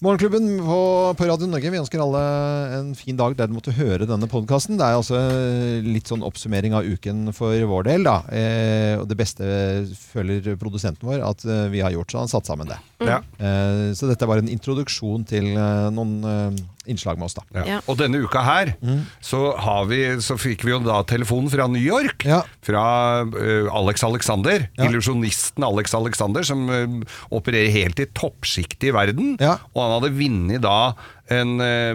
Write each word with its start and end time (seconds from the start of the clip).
Morgenklubben 0.00 0.46
på, 0.64 0.76
på 1.12 1.26
Radio 1.28 1.44
Norge, 1.44 1.68
vi 1.68 1.76
ønsker 1.76 2.00
alle 2.00 2.20
en 2.78 2.94
fin 2.96 3.18
dag 3.18 3.34
der 3.36 3.50
du 3.50 3.52
måtte 3.52 3.74
høre 3.76 4.06
denne 4.08 4.24
podkasten. 4.32 4.78
Det 4.80 4.86
er 4.86 4.96
altså 4.96 5.18
litt 5.84 6.08
sånn 6.08 6.24
oppsummering 6.24 6.72
av 6.72 6.88
uken 6.88 7.34
for 7.36 7.52
vår 7.68 7.84
del. 7.90 8.06
da. 8.08 8.14
Eh, 8.32 8.94
og 8.96 9.04
det 9.10 9.18
beste 9.20 9.44
føler 10.00 10.56
produsenten 10.56 11.04
vår 11.04 11.20
at 11.26 11.44
eh, 11.44 11.66
vi 11.74 11.84
har 11.84 11.92
gjort, 11.92 12.14
så 12.14 12.22
han 12.22 12.32
satt 12.32 12.48
sammen 12.48 12.72
det. 12.72 12.80
Ja. 13.04 13.18
Eh, 13.44 13.92
så 13.92 14.08
dette 14.08 14.24
var 14.24 14.40
en 14.40 14.48
introduksjon 14.48 15.28
til 15.28 15.52
eh, 15.52 15.90
noen 15.92 16.16
eh, 16.24 16.64
innslag 16.90 17.18
med 17.20 17.26
oss, 17.30 17.36
da. 17.38 17.42
Ja. 17.60 17.64
Ja. 17.70 17.78
Og 17.86 17.94
denne 18.00 18.18
uka 18.22 18.40
her 18.44 18.72
så, 19.24 19.40
har 19.60 19.84
vi, 19.90 19.98
så 20.24 20.36
fikk 20.40 20.64
vi 20.66 20.70
jo 20.74 20.78
da 20.84 21.02
telefonen 21.08 21.50
fra 21.52 21.66
New 21.70 21.82
York. 21.82 22.24
Ja. 22.28 22.42
Fra 22.66 22.84
uh, 23.26 23.68
Alex 23.80 24.04
Alexander. 24.06 24.58
Ja. 24.76 24.84
Illusjonisten 24.88 25.64
Alex 25.66 25.94
Alexander, 25.96 26.42
som 26.46 26.68
uh, 26.70 26.86
opererer 27.34 27.70
helt 27.74 28.00
i 28.02 28.06
toppsjiktet 28.16 28.84
i 28.90 28.94
verden. 28.96 29.26
Ja. 29.40 29.54
Og 29.74 29.82
han 29.84 29.92
hadde 29.98 30.14
vunnet 30.18 30.62
da 30.64 30.78
en 31.30 31.60
uh, 31.62 31.94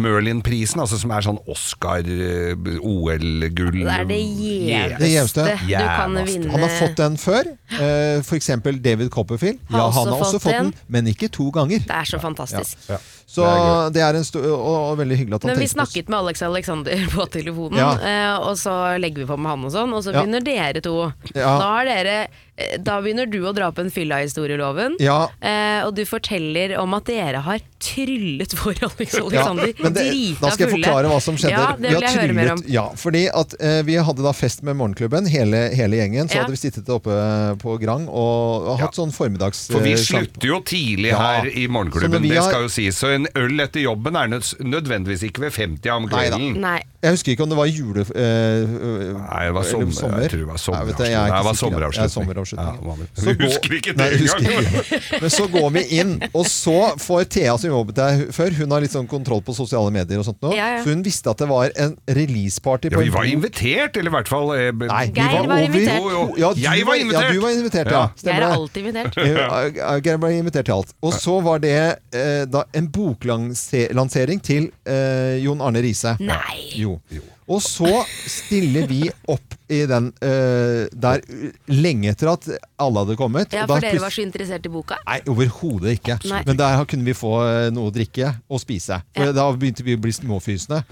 Merlin-prisen, 0.00 0.80
altså 0.80 0.96
som 1.00 1.10
er 1.12 1.20
sånn 1.26 1.40
Oscar-OL-gull. 1.50 3.80
Det 3.84 3.92
er 3.92 4.04
det 4.08 4.20
gjeveste 5.12 5.44
du 5.60 5.68
kan 5.68 6.16
vinne. 6.24 6.48
Han 6.54 6.62
har 6.64 6.72
fått 6.78 6.96
den 7.00 7.14
før. 7.20 7.44
Uh, 7.76 8.20
F.eks. 8.24 8.48
David 8.80 9.10
Copperfield. 9.12 9.58
Har 9.70 9.78
Ja, 9.84 9.90
han 9.98 10.08
har 10.08 10.16
også 10.24 10.40
fått 10.42 10.56
den, 10.56 10.72
men 10.88 11.06
ikke 11.12 11.28
to 11.32 11.50
ganger. 11.54 11.78
Det 11.84 11.96
er 11.96 12.04
så 12.08 12.18
fantastisk. 12.22 12.78
Så 13.30 13.44
Det 13.46 13.54
er 13.54 13.90
det 13.94 14.02
er 14.02 14.16
en 14.18 14.24
stor 14.26 14.42
og, 14.50 14.64
og 14.90 14.98
veldig 14.98 15.16
hyggelig 15.20 15.36
at 15.38 15.44
han 15.46 15.52
Men 15.52 15.60
vi 15.60 15.66
tenkte 15.68 15.76
på 15.78 15.82
oss. 15.84 15.92
snakket 15.92 16.08
med 16.10 16.18
Alex 16.18 16.42
Alexander 16.42 17.06
på 17.14 17.26
telefonen, 17.30 17.78
Ja. 17.78 17.90
eh, 18.02 18.36
og 18.48 18.56
så 18.58 18.98
legger 18.98 19.22
vi 19.22 19.30
på 19.30 19.38
med 19.38 19.50
han 19.54 19.64
og 19.68 19.74
sånn, 19.76 19.94
og 19.94 20.02
så 20.02 20.12
Ja. 20.12 20.22
begynner 20.24 20.42
dere 20.42 20.80
to. 20.82 21.12
Ja. 21.34 21.58
Da, 21.60 21.68
har 21.76 21.84
dere, 21.86 22.16
eh, 22.58 22.76
da 22.82 22.98
begynner 23.00 23.30
du 23.30 23.38
å 23.46 23.54
dra 23.54 23.70
på 23.70 23.84
en 23.84 23.90
fylla-historieloven, 23.94 24.96
Ja. 24.98 25.28
eh, 25.40 25.84
og 25.86 25.94
du 25.94 26.02
forteller 26.04 26.74
om 26.80 26.92
at 26.98 27.04
dere 27.06 27.40
har 27.46 27.60
tryllet 27.80 28.52
for 28.58 28.74
Alex 28.82 29.14
Alexander. 29.14 29.72
men 29.78 29.92
det, 29.94 30.06
da 30.40 30.50
skal 30.50 30.66
jeg 30.66 30.74
forklare 30.80 31.08
hva 31.14 31.20
som 31.22 31.36
skjedde. 31.38 31.54
Ja, 31.54 31.70
det 31.76 31.86
Vi 31.86 31.94
har 31.94 32.00
vil 32.00 32.08
jeg 32.08 32.18
høre 32.20 32.34
mer 32.34 32.52
om. 32.52 32.58
tryllet- 32.58 32.74
Ja, 32.74 32.84
fordi 32.96 33.22
at 33.32 33.54
eh, 33.60 33.82
Vi 33.86 33.94
hadde 33.94 34.22
da 34.26 34.32
fest 34.36 34.62
med 34.66 34.76
Morgenklubben, 34.76 35.26
hele, 35.30 35.70
hele 35.74 35.96
gjengen. 35.96 36.28
Så 36.28 36.34
Ja. 36.34 36.42
hadde 36.42 36.50
vi 36.58 36.60
sittet 36.60 36.88
oppe 36.92 37.14
på 37.62 37.78
Grang 37.80 38.08
og, 38.08 38.68
og 38.74 38.78
hatt 38.80 38.94
sånn 38.98 39.12
formiddags... 39.14 39.68
For 39.70 39.80
vi 39.80 39.92
eh, 39.92 40.02
slutter 40.02 40.46
jo 40.50 40.60
tidlig 40.60 41.10
Ja. 41.14 41.18
her 41.40 41.46
i 41.48 41.66
Morgenklubben, 41.68 42.22
vi 42.22 42.28
det 42.34 42.42
skal 42.44 42.62
jo 42.66 42.68
sies. 42.68 42.98
Så 43.00 43.14
en 43.14 43.19
øl 43.36 43.60
etter 43.60 43.80
jobben 43.84 44.16
er 44.16 44.30
nød 44.30 44.54
nødvendigvis 44.64 45.22
ikke 45.28 45.40
ved 45.46 45.50
50 45.58 45.90
om 45.90 46.08
kvelden. 46.10 46.56
Nei. 46.62 46.78
Jeg 47.00 47.14
husker 47.16 47.32
ikke 47.32 47.42
om 47.46 47.48
det 47.48 47.56
var 47.56 47.64
jule... 47.64 48.00
Øh, 48.00 48.16
øh, 48.20 49.14
Nei, 49.16 49.44
det 49.46 49.54
var 49.56 49.62
sommer, 49.64 49.92
sommer. 49.96 50.18
Jeg 50.20 50.30
tror 50.30 50.38
det 50.38 50.48
var 50.50 50.58
er 50.58 50.60
sommeravslutning. 50.60 51.08
ikke 51.08 51.16
Nei, 51.16 51.24
det 51.24 51.44
var. 51.44 51.48
Ja, 51.48 51.60
sommeravslutning. 51.60 52.10
sommeravslutning. 52.10 52.76
Ja. 52.84 53.22
Så 53.22 53.32
Du 53.40 53.44
husker 53.46 53.76
ikke 53.78 53.94
det 53.96 54.08
engang. 54.18 55.22
Men 55.22 55.30
så 55.30 55.46
går 55.54 55.70
vi 55.76 55.84
inn, 56.00 56.12
og 56.34 56.44
så 56.46 56.76
får 57.00 57.24
Thea, 57.32 57.54
som 57.62 57.70
jobbet 57.72 57.96
der 57.96 58.20
før, 58.36 58.52
hun 58.58 58.74
har 58.76 58.84
litt 58.84 58.92
sånn 58.92 59.08
kontroll 59.08 59.40
på 59.46 59.54
sosiale 59.56 59.92
medier 59.94 60.20
og 60.20 60.28
sånt 60.28 60.44
nå, 60.44 60.52
Ja, 60.58 60.66
ja. 60.74 60.82
så 60.84 60.92
hun 60.92 61.04
visste 61.06 61.32
at 61.32 61.40
det 61.40 61.48
var 61.48 61.72
en 61.80 61.96
releaseparty 62.20 62.92
Ja, 62.92 63.00
vi 63.00 63.14
var 63.14 63.30
invitert, 63.30 63.96
eller 63.96 64.12
i 64.12 64.14
hvert 64.18 64.28
fall 64.28 64.52
eh, 64.58 64.68
Nei, 64.84 65.02
Geir 65.16 65.38
var 65.40 65.50
var 65.54 65.64
invitert. 65.64 65.96
Jo, 65.96 66.12
jo. 66.12 66.22
Ja, 66.42 66.52
du 66.52 66.60
Jeg 66.66 66.86
var 66.90 67.00
invitert. 67.00 67.30
Ja, 67.30 67.32
du 67.32 67.40
var 67.46 67.56
invitert, 67.56 67.94
ja. 67.94 67.96
Ja. 67.96 68.04
Jeg 68.10 68.24
Stemmer 68.26 68.46
er 68.46 68.58
alltid 68.58 68.84
invitert. 68.84 70.04
Geir 70.04 70.20
ble 70.20 70.34
invitert 70.36 70.68
til 70.68 70.76
alt. 70.76 70.94
Og 71.00 71.16
så 71.16 71.40
var 71.48 71.64
det 71.64 71.74
eh, 72.12 72.44
da 72.50 72.66
en 72.76 72.92
boklansering 73.10 74.40
til 74.44 74.70
eh, 74.86 75.36
Jon 75.44 75.60
Arne 75.64 75.82
Riise. 75.84 76.16
Nei. 76.20 76.70
Jo. 76.78 76.98
Og 77.50 77.58
så 77.64 77.88
stiller 78.30 78.86
vi 78.86 79.08
opp 79.32 79.56
i 79.70 79.80
den 79.90 80.12
eh, 80.22 80.84
der 80.94 81.22
lenge 81.70 82.12
etter 82.12 82.30
at 82.30 82.46
alle 82.78 83.02
hadde 83.02 83.16
kommet. 83.18 83.50
Ja, 83.56 83.64
for 83.66 83.82
dere 83.82 83.98
var 84.02 84.14
så 84.14 84.22
interessert 84.22 84.66
i 84.66 84.70
boka? 84.70 85.00
Nei, 85.08 85.18
overhodet 85.30 85.96
ikke. 85.98 86.20
Nei. 86.30 86.44
Men 86.46 86.60
der 86.60 86.84
kunne 86.90 87.06
vi 87.10 87.16
få 87.18 87.32
eh, 87.48 87.66
noe 87.74 87.90
å 87.90 87.94
drikke 87.94 88.36
og 88.46 88.62
spise. 88.62 89.00
For 89.16 89.30
Ja. 89.30 89.34
Da 89.40 89.48
begynte 89.56 89.82
vi 89.86 89.98
å 89.98 90.02
bli 90.02 90.14
småfysende. 90.14 90.84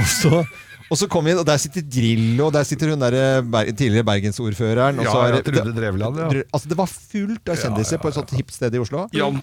og, 0.00 0.06
så, 0.08 0.40
og 0.88 0.96
så 1.00 1.08
kom 1.12 1.28
vi 1.28 1.34
inn, 1.34 1.40
og 1.42 1.48
der 1.48 1.60
sitter 1.60 1.84
Drillo, 1.84 2.48
og 2.48 2.54
der 2.56 2.64
sitter 2.68 2.94
hun 2.94 3.04
der, 3.04 3.16
eh, 3.20 3.40
Ber 3.52 3.68
tidligere 3.68 4.06
bergensordføreren. 4.08 5.02
Ja, 5.04 5.12
så 5.12 5.26
ja, 5.28 5.36
det- 5.36 5.44
Trude 5.52 5.74
Drevland, 5.76 6.16
ja. 6.24 6.30
Altså, 6.48 6.72
det 6.72 6.80
var 6.80 6.88
fullt 6.92 7.52
av 7.52 7.60
kjendiser 7.60 8.00
på 8.00 8.08
et 8.08 8.16
sånt 8.22 8.32
hipt 8.40 8.56
sted 8.56 8.72
i 8.76 8.80
Oslo. 8.80 9.04
Jan 9.12 9.42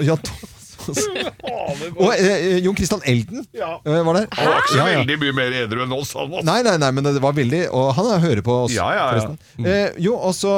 ja, 0.00 0.16
Thomas. 0.16 0.57
og 2.02 2.12
eh, 2.16 2.58
Jon 2.64 2.76
Christian 2.78 3.02
Elden 3.04 3.44
eh, 3.54 4.02
var 4.06 4.14
der. 4.18 4.26
Han 4.38 4.48
var 4.48 4.58
ikke 4.62 4.72
så 4.72 4.78
Ja, 4.78 4.86
ja. 4.88 4.98
veldig 5.00 5.16
mye 5.22 5.34
mer 5.36 5.56
edru 5.62 5.82
enn 5.84 5.92
oss, 5.96 6.12
han. 6.16 6.30
altså. 6.32 6.44
Nei, 6.48 6.58
nei, 6.66 6.76
nei, 6.80 6.90
men 6.96 7.04
det 7.08 7.20
var 7.22 7.32
veldig 7.36 7.62
Og 7.76 7.90
han 7.98 8.08
hører 8.22 8.42
på 8.46 8.56
oss, 8.64 8.72
Ja, 8.76 8.88
ja, 8.94 8.96
ja. 8.98 9.08
forresten. 9.12 9.66
Eh, 9.66 9.98
jo, 10.06 10.14
og 10.16 10.34
så 10.38 10.52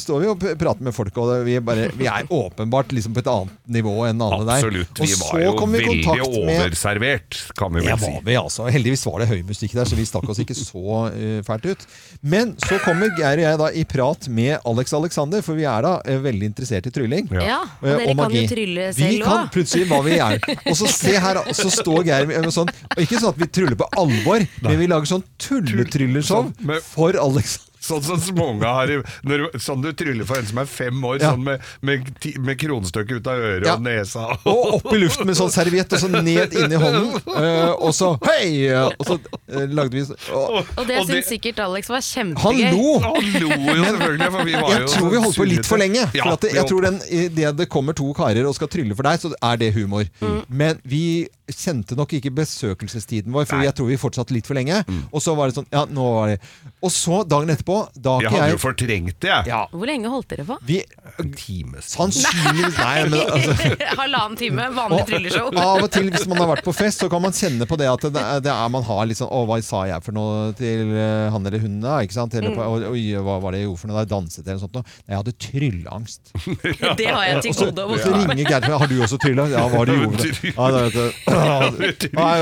står 0.00 0.20
vi 0.24 0.30
og 0.32 0.38
p- 0.42 0.54
prater 0.60 0.82
med 0.86 0.94
folk, 0.96 1.16
og 1.18 1.30
det- 1.34 1.44
vi, 1.46 1.56
er 1.56 1.64
bare, 1.64 1.88
vi 1.96 2.06
er 2.10 2.26
åpenbart 2.30 2.92
liksom 2.96 3.14
på 3.16 3.22
et 3.24 3.30
annet 3.30 3.56
nivå 3.68 3.94
enn 4.08 4.20
alle 4.22 4.44
der. 4.48 4.60
Absolutt. 4.60 5.00
Vi 5.00 5.14
var 5.22 5.40
jo 5.44 5.54
vi 5.70 5.84
veldig 5.86 6.20
overservert, 6.28 7.38
kan 7.58 7.72
vi 7.74 7.80
det 7.80 7.90
vel 7.90 7.98
si. 7.98 8.10
var 8.12 8.22
vi 8.26 8.36
altså. 8.40 8.66
Heldigvis 8.70 9.04
var 9.06 9.22
det 9.22 9.28
høy 9.30 9.40
musikk 9.46 9.74
der, 9.78 9.84
så 9.88 9.96
vi 9.98 10.04
stakk 10.08 10.28
oss 10.30 10.40
ikke 10.42 10.56
så 10.58 11.10
eh, 11.14 11.40
fælt 11.46 11.66
ut. 11.70 11.86
Men 12.22 12.54
så 12.62 12.78
kommer 12.84 13.10
Geir 13.16 13.40
og 13.40 13.44
jeg 13.46 13.58
da 13.62 13.68
i 13.80 13.84
prat 13.88 14.28
med 14.28 14.58
Alex 14.68 14.92
Alexander, 14.96 15.42
for 15.46 15.58
vi 15.58 15.64
er 15.68 15.82
da 15.86 15.94
eh, 16.04 16.18
veldig 16.22 16.50
interessert 16.52 16.86
i 16.90 16.94
trylling. 16.94 17.28
Ja. 17.34 17.46
Ja, 17.50 17.60
og 17.80 17.88
Eh, 17.90 17.96
dere 17.96 18.06
kan 18.10 18.16
magi. 18.20 18.42
jo 18.44 18.50
trylle 18.54 18.84
Vi 18.94 19.02
selv 19.06 19.24
kan 19.24 19.46
òg. 19.46 19.50
Plutselig 19.70 19.88
hva 19.90 20.00
vi 20.04 20.18
er. 20.18 20.38
Og 20.66 20.76
så 20.78 20.90
se 20.90 21.16
her, 21.20 21.40
og 21.40 21.56
så 21.56 21.70
står 21.72 22.04
Geir 22.08 22.28
med 22.30 22.50
sånn 22.54 22.70
og 22.70 23.02
Ikke 23.02 23.20
sånn 23.20 23.32
at 23.32 23.40
vi 23.40 23.48
tryller 23.50 23.78
på 23.78 23.88
alvor, 24.00 24.46
men 24.64 24.78
vi 24.80 24.88
lager 24.90 25.10
sånn 25.10 25.26
tulletrylleshow 25.40 26.50
Sånn 26.50 26.80
for 26.84 27.16
Alex. 27.20 27.58
Sånn 27.80 28.02
som 28.04 28.18
småunga 28.20 28.68
har 28.76 28.90
i- 28.92 29.02
når, 29.24 29.46
Sånn 29.56 29.80
du 29.82 29.92
tryller 29.96 30.26
for 30.28 30.36
en 30.36 30.46
som 30.46 30.58
er 30.58 30.66
fem 30.66 31.00
år, 31.04 31.18
Ja. 31.20 31.30
sånn 31.32 31.44
med, 31.44 31.60
med, 31.82 32.10
ti- 32.20 32.36
med 32.38 32.58
kronstykket 32.60 33.20
ut 33.22 33.26
av 33.26 33.38
øret 33.40 33.64
Ja. 33.66 33.74
og 33.74 33.82
nesa. 33.82 34.26
Og 34.44 34.74
opp 34.74 34.92
i 34.92 34.98
luften 35.00 35.26
med 35.26 35.36
sånn 35.36 35.50
serviett, 35.50 35.90
og 35.92 35.98
så 35.98 36.10
ned 36.10 36.52
inn 36.52 36.72
i 36.72 36.76
hånden. 36.76 37.16
eh, 37.36 37.72
og 37.72 37.92
så 37.96 38.12
hei! 38.26 38.68
Og 38.98 39.06
så 39.06 39.16
eh, 39.48 39.66
lagde 39.72 39.90
vi 39.96 40.02
og, 40.02 40.66
Og 40.76 40.86
det 40.86 40.98
Og 41.00 41.06
det- 41.06 41.24
syns 41.24 41.30
sikkert 41.32 41.58
Alex 41.64 41.88
var 41.88 42.00
Han 42.04 42.34
kjempegøy. 42.36 42.70
lo! 42.76 42.98
Han 42.98 43.32
lo 43.40 43.48
jo 43.48 43.84
selvfølgelig, 43.84 44.30
for 44.30 44.44
vi 44.44 44.52
var 44.52 44.70
Jeg 44.70 44.80
jo 44.80 44.86
tror 44.94 45.10
vi 45.10 45.16
holdt 45.24 45.36
på 45.40 45.48
litt 45.48 45.66
for 45.66 45.78
lenge. 45.78 46.04
Ja, 46.14 46.22
For 46.24 46.32
at 46.32 46.40
det, 46.40 46.50
vi 46.52 46.56
jeg 46.56 46.62
holdt 46.62 46.70
tror 46.70 46.82
den, 46.82 47.00
Idet 47.10 47.56
det 47.56 47.68
kommer 47.68 47.94
to 47.96 48.12
karer 48.14 48.46
og 48.46 48.54
skal 48.54 48.68
trylle 48.68 48.94
for 48.94 49.02
deg, 49.08 49.18
så 49.20 49.32
er 49.42 49.56
det 49.56 49.72
humor. 49.74 50.04
Mm. 50.20 50.44
Men 50.48 50.80
vi 50.84 51.28
kjente 51.56 51.96
nok 51.98 52.14
ikke 52.18 52.32
besøkelsestiden 52.34 53.32
vår, 53.34 53.46
for 53.48 53.58
Nei. 53.58 53.64
Mm. 53.64 53.68
jeg 53.68 53.76
tror 53.78 53.90
vi 53.90 53.98
fortsatt 54.00 54.32
litt 54.34 54.48
for 54.48 54.58
lenge. 54.58 54.80
Og 55.10 55.22
så 55.22 55.34
var 55.38 55.50
det 55.50 55.58
sånn 55.58 55.68
Ja, 55.72 55.84
nå 55.90 56.06
var 56.14 56.32
det 56.32 56.38
Og 56.82 56.90
så, 56.94 57.22
dagen 57.28 57.50
etterpå, 57.52 57.76
da 57.94 58.16
Jeg 58.22 58.30
hadde 58.30 58.42
hadde 58.44 58.54
jo 58.54 58.60
fortrengt 58.62 59.18
det, 59.20 59.30
jeg. 59.30 59.50
ja, 59.52 59.60
Hvor 59.72 59.90
lenge 59.90 60.12
holdt 60.12 60.30
dere 60.32 60.46
på? 60.48 60.56
vi, 60.66 60.80
En 61.20 61.32
time. 61.36 61.82
Sannsynligvis 61.84 62.78
Nei, 62.78 63.04
men 63.10 63.20
altså 63.26 63.54
Halvannen 64.00 64.38
time, 64.40 64.68
vanlig 64.76 65.00
Og 65.00 65.10
trylleshow. 65.10 65.50
Av 65.60 65.84
og 65.84 65.90
til 65.92 66.10
hvis 66.12 66.26
man 66.30 66.42
har 66.42 66.50
vært 66.54 66.66
på 66.66 66.74
fest, 66.76 67.02
så 67.04 67.10
kan 67.12 67.22
man 67.24 67.36
kjenne 67.36 67.68
på 67.68 67.78
det 67.80 67.88
at 67.90 68.06
det 68.10 68.24
det 68.44 68.52
er 68.52 68.72
man 68.72 68.84
har 68.86 69.06
litt 69.08 69.18
sånn 69.20 69.30
Å, 69.32 69.42
hva 69.48 69.58
sa 69.64 69.82
jeg 69.88 70.04
for 70.04 70.16
noe 70.16 70.50
til 70.58 70.92
eh, 70.94 71.28
han 71.32 71.46
eller 71.46 71.62
hun 71.62 71.78
da? 71.82 71.98
Ikke 72.04 72.16
sant? 72.16 72.34
Eller, 72.38 72.54
mm. 72.54 72.60
og, 72.64 72.86
Oi, 72.92 73.04
hva 73.18 73.38
var 73.42 73.54
det 73.54 73.62
jeg 73.62 73.68
gjorde 73.68 73.82
for 73.82 73.90
noe? 73.90 73.98
Da 73.98 74.04
jeg 74.04 74.12
danset 74.12 74.42
eller 74.44 74.58
noe 74.58 74.64
sånt 74.64 74.78
noe. 74.78 74.96
Jeg 75.10 75.20
hadde 75.20 75.34
trylleangst. 75.46 76.32
Det 77.00 77.06
har 77.06 77.24
jeg 77.26 77.42
til 77.44 77.52
Og 77.52 77.74
gode 77.76 77.84
å 77.84 77.90
og 77.90 78.80
Har 78.82 78.90
du 78.90 78.96
også 79.04 79.18
trylla? 79.20 79.46
Ja, 79.52 79.64
hva 79.70 79.82
har 79.82 79.90
du 79.90 79.96
gjort? 79.96 80.24
Ja, 80.60 80.68
det 80.74 80.82
vet 80.86 80.96
du. 80.96 81.20
Nei, 81.40 82.32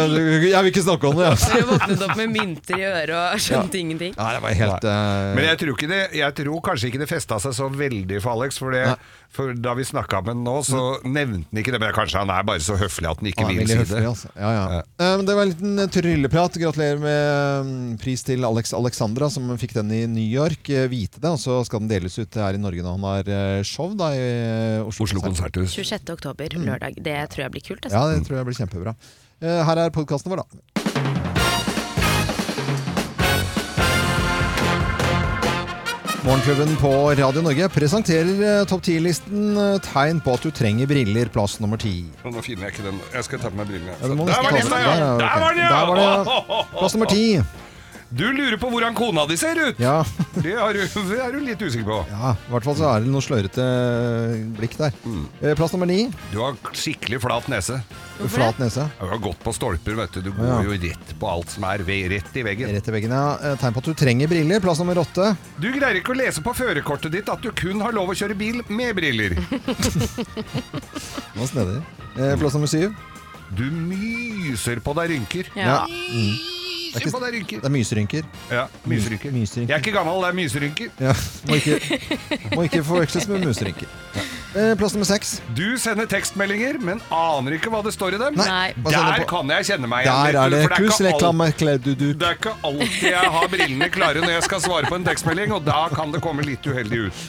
jeg 0.48 0.62
vil 0.62 0.70
ikke 0.72 0.84
snakke 0.84 1.10
om 1.10 1.20
det. 1.20 1.30
Jeg 1.54 1.66
våknet 1.68 2.04
opp 2.06 2.16
med 2.18 2.34
mynter 2.34 2.78
i 2.78 2.86
øret 2.88 3.14
og 3.18 3.44
skjønte 3.44 3.80
ingenting. 3.80 4.16
Nei, 4.18 4.30
det 4.36 4.42
var 4.44 4.58
helt 4.62 4.86
Uh... 4.88 5.34
Men 5.36 5.44
jeg 5.48 5.58
tror, 5.60 5.74
ikke 5.74 5.88
det, 5.90 6.02
jeg 6.16 6.34
tror 6.38 6.60
kanskje 6.64 6.90
ikke 6.90 7.00
det 7.02 7.08
festa 7.10 7.38
seg 7.42 7.54
så 7.56 7.66
veldig 7.72 8.20
for 8.24 8.38
Alex. 8.38 8.60
For, 8.62 8.74
det. 8.74 8.96
For 9.34 9.52
da 9.54 9.74
vi 9.76 9.84
snakka 9.84 10.20
med 10.24 10.32
han 10.32 10.44
nå, 10.46 10.54
så 10.66 10.82
nevnte 11.04 11.46
han 11.50 11.60
ikke 11.60 11.74
det. 11.74 11.80
Men 11.82 11.92
kanskje 11.96 12.22
han 12.22 12.32
er 12.32 12.46
bare 12.48 12.62
så 12.64 12.78
høflig 12.80 13.10
at 13.10 13.20
han 13.20 13.28
ikke 13.30 13.44
ja, 13.44 13.50
vil 13.52 13.68
si 13.68 13.76
høflig, 13.78 14.00
det. 14.00 14.10
altså. 14.12 14.30
ja, 14.34 14.52
ja. 14.56 14.64
Ja. 14.78 14.82
Um, 15.04 15.24
det 15.28 15.36
var 15.36 15.42
en 15.44 15.52
liten 15.52 15.82
eh, 15.84 15.90
trylleprat. 15.98 16.58
Gratulerer 16.62 17.02
med 17.02 17.68
mm, 17.68 17.92
pris 18.02 18.24
til 18.26 18.48
Alex 18.48 18.72
Alexandra, 18.76 19.28
som 19.32 19.52
fikk 19.60 19.76
den 19.76 19.92
i 19.94 20.02
New 20.10 20.24
York. 20.24 20.72
Eh, 20.72 20.88
Vite 20.90 21.20
det, 21.20 21.30
og 21.30 21.40
så 21.42 21.60
skal 21.68 21.84
den 21.84 21.92
deles 21.92 22.18
ut 22.18 22.40
her 22.40 22.56
i 22.56 22.62
Norge 22.62 22.84
når 22.84 22.98
han 22.98 23.08
har 23.12 23.62
show 23.68 23.92
da, 23.98 24.10
i 24.16 24.26
Oslo, 24.82 25.08
Oslo 25.08 25.24
konserthus. 25.24 25.76
26. 25.76 26.14
oktober, 26.16 26.58
lørdag. 26.58 26.98
Det 26.98 27.20
tror 27.34 27.46
jeg 27.46 27.56
blir 27.58 27.68
kult. 27.68 27.84
Altså. 27.84 27.98
Ja, 28.00 28.16
det 28.16 28.26
tror 28.26 28.40
jeg 28.40 28.50
blir 28.50 28.62
kjempebra. 28.62 28.96
Uh, 29.44 29.60
Her 29.68 29.84
er 29.84 29.94
podkasten 29.94 30.34
vår, 30.34 30.42
da. 30.42 31.07
Morgenklubben 36.28 36.76
på 36.76 36.90
Radio 37.16 37.40
Norge 37.40 37.68
presenterer 37.72 38.40
eh, 38.44 38.64
topp 38.68 38.82
10-listen 38.84 39.54
eh, 39.56 39.78
tegn 39.80 40.18
på 40.20 40.34
at 40.36 40.42
du 40.44 40.50
trenger 40.52 40.84
briller. 40.90 41.30
Plass 41.32 41.54
nummer 41.56 41.80
ti. 41.80 42.02
Nå 42.20 42.42
finner 42.44 42.66
jeg 42.68 42.74
ikke 42.74 42.84
den. 42.84 42.98
Jeg 43.14 43.24
skal 43.24 43.40
ta 43.40 43.48
på 43.48 43.56
meg 43.56 43.70
brillene. 43.70 43.94
Ja, 43.96 44.10
Der 44.10 44.18
var 44.44 44.52
nesten 44.52 44.74
ja! 44.76 44.90
den. 44.92 45.22
Der, 45.22 45.24
Der 45.24 45.86
var 45.88 45.96
den, 45.96 46.28
ja! 46.28 46.60
Plass 46.74 46.98
nummer 46.98 47.08
ti. 47.08 47.22
Du 48.10 48.24
lurer 48.32 48.56
på 48.56 48.70
hvordan 48.72 48.94
kona 48.96 49.26
di 49.28 49.34
ser 49.36 49.58
ut! 49.60 49.76
Ja. 49.82 49.98
Det 50.38 50.54
er 50.54 50.72
du- 50.72 51.02
det 51.10 51.16
er 51.20 51.32
du 51.34 51.40
litt 51.44 51.60
usikker 51.60 51.84
på. 51.84 51.96
ja, 52.08 52.30
i 52.32 52.50
hvert 52.52 52.64
fall 52.64 52.76
så 52.78 52.86
er 52.92 53.02
det 53.04 53.10
noe 53.10 53.20
slørete 53.20 53.64
blikk 54.56 54.76
der. 54.78 54.94
Mm. 55.04 55.24
Plass 55.58 55.72
nummer 55.74 55.88
ni. 55.90 56.06
Du 56.32 56.38
har 56.40 56.54
skikkelig 56.78 57.18
flat 57.24 57.48
nese. 57.50 57.80
Flat 58.32 58.56
nese. 58.62 58.86
Du 59.00 59.04
har 59.10 59.18
gått 59.20 59.42
på 59.44 59.52
stolper, 59.52 59.96
vet 59.98 60.14
du. 60.14 60.20
Du 60.28 60.30
går 60.36 60.46
Ja. 60.46 60.60
jo 60.62 60.76
rett 60.86 61.12
på 61.20 61.28
alt 61.28 61.50
som 61.52 61.66
er 61.68 61.82
rett 61.84 62.38
i 62.38 62.44
veggen. 62.46 62.70
Rett 62.78 62.88
i 62.88 62.94
veggen, 62.94 63.10
ja. 63.12 63.34
Eh, 63.42 63.56
Tegn 63.60 63.74
på 63.74 63.82
at 63.82 63.90
du 63.90 63.94
trenger 63.98 64.30
briller. 64.30 64.60
Plass 64.64 64.78
nummer 64.80 65.02
åtte. 65.02 65.36
Du 65.58 65.68
greier 65.74 65.98
ikke 66.00 66.14
å 66.14 66.20
lese 66.22 66.40
på 66.40 66.54
førerkortet 66.54 67.12
ditt 67.18 67.28
at 67.28 67.42
du 67.42 67.50
kun 67.52 67.80
har 67.84 67.92
lov 67.92 68.08
å 68.14 68.16
kjøre 68.16 68.38
bil 68.38 68.62
med 68.70 68.94
briller. 68.96 69.34
Nå 71.36 71.50
snedig. 71.50 71.82
Eh, 72.16 72.36
Plass 72.40 72.54
nummer 72.56 72.70
syv. 72.70 72.94
Du 73.50 73.64
myser 73.72 74.80
på 74.84 74.94
deg 74.96 75.10
rynker. 75.16 75.50
Ja. 75.58 75.82
Se 76.94 77.10
på 77.12 77.20
deg 77.24 77.34
rynker. 77.38 77.60
Det 77.62 77.68
er 77.68 77.74
myserynker. 77.74 78.26
Ja, 78.50 78.66
myserynker. 78.88 79.32
Myserynker. 79.34 79.68
Jeg 79.68 79.76
er 79.76 79.84
ikke 79.84 79.94
gammel, 79.98 80.22
det 80.24 80.28
er 80.32 80.38
myserynker. 80.38 80.90
Ja. 81.00 81.14
Må 81.48 81.58
ikke, 81.60 81.78
må 82.56 82.66
ikke 82.68 82.82
forveksles 82.84 83.28
med 83.28 83.44
muserynker. 83.46 83.88
Ja. 84.16 84.26
Eh, 84.58 84.72
Plass 84.80 84.94
nummer 84.96 85.04
seks. 85.06 85.34
Du 85.54 85.76
sender 85.78 86.06
tekstmeldinger, 86.08 86.78
men 86.80 87.02
aner 87.12 87.52
ikke 87.58 87.68
hva 87.70 87.82
det 87.84 87.92
står 87.94 88.16
i 88.16 88.20
dem. 88.22 88.38
Nei. 88.40 88.70
Der 88.88 89.24
kan 89.28 89.50
jeg 89.52 89.66
kjenne 89.68 89.90
meg 89.92 90.06
igjen. 90.06 90.22
Der 90.32 90.38
er 90.40 90.48
du, 90.48 90.56
det 90.56 90.62
for 90.64 90.74
ikke 90.74 90.86
kus 90.88 91.00
alt- 91.00 91.08
reklame 91.12 91.50
du 91.84 91.92
Det 91.94 92.28
er 92.30 92.38
ikke 92.38 92.54
alltid 92.64 93.10
jeg 93.12 93.32
har 93.36 93.48
brillene 93.52 93.88
klare 93.92 94.22
når 94.24 94.32
jeg 94.38 94.46
skal 94.48 94.60
svare 94.64 94.88
på 94.88 94.96
en 94.96 95.04
tekstmelding, 95.04 95.52
og 95.52 95.64
da 95.68 95.82
kan 95.92 96.10
det 96.16 96.22
komme 96.24 96.42
litt 96.48 96.64
uheldig 96.66 97.04
ut. 97.08 97.26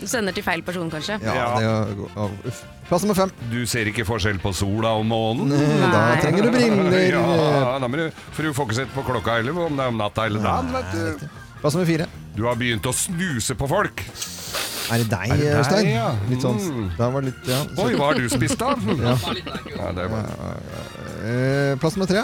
Du 0.00 0.06
sender 0.08 0.32
til 0.32 0.44
feil 0.44 0.62
person, 0.62 0.90
kanskje. 0.90 1.20
Ja, 1.22 1.34
Ja. 1.34 1.84
det 1.92 2.00
er, 2.16 2.32
uff. 2.48 2.64
Plass 2.86 3.02
nummer 3.02 3.16
fem. 3.18 3.30
Du 3.50 3.58
ser 3.66 3.88
ikke 3.90 4.04
forskjell 4.06 4.38
på 4.38 4.52
sola 4.54 4.92
og 4.94 5.06
månen. 5.10 5.50
Nei. 5.50 5.88
Da 5.90 6.02
trenger 6.22 6.46
du 6.46 6.52
briller. 6.54 7.16
Ja, 7.16 7.78
da 7.82 7.88
må 7.90 7.98
du, 7.98 8.04
for 8.30 8.46
du 8.46 8.52
får 8.54 8.68
ikke 8.68 8.78
sett 8.78 8.92
på 8.94 9.02
klokka 9.08 9.40
heller, 9.40 9.56
om 9.66 9.74
det 9.78 9.82
er 9.88 9.90
om 9.94 9.98
natta 9.98 10.26
eller 10.30 10.44
dagen. 10.44 10.70
vet 10.76 10.94
du. 10.94 11.26
Plass 11.62 11.74
nummer 11.74 11.88
fire. 11.88 12.06
Du 12.36 12.44
har 12.46 12.54
begynt 12.60 12.86
å 12.86 12.92
snuse 12.94 13.56
på 13.58 13.66
folk. 13.70 14.04
Er 14.86 15.02
det 15.02 15.08
deg, 15.10 15.32
Øystein? 15.58 15.88
ja? 15.96 16.12
Litt 16.30 16.44
sånn 16.44 16.60
Mm. 16.62 16.90
Da 16.94 17.08
var 17.10 17.24
det 17.24 17.32
litt, 17.32 17.48
ja. 17.50 17.58
Oi, 17.82 17.94
hva 17.98 18.12
har 18.12 18.20
du 18.22 18.28
spist 18.30 18.60
da? 18.60 18.76
Ja. 19.02 19.16
Ja, 19.74 19.88
det 19.96 20.04
var. 20.12 20.28
eh, 21.26 21.72
plass 21.82 21.96
nummer 21.98 22.06
tre. 22.06 22.22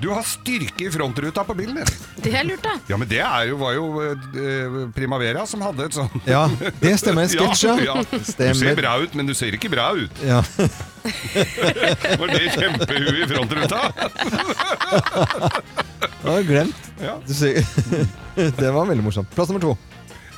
Du 0.00 0.08
har 0.08 0.22
styrke 0.24 0.86
i 0.86 0.90
frontruta 0.90 1.44
på 1.44 1.54
bilen 1.54 1.76
din. 1.76 1.90
Det 2.24 2.32
er 2.32 2.46
lurt, 2.48 2.62
da. 2.64 2.72
Ja, 2.88 2.96
men 2.96 3.08
det 3.08 3.20
er 3.20 3.50
jo, 3.50 3.58
var 3.60 3.74
jo 3.76 3.84
eh, 4.00 4.78
Primavera 4.96 5.44
som 5.48 5.60
hadde 5.64 5.90
et 5.90 5.96
sånt 5.96 6.28
Ja, 6.28 6.46
det 6.80 6.94
stemmer. 7.02 7.22
En 7.28 7.32
sketsj, 7.32 7.66
ja. 7.68 7.74
ja. 7.84 7.96
Du 8.08 8.54
ser 8.56 8.78
bra 8.78 8.94
ut, 9.02 9.12
men 9.18 9.28
du 9.28 9.34
ser 9.36 9.52
ikke 9.56 9.68
bra 9.72 9.90
ut. 9.98 10.22
Ja. 10.24 10.40
Var 12.20 12.32
det 12.32 12.46
kjempehuet 12.56 13.20
i 13.20 13.28
frontruta? 13.28 13.80
det 16.00 16.24
var 16.24 16.42
glemt. 16.48 16.90
Ja. 17.00 17.18
Du 17.26 17.34
ser, 17.36 17.60
det 18.36 18.72
var 18.72 18.88
veldig 18.88 19.04
morsomt. 19.04 19.32
Plass 19.36 19.52
nummer 19.52 19.64
to. 19.68 19.76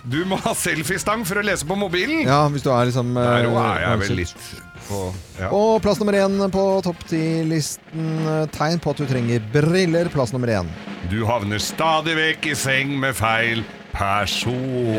Du 0.03 0.25
må 0.27 0.37
ha 0.43 0.53
selfiestang 0.59 1.23
for 1.29 1.39
å 1.39 1.45
lese 1.47 1.67
på 1.69 1.77
mobilen. 1.79 2.25
Ja, 2.27 2.41
hvis 2.51 2.65
du 2.65 2.71
er 2.75 2.89
liksom 2.89 3.15
Der 3.15 3.45
eh, 3.45 3.51
òg 3.53 3.59
er 3.63 3.83
jeg 3.85 4.01
vel 4.03 4.17
litt 4.23 4.47
på 4.89 5.03
ja. 5.39 5.51
Og 5.55 5.77
plass 5.85 6.01
nummer 6.03 6.17
én 6.19 6.41
på 6.51 6.65
topp 6.83 7.05
ti-listen. 7.07 8.09
eh, 8.27 8.47
Tegn 8.57 8.83
på 8.83 8.91
at 8.91 9.03
du 9.03 9.07
trenger 9.07 9.45
briller. 9.55 10.11
Plass 10.11 10.35
nummer 10.35 10.51
én. 10.51 10.73
Du 11.13 11.21
havner 11.29 11.63
stadig 11.63 12.17
vekk 12.19 12.51
i 12.51 12.59
seng 12.59 12.97
med 12.99 13.15
feil 13.19 13.63
person. 13.95 14.99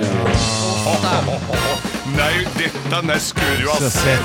Nei, 2.12 2.44
dette 2.60 3.20
skulle 3.24 3.62
du 3.62 3.70
ha 3.72 3.78
sett. 3.88 4.24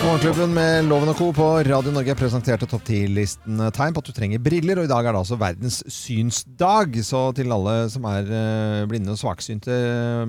Morgenklubben 0.00 0.54
med 0.56 0.88
Loven 0.88 1.12
og 1.12 1.18
Co. 1.18 1.28
på 1.36 1.48
Radio 1.68 1.92
Norge 1.92 2.14
presenterte 2.16 2.64
topp 2.70 2.88
10-listen 2.88 3.60
tegn 3.76 3.92
på 3.92 4.00
at 4.00 4.08
du 4.08 4.16
trenger 4.16 4.40
briller. 4.40 4.80
Og 4.80 4.88
i 4.88 4.92
dag 4.92 5.04
er 5.04 5.12
det 5.12 5.20
altså 5.20 5.36
verdens 5.40 5.82
synsdag. 5.92 6.96
Så 7.04 7.26
til 7.36 7.52
alle 7.52 7.76
som 7.92 8.08
er 8.08 8.32
eh, 8.32 8.86
blinde 8.88 9.12
og 9.12 9.20
svaksynte 9.20 9.76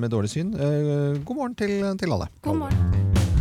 med 0.02 0.12
dårlig 0.12 0.34
syn, 0.36 0.52
eh, 0.60 1.22
god 1.24 1.40
morgen 1.40 1.56
til, 1.56 1.80
til 2.04 2.18
alle. 2.18 2.28
God 2.44 2.66
morgen. 2.66 3.33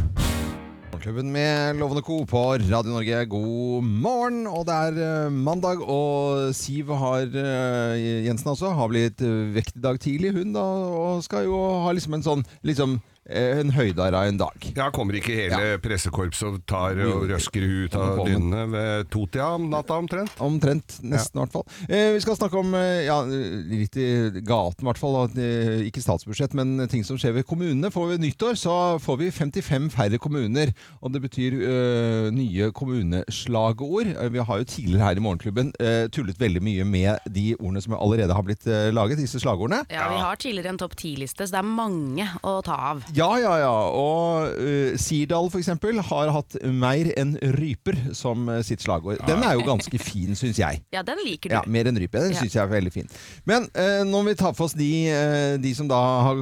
Morgenklubben 1.03 1.33
med 1.33 1.81
Lovende 1.81 2.03
Co. 2.03 2.21
på 2.31 2.41
Radio 2.71 2.93
Norge, 2.93 3.25
god 3.27 3.83
morgen. 3.83 4.45
Og 4.47 4.63
det 4.69 4.75
er 4.75 4.99
eh, 5.03 5.33
mandag, 5.35 5.81
og 5.83 6.55
Siv 6.55 6.93
har, 6.95 7.27
eh, 7.27 8.23
Jensen 8.23 8.53
også 8.53 8.71
har 8.71 8.87
blitt 8.87 9.19
eh, 9.19 9.51
vekt 9.51 9.81
i 9.81 9.83
dag 9.83 9.99
tidlig, 9.99 10.31
hun 10.37 10.55
da, 10.55 10.63
og 10.63 11.25
skal 11.27 11.49
jo 11.49 11.59
ha 11.83 11.91
liksom 11.91 12.15
en 12.15 12.23
sånn 12.23 12.47
liksom, 12.63 13.01
en 13.31 13.71
høydare 13.71 14.19
av 14.19 14.27
en 14.29 14.39
dag. 14.41 14.65
Ja, 14.75 14.89
kommer 14.91 15.15
ikke 15.15 15.35
hele 15.37 15.77
pressekorpset 15.83 16.49
og 16.49 16.57
tar 16.67 16.99
og 17.07 17.29
røsker 17.31 17.63
ut 17.63 17.95
av 17.95 18.23
dynene 18.27 18.65
ved 18.73 19.11
totida 19.15 19.53
om 19.55 19.69
natta 19.71 19.95
omtrent? 20.01 20.35
Omtrent. 20.43 20.97
Nesten, 21.07 21.39
i 21.39 21.45
hvert 21.45 21.55
fall. 21.55 21.67
Eh, 21.87 22.09
vi 22.17 22.23
skal 22.25 22.37
snakke 22.41 22.59
om 22.59 22.75
eh, 22.75 23.05
ja, 23.07 23.21
litt 23.23 23.95
i 24.01 24.09
gaten, 24.43 24.83
i 24.83 24.89
hvert 24.91 24.99
fall. 24.99 25.21
eh, 25.39 25.85
ikke 25.87 26.03
statsbudsjett, 26.03 26.57
men 26.59 26.89
ting 26.91 27.05
som 27.07 27.19
skjer 27.21 27.37
ved 27.39 27.47
kommunene. 27.47 27.93
Får 27.95 28.11
vi 28.15 28.19
nyttår, 28.27 28.59
så 28.59 28.75
får 29.03 29.21
vi 29.23 29.31
55 29.31 29.91
færre 29.95 30.19
kommuner. 30.19 30.73
Og 31.01 31.15
det 31.15 31.23
betyr 31.23 31.57
øh, 31.63 32.29
nye 32.35 32.73
kommuneslagord. 32.75 34.07
Eh, 34.19 34.33
vi 34.35 34.39
har 34.43 34.59
jo 34.59 34.65
tidligere 34.65 35.07
her 35.07 35.17
i 35.17 35.25
Morgenklubben 35.25 35.73
øh, 35.81 36.09
tullet 36.11 36.41
veldig 36.41 36.63
mye 36.63 36.85
med 36.85 37.19
de 37.31 37.55
ordene 37.61 37.83
som 37.85 37.95
allerede 37.95 38.35
har 38.35 38.43
blitt 38.47 38.67
øh, 38.67 38.91
laget, 38.95 39.19
disse 39.23 39.41
slagordene. 39.41 39.85
Ja, 39.91 40.11
Vi 40.13 40.21
har 40.21 40.37
tidligere 40.37 40.75
en 40.75 40.79
topp 40.83 40.97
ti-liste, 40.99 41.47
så 41.47 41.55
det 41.57 41.63
er 41.63 41.71
mange 41.71 42.27
å 42.43 42.59
ta 42.67 42.77
av. 42.93 43.05
Ja, 43.13 43.29
ja, 43.41 43.53
ja. 43.61 43.73
Og 43.93 44.57
uh, 44.57 44.95
Sirdal 45.01 45.51
eksempel 45.59 46.01
har 46.01 46.31
hatt 46.33 46.57
'mer 46.65 47.11
enn 47.19 47.35
ryper' 47.59 48.15
som 48.17 48.49
eh, 48.49 48.63
sitt 48.65 48.81
slagord. 48.81 49.21
Den 49.27 49.43
er 49.45 49.55
jo 49.59 49.65
ganske 49.67 49.99
fin, 50.01 50.33
syns 50.39 50.59
jeg. 50.59 50.81
Ja, 50.95 51.03
den 51.03 51.19
liker 51.25 51.49
du. 51.51 51.55
Ja, 51.57 51.63
mer 51.67 51.89
enn 51.89 51.99
rype. 52.01 52.21
Den 52.21 52.33
Ja. 52.33 52.41
syns 52.41 52.55
jeg 52.57 52.63
er 52.63 52.71
veldig 52.73 52.93
fin. 52.93 53.09
Men 53.49 53.69
uh, 53.77 54.03
nå 54.09 54.23
må 54.23 54.31
vi 54.33 54.35
ta 54.41 54.53
for 54.57 54.65
oss 54.69 54.75
de, 54.79 54.89
uh, 55.13 55.57
de 55.61 55.75
som 55.77 55.89
da 55.89 55.99
har 56.27 56.41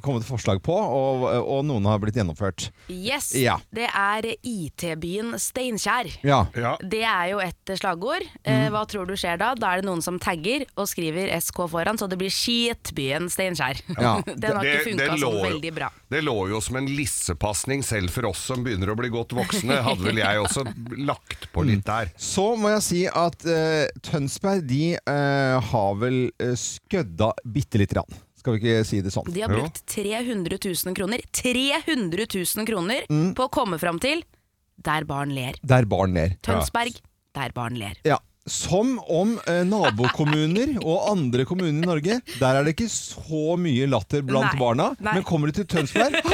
kommet 0.00 0.24
forslag 0.24 0.60
på, 0.64 0.72
og, 0.74 1.24
og 1.40 1.64
noen 1.68 1.84
har 1.88 2.00
blitt 2.02 2.16
gjennomført. 2.16 2.70
Yes, 2.88 3.32
Ja. 3.36 3.58
det 3.72 3.88
er 3.92 4.30
IT-byen 4.42 5.34
Steinkjer. 5.40 6.10
Ja. 6.24 6.46
Ja. 6.56 6.76
Det 6.82 7.02
er 7.04 7.30
jo 7.34 7.40
et 7.44 7.74
slagord. 7.80 8.24
Mm. 8.44 8.70
hva 8.72 8.84
tror 8.88 9.06
du 9.08 9.14
skjer 9.18 9.38
da? 9.40 9.52
Da 9.58 9.74
er 9.74 9.80
det 9.82 9.88
noen 9.88 10.02
som 10.02 10.18
tagger 10.22 10.64
og 10.76 10.88
skriver 10.90 11.30
SK 11.40 11.66
foran, 11.70 11.98
så 12.00 12.08
det 12.08 12.18
blir 12.20 12.32
Skitbyen 12.32 13.28
Steinkjer. 13.32 13.80
Ja. 13.98 14.20
Den 14.42 14.56
har 14.56 14.64
ikke 14.64 14.90
funka 14.90 15.12
lå 15.16 15.30
sånn 15.30 15.42
veldig 15.50 15.74
bra. 15.76 15.89
Det 16.10 16.24
lå 16.26 16.34
jo 16.50 16.58
som 16.64 16.74
en 16.80 16.88
lissepasning 16.90 17.84
selv 17.86 18.10
for 18.10 18.26
oss 18.32 18.40
som 18.50 18.64
begynner 18.66 18.90
å 18.90 18.96
bli 18.98 19.10
godt 19.14 19.30
voksne. 19.36 19.76
Hadde 19.86 20.02
vel 20.08 20.18
jeg 20.18 20.40
også 20.42 20.64
lagt 20.98 21.46
på 21.54 21.62
litt 21.68 21.84
der. 21.86 22.10
Så 22.18 22.48
må 22.58 22.72
jeg 22.72 22.82
si 22.82 23.02
at 23.06 23.46
uh, 23.46 23.84
Tønsberg 24.02 24.64
de 24.66 24.96
uh, 24.98 25.60
har 25.70 25.94
vel 26.02 26.18
uh, 26.42 26.54
skødda 26.58 27.30
bitte 27.44 27.78
lite 27.78 27.94
grann. 27.94 28.18
Skal 28.40 28.56
vi 28.56 28.62
ikke 28.64 28.84
si 28.88 29.02
det 29.04 29.12
sånn? 29.14 29.28
De 29.30 29.42
har 29.44 29.52
brukt 29.52 29.82
300 29.92 30.58
000 30.64 30.96
kroner 30.96 31.20
300 31.36 32.26
000 32.32 32.66
kroner 32.66 33.04
Mm. 33.10 33.34
på 33.36 33.46
å 33.46 33.52
komme 33.52 33.76
fram 33.78 33.98
til 34.00 34.22
Der 34.80 35.04
barn 35.04 35.34
ler. 35.36 35.58
Der 35.62 35.84
barn 35.84 36.14
ler. 36.16 36.34
Tønsberg, 36.42 36.96
der 37.36 37.52
barn 37.52 37.76
ler. 37.76 37.98
Ja. 38.08 38.16
Som 38.50 38.96
om 39.06 39.36
eh, 39.46 39.60
nabokommuner 39.68 40.72
og 40.82 41.04
andre 41.12 41.44
kommuner 41.46 41.70
i 41.70 41.86
Norge, 41.86 42.16
der 42.40 42.58
er 42.58 42.66
det 42.66 42.74
ikke 42.74 42.88
så 42.90 43.54
mye 43.60 43.86
latter 43.90 44.24
blant 44.26 44.56
Nei, 44.56 44.60
barna. 44.60 44.88
nei. 44.98 45.14
Men 45.20 45.26
kommer 45.28 45.52
du 45.52 45.60
til 45.60 45.68
Tønsberg 45.70 46.18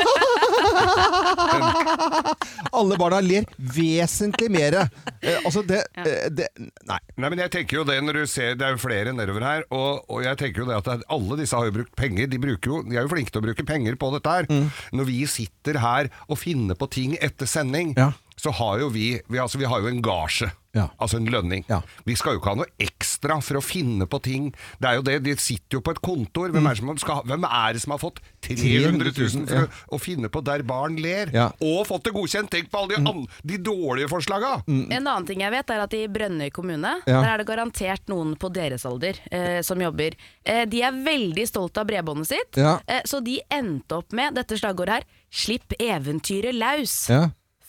Alle 2.76 2.96
barna 3.00 3.18
ler 3.25 3.46
vesentlig 3.58 4.49
mer. 4.52 4.76
Eh, 5.20 5.38
altså, 5.46 5.62
det, 5.66 5.82
eh, 6.00 6.26
det 6.32 6.49
Nei. 6.58 6.99
Nei, 7.16 7.30
men 7.32 7.40
jeg 7.44 7.52
tenker 7.54 7.80
jo 7.80 7.85
det 7.88 7.96
når 8.04 8.20
du 8.20 8.26
ser 8.30 8.56
Det 8.58 8.66
er 8.66 8.75
jo 8.76 8.80
flere 8.82 9.12
nedover 9.16 9.44
her, 9.46 9.64
og, 9.75 10.04
og 10.12 10.25
jeg 10.26 10.38
tenker 10.40 10.64
jo 10.64 10.68
det 10.70 10.78
at 10.80 10.90
det- 10.90 11.08
alle 11.16 11.38
disse 11.40 11.56
har 11.56 11.68
jo 11.68 11.75
brukt 11.78 11.94
penger. 11.99 12.28
De, 12.32 12.40
bruker 12.42 12.73
jo, 12.73 12.82
de 12.87 12.99
er 12.99 13.06
jo 13.06 13.12
flinke 13.12 13.32
til 13.32 13.42
å 13.42 13.46
bruke 13.49 13.66
penger 13.68 13.99
på 14.00 14.12
dette 14.16 14.37
her. 14.37 14.50
Når 14.96 15.08
vi 15.08 15.18
sitter 15.30 15.80
her 15.82 16.11
og 16.28 16.40
finner 16.40 16.78
på 16.78 16.88
ting 16.92 17.16
etter 17.20 17.49
sending, 17.50 17.94
Ja. 17.96 18.12
så 18.37 18.52
har 18.52 18.78
jo 18.80 18.88
vi 18.92 19.20
vi, 19.28 19.38
altså, 19.38 19.58
vi 19.58 19.64
har 19.68 19.80
jo 19.80 19.88
en 19.92 20.02
gasje. 20.04 20.50
Ja. 20.76 20.87
Altså 21.00 21.18
en 21.21 21.28
lønning. 21.33 21.64
Ja. 21.71 21.80
Vi 22.06 22.16
skal 22.18 22.37
jo 22.37 22.42
ikke 22.42 22.52
ha 22.52 22.61
noe 22.61 22.71
ekstra 22.83 23.38
for 23.45 23.59
å 23.61 23.64
finne 23.64 24.06
på 24.11 24.21
ting. 24.25 24.50
Det 24.80 24.90
er 24.90 24.99
jo 24.99 25.04
det, 25.06 25.18
De 25.26 25.35
sitter 25.40 25.78
jo 25.78 25.83
på 25.85 25.95
et 25.97 26.02
kontor. 26.04 26.52
Hvem 26.52 26.68
er, 26.68 26.76
det 26.76 27.00
som 27.00 27.12
ha- 27.14 27.62
er 27.66 27.76
det 27.76 27.83
som 27.83 27.95
har 27.95 28.02
fått 28.02 28.21
300 28.47 29.12
000 29.16 29.47
for 29.49 29.62
ja. 29.62 29.66
å, 29.66 29.97
å 29.97 30.00
finne 30.02 30.30
på 30.33 30.42
Der 30.47 30.64
barn 30.66 30.99
ler? 31.00 31.33
Ja. 31.35 31.49
Og 31.64 31.87
fått 31.88 32.06
det 32.09 32.14
godkjent! 32.16 32.50
Tenk 32.52 32.71
på 32.71 32.83
alle 32.83 32.97
de, 32.97 33.02
mm. 33.02 33.25
de 33.52 33.59
dårlige 33.66 34.11
forslaga! 34.12 34.52
En 34.68 35.00
annen 35.00 35.26
ting 35.28 35.42
jeg 35.45 35.54
vet 35.54 35.73
er 35.75 35.85
at 35.87 35.97
i 35.97 36.04
Brønnøy 36.12 36.50
kommune, 36.54 36.97
Ja. 37.06 37.23
der 37.23 37.33
er 37.33 37.42
det 37.42 37.49
garantert 37.49 38.06
noen 38.12 38.37
på 38.38 38.52
deres 38.54 38.85
alder 38.88 39.18
eh, 39.30 39.61
som 39.66 39.80
jobber. 39.83 40.14
Eh, 40.45 40.64
de 40.71 40.83
er 40.87 41.00
veldig 41.06 41.49
stolte 41.49 41.83
av 41.83 41.88
bredbåndet 41.90 42.30
sitt, 42.30 42.61
Ja. 42.61 42.78
eh, 42.87 43.02
så 43.09 43.23
de 43.25 43.40
endte 43.50 43.99
opp 43.99 44.12
med 44.16 44.37
dette 44.38 44.59
slagordet 44.61 45.00
her. 45.00 45.09
Slipp 45.33 45.75
eventyret 45.80 46.54
laus. 46.56 47.09
Ja. 47.11 47.26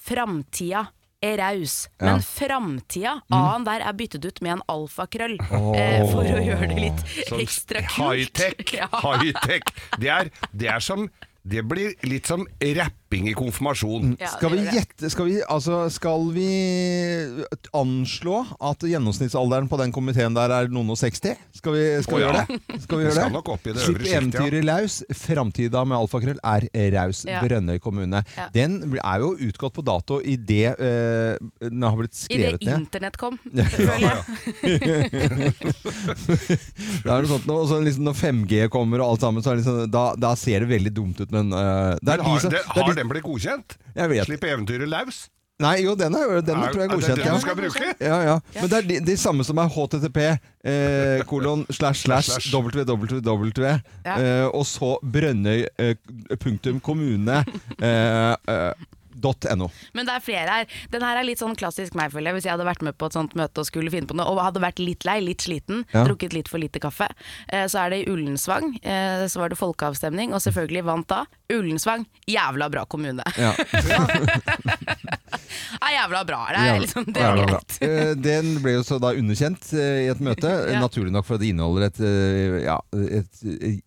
Framtida 0.07 0.85
er 1.23 1.37
raus. 1.41 1.87
Ja. 1.97 2.05
Men 2.05 2.21
framtida, 2.21 3.13
A-en 3.33 3.65
der, 3.65 3.81
er 3.81 3.95
byttet 3.97 4.25
ut 4.25 4.41
med 4.45 4.57
en 4.57 4.65
alfakrøll. 4.69 5.37
Eh, 5.41 6.03
for 6.11 6.21
å 6.27 6.41
gjøre 6.43 6.69
det 6.69 6.77
litt 6.81 7.05
som 7.29 7.41
ekstra 7.41 7.83
kult. 7.87 8.03
High-tech. 8.03 8.65
Ja. 8.77 8.89
High-tech. 9.01 9.71
Det, 9.97 10.13
det 10.53 10.69
er 10.69 10.83
som 10.83 11.07
Det 11.47 11.61
blir 11.63 11.93
litt 12.03 12.27
som 12.27 12.41
rapp 12.75 13.06
shopping 13.07 13.29
i 13.29 13.33
konfirmasjon. 13.33 14.17
Ja, 14.19 14.27
Skal 14.27 14.51
vi 14.51 14.63
gjette 14.65 15.09
skal 15.09 15.25
vi, 15.25 15.41
altså, 15.47 15.89
skal 15.89 16.31
vi 16.33 16.47
anslå 17.73 18.45
at 18.59 18.83
gjennomsnittsalderen 18.83 19.67
på 19.69 19.77
den 19.79 19.91
komiteen 19.91 20.35
der 20.35 20.51
er 20.51 20.67
noen 20.67 20.89
og 20.91 20.97
60? 20.97 21.37
Skal 21.55 21.73
vi, 21.73 21.83
skal 22.03 22.17
vi 22.17 22.21
ja. 22.21 22.27
gjøre 22.27 22.45
det? 22.47 22.81
Skal 22.83 22.97
vi 22.97 23.03
gjøre 23.05 23.15
Skal 23.15 23.29
det? 23.29 23.33
nok 23.37 23.49
opp 23.53 23.67
i 23.67 23.73
det 23.73 23.85
Slipp 23.85 24.03
eventyret 24.07 24.59
ja. 24.59 24.65
laus. 24.67 24.99
Framtida 25.15 25.83
med 25.87 25.97
alfakrøll 25.97 26.39
er 26.43 26.67
raus. 26.97 27.23
Ja. 27.27 27.41
Brønnøy 27.43 27.79
kommune. 27.83 28.23
Ja. 28.37 28.49
Den 28.53 28.81
er 28.97 29.23
jo 29.23 29.33
utgått 29.47 29.77
på 29.77 29.85
dato 29.85 30.19
i 30.21 30.35
det 30.37 30.75
uh, 30.79 31.37
den 31.63 31.83
har 31.83 31.97
blitt 31.99 32.17
skrevet 32.17 32.59
ned. 32.59 32.67
I 32.67 32.67
det 32.67 32.77
internett 32.81 33.17
kom, 33.19 33.39
føler 33.77 34.03
ja. 34.03 34.15
Det 36.97 37.11
er 37.13 37.23
det 37.23 37.29
sånt, 37.29 37.47
og 37.51 37.67
så 37.69 37.79
liksom 37.83 38.07
når 38.07 38.15
5G 38.17 38.67
kommer 38.73 39.01
og 39.01 39.13
alt 39.13 39.23
sammen, 39.23 39.43
så 39.43 39.51
er 39.51 39.57
det 39.57 39.63
liksom, 39.63 39.79
da, 39.93 40.03
da 40.19 40.33
ser 40.39 40.63
det 40.63 40.69
veldig 40.71 40.93
dumt 40.95 41.21
ut, 41.21 41.29
men 41.33 41.53
uh, 41.53 41.95
det 42.01 42.17
er 42.17 42.23
de 42.23 42.35
som- 42.43 42.51
det, 42.51 42.61
det 42.73 42.83
er 42.83 42.96
de- 42.97 43.01
den 43.05 43.09
ble 43.13 43.21
godkjent? 43.25 43.77
Jeg 43.95 44.09
vet. 44.17 44.25
Slipp 44.27 44.43
eventyret 44.49 44.89
løs? 44.91 45.27
Nei, 45.57 45.79
jo, 45.81 45.95
den, 45.97 46.13
er, 46.13 46.35
den 46.45 46.59
er, 46.61 46.67
tror 46.69 46.83
jeg 46.83 46.89
er 46.89 46.91
Er 46.93 46.97
det 46.97 46.97
godkjent. 46.99 47.23
den 47.23 47.33
du 47.33 47.41
skal 47.41 47.55
bruke? 47.57 47.93
Ja, 48.05 48.17
ja. 48.27 48.33
Men 48.59 48.69
det 48.69 48.77
er 48.77 48.85
de, 48.91 48.97
de 49.07 49.15
samme 49.17 49.41
som 49.47 49.57
er 49.57 49.71
http 49.73 50.19
eh, 50.21 51.23
kolon 51.25 51.63
slash 51.77 52.03
slash 52.05 52.51
www 52.53 53.63
Ja. 54.05 54.17
eh, 54.21 54.45
og 54.53 54.65
så 54.69 54.91
brønnøy 55.01 55.65
eh, 55.81 55.95
punktum 56.37 56.77
kommune 56.79 57.39
eh, 57.81 58.35
eh, 58.37 58.85
.no. 59.21 59.69
Men 59.93 60.05
det 60.05 60.13
er 60.15 60.23
flere 60.23 60.47
her. 60.59 60.65
Den 60.93 61.01
her 61.01 61.17
er 61.17 61.23
litt 61.27 61.39
sånn 61.41 61.55
klassisk 61.57 61.95
meg, 61.95 62.11
føler 62.13 62.31
jeg. 62.31 62.37
Hvis 62.37 62.45
jeg 62.49 62.53
hadde 62.55 62.67
vært 62.67 62.81
med 62.85 62.97
på 62.97 63.05
et 63.09 63.13
sånt 63.17 63.33
møte 63.35 63.59
og 63.63 63.65
skulle 63.69 63.91
finne 63.93 64.07
på 64.07 64.15
noe, 64.17 64.25
og 64.29 64.39
hadde 64.43 64.61
vært 64.63 64.79
litt 64.83 65.05
lei, 65.05 65.19
litt 65.21 65.41
sliten, 65.45 65.85
Ja. 65.93 66.03
drukket 66.05 66.33
litt 66.33 66.47
for 66.47 66.57
lite 66.59 66.79
kaffe, 66.79 67.07
eh, 67.49 67.65
så 67.67 67.85
er 67.85 67.89
det 67.89 68.07
i 68.07 68.11
Ullensvang. 68.11 68.77
eh, 68.83 69.25
Så 69.27 69.39
var 69.39 69.49
det 69.49 69.57
folkeavstemning, 69.57 70.33
og 70.33 70.39
selvfølgelig 70.41 70.83
vant 70.85 71.07
da 71.07 71.25
Ullensvang. 71.49 72.05
Jævla 72.27 72.69
bra 72.71 72.85
kommune. 72.85 73.23
Ja, 73.37 73.53
er 75.85 75.93
jævla 75.97 76.21
bra. 76.27 76.39
Det 76.53 76.63
er, 76.63 76.79
liksom, 76.83 77.05
det 77.15 77.23
er 77.23 77.41
greit. 77.43 77.77
Eh, 77.85 78.13
Den 78.27 78.53
ble 78.63 78.75
jo 78.77 78.83
så 78.87 78.97
da 79.01 79.13
underkjent 79.17 79.69
eh, 79.73 80.05
i 80.05 80.09
et 80.11 80.21
møte, 80.23 80.51
Ja. 80.73 80.81
naturlig 80.83 81.11
nok 81.15 81.25
for 81.27 81.37
at 81.37 81.43
det 81.43 81.51
inneholder 81.53 81.87
et, 81.87 81.99
eh, 82.03 82.57
ja, 82.65 82.77
et 83.17 83.43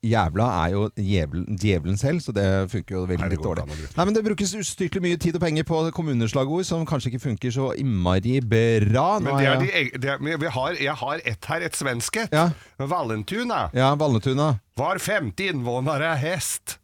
Jævla 0.06 0.46
er 0.64 0.72
jo 0.74 0.84
djevelen, 0.96 1.58
djevelen 1.60 1.98
selv, 2.00 2.22
så 2.24 2.32
det 2.36 2.46
funker 2.72 2.96
jo 2.96 3.04
veldig 3.10 3.24
Nei, 3.26 3.30
litt 3.34 3.44
dårlig. 3.44 3.66
Nei, 3.96 4.04
men 4.08 4.14
Det 4.16 4.24
brukes 4.26 4.54
ustyrtelig 4.56 5.02
mye 5.04 5.20
tid 5.20 5.36
og 5.38 5.44
penger 5.44 5.66
på 5.68 5.82
kommuneslagord 5.96 6.64
som 6.68 6.86
kanskje 6.88 7.12
ikke 7.12 7.22
funker 7.28 7.54
så 7.54 7.70
innmari 7.80 8.38
bra. 8.40 9.18
Nå 9.20 9.30
Men 9.30 9.38
det 9.40 9.50
er 9.50 9.60
de, 9.60 10.00
det 10.00 10.10
er, 10.16 10.24
vi 10.40 10.54
har, 10.56 10.78
jeg 10.80 10.96
har 11.04 11.22
ett 11.24 11.50
her, 11.50 11.66
et 11.68 11.76
svensk 11.78 12.16
et. 12.24 12.32
Ja. 12.34 12.48
Vallentuna. 12.80 13.68
Ja, 13.76 13.92
Valnetuna. 14.00 14.54
Hver 14.78 14.98
femte 15.02 15.48
innvåner 15.50 16.00
er 16.12 16.16
hest. 16.22 16.76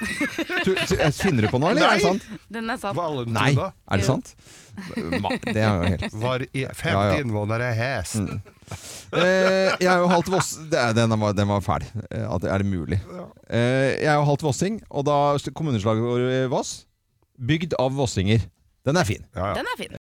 Tu- 0.64 0.76
jeg 0.76 1.14
Finner 1.16 1.46
du 1.46 1.48
på 1.50 1.58
noe, 1.58 1.72
eller? 1.72 1.88
Er 1.88 1.98
det 1.98 2.04
sant? 2.04 2.26
Den 2.52 2.68
er 2.70 2.78
sant. 2.78 2.96
Valentina. 2.98 3.40
Nei, 3.40 3.54
er 3.90 4.02
det 4.02 4.06
sant? 4.06 4.34
Ma- 5.24 5.32
Det 5.42 5.56
er 5.56 5.66
jo 5.72 5.88
helt 5.88 6.14
Hver 6.20 6.44
i- 6.52 6.66
femte 6.68 6.92
Ja, 6.94 7.06
ja. 7.10 7.18
innvåner 7.24 7.64
er 7.66 7.74
hest. 7.78 8.20
Eh, 9.10 9.72
jeg 9.80 9.88
er 9.90 9.98
jo 10.04 10.10
halvt 10.12 10.30
voss... 10.36 10.52
Det 10.70 10.78
er- 10.78 10.94
Den 11.00 11.16
var, 11.18 11.34
den 11.34 11.48
var 11.50 11.64
fæl. 11.64 11.88
Eh, 12.10 12.26
at- 12.28 12.44
Er 12.46 12.62
det 12.62 12.70
mulig? 12.70 13.00
Eh, 13.50 13.96
jeg 13.98 14.06
er 14.12 14.20
jo 14.20 14.28
halvt 14.30 14.46
vossing, 14.46 14.78
og 14.90 15.08
da 15.10 15.18
kommuneslaget 15.50 16.46
Voss 16.52 16.84
Bygd 17.40 17.74
av 17.80 17.96
vossinger. 17.96 18.46
Den 18.86 18.96
er 19.00 19.04
fin. 19.08 19.24
Ja, 19.34 19.50
ja. 19.50 19.54
Den 19.58 19.66
er 19.74 19.80
fin. 19.80 19.96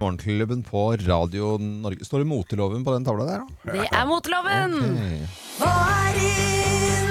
Morgenklubben 0.00 0.62
på 0.66 0.96
Radio 1.06 1.56
Norge. 1.58 2.04
Står 2.04 2.18
det 2.22 2.28
moteloven 2.30 2.84
på 2.84 2.92
den 2.96 3.04
tavla 3.06 3.24
der, 3.28 3.44
da? 3.44 3.72
Det 3.72 3.86
er 3.88 4.04
moteloven! 4.08 4.76
Okay. 4.82 5.20
Hva 5.56 5.72
er 6.10 6.20
inn? 6.26 7.10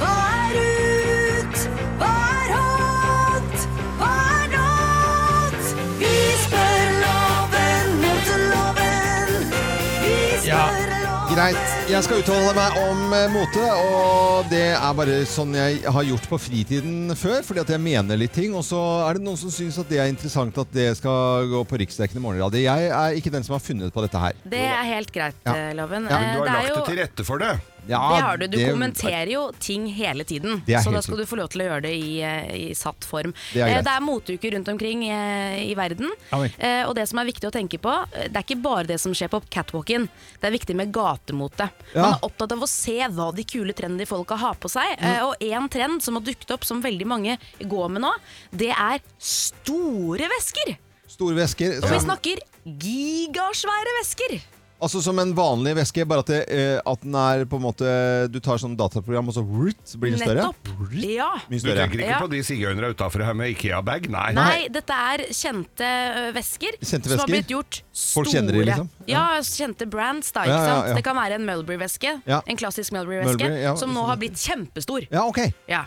Hva 0.00 0.12
er 0.36 0.58
ut? 0.60 1.66
Hva 2.00 2.15
Greit. 11.36 11.58
Jeg 11.90 12.00
skal 12.06 12.22
uttale 12.22 12.52
meg 12.56 12.76
om 12.80 13.00
eh, 13.12 13.26
mote, 13.28 13.64
og 13.92 14.46
det 14.48 14.62
er 14.72 14.94
bare 14.96 15.18
sånn 15.28 15.52
jeg 15.56 15.82
har 15.92 16.06
gjort 16.08 16.28
på 16.30 16.38
fritiden 16.40 17.12
før, 17.18 17.42
fordi 17.44 17.60
at 17.60 17.72
jeg 17.74 17.82
mener 17.84 18.16
litt 18.16 18.32
ting. 18.32 18.54
Og 18.56 18.64
så 18.64 18.80
er 19.04 19.18
det 19.18 19.26
noen 19.26 19.36
som 19.40 19.52
syns 19.52 19.76
at 19.82 19.90
det 19.92 20.00
er 20.00 20.08
interessant 20.08 20.56
at 20.62 20.72
det 20.72 20.88
skal 20.96 21.44
gå 21.52 21.60
på 21.68 21.80
riksdekkende 21.84 22.24
morgenradio. 22.24 22.62
Jeg 22.64 22.88
er 22.88 23.18
ikke 23.20 23.34
den 23.36 23.44
som 23.44 23.58
har 23.58 23.62
funnet 23.66 23.92
på 23.92 24.06
dette 24.06 24.22
her. 24.22 24.40
Det 24.48 24.64
er 24.64 24.88
helt 24.94 25.12
greit, 25.12 25.36
Ja. 25.44 25.52
eh, 25.68 25.74
Loven. 25.76 26.08
Ja, 26.08 26.16
Eh, 26.16 26.20
Men 26.24 26.32
du 26.32 26.38
har 26.40 26.46
det 26.46 26.54
er 26.56 26.62
lagt 26.62 26.76
det 26.80 26.84
til 26.88 27.02
rette 27.04 27.24
for 27.28 27.38
det. 27.44 27.52
Ja, 27.88 28.00
det 28.16 28.22
har 28.22 28.36
du. 28.36 28.46
Du 28.46 28.56
det- 28.58 28.70
kommenterer 28.72 29.30
jo 29.30 29.52
ting 29.58 29.86
hele 29.94 30.24
tiden. 30.24 30.62
Så 30.82 30.92
da 30.92 31.00
skal 31.02 31.16
du 31.18 31.24
få 31.26 31.36
lov 31.38 31.48
til 31.50 31.62
å 31.62 31.66
gjøre 31.68 31.82
det 31.82 31.92
i, 31.94 32.20
eh, 32.22 32.70
i 32.70 32.74
satt 32.74 33.04
form. 33.04 33.32
Det 33.52 33.62
er. 33.62 33.68
Eh, 33.78 33.82
det 33.82 33.92
er 33.92 34.00
moteuker 34.00 34.52
rundt 34.56 34.68
omkring 34.68 35.04
eh, 35.08 35.70
i 35.70 35.74
verden. 35.74 36.10
Og 36.88 36.94
det 36.94 37.08
som 37.08 37.18
er 37.18 37.24
viktig 37.26 37.48
å 37.48 37.52
tenke 37.54 37.78
på, 37.78 37.92
det 38.12 38.34
er 38.34 38.42
ikke 38.42 38.60
bare 38.62 38.86
det 38.86 38.98
som 39.00 39.12
skjer 39.12 39.28
på 39.28 39.42
catwalken. 39.50 40.08
Det 40.40 40.48
er 40.48 40.54
viktig 40.58 40.74
med 40.76 40.92
gatemote. 40.92 41.70
Man 41.94 42.14
er 42.14 42.18
opptatt 42.22 42.52
av 42.52 42.58
å 42.58 42.68
se 42.68 42.98
hva 43.08 43.34
de 43.34 43.44
kule 43.44 43.72
trendy 43.72 44.06
folka 44.06 44.36
har 44.36 44.54
på 44.54 44.68
seg. 44.68 44.98
Og 45.22 45.36
én 45.40 45.68
trend 45.70 46.02
som 46.02 46.14
har 46.14 46.22
dukket 46.22 46.50
opp, 46.50 46.64
som 46.64 46.82
veldig 46.82 47.06
mange 47.06 47.38
går 47.60 47.88
med 47.90 48.02
nå, 48.02 48.12
det 48.54 48.70
er 48.70 49.00
store 49.18 50.28
vesker. 50.28 50.76
Store 51.06 51.34
vesker. 51.34 51.78
Og 51.82 51.90
vi 51.90 51.98
snakker 52.02 52.40
gigasvære 52.66 53.92
vesker. 54.00 54.40
Altså 54.82 55.00
som 55.02 55.18
en 55.18 55.32
vanlig 55.36 55.74
væske, 55.78 56.04
bare 56.08 56.22
at, 56.24 56.26
det, 56.32 56.40
eh, 56.52 56.80
at 56.84 57.00
den 57.02 57.14
er 57.14 57.44
på 57.48 57.56
en 57.56 57.62
måte 57.64 57.86
Du 58.32 58.38
tar 58.40 58.58
sånn 58.60 58.76
dataprogram, 58.76 59.28
og 59.28 59.34
så, 59.36 59.44
så 59.84 59.98
blir 59.98 60.12
den 60.14 60.20
større. 60.20 60.48
Nettopp. 60.50 60.92
Ja. 61.00 61.30
Mye 61.48 61.58
Du 61.60 61.64
større. 61.64 61.76
tenker 61.84 62.02
ikke 62.02 62.10
Ja. 62.12 62.20
på 62.20 62.30
de 62.30 62.42
sigøynerne 62.46 62.90
utafor 62.94 63.24
her 63.24 63.34
med 63.34 63.50
Ikea-bag? 63.54 64.08
Nei. 64.12 64.32
Nei, 64.36 64.68
dette 64.68 64.92
er 64.92 65.24
kjente 65.32 65.86
ø, 65.86 66.32
vesker 66.36 66.76
Kjente 66.82 67.08
som 67.10 67.18
har 67.24 67.26
blitt 67.32 67.48
gjort 67.48 67.80
store. 67.92 68.14
Folk 68.24 68.32
kjenner 68.34 68.52
de, 68.52 68.64
liksom? 68.68 68.88
Ja, 69.08 69.24
kjente 69.40 69.88
brands, 69.90 70.32
da. 70.32 70.44
Ikke 70.46 70.52
Ja, 70.52 70.62
ja, 70.62 70.74
sant? 70.74 70.88
ja. 70.88 70.94
Det 71.00 71.04
kan 71.04 71.16
være 71.16 71.34
en 71.40 71.46
Mulberry-væske. 71.46 72.22
Ja. 72.26 72.40
En 72.46 72.56
klassisk 72.56 72.92
Mulberry-væske 72.92 73.36
Mulberry, 73.42 73.62
ja. 73.62 73.74
som 73.76 73.92
nå 73.94 74.04
har 74.06 74.16
blitt 74.20 74.36
kjempestor. 74.36 75.08
Ja, 75.10 75.24
ok. 75.26 75.40
Ja. 75.68 75.84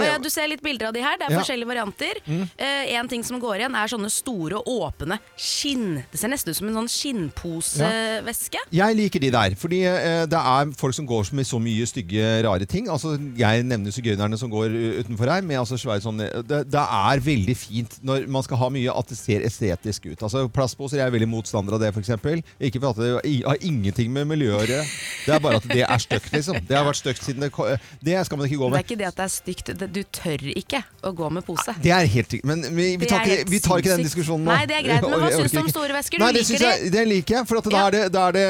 Og 0.00 0.06
ja, 0.06 0.18
du 0.18 0.28
ser 0.30 0.48
litt 0.48 0.62
bilder 0.62 0.88
av 0.88 0.94
de 0.94 1.00
her. 1.02 1.16
Det 1.18 1.26
er 1.26 1.30
Ja. 1.32 1.38
Mm. 1.38 1.42
forskjellige 1.44 1.70
varianter. 1.72 2.14
Eh, 2.58 2.94
en 2.98 3.08
ting 3.08 3.22
som 3.24 3.40
går 3.40 3.56
igjen, 3.60 3.74
er 3.76 3.86
sånne 3.88 4.10
store, 4.10 4.62
åpne 4.66 5.18
skinn. 5.36 6.04
Det 6.12 6.18
ser 6.20 6.28
nesten 6.28 6.50
ut 6.50 6.56
som 6.56 6.68
en 6.68 6.74
sånn 6.74 6.90
skinnposeveske. 6.92 8.60
Jeg 8.72 8.96
liker 8.98 9.20
de 9.22 9.30
der, 9.34 9.54
fordi 9.58 9.82
eh, 9.88 10.24
det 10.30 10.38
er 10.38 10.72
folk 10.78 10.94
som 10.96 11.06
går 11.08 11.30
med 11.36 11.46
så 11.48 11.58
mye 11.62 11.86
stygge, 11.88 12.24
rare 12.46 12.66
ting. 12.68 12.88
Altså, 12.92 13.14
jeg 13.38 13.64
nevner 13.68 13.92
sigøynerne 13.94 14.38
som 14.40 14.50
går 14.52 14.72
uh, 14.72 15.00
utenfor 15.02 15.30
her. 15.30 15.42
Med 15.46 15.58
altså 15.60 15.78
svære 15.80 16.02
sånne, 16.04 16.28
det, 16.48 16.62
det 16.72 16.82
er 16.82 17.22
veldig 17.24 17.56
fint 17.58 17.98
når 18.06 18.26
man 18.32 18.42
skal 18.46 18.60
ha 18.62 18.68
mye 18.72 18.92
at 18.92 19.08
det 19.12 19.18
ser 19.18 19.44
estetisk 19.46 20.06
ut. 20.12 20.22
Altså 20.22 20.46
Plastposer 20.52 21.00
jeg 21.00 21.06
er 21.08 21.14
veldig 21.14 21.28
motstander 21.32 21.76
av 21.76 21.82
det, 21.82 21.92
f.eks. 21.94 22.12
Ikke 22.60 22.80
for 22.82 22.92
at 22.92 23.00
det 23.02 23.10
i- 23.30 23.42
har 23.46 23.58
ingenting 23.62 24.12
med 24.12 24.28
miljø 24.30 24.52
å 24.56 24.62
gjøre. 24.62 24.82
Det 25.26 25.34
er 25.34 25.40
bare 25.42 25.56
at 25.60 25.68
det 25.68 25.82
er 25.86 25.98
stygt, 26.02 26.30
liksom. 26.34 26.60
Det 26.68 26.76
har 26.76 26.84
vært 26.86 27.00
stygt 27.02 27.22
siden 27.24 27.40
det 27.46 27.52
ko- 27.52 27.68
Det 28.02 28.18
skal 28.26 28.38
man 28.38 28.46
ikke 28.48 28.58
gå 28.60 28.70
Det 28.72 28.78
er 28.80 28.86
ikke 28.86 28.98
det 28.98 29.06
at 29.08 29.16
det 29.16 29.24
er 29.24 29.32
stygt, 29.32 29.64
det- 29.78 29.81
du 29.86 30.02
tør 30.04 30.38
ikke 30.56 30.82
å 31.02 31.12
gå 31.16 31.30
med 31.32 31.44
pose. 31.46 31.74
Det 31.82 31.90
er 31.90 32.06
helt 32.06 32.28
riktig. 32.32 32.44
Men 32.44 32.62
vi, 32.76 32.96
vi, 32.96 33.06
tar 33.06 33.20
ikke, 33.24 33.36
helt 33.36 33.50
vi 33.50 33.58
tar 33.60 33.78
ikke 33.82 33.96
den 33.96 34.04
diskusjonen 34.06 34.44
nå. 34.46 34.52
Nei, 34.54 34.66
det 34.66 34.76
er 34.78 34.82
greit, 34.86 35.02
men 35.02 35.20
hva 35.20 35.30
syns 35.32 35.52
du 35.52 35.58
om 35.62 35.68
store 35.72 35.92
vesker? 35.96 36.18
Du 36.18 36.24
Nei, 36.24 36.32
det 36.32 36.42
liker 36.42 36.50
syns 36.52 36.66
jeg, 36.82 36.92
det 36.92 37.04
liker 37.08 37.36
jeg, 37.38 37.46
for 37.48 37.58
at 37.58 37.64
da, 37.64 37.70
Ja. 37.76 37.86
er 37.86 37.90
det, 37.96 38.02
da 38.12 38.26
er 38.28 38.32
det 38.36 38.46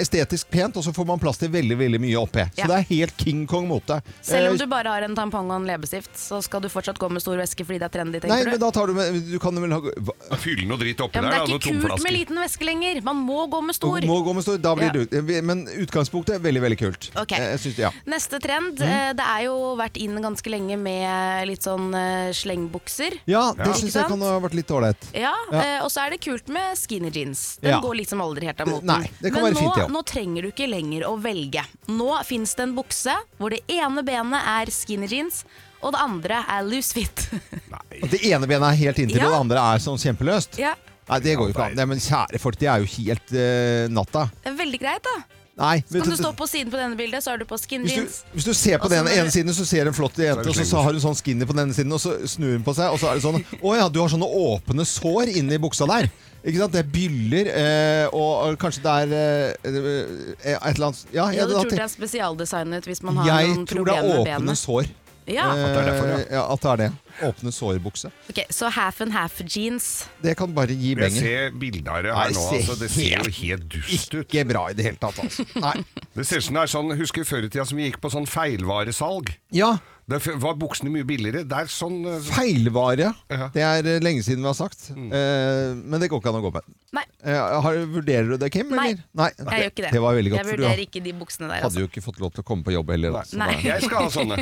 estetisk 0.00 0.50
pent, 0.50 0.76
og 0.76 0.84
så 0.86 0.92
får 0.94 1.06
man 1.08 1.18
plass 1.22 1.38
til 1.40 1.50
veldig 1.50 1.76
veldig 1.80 2.00
mye 2.02 2.16
oppi. 2.20 2.44
Så 2.54 2.60
Ja. 2.62 2.66
det 2.66 2.76
er 2.78 2.86
helt 2.94 3.16
King 3.18 3.46
Kong-mote. 3.46 4.00
Selv 4.22 4.50
om 4.50 4.54
Eh, 4.54 4.58
du 4.58 4.66
bare 4.66 4.88
har 4.88 5.02
en 5.02 5.14
tampong 5.16 5.50
og 5.50 5.56
en 5.60 5.66
leppestift, 5.66 6.12
så 6.16 6.42
skal 6.42 6.60
du 6.60 6.68
fortsatt 6.68 6.98
gå 6.98 7.10
med 7.10 7.22
stor 7.22 7.36
veske 7.36 7.64
fordi 7.64 7.78
det 7.78 7.88
er 7.88 7.94
trendy, 7.98 8.20
tenker 8.20 8.28
Nei, 8.28 8.44
du? 8.44 8.50
men 8.50 8.60
da 8.60 8.70
tar 8.70 8.86
du 8.86 8.94
med 8.94 9.30
Du 9.30 9.38
kan 9.38 9.54
vel 9.54 9.70
ha 9.72 10.36
Fyll 10.36 10.66
noe 10.66 10.78
dritt 10.78 11.00
oppi 11.00 11.14
Ja, 11.16 11.22
men 11.22 11.30
da. 11.30 11.44
det 11.46 11.54
er 11.54 11.58
ikke 11.58 11.80
kult 11.80 12.02
med 12.02 12.12
liten 12.12 12.36
veske 12.36 12.64
lenger. 12.64 13.02
Man 13.02 13.16
må 13.16 13.48
gå 13.50 13.62
med 13.64 13.74
stor. 13.74 14.00
må 14.02 14.22
gå 14.24 14.34
med 14.34 14.42
stor. 14.44 14.58
Da 14.58 14.74
blir 14.74 14.92
Ja. 14.94 15.04
det 15.10 15.44
Men 15.44 15.66
utgangspunktet 15.66 16.34
er 16.36 16.38
veldig, 16.38 16.60
veldig 16.62 16.78
kult. 16.78 17.10
Okay. 17.16 17.38
Eh, 17.40 17.50
Jeg 17.50 17.58
synes, 17.60 17.76
ja. 17.78 17.90
Neste 18.06 18.38
trend. 18.40 18.76
Mm. 18.78 18.82
eh, 18.86 19.12
Det 19.14 19.24
er 19.26 19.44
jo 19.44 19.76
vært 19.76 19.96
inn 19.96 20.20
ganske 20.20 20.46
lenge 20.50 20.59
med 20.76 21.46
litt 21.48 21.62
sånn 21.62 21.94
eh, 21.94 22.30
slengbukser. 22.36 23.18
ja, 23.26 23.52
det 23.56 23.66
Ja. 23.66 23.72
syns 23.72 23.94
jeg 23.94 24.06
kan 24.08 24.20
ha 24.20 24.40
vært 24.40 24.54
litt 24.54 24.68
ålreit. 24.68 24.96
Ja, 25.14 25.32
Ja. 25.52 25.60
eh, 25.60 25.84
og 25.84 25.90
så 25.90 26.06
er 26.06 26.10
det 26.10 26.20
kult 26.20 26.48
med 26.48 26.76
skinny 26.76 27.10
jeans. 27.10 27.56
Den 27.60 27.70
Ja. 27.70 27.80
går 27.80 27.96
liksom 27.96 28.20
aldri 28.20 28.46
helt 28.46 28.60
av 28.60 28.68
moten. 28.68 28.86
Nei, 28.86 29.10
det 29.20 29.32
kan 29.32 29.42
Men 29.42 29.54
være 29.54 29.58
fint, 29.60 29.74
nå, 29.74 29.78
ja. 29.78 29.86
nå 29.88 30.02
trenger 30.04 30.42
du 30.42 30.50
ikke 30.52 30.68
lenger 30.68 31.02
å 31.08 31.20
velge. 31.20 31.64
Nå 31.88 32.24
fins 32.24 32.54
det 32.54 32.62
en 32.62 32.74
bukse 32.76 33.14
hvor 33.38 33.50
det 33.50 33.60
ene 33.68 34.02
benet 34.04 34.42
er 34.46 34.66
skinny 34.70 35.06
jeans, 35.08 35.44
og 35.82 35.92
det 35.92 36.00
andre 36.00 36.44
er 36.48 36.62
loose 36.62 36.92
fit. 36.92 37.28
At 38.02 38.10
det 38.10 38.20
ene 38.24 38.46
benet 38.46 38.72
er 38.72 38.76
helt 38.76 38.96
inntil, 38.98 39.16
Ja. 39.20 39.26
og 39.26 39.32
det 39.32 39.40
andre 39.40 39.58
er 39.74 39.78
sånn 39.78 39.98
kjempeløst. 39.98 40.58
ja, 40.58 40.74
Nei, 41.08 41.18
det 41.18 41.36
går 41.36 41.48
jo 41.48 41.52
ikke 41.54 41.64
an. 41.70 41.74
Nei, 41.74 41.84
men 41.86 41.98
kjære 41.98 42.38
folk, 42.38 42.56
det 42.56 42.68
er 42.68 42.78
jo 42.78 42.84
helt 42.86 43.32
eh, 43.32 43.88
natta. 43.90 44.30
det 44.44 44.52
er 44.52 44.56
veldig 44.64 44.78
greit, 44.78 45.02
da. 45.02 45.24
Nei. 45.60 45.74
Så 45.84 46.00
kan 46.00 46.08
du 46.08 46.16
du- 46.16 46.22
stå 46.22 46.30
på 46.38 46.46
siden 46.48 46.70
på 46.72 46.78
denne 46.80 46.96
bildet, 46.96 47.20
så 47.22 47.34
er 47.34 47.42
du 47.42 47.44
på 47.44 47.58
skinny 47.60 47.84
Hvis 47.84 47.94
du, 47.94 48.00
jeans. 48.00 48.24
hvis 48.34 48.46
du 48.48 48.52
ser 48.56 48.78
på 48.80 48.88
den 48.88 49.04
ene 49.06 49.26
du- 49.28 49.30
siden, 49.34 49.52
så 49.52 49.66
ser 49.68 49.84
du 49.84 49.90
en 49.92 49.96
flott 49.98 50.16
jente, 50.16 50.48
og 50.48 50.54
så, 50.56 50.64
så 50.64 50.80
har 50.82 50.92
hun 50.96 51.00
sånn 51.04 51.18
skinny 51.20 51.44
på 51.44 51.52
den 51.52 51.66
ene 51.68 51.76
siden, 51.76 51.92
og 51.92 52.00
så 52.00 52.16
snur 52.26 52.54
hun 52.56 52.64
på 52.64 52.72
seg, 52.74 52.88
og 52.90 52.98
så 53.02 53.10
er 53.10 53.20
det 53.20 53.24
sånn 53.26 53.38
Å 53.68 53.76
ja, 53.76 53.88
du 53.92 54.00
har 54.00 54.08
sånne 54.08 54.24
åpne 54.26 54.86
sår 54.88 55.28
inni 55.36 55.58
buksa 55.60 55.86
der. 55.86 56.08
Ikke 56.40 56.56
sant? 56.62 56.72
Det 56.72 56.80
er 56.80 56.88
byller, 56.88 57.50
eh, 57.52 58.06
og, 58.16 58.30
og 58.48 58.58
kanskje 58.62 58.80
det 58.86 58.94
er 59.04 59.12
eh, 59.12 59.68
eh, 59.68 60.56
et 60.56 60.74
eller 60.74 60.86
annet 60.88 61.04
Ja, 61.12 61.26
Jeg 61.28 61.36
jeg, 61.36 61.44
hadde 61.44 61.52
da 61.52 61.76
det 61.76 61.84
er 61.84 61.92
spesialdesignet 61.92 62.88
hvis 62.88 63.02
man 63.04 63.16
har 63.20 63.28
jeg 63.42 63.52
noen 63.52 63.66
tror 63.68 63.84
det 63.84 63.96
er 64.00 64.24
åpne 64.24 64.56
sår. 64.56 64.88
Ja. 65.28 65.50
Eh, 65.52 65.60
At 65.60 65.74
det 65.74 65.76
er 65.76 65.90
derfor, 65.90 66.08
ja. 66.08 66.20
ja. 66.38 66.44
At 66.54 66.60
det 66.64 66.70
er 66.72 66.76
det. 66.80 66.90
Åpne 67.22 67.52
sårbukse. 67.52 68.10
Ok, 68.30 68.38
Så 68.50 68.68
half 68.72 69.00
and 69.04 69.12
half 69.12 69.40
jeans. 69.44 70.06
Det 70.22 70.36
kan 70.38 70.54
bare 70.56 70.72
gi 70.74 70.94
Jeg 70.94 70.96
benger. 70.96 71.20
ser 71.20 71.50
bilder 71.60 71.90
av 71.92 72.02
det 72.02 72.12
Nei, 72.14 72.24
her 72.24 72.34
nå, 72.34 72.44
altså, 72.56 72.78
det 72.80 72.90
ser 72.90 73.24
jo 73.24 73.34
helt 73.42 73.68
dust 73.74 74.14
ut. 74.14 74.26
Ikke 74.26 74.44
bra 74.48 74.66
i 74.70 74.74
det 74.78 74.84
hele 74.88 74.96
tatt, 75.00 75.18
altså. 75.24 75.44
Nei. 75.60 75.76
Det 76.16 76.26
ser 76.26 76.40
ut 76.42 76.44
som 76.44 76.56
det 76.58 76.62
er 76.66 76.70
sånn, 76.72 76.88
Husker 76.98 77.24
før 77.24 77.44
i 77.46 77.48
tida 77.48 77.64
som 77.64 77.78
vi 77.78 77.84
gikk 77.86 78.00
på 78.02 78.10
sånn 78.10 78.26
feilvaresalg? 78.26 79.30
Ja, 79.54 79.76
Der 80.10 80.38
var 80.42 80.56
buksene 80.58 80.90
mye 80.90 81.06
billigere. 81.06 81.44
Det 81.46 81.54
er 81.54 81.68
sånn 81.70 82.00
uh, 82.02 82.16
feilvare. 82.26 83.12
Ja. 83.30 83.46
Det 83.54 83.62
er 83.62 83.86
uh, 83.86 83.98
lenge 84.02 84.24
siden 84.26 84.42
vi 84.42 84.48
har 84.50 84.56
sagt. 84.58 84.88
Eh, 84.90 85.70
men 85.78 86.02
det 86.02 86.08
går 86.10 86.18
ikke 86.18 86.32
an 86.32 86.38
å 86.40 86.42
gå 86.42 86.50
med. 86.56 86.66
Nei, 86.96 87.04
har, 87.30 87.76
vurderer 87.92 88.32
du 88.32 88.36
det, 88.40 88.48
Kim? 88.50 88.72
Nei. 88.74 88.88
eller? 88.90 89.04
Nei. 89.20 89.28
jeg 89.38 89.62
gjør 89.62 89.70
ikke 89.70 89.84
det. 89.84 89.92
Det 89.94 90.02
var 90.02 90.16
veldig 90.18 90.32
godt, 90.32 90.40
jeg 90.40 90.48
for 90.48 90.58
du 90.58 90.64
vurderer 90.64 90.82
ikke 90.86 91.02
de 91.04 91.12
buksene 91.20 91.46
der. 91.46 91.52
hadde 91.60 91.68
Altså. 91.68 91.84
jo 91.84 91.90
ikke 91.90 92.02
fått 92.02 92.18
lov 92.22 92.32
til 92.34 92.42
å 92.42 92.46
komme 92.48 92.66
på 92.66 92.74
jobb 92.74 92.90
heller. 92.90 93.14
Nei. 93.14 93.26
Nei. 93.38 93.58
Jeg 93.68 93.84
skal 93.86 94.06
ha 94.06 94.10
sånne. 94.14 94.40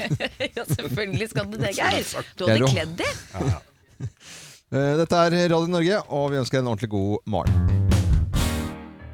ja, 0.58 0.66
selvfølgelig 0.74 1.30
skal 1.32 1.48
du 1.48 1.56
det, 1.62 1.72
Geir. 1.80 2.10
Du 2.36 2.44
hadde 2.50 2.72
kledd 2.74 2.98
de. 3.00 3.14
Eh, 4.66 4.96
Dette 4.98 5.14
er 5.14 5.34
Radio 5.52 5.70
Norge, 5.70 5.98
og 6.10 6.24
vi 6.32 6.40
ønsker 6.40 6.58
en 6.58 6.66
ordentlig 6.72 6.88
god 6.90 7.20
morgen. 7.30 7.54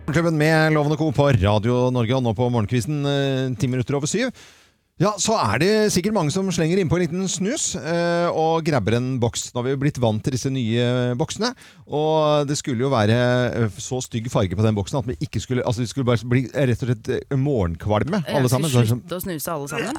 Morgenklubben 0.07 0.39
med 0.41 0.73
Lovende 0.73 0.97
Co. 0.97 1.11
på 1.13 1.27
Radio 1.37 1.91
Norge, 1.93 2.17
og 2.17 2.25
nå 2.25 2.33
på 2.39 2.47
morgenkvisten 2.55 3.05
ti 3.61 3.69
minutter 3.69 3.99
over 4.01 4.09
syv. 4.09 4.33
Ja, 5.01 5.15
så 5.19 5.33
er 5.41 5.57
det 5.59 5.69
sikkert 5.91 6.13
mange 6.15 6.31
som 6.31 6.47
slenger 6.53 6.77
innpå 6.79 6.99
en 6.99 7.03
liten 7.07 7.23
snus 7.33 7.71
eh, 7.81 8.27
og 8.29 8.61
grabber 8.67 8.99
en 8.99 9.15
boks. 9.19 9.47
Nå 9.51 9.59
har 9.59 9.65
vi 9.65 9.73
jo 9.73 9.79
blitt 9.81 9.97
vant 10.03 10.21
til 10.23 10.35
disse 10.37 10.51
nye 10.53 11.15
boksene, 11.19 11.49
og 11.89 12.45
det 12.47 12.59
skulle 12.61 12.85
jo 12.85 12.91
være 12.93 13.17
eh, 13.65 13.79
så 13.81 14.03
stygg 14.05 14.29
farge 14.31 14.55
på 14.59 14.63
den 14.67 14.77
boksen 14.77 15.01
at 15.01 15.09
vi 15.09 15.17
ikke 15.25 15.41
skulle 15.43 15.65
Altså, 15.65 15.81
vi 15.83 15.89
skulle 15.91 16.05
bare 16.07 16.29
bli 16.29 16.43
eh, 16.53 16.67
rett 16.69 16.85
og 16.85 16.91
slett 16.93 17.09
eh, 17.17 17.39
morgenkvalme, 17.41 18.21
alle 18.37 18.53
sammen. 18.53 18.69
sånn- 18.71 18.91
slutte 18.93 19.17
å 19.17 19.25
snuse 19.25 19.55
alle 19.57 19.73
sammen. 19.73 19.99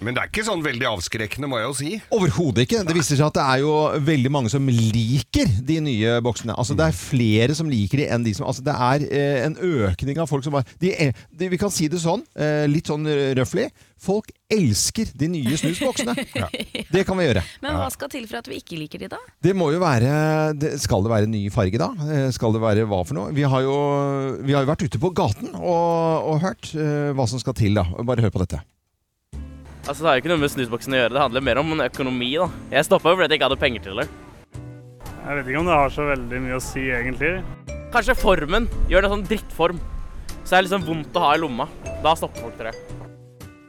Men 0.00 0.16
det 0.16 0.24
er 0.24 0.32
ikke 0.32 0.46
sånn 0.48 0.64
veldig 0.64 0.88
avskrekkende, 0.94 1.52
må 1.52 1.60
jeg 1.60 1.68
jo 1.68 1.76
si. 1.82 1.92
Overhodet 2.16 2.64
ikke. 2.64 2.80
Det 2.88 2.96
viser 2.96 3.20
seg 3.20 3.28
at 3.28 3.38
det 3.38 3.44
er 3.44 3.62
jo 3.66 3.76
veldig 4.08 4.32
mange 4.34 4.50
som 4.56 4.66
liker 4.72 5.52
de 5.68 5.78
nye 5.84 6.16
boksene. 6.24 6.56
Altså 6.56 6.74
Det 6.80 6.88
er 6.88 6.96
flere 7.04 7.54
som 7.60 7.68
liker 7.70 8.00
de 8.06 8.08
enn 8.16 8.24
de 8.24 8.32
som 8.40 8.48
Altså 8.48 8.64
Det 8.66 8.74
er 8.88 9.06
eh, 9.12 9.44
en 9.46 9.60
økning 9.60 10.18
av 10.24 10.32
folk 10.32 10.48
som 10.48 10.56
bare 10.56 10.66
de, 10.80 10.96
er- 10.96 11.14
de, 11.28 11.52
Vi 11.52 11.60
kan 11.60 11.70
si 11.70 11.92
det 11.92 12.00
sånn, 12.02 12.24
eh, 12.40 12.64
litt 12.72 12.88
sånn 12.90 13.04
røfflig. 13.38 13.68
Folk 14.00 14.28
elsker 14.52 15.08
de 15.16 15.28
nye 15.32 15.56
snusboksene. 15.56 16.14
Det 16.94 17.04
kan 17.06 17.16
vi 17.18 17.28
gjøre. 17.28 17.42
Men 17.62 17.78
hva 17.78 17.86
skal 17.94 18.10
til 18.12 18.26
for 18.28 18.40
at 18.42 18.48
vi 18.50 18.58
ikke 18.60 18.76
liker 18.80 19.00
de, 19.04 19.08
da? 19.14 19.20
Det 19.44 19.54
må 19.56 19.70
jo 19.72 19.78
være 19.82 20.10
det, 20.58 20.74
Skal 20.82 21.04
det 21.06 21.12
være 21.12 21.30
ny 21.30 21.44
farge, 21.54 21.78
da? 21.80 21.88
Eh, 22.10 22.26
Skal 22.34 22.52
det 22.56 22.60
være 22.64 22.84
hva 22.90 23.00
for 23.06 23.16
noe? 23.16 23.32
Vi 23.36 23.46
har 23.48 23.64
jo, 23.64 23.76
vi 24.44 24.52
har 24.56 24.66
jo 24.66 24.70
vært 24.72 24.84
ute 24.84 25.00
på 25.00 25.12
gaten 25.16 25.54
og, 25.54 26.28
og 26.34 26.42
hørt 26.44 26.72
eh, 26.74 27.12
hva 27.16 27.26
som 27.30 27.40
skal 27.42 27.56
til, 27.56 27.78
da. 27.78 27.86
Bare 28.04 28.26
hør 28.26 28.34
på 28.34 28.42
dette. 28.44 28.60
Altså, 29.84 30.00
Det 30.02 30.08
har 30.08 30.18
jo 30.18 30.22
ikke 30.24 30.32
noe 30.34 30.42
med 30.42 30.52
snusboksen 30.52 30.94
å 30.96 31.00
gjøre, 31.02 31.14
det 31.16 31.24
handler 31.24 31.44
mer 31.44 31.60
om 31.60 31.72
en 31.76 31.86
økonomi. 31.86 32.30
da. 32.40 32.50
Jeg 32.72 32.88
stoppa 32.88 33.12
jo 33.12 33.18
fordi 33.20 33.30
jeg 33.34 33.40
ikke 33.40 33.48
hadde 33.50 33.60
penger 33.64 33.84
til 33.88 34.00
det. 34.02 34.08
Jeg 35.24 35.38
vet 35.38 35.46
ikke 35.48 35.60
om 35.62 35.68
det 35.70 35.76
har 35.80 35.92
så 35.92 36.04
veldig 36.10 36.40
mye 36.44 36.58
å 36.58 36.62
si, 36.64 36.82
egentlig. 36.92 37.32
Kanskje 37.94 38.16
formen. 38.18 38.66
Gjør 38.90 39.06
det 39.06 39.10
sånn 39.14 39.26
drittform. 39.28 39.80
Så 40.44 40.50
det 40.50 40.56
er 40.58 40.58
det 40.58 40.66
liksom 40.68 40.86
vondt 40.88 41.16
å 41.16 41.22
ha 41.24 41.32
i 41.36 41.40
lomma. 41.40 41.68
Da 42.04 42.12
stopper 42.18 42.44
folk, 42.44 42.56
til 42.58 42.68
jeg. 42.68 43.13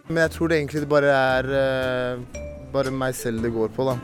Men 0.07 0.21
jeg 0.21 0.35
tror 0.35 0.51
det 0.51 0.59
egentlig 0.59 0.83
det 0.83 0.89
bare 0.91 1.13
er 1.17 1.47
eh, 1.57 2.41
bare 2.73 2.91
meg 2.93 3.15
selv 3.17 3.41
det 3.41 3.49
går 3.55 3.71
på, 3.73 3.87
da. 3.87 3.95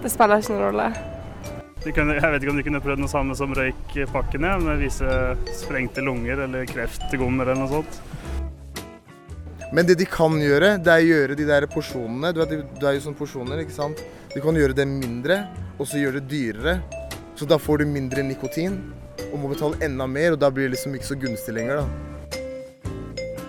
Det 0.00 0.10
spiller 0.12 0.40
ikke 0.40 0.54
noen 0.54 0.64
rolle. 0.70 0.88
De 1.84 1.92
kunne, 1.94 2.16
jeg 2.16 2.32
vet 2.32 2.42
ikke 2.42 2.52
om 2.52 2.58
de 2.58 2.64
kunne 2.66 2.80
prøvd 2.82 3.02
noe 3.02 3.12
samme 3.12 3.36
som 3.38 3.52
røykpakkene, 3.54 4.54
med 4.64 4.80
vise 4.80 5.18
sprengte 5.60 6.02
lunger 6.04 6.42
eller 6.46 6.66
kreftgommer 6.68 7.52
eller 7.52 7.60
noe 7.60 7.70
sånt. 7.76 8.00
Men 9.76 9.84
det 9.84 9.98
de 10.00 10.06
kan 10.08 10.32
gjøre, 10.40 10.78
det 10.80 10.94
er 10.94 11.04
å 11.04 11.08
gjøre 11.10 11.36
de 11.36 11.46
der 11.48 11.68
porsjonene. 11.68 12.32
Du 12.32 12.40
vet, 12.40 12.54
det 12.80 12.88
er 12.88 12.96
jo 12.96 13.04
sånne 13.04 13.20
porsjoner, 13.20 13.60
ikke 13.62 13.76
sant. 13.76 14.00
Du 14.32 14.40
kan 14.40 14.56
gjøre 14.56 14.76
det 14.78 14.88
mindre, 14.88 15.42
og 15.76 15.90
så 15.90 16.00
gjøre 16.00 16.22
det 16.22 16.30
dyrere. 16.32 16.78
Så 17.36 17.46
da 17.46 17.60
får 17.60 17.82
du 17.82 17.92
mindre 17.92 18.24
nikotin, 18.24 18.80
og 19.28 19.36
må 19.42 19.52
betale 19.52 19.76
enda 19.84 20.08
mer, 20.08 20.34
og 20.34 20.40
da 20.40 20.48
blir 20.48 20.70
det 20.70 20.78
liksom 20.78 20.96
ikke 20.96 21.10
så 21.10 21.18
gunstig 21.20 21.58
lenger, 21.58 21.82
da. 21.82 22.17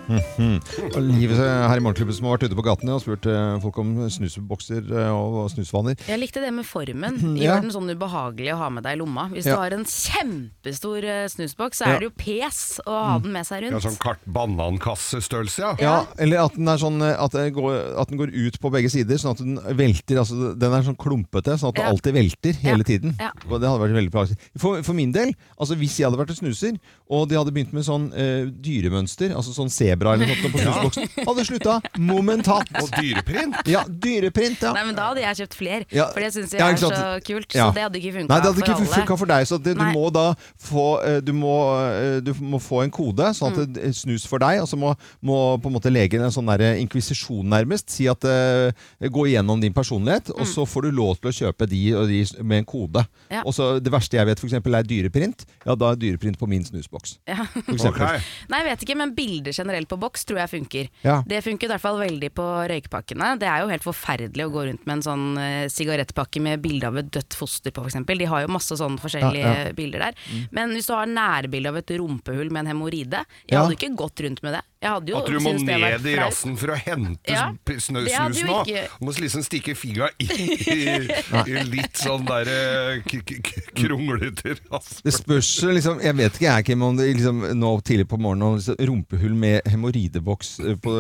Liv 0.10 1.34
her 1.38 1.78
i 1.78 1.84
Morgenklubben 1.84 2.16
som 2.16 2.26
har 2.28 2.38
vært 2.38 2.48
ute 2.50 2.58
på 2.58 2.64
gatene 2.66 2.96
og 2.96 3.02
spurt 3.04 3.28
eh, 3.30 3.58
folk 3.64 3.78
om 3.82 3.92
snusbokser 4.12 4.88
eh, 4.90 5.12
og 5.14 5.50
snusvaner. 5.54 5.98
Jeg 6.10 6.20
likte 6.22 6.42
det 6.44 6.52
med 6.56 6.66
formen. 6.68 7.20
Gjør 7.20 7.38
Ja. 7.40 7.56
Gjør 7.60 7.66
den 7.68 7.74
sånn 7.76 7.92
ubehagelig 7.94 8.54
å 8.54 8.58
ha 8.62 8.70
med 8.74 8.84
deg 8.86 8.98
i 8.98 9.00
lomma. 9.02 9.28
Hvis 9.34 9.46
Ja. 9.48 9.56
du 9.56 9.62
har 9.62 9.76
en 9.78 9.86
kjempestor 9.86 11.04
eh, 11.06 11.28
snusboks, 11.32 11.80
så 11.82 11.88
er 11.90 12.00
det 12.00 12.10
jo 12.10 12.14
pes 12.18 12.80
å 12.86 12.96
ha 13.06 13.20
den 13.20 13.32
med 13.34 13.46
seg 13.48 13.64
Ja, 13.64 13.70
rundt. 13.72 13.84
sånn 13.86 14.00
kart 14.02 14.20
banankassestørrelse, 14.26 15.60
ja. 15.60 15.72
Ja, 15.80 15.96
eller 16.18 16.44
at 16.46 16.56
den, 16.56 16.68
er 16.68 16.78
sånn, 16.82 17.02
at, 17.02 17.32
den 17.32 17.54
går, 17.54 17.78
at 18.00 18.10
den 18.10 18.18
går 18.22 18.34
ut 18.34 18.60
på 18.62 18.72
begge 18.74 18.90
sider, 18.92 19.18
sånn 19.22 19.32
at 19.36 19.44
den 19.44 19.78
velter. 19.78 20.20
Altså, 20.22 20.54
den 20.58 20.74
er 20.74 20.86
sånn 20.86 20.98
klumpete, 21.00 21.58
sånn 21.60 21.70
at 21.74 21.80
Ja. 21.84 21.90
alltid 21.90 22.14
velter 22.14 22.54
hele 22.64 22.84
Ja. 22.84 22.90
tiden. 22.90 23.16
Ja. 23.20 23.32
Og 23.50 23.60
det 23.62 23.70
hadde 23.70 23.82
vært 23.86 23.98
veldig 23.98 24.12
praktisk. 24.14 24.38
For, 24.58 24.82
for 24.84 24.94
min 24.94 25.12
del, 25.12 25.34
altså 25.60 25.76
hvis 25.78 25.98
jeg 26.00 26.10
hadde 26.10 26.20
vært 26.20 26.30
en 26.36 26.42
snuser, 26.42 26.78
og 27.10 27.28
de 27.30 27.36
hadde 27.36 27.52
begynt 27.54 27.74
med 27.74 27.84
sånn 27.86 28.12
eh, 28.14 28.46
dyremønster, 28.50 29.34
altså 29.36 29.54
sånn 29.54 29.70
sebra 30.00 30.14
eller 30.16 30.30
noe 30.30 30.38
på 30.40 30.50
snusboksen, 30.60 31.10
hadde 31.28 31.46
slutta 31.48 31.76
momentant. 32.00 32.70
Og 32.82 32.90
dyreprint. 32.96 33.56
Ja, 33.70 33.84
dyreprint, 33.88 34.62
ja. 34.64 34.74
Nei, 34.76 34.86
men 34.90 34.96
Da 34.96 35.10
hadde 35.12 35.22
jeg 35.24 35.38
kjøpt 35.44 35.56
flere, 35.60 35.86
Ja. 35.92 36.08
for 36.14 36.20
det 36.24 36.32
syns 36.34 36.52
jeg 36.52 36.60
Ja, 36.60 36.70
er 36.70 36.76
så 36.76 37.24
kult. 37.26 37.54
Ja. 37.56 37.70
Så 37.70 37.74
det 37.76 37.84
hadde 37.84 38.00
ikke 38.00 38.14
funka 38.20 38.28
Nei, 38.30 38.40
det 38.40 38.48
hadde 38.50 38.60
for 38.60 38.66
ikke 38.66 38.76
alle. 38.76 38.94
funka 38.96 39.18
for 39.18 39.26
deg. 39.26 39.48
Så 39.50 39.58
det, 39.64 39.76
du 39.78 39.84
Nei. 39.84 39.94
må 39.94 40.12
da 40.14 40.26
få 40.60 40.86
eh, 41.06 41.20
du 41.22 41.34
må, 41.34 41.56
eh, 41.90 42.20
du 42.22 42.34
må 42.40 42.60
få 42.62 42.84
en 42.84 42.92
kode, 42.92 43.30
sånn 43.36 43.52
at 43.52 43.58
Mm. 43.60 43.74
det 43.74 43.94
snus 43.96 44.26
for 44.28 44.40
deg. 44.40 44.62
Og 44.62 44.68
så 44.68 44.78
må, 44.80 44.96
må 45.22 45.58
på 45.62 45.68
en 45.70 45.74
måte 45.76 45.92
legen 45.92 46.22
en 46.24 46.32
sånn 46.32 46.48
der 46.48 46.76
inkvisisjon 46.80 47.44
nærmest 47.50 47.90
si 47.92 48.08
at 48.08 48.24
uh, 48.24 48.72
gå 49.02 49.26
igjennom 49.28 49.60
din 49.62 49.74
personlighet, 49.74 50.30
og 50.32 50.46
så 50.48 50.66
får 50.66 50.84
du 50.88 50.92
lov 50.92 51.18
til 51.20 51.30
å 51.30 51.34
kjøpe 51.36 51.68
de, 51.70 51.82
og 51.96 52.08
de 52.08 52.22
med 52.44 52.60
en 52.64 52.66
kode. 52.66 53.04
Mm. 53.04 53.32
Ja. 53.32 53.42
Og 53.46 53.54
så 53.54 53.80
Det 53.82 53.92
verste 53.92 54.18
jeg 54.18 54.26
vet, 54.26 54.40
for 54.40 54.48
eksempel, 54.48 54.76
er 54.76 54.84
dyreprint. 54.84 55.46
Ja, 55.66 55.76
da 55.76 55.92
er 55.92 55.96
dyreprint 56.00 56.38
på 56.40 56.48
min 56.48 56.64
snusboks. 56.64 57.18
Ja. 57.28 57.46
For 57.66 57.74
eksempel. 57.74 58.22
Nei, 58.50 58.60
jeg 58.64 58.68
vet 58.70 58.84
ikke, 58.88 58.96
men 58.98 59.14
bilder 59.16 59.52
generelt 59.56 59.89
på 59.90 59.98
boks 60.00 60.26
tror 60.30 60.42
jeg 60.44 60.52
funker. 60.54 60.90
Ja. 61.06 61.20
Det 61.28 61.42
funker 61.46 61.68
i 61.68 61.74
hvert 61.74 61.84
fall 61.84 62.00
veldig 62.02 62.32
på 62.38 62.46
røykpakkene. 62.72 63.32
Det 63.42 63.50
er 63.50 63.64
jo 63.64 63.72
helt 63.72 63.86
forferdelig 63.86 64.48
å 64.48 64.54
gå 64.54 64.66
rundt 64.70 64.86
med 64.86 64.98
en 65.00 65.06
sånn 65.06 65.26
eh, 65.42 65.66
sigarettpakke 65.74 66.42
med 66.46 66.64
bilde 66.64 66.90
av 66.90 67.00
et 67.02 67.12
dødt 67.14 67.38
foster 67.38 67.74
på, 67.76 67.86
f.eks. 67.86 68.00
De 68.10 68.30
har 68.30 68.46
jo 68.46 68.54
masse 68.54 68.80
sånne 68.80 69.02
forskjellige 69.02 69.38
Ja, 69.50 69.70
bilder 69.76 70.10
der. 70.10 70.18
Men 70.56 70.74
hvis 70.76 70.90
du 70.90 70.94
har 70.96 71.10
nærbilde 71.10 71.72
av 71.72 71.80
et 71.82 71.94
rumpehull 72.00 72.50
med 72.52 72.66
en 72.66 72.74
hemoroide 72.74 73.24
Jeg 73.48 73.58
hadde 73.60 73.78
ikke 73.78 73.94
gått 74.00 74.22
rundt 74.26 74.44
med 74.46 74.58
det. 74.58 74.64
Jeg 74.80 74.92
hadde 74.94 75.12
jo 75.12 75.18
At 75.20 75.26
du 75.28 75.34
må 75.44 75.52
syntes 75.52 75.66
det 75.68 75.76
var 75.82 75.92
ned 75.92 76.06
i 76.08 76.12
rassen 76.16 76.54
for 76.56 76.72
å 76.72 76.76
hente 76.80 77.34
Ja, 77.34 77.50
snø, 77.84 78.04
snus 78.08 78.38
nå. 78.48 78.60
ikke- 78.64 78.84
Du 79.00 79.06
må 79.10 79.12
liksom 79.20 79.42
stikke 79.44 79.74
figa 79.76 80.08
inn 80.24 80.30
i, 80.72 81.10
i 81.52 81.64
litt 81.68 82.00
sånn 82.00 82.24
k- 82.24 83.20
k- 83.28 83.64
kronglete 83.76 84.54
rass. 84.72 85.02
Det 85.04 85.12
spørs 85.18 85.50
liksom 85.76 86.00
Jeg 86.04 86.16
vet 86.16 86.32
ikke 86.40 86.48
jeg, 86.48 86.66
Kim, 86.70 86.82
om 86.88 86.96
det 86.96 87.10
liksom, 87.18 87.42
nå 87.60 87.72
tidlig 87.84 88.08
på 88.08 88.20
morgenen 88.24 88.56
liksom, 88.56 88.80
rumpehull 88.80 89.36
med 89.36 89.68
hemoroideboks 89.68 90.54
på, 90.80 90.94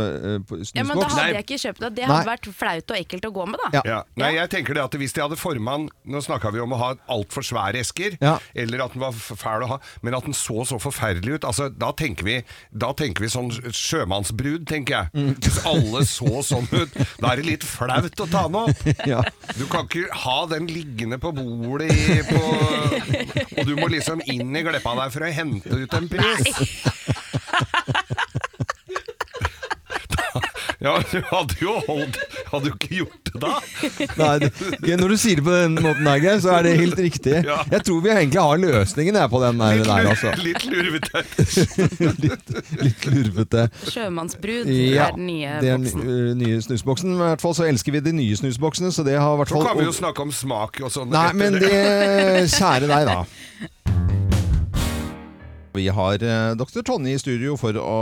på, 0.44 0.60
snusboks. 0.60 0.76
Ja, 0.76 0.84
men 0.84 1.00
da 1.00 1.08
hadde 1.13 1.38
jeg 1.38 1.46
ikke 1.48 1.62
kjøpt 1.63 1.80
det. 1.86 1.92
Det 2.02 2.04
hadde 2.10 2.20
Nei. 2.26 2.30
vært 2.34 2.52
flaut 2.60 2.92
og 2.92 3.00
ekkelt 3.00 3.30
å 3.30 3.34
gå 3.39 3.48
med, 3.54 3.63
da. 3.63 3.72
Ja. 3.80 3.84
Ja. 3.94 4.00
Nei, 4.20 4.34
jeg 4.36 4.52
tenker 4.58 4.76
det 4.76 4.84
at 4.89 5.00
Hvis 5.00 5.15
de 5.15 5.24
hadde 5.24 5.39
formann 5.39 5.88
Nå 6.10 6.20
snakka 6.26 6.52
vi 6.52 6.60
om 6.60 6.76
å 6.76 6.82
ha 6.84 6.92
altfor 7.15 7.48
svære 7.48 7.80
esker, 7.80 8.18
Ja. 8.20 8.36
eller 8.60 8.84
at 8.89 8.92
den 8.98 9.02
var 9.08 9.15
fæl 9.15 9.63
å 9.63 9.72
ha, 9.72 9.80
men 10.04 10.13
at 10.20 10.28
den 10.28 10.36
så 10.36 10.65
så 10.68 10.76
forferdelig 10.84 11.39
ut. 11.39 11.48
Altså, 11.48 11.70
Da 11.72 11.94
tenker 11.96 12.28
vi 12.28 12.38
Da 12.76 12.92
tenker 12.92 13.24
vi 13.24 13.32
sånn 13.32 13.50
sjømannsbrud, 13.76 14.66
tenker 14.70 14.96
jeg. 14.96 15.12
Mm. 15.14 15.34
Hvis 15.44 15.60
alle 15.70 16.04
så 16.08 16.44
sånn 16.46 16.68
ut, 16.72 16.98
da 17.20 17.34
er 17.34 17.42
det 17.42 17.48
litt 17.48 17.66
flaut 17.68 18.24
å 18.24 18.28
ta 18.30 18.46
den 18.48 18.60
opp. 18.64 18.86
Ja. 19.10 19.22
Du 19.58 19.64
kan 19.72 19.88
ikke 19.88 20.10
ha 20.26 20.38
den 20.52 20.68
liggende 20.70 21.18
på 21.22 21.32
bordet 21.34 21.90
i, 21.90 22.20
på, 22.28 22.42
Og 23.58 23.64
du 23.66 23.74
må 23.80 23.88
liksom 23.92 24.22
inn 24.30 24.52
i 24.56 24.64
gleppa 24.66 24.94
der 25.00 25.14
for 25.14 25.26
å 25.26 25.32
hente 25.34 25.82
ut 25.82 25.96
en 25.98 26.10
pris. 26.12 26.52
Ja, 30.80 30.94
du 31.12 31.18
hadde 31.28 31.56
jo 31.60 31.74
holdt 31.89 32.18
Hadde 32.54 32.70
jo 32.72 32.76
ikke 32.78 33.02
gjort 33.02 33.30
det 33.30 33.39
da. 33.44 33.56
Nei, 34.20 34.30
det, 34.39 34.96
når 35.02 35.12
du 35.12 35.15
sier 35.20 35.39
det 35.39 35.44
på 35.46 35.52
den 35.54 35.76
måten, 35.76 36.06
der, 36.08 36.22
Geir, 36.24 36.39
så 36.44 36.54
er 36.56 36.65
det 36.65 36.72
helt 36.80 37.02
riktig. 37.04 37.36
Ja. 37.46 37.58
Jeg 37.70 37.84
tror 37.86 38.00
vi 38.06 38.13
egentlig 38.13 38.42
har 38.42 38.62
løsningen 38.63 39.20
her 39.20 39.28
på 39.32 39.42
den 39.44 39.60
der. 39.60 39.76
Litt, 39.76 39.89
der 39.89 40.10
altså. 40.13 40.32
litt 40.48 40.65
lurvete. 40.72 41.24
litt, 42.26 42.54
litt 42.80 43.08
lurvete. 43.12 43.65
Sjømannsbrud 43.92 44.72
Ja, 44.72 45.10
er 45.10 45.18
den 45.20 45.28
nye 45.30 45.60
det 45.60 45.74
er 45.74 45.84
boksen. 45.84 46.06
den 46.08 46.44
nye 46.46 46.62
snusboksen. 46.63 47.15
I 47.18 47.22
hvert 47.26 47.44
fall 47.44 47.58
så 47.60 47.68
elsker 47.70 47.98
vi 47.98 48.04
de 48.08 48.15
nye 48.15 48.39
snusboksene, 48.39 48.94
så 48.96 49.06
det 49.08 49.18
har 49.20 49.36
i 49.36 49.42
hvert 49.44 49.52
Så 49.52 49.63
kan 49.68 49.80
vi 49.82 49.89
jo 49.89 49.96
snakke 50.00 50.26
om 50.26 50.32
smak 50.34 50.80
og 50.86 50.94
sånn. 50.96 51.12
Nei, 51.13 51.28
men 51.38 51.60
det 51.60 51.76
Kjære 52.56 52.88
deg, 52.89 53.12
da. 53.12 53.20
Vi 55.76 55.86
har 55.94 56.24
eh, 56.26 56.54
dr. 56.58 56.82
Tonje 56.88 57.13
i 57.13 57.20
studio 57.22 57.60
for 57.60 57.76
å 57.78 58.00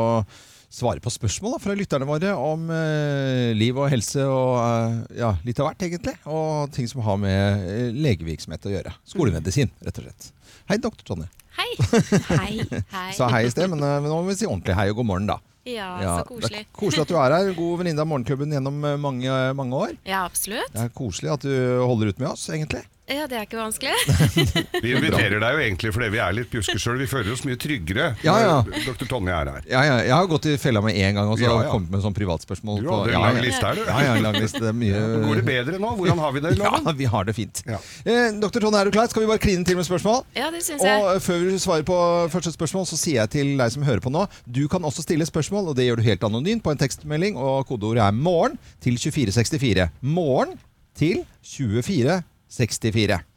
svare 0.70 1.00
på 1.04 1.12
spørsmål 1.14 1.56
da, 1.56 1.60
fra 1.64 1.76
lytterne 1.78 2.08
våre 2.10 2.34
om 2.36 2.68
eh, 2.74 3.54
liv 3.56 3.78
og 3.80 3.90
helse 3.92 4.24
og 4.28 4.58
eh, 4.60 5.18
ja, 5.22 5.32
litt 5.48 5.60
av 5.64 5.70
hvert, 5.70 5.86
egentlig. 5.88 6.16
Og 6.28 6.72
ting 6.76 6.90
som 6.92 7.02
har 7.08 7.20
med 7.22 7.68
eh, 7.72 7.90
legevirksomhet 7.96 8.68
å 8.68 8.74
gjøre. 8.76 8.96
Skolemedisin, 9.08 9.72
rett 9.86 10.02
og 10.02 10.08
slett. 10.10 10.32
Hei, 10.68 10.80
dr. 10.84 11.04
Tonje. 11.08 11.30
Hei. 11.58 11.70
Hei. 12.42 12.56
Hei. 12.92 13.12
Sa 13.18 13.30
hei 13.34 13.46
i 13.48 13.54
sted, 13.54 13.70
men, 13.72 13.82
eh, 13.82 14.00
men 14.04 14.12
nå 14.12 14.20
må 14.22 14.28
vi 14.32 14.38
si 14.42 14.50
ordentlig 14.50 14.76
hei 14.78 14.90
og 14.92 15.00
god 15.02 15.10
morgen, 15.14 15.30
da. 15.32 15.40
Ja, 15.68 15.88
Ja, 16.00 16.12
så 16.22 16.28
koselig. 16.30 16.62
Det 16.62 16.64
er 16.64 16.76
koselig 16.80 17.02
at 17.04 17.10
du 17.12 17.18
er 17.20 17.34
her. 17.36 17.50
God 17.58 17.80
venninne 17.82 18.04
av 18.04 18.08
Morgenklubben 18.08 18.54
gjennom 18.56 18.78
eh, 18.88 19.00
mange, 19.04 19.40
mange 19.58 19.82
år. 19.88 19.96
Ja, 20.08 20.22
absolutt. 20.28 20.70
Det 20.76 20.86
er 20.86 20.94
koselig 20.96 21.34
at 21.34 21.44
du 21.48 21.52
holder 21.84 22.14
ut 22.14 22.22
med 22.24 22.30
oss, 22.30 22.46
egentlig. 22.56 22.84
Ja, 23.08 23.24
det 23.32 23.38
er 23.40 23.46
ikke 23.46 23.56
vanskelig. 23.56 23.94
Vi 24.84 24.90
inviterer 24.92 25.40
deg 25.40 25.54
jo 25.56 25.60
egentlig 25.64 25.92
fordi 25.96 26.10
vi 26.12 26.20
er 26.20 26.34
litt 26.36 26.50
pjusker 26.52 26.76
sjøl. 26.82 26.98
Vi 27.00 27.06
føler 27.08 27.32
oss 27.32 27.46
mye 27.48 27.56
tryggere 27.56 28.08
Ja, 28.26 28.34
ja. 28.44 28.56
når 28.68 28.98
dr. 29.00 29.08
Tonje 29.08 29.32
er 29.32 29.52
her. 29.54 29.62
Ja, 29.72 29.84
ja, 29.88 29.94
jeg 30.10 30.12
har 30.12 30.28
gått 30.28 30.48
i 30.52 30.58
fella 30.60 30.82
med 30.84 30.98
én 31.00 31.16
gang 31.16 31.30
og 31.32 31.38
så 31.40 31.46
Ja, 31.46 31.54
ja. 31.64 31.70
kommet 31.72 31.94
med 31.94 32.04
sånn 32.04 32.16
privatspørsmål. 32.18 32.82
Du 32.84 32.90
på- 32.90 32.98
hadde 33.06 33.16
en 33.16 33.24
lang 33.24 33.40
liste 33.46 33.64
her, 33.64 33.80
du. 33.80 33.84
Ja, 33.88 33.96
ja, 34.04 34.18
en 34.20 34.26
lang 34.28 34.36
liste. 34.44 34.60
Det 34.60 34.74
er 34.74 34.76
mye 34.76 35.00
Går 35.28 35.40
det 35.40 35.46
bedre 35.48 35.80
nå? 35.80 35.94
Hvordan 36.02 36.20
har 36.26 36.36
vi 36.36 36.44
det? 36.44 36.52
Ja, 36.60 36.74
Loven? 36.76 36.98
vi 37.00 37.08
har 37.16 37.24
det 37.32 37.36
fint. 37.40 37.64
Ja. 37.70 37.80
Eh, 38.04 38.28
Dr. 38.44 38.60
Tonje, 38.66 38.82
er 38.84 38.92
du 38.92 38.92
klar? 38.98 39.08
Skal 39.12 39.24
vi 39.24 39.32
bare 39.32 39.44
kline 39.48 39.64
til 39.72 39.80
med 39.80 39.88
spørsmål? 39.88 40.24
Ja, 40.36 40.52
det 40.52 40.64
syns 40.68 40.84
jeg. 40.84 41.00
Og 41.08 41.22
før 41.24 41.48
vi 41.48 41.58
svarer 41.64 41.88
på 41.88 41.98
første 42.36 42.52
spørsmål, 42.60 42.86
så 42.92 43.00
sier 43.00 43.22
jeg 43.24 43.34
til 43.40 43.56
deg 43.64 43.72
som 43.72 43.88
hører 43.88 44.04
på 44.04 44.12
nå, 44.12 44.28
du 44.52 44.66
kan 44.68 44.84
også 44.84 45.08
stille 45.08 45.24
spørsmål, 45.30 45.72
og 45.72 45.80
det 45.80 45.88
gjør 45.88 46.02
du 46.04 46.08
helt 46.12 46.28
anonymt 46.28 46.64
på 46.66 46.76
en 46.76 46.84
tekstmelding, 46.84 47.40
og 47.40 47.64
kodeordet 47.72 48.04
er 48.04 48.12
'morgen' 48.12 48.60
til 48.84 49.00
2464. 49.00 49.88
Morgen 50.02 50.58
til 50.98 51.24
2464. 51.56 52.20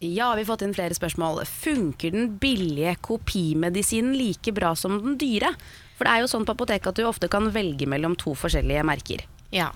Ja, 0.05 0.31
vi 0.35 0.45
har 0.45 0.49
fått 0.49 0.63
inn 0.67 0.75
flere 0.77 0.95
spørsmål. 0.95 1.43
Funker 1.49 2.15
den 2.15 2.37
billige 2.43 2.95
kopimedisinen 3.03 4.15
like 4.19 4.55
bra 4.55 4.75
som 4.79 5.01
den 5.03 5.19
dyre? 5.21 5.53
For 5.99 6.07
det 6.07 6.15
er 6.15 6.25
jo 6.25 6.31
sånn 6.31 6.47
på 6.49 6.55
apoteket 6.57 6.93
at 6.93 7.01
du 7.01 7.05
ofte 7.09 7.29
kan 7.33 7.51
velge 7.53 7.89
mellom 7.91 8.15
to 8.19 8.37
forskjellige 8.39 8.87
merker. 8.87 9.27
Ja. 9.53 9.73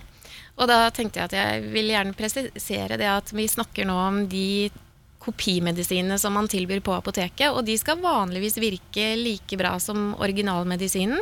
Og 0.55 0.71
da 0.71 0.87
tenkte 0.95 1.21
jeg 1.21 1.33
at 1.33 1.37
jeg 1.37 1.67
vil 1.75 1.91
gjerne 1.91 2.15
presisere 2.17 2.99
det 3.01 3.11
at 3.11 3.33
vi 3.35 3.49
snakker 3.51 3.89
nå 3.89 3.97
om 3.99 4.23
de 4.31 4.71
kopimedisinene 5.25 6.19
som 6.21 6.35
man 6.37 6.49
tilbyr 6.51 6.83
på 6.85 6.95
apoteket, 6.95 7.49
og 7.51 7.65
de 7.67 7.77
skal 7.81 8.03
vanligvis 8.03 8.59
virke 8.61 9.15
like 9.19 9.57
bra 9.59 9.75
som 9.81 10.13
originalmedisinen, 10.21 11.21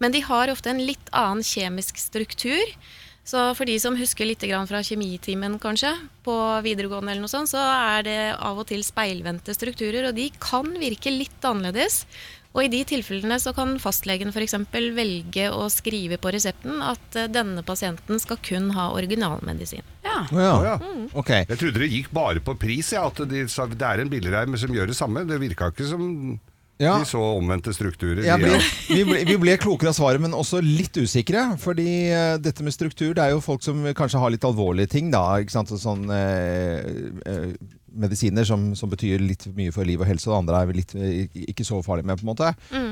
men 0.00 0.14
de 0.14 0.22
har 0.24 0.52
ofte 0.52 0.70
en 0.72 0.82
litt 0.82 1.10
annen 1.12 1.44
kjemisk 1.44 1.98
struktur. 2.00 2.62
Så 3.30 3.44
for 3.54 3.68
de 3.68 3.76
som 3.78 3.94
husker 3.94 4.26
litt 4.26 4.42
fra 4.42 4.80
kjemitimen 4.82 5.58
kanskje, 5.62 5.92
på 6.26 6.34
videregående 6.66 7.12
eller 7.12 7.22
noe 7.22 7.30
sånt, 7.30 7.52
så 7.52 7.62
er 7.62 8.02
det 8.06 8.18
av 8.34 8.58
og 8.58 8.66
til 8.66 8.82
speilvendte 8.82 9.54
strukturer, 9.54 10.08
og 10.08 10.16
de 10.18 10.26
kan 10.42 10.66
virke 10.80 11.12
litt 11.14 11.46
annerledes. 11.46 12.02
Og 12.50 12.64
i 12.64 12.70
de 12.72 12.80
tilfellene 12.82 13.36
så 13.38 13.52
kan 13.54 13.76
fastlegen 13.78 14.32
f.eks. 14.34 14.56
velge 14.74 15.44
å 15.54 15.68
skrive 15.70 16.18
på 16.18 16.32
resepten 16.34 16.80
at 16.82 17.18
eh, 17.18 17.28
denne 17.30 17.62
pasienten 17.62 18.18
skal 18.18 18.40
kun 18.42 18.72
ha 18.74 18.88
originalmedisin. 18.96 19.86
Ja. 20.02 20.24
Oh, 20.32 20.40
ja. 20.42 20.54
Oh, 20.56 20.66
ja. 20.66 20.74
Ok. 21.14 21.30
Jeg 21.44 21.60
trodde 21.60 21.84
det 21.84 21.92
gikk 21.92 22.10
bare 22.10 22.42
på 22.42 22.56
pris, 22.58 22.90
ja, 22.96 23.04
at 23.06 23.22
de, 23.30 23.44
det 23.46 23.86
er 23.86 24.02
en 24.02 24.10
billigreim 24.10 24.58
som 24.58 24.74
gjør 24.74 24.90
det 24.90 24.98
samme. 24.98 25.22
Det 25.30 25.38
virka 25.38 25.70
ikke 25.70 25.86
som 25.92 26.10
Ja. 26.80 26.94
de 26.98 27.04
så 27.08 27.20
omvendte 27.36 27.74
strukturer. 27.76 28.22
Ja. 28.24 28.38
vi, 28.40 29.02
ble, 29.04 29.20
vi 29.28 29.36
ble 29.40 29.56
klokere 29.60 29.92
av 29.92 29.98
svaret, 29.98 30.22
men 30.22 30.32
også 30.36 30.62
litt 30.64 30.96
usikre. 30.96 31.50
Fordi 31.60 31.90
uh, 32.08 32.36
dette 32.40 32.64
med 32.64 32.72
struktur, 32.74 33.12
det 33.16 33.26
er 33.26 33.34
jo 33.34 33.42
folk 33.44 33.64
som 33.64 33.84
kanskje 33.96 34.22
har 34.22 34.32
litt 34.32 34.46
alvorlige 34.48 34.94
ting, 34.96 35.10
da. 35.12 35.24
Ikke 35.42 35.58
sant? 35.58 35.74
Sånn 35.80 36.08
uh, 36.08 36.80
eh, 37.28 37.52
medisiner 38.00 38.46
som, 38.48 38.70
som 38.78 38.90
betyr 38.90 39.22
litt 39.22 39.46
mye 39.56 39.72
for 39.74 39.88
liv 39.88 40.00
og 40.00 40.08
helse, 40.08 40.28
og 40.28 40.34
det 40.34 40.40
andre 40.40 40.60
er 40.60 40.78
litt, 40.80 40.94
ikke 41.52 41.66
så 41.66 41.80
farlig 41.84 42.06
med, 42.08 42.20
på 42.20 42.26
en 42.26 42.30
måte. 42.32 42.50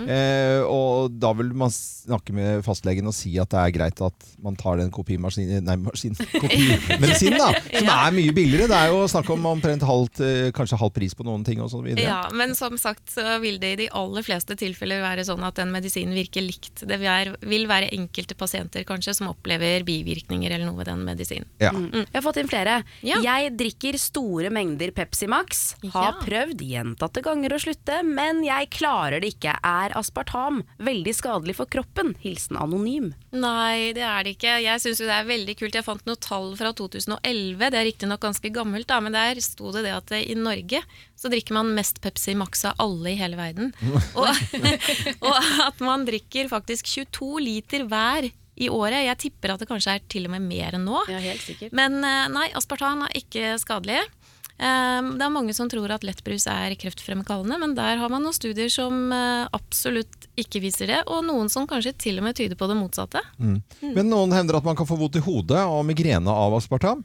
Eh, 0.08 0.60
og 0.64 1.14
da 1.20 1.32
vil 1.36 1.52
man 1.56 1.72
snakke 1.74 2.34
med 2.36 2.64
fastlegen 2.66 3.08
og 3.08 3.16
si 3.16 3.34
at 3.40 3.50
det 3.52 3.60
er 3.62 3.74
greit 3.74 4.02
at 4.04 4.28
man 4.44 4.56
tar 4.58 4.80
den 4.80 4.92
kopimaskinen 4.94 5.64
Nei, 5.68 5.76
maskin, 5.80 6.16
kopimedisinen, 6.42 7.38
da. 7.40 7.50
Som 7.78 7.90
er 7.92 8.14
mye 8.16 8.34
billigere. 8.36 8.68
Det 8.70 8.78
er 8.78 8.92
jo 8.92 9.02
snakk 9.10 9.30
om 9.34 9.48
omtrent 9.50 9.84
halvt, 9.86 10.22
eh, 10.24 10.50
kanskje 10.56 10.78
halv 10.80 10.94
pris 10.96 11.16
på 11.18 11.26
noen 11.26 11.44
ting 11.46 11.62
og 11.64 11.70
så 11.72 11.82
videre. 11.84 12.06
Ja, 12.06 12.20
men 12.34 12.54
som 12.58 12.78
sagt 12.80 13.12
så 13.14 13.38
vil 13.42 13.58
det 13.62 13.74
i 13.74 13.80
de 13.84 13.88
aller 13.96 14.24
fleste 14.26 14.56
tilfeller 14.58 15.02
være 15.04 15.26
sånn 15.28 15.44
at 15.46 15.58
den 15.60 15.72
medisinen 15.74 16.16
virker 16.16 16.44
likt. 16.44 16.84
Det 16.88 16.98
vil 17.00 17.68
være 17.70 17.90
enkelte 17.96 18.36
pasienter 18.38 18.86
kanskje 18.88 19.16
som 19.18 19.30
opplever 19.32 19.86
bivirkninger 19.88 20.54
eller 20.54 20.68
noe 20.68 20.80
ved 20.80 20.90
den 20.90 21.04
medisinen. 21.06 21.48
Ja. 21.62 21.72
Jeg 21.74 22.14
har 22.14 22.24
fått 22.24 22.40
inn 22.40 22.50
flere. 22.50 22.80
Ja. 23.06 23.20
Jeg 23.24 23.54
drikker 23.58 23.98
store 24.00 24.52
mengder 24.54 24.92
Pepsi 24.98 25.28
Max. 25.30 25.60
Har 25.94 26.08
Ja. 26.10 26.14
prøvd 26.24 26.58
gjentatte 26.66 27.22
ganger 27.22 27.54
å 27.54 27.60
slutte, 27.62 28.00
men 28.04 28.42
jeg 28.42 28.70
klarer 28.74 29.20
det 29.22 29.34
ikke. 29.36 29.54
Er 29.62 29.94
aspartam 29.98 30.64
veldig 30.82 31.14
skadelig 31.14 31.54
for 31.60 31.66
kroppen? 31.70 32.16
Hilsen 32.24 32.58
anonym. 32.58 33.12
Nei, 33.32 33.92
det 33.94 34.02
er 34.02 34.24
det 34.26 34.34
ikke. 34.36 34.56
Jeg 34.64 34.80
syns 34.82 34.98
jo 34.98 35.06
det 35.06 35.14
er 35.20 35.28
veldig 35.28 35.54
kult. 35.60 35.76
Jeg 35.78 35.86
fant 35.86 36.04
noen 36.08 36.18
tall 36.20 36.56
fra 36.58 36.72
2011. 36.72 37.70
Det 37.70 37.78
er 37.78 37.86
riktignok 37.86 38.20
ganske 38.26 38.50
gammelt, 38.52 38.88
da, 38.90 38.98
men 39.04 39.14
der 39.14 39.38
sto 39.44 39.70
det 39.72 39.84
det 39.86 39.94
at 39.94 40.10
i 40.18 40.34
Norge 40.34 40.82
så 41.18 41.30
drikker 41.30 41.54
man 41.54 41.70
mest 41.76 42.00
Pepsi 42.02 42.34
Max 42.34 42.64
av 42.64 42.74
alle 42.82 43.12
i 43.14 43.18
hele 43.20 43.36
verden. 43.38 43.70
Og, 44.18 44.26
og 45.28 45.38
at 45.68 45.80
man 45.84 46.06
drikker 46.08 46.48
faktisk 46.50 46.86
22 46.90 47.38
liter 47.44 47.86
hver 47.86 48.30
i 48.58 48.66
året. 48.68 49.04
Jeg 49.06 49.18
tipper 49.22 49.52
at 49.54 49.60
det 49.62 49.68
kanskje 49.70 49.94
er 49.94 50.00
til 50.10 50.26
og 50.26 50.32
med 50.34 50.42
mer 50.42 50.74
enn 50.74 50.86
nå. 50.88 51.04
Ja, 51.06 51.20
helt 51.22 51.44
sikkert. 51.44 51.70
Men 51.78 52.00
eh, 52.02 52.26
nei, 52.34 52.48
aspartam 52.58 53.04
er 53.06 53.14
ikke 53.20 53.52
skadelig. 53.62 54.00
Eh, 54.58 55.02
Det 55.18 55.22
er 55.24 55.30
mange 55.30 55.54
som 55.54 55.68
tror 55.70 55.90
at 55.94 56.02
lettbrus 56.06 56.46
er 56.50 56.74
kreftfremkallende, 56.78 57.58
men 57.62 57.74
der 57.78 57.96
har 58.00 58.10
man 58.10 58.22
noen 58.26 58.34
studier 58.34 58.70
som 58.72 59.12
eh, 59.14 59.46
absolutt 59.54 60.26
ikke 60.38 60.60
viser 60.62 60.90
det, 60.90 61.02
og 61.06 61.24
noen 61.26 61.48
som 61.50 61.66
kanskje 61.66 61.94
til 61.98 62.18
og 62.18 62.26
med 62.28 62.36
tyder 62.38 62.58
på 62.58 62.68
det 62.70 62.76
motsatte. 62.78 63.22
Men 63.38 64.10
noen 64.10 64.34
hevder 64.34 64.58
at 64.58 64.66
man 64.66 64.76
kan 64.78 64.86
få 64.86 64.98
vondt 64.98 65.16
i 65.18 65.24
hodet 65.24 65.62
og 65.66 65.84
migrene 65.86 66.30
av 66.30 66.54
aspartam. 66.58 67.04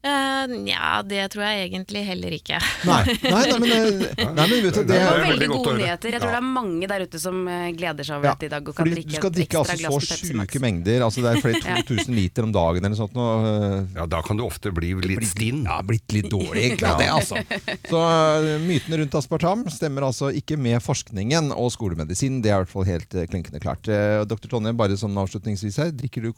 Eh, 0.00 0.44
uh, 0.48 1.02
det 1.04 1.26
tror 1.34 1.42
jeg 1.44 1.66
egentlig 1.66 2.00
heller 2.08 2.32
ikke. 2.32 2.56
Nei, 2.88 3.00
nei, 3.20 3.40
nei, 3.52 3.56
men, 3.60 4.04
eh, 4.08 4.30
nei, 4.32 4.44
men 4.48 4.62
vet 4.64 4.78
du, 4.78 4.80
det 4.80 4.86
Det 4.88 4.96
er 4.96 5.10
var 5.10 5.24
veldig 5.26 5.48
gode 5.52 5.74
nyheter. 5.76 6.14
Jeg 6.14 6.22
tror 6.22 6.30
Ja. 6.30 6.36
det 6.36 6.38
er 6.40 6.46
mange 6.46 6.86
der 6.88 7.02
ute 7.04 7.20
som 7.20 7.40
eh, 7.52 7.66
gleder 7.76 8.06
seg 8.08 8.16
over 8.16 8.30
Ja, 8.30 8.32
dette 8.32 8.48
i 8.48 8.52
dag 8.54 8.70
og 8.70 8.76
kan 8.78 8.86
fordi 8.86 8.94
drikke 8.96 9.10
du 9.10 9.18
skal 9.18 9.34
drikke 9.36 9.60
altså 9.60 9.76
så 9.76 10.22
sjuke 10.22 10.62
mengder. 10.64 11.04
Altså 11.04 11.24
det 11.24 11.34
er 11.34 11.42
flere 11.44 11.82
2000 11.90 12.16
liter 12.16 12.48
om 12.48 12.54
dagen 12.54 12.88
eller 12.88 12.96
sånt. 12.96 13.18
Og, 13.20 13.44
uh, 13.44 13.98
ja, 13.98 14.06
da 14.14 14.22
kan 14.24 14.40
du 14.40 14.44
ofte 14.46 14.72
bli 14.72 14.94
litt 15.04 15.26
stinn. 15.28 15.64
ja, 15.68 15.80
blitt 15.84 16.16
litt 16.16 16.30
dårlig, 16.32 16.64
egentlig. 16.70 16.94
det, 17.02 17.10
altså. 17.12 17.44
Så 17.90 18.00
uh, 18.00 18.48
mytene 18.64 19.02
rundt 19.02 19.18
aspartam 19.20 19.66
stemmer 19.72 20.08
altså 20.08 20.30
ikke 20.32 20.56
med 20.56 20.80
forskningen 20.84 21.52
og 21.52 21.68
skolemedisin. 21.76 22.40
Det 22.40 22.54
er 22.54 22.56
i 22.56 22.64
hvert 22.64 22.72
fall 22.72 22.88
helt 22.88 23.18
klinkende 23.34 23.60
klart. 23.60 23.84
Dr. 24.30 24.48
Tonje, 24.48 24.72
bare 24.76 24.96
sånn 24.96 25.18
avslutningsvis 25.20 25.76
her. 25.84 25.92
Drikker 25.92 26.24
du 26.24 26.32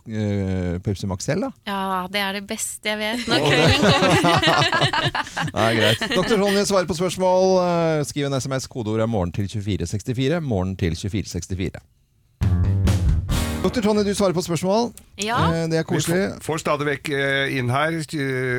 Pepsi 0.83 1.07
Max 1.07 1.31
selv, 1.31 1.47
da? 1.47 1.55
Ja, 1.71 1.81
det 2.11 2.27
er 2.27 2.41
det 2.41 2.47
beste 2.51 2.91
jeg 2.91 2.99
vet 2.99 3.27
kommer. 3.31 3.52
Nei, 5.53 5.71
greit. 5.79 6.03
Dr. 6.13 6.37
Ronny 6.41 6.65
svarer 6.69 6.87
på 6.89 6.97
spørsmål. 6.99 7.49
Eh, 7.63 8.05
Skriv 8.09 8.27
en 8.29 8.37
SMS. 8.41 8.67
Kodeord 8.71 9.01
er 9.05 9.07
'morgen 9.11 9.33
til 9.33 9.49
2464'. 9.49 10.41
Morgen 10.41 10.77
til 10.77 10.95
2464. 10.97 11.81
Dr. 13.63 13.79
Tonje, 13.81 14.03
du 14.03 14.11
svarer 14.15 14.35
på 14.35 14.43
spørsmål. 14.43 14.89
Ja. 15.23 15.37
Eh, 15.53 15.69
Det 15.71 15.79
er 15.79 15.85
Vi 15.87 15.95
koselig. 15.95 16.17
får, 16.35 16.41
får 16.43 16.57
stadig 16.59 16.87
vekk 16.89 17.11
eh, 17.15 17.59
inn 17.59 17.69
her 17.71 17.93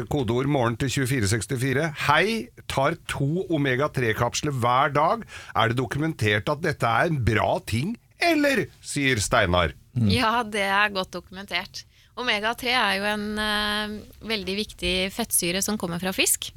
kodeord 0.08 0.48
'morgen' 0.48 0.78
til 0.80 0.90
2464. 0.90 1.94
Hei, 2.08 2.48
tar 2.70 2.96
to 3.08 3.44
omega-3-kapsler 3.52 4.52
hver 4.56 4.94
dag. 4.94 5.24
Er 5.56 5.68
det 5.68 5.78
dokumentert 5.78 6.48
at 6.50 6.62
dette 6.64 6.84
er 6.88 7.06
en 7.12 7.20
bra 7.26 7.60
ting, 7.68 7.98
eller? 8.22 8.66
sier 8.82 9.20
Steinar. 9.20 9.74
Ja, 9.96 10.42
det 10.44 10.62
er 10.62 10.90
godt 10.90 11.12
dokumentert. 11.12 11.84
Omega-3 12.20 12.70
er 12.70 12.98
jo 13.00 13.08
en 13.10 13.26
eh, 13.42 13.96
veldig 14.30 14.56
viktig 14.60 14.94
fettsyre 15.16 15.64
som 15.66 15.80
kommer 15.82 16.02
fra 16.04 16.14
fisk. 16.16 16.52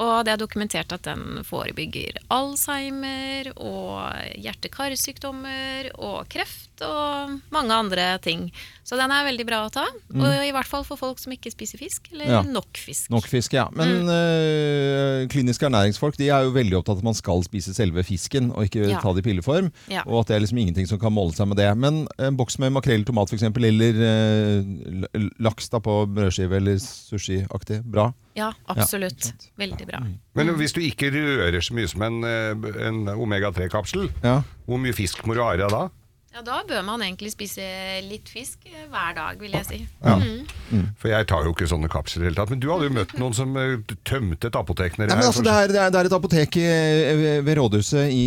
Og 0.00 0.24
det 0.24 0.32
er 0.32 0.40
dokumentert 0.40 0.92
at 0.94 1.04
den 1.04 1.42
forebygger 1.44 2.16
Alzheimer 2.32 3.50
og 3.60 4.38
hjerte-karsykdommer 4.40 5.90
og 6.00 6.24
kreft 6.32 6.71
og 6.86 7.40
mange 7.54 7.72
andre 7.74 8.18
ting. 8.24 8.50
Så 8.84 8.96
den 8.98 9.12
er 9.14 9.24
veldig 9.24 9.44
bra 9.46 9.60
å 9.66 9.70
ta. 9.72 9.84
Og 10.12 10.42
i 10.44 10.50
hvert 10.52 10.66
fall 10.68 10.82
for 10.84 10.98
folk 11.00 11.20
som 11.22 11.32
ikke 11.32 11.52
spiser 11.54 11.78
fisk, 11.78 12.08
eller 12.12 12.26
Ja. 12.26 12.40
nok 12.42 12.76
fisk. 12.76 13.08
Nok 13.14 13.26
fisk, 13.30 13.52
ja. 13.54 13.68
Men 13.72 14.08
øh, 14.10 15.28
kliniske 15.32 15.66
ernæringsfolk 15.68 16.16
de 16.18 16.28
er 16.34 16.42
jo 16.46 16.50
veldig 16.54 16.76
opptatt 16.80 16.96
av 16.98 17.02
at 17.02 17.04
man 17.04 17.14
skal 17.18 17.42
spise 17.46 17.74
selve 17.76 18.02
fisken, 18.04 18.50
og 18.52 18.66
ikke 18.66 18.88
Ja. 18.90 19.00
ta 19.00 19.12
det 19.14 19.24
i 19.24 19.28
pilleform. 19.30 19.70
Ja. 19.88 20.02
Og 20.06 20.20
at 20.20 20.26
det 20.28 20.36
er 20.36 20.40
liksom 20.44 20.58
ingenting 20.58 20.88
som 20.88 20.98
kan 20.98 21.12
måle 21.14 21.32
seg 21.34 21.48
med 21.48 21.56
det. 21.58 21.70
Men 21.78 22.06
en 22.18 22.36
boks 22.36 22.58
med 22.58 22.72
makrell 22.72 23.00
i 23.00 23.04
tomat 23.04 23.30
f.eks., 23.32 23.42
eller 23.42 23.94
øh, 24.02 25.30
laks 25.40 25.68
da 25.72 25.78
på 25.78 26.02
brødskive 26.12 26.56
eller 26.58 26.76
sushi-aktig, 26.82 27.82
bra. 27.84 28.12
Ja, 28.34 28.52
absolutt. 28.68 29.26
Ja. 29.30 29.50
Veldig 29.66 29.86
bra. 29.86 30.00
Men 30.34 30.48
hvis 30.56 30.72
du 30.72 30.80
ikke 30.80 31.10
rører 31.12 31.60
så 31.60 31.74
mye 31.76 31.88
som 31.88 32.02
en, 32.02 32.24
eh, 32.24 32.86
en 32.88 33.06
omega-3-kapsel, 33.14 34.08
Ja. 34.24 34.42
hvor 34.66 34.78
mye 34.78 34.92
fisk 34.96 35.22
må 35.26 35.34
du 35.34 35.42
ha 35.42 35.52
i 35.54 35.58
deg 35.58 35.70
da? 35.70 35.88
Ja, 36.32 36.40
Da 36.40 36.62
bør 36.64 36.80
man 36.86 37.02
egentlig 37.04 37.28
spise 37.34 37.60
litt 38.06 38.30
fisk 38.32 38.62
eh, 38.64 38.86
hver 38.88 39.12
dag, 39.18 39.36
vil 39.40 39.52
jeg 39.52 39.66
si. 39.68 39.78
Ja. 40.00 40.14
Mm. 40.16 40.86
For 40.96 41.10
jeg 41.12 41.26
tar 41.28 41.44
jo 41.44 41.50
ikke 41.52 41.66
sånne 41.68 41.90
kapsler 41.92 42.22
i 42.22 42.24
det 42.24 42.30
hele 42.30 42.38
tatt. 42.38 42.52
Men 42.54 42.62
du 42.62 42.70
hadde 42.72 42.86
jo 42.88 42.92
møtt 42.96 43.10
noen 43.20 43.34
som 43.36 43.52
eh, 43.60 43.74
tømte 44.08 44.48
et 44.48 44.56
apotek 44.56 44.96
nedi 44.96 45.12
her. 45.12 45.26
altså, 45.28 45.42
det, 45.44 45.52
er, 45.52 45.74
det, 45.74 45.82
er, 46.00 46.08
et 46.08 46.16
apotek 46.16 46.56
eh, 46.56 47.42
ved- 47.44 47.50
rådhuset 47.60 48.08
i, 48.16 48.22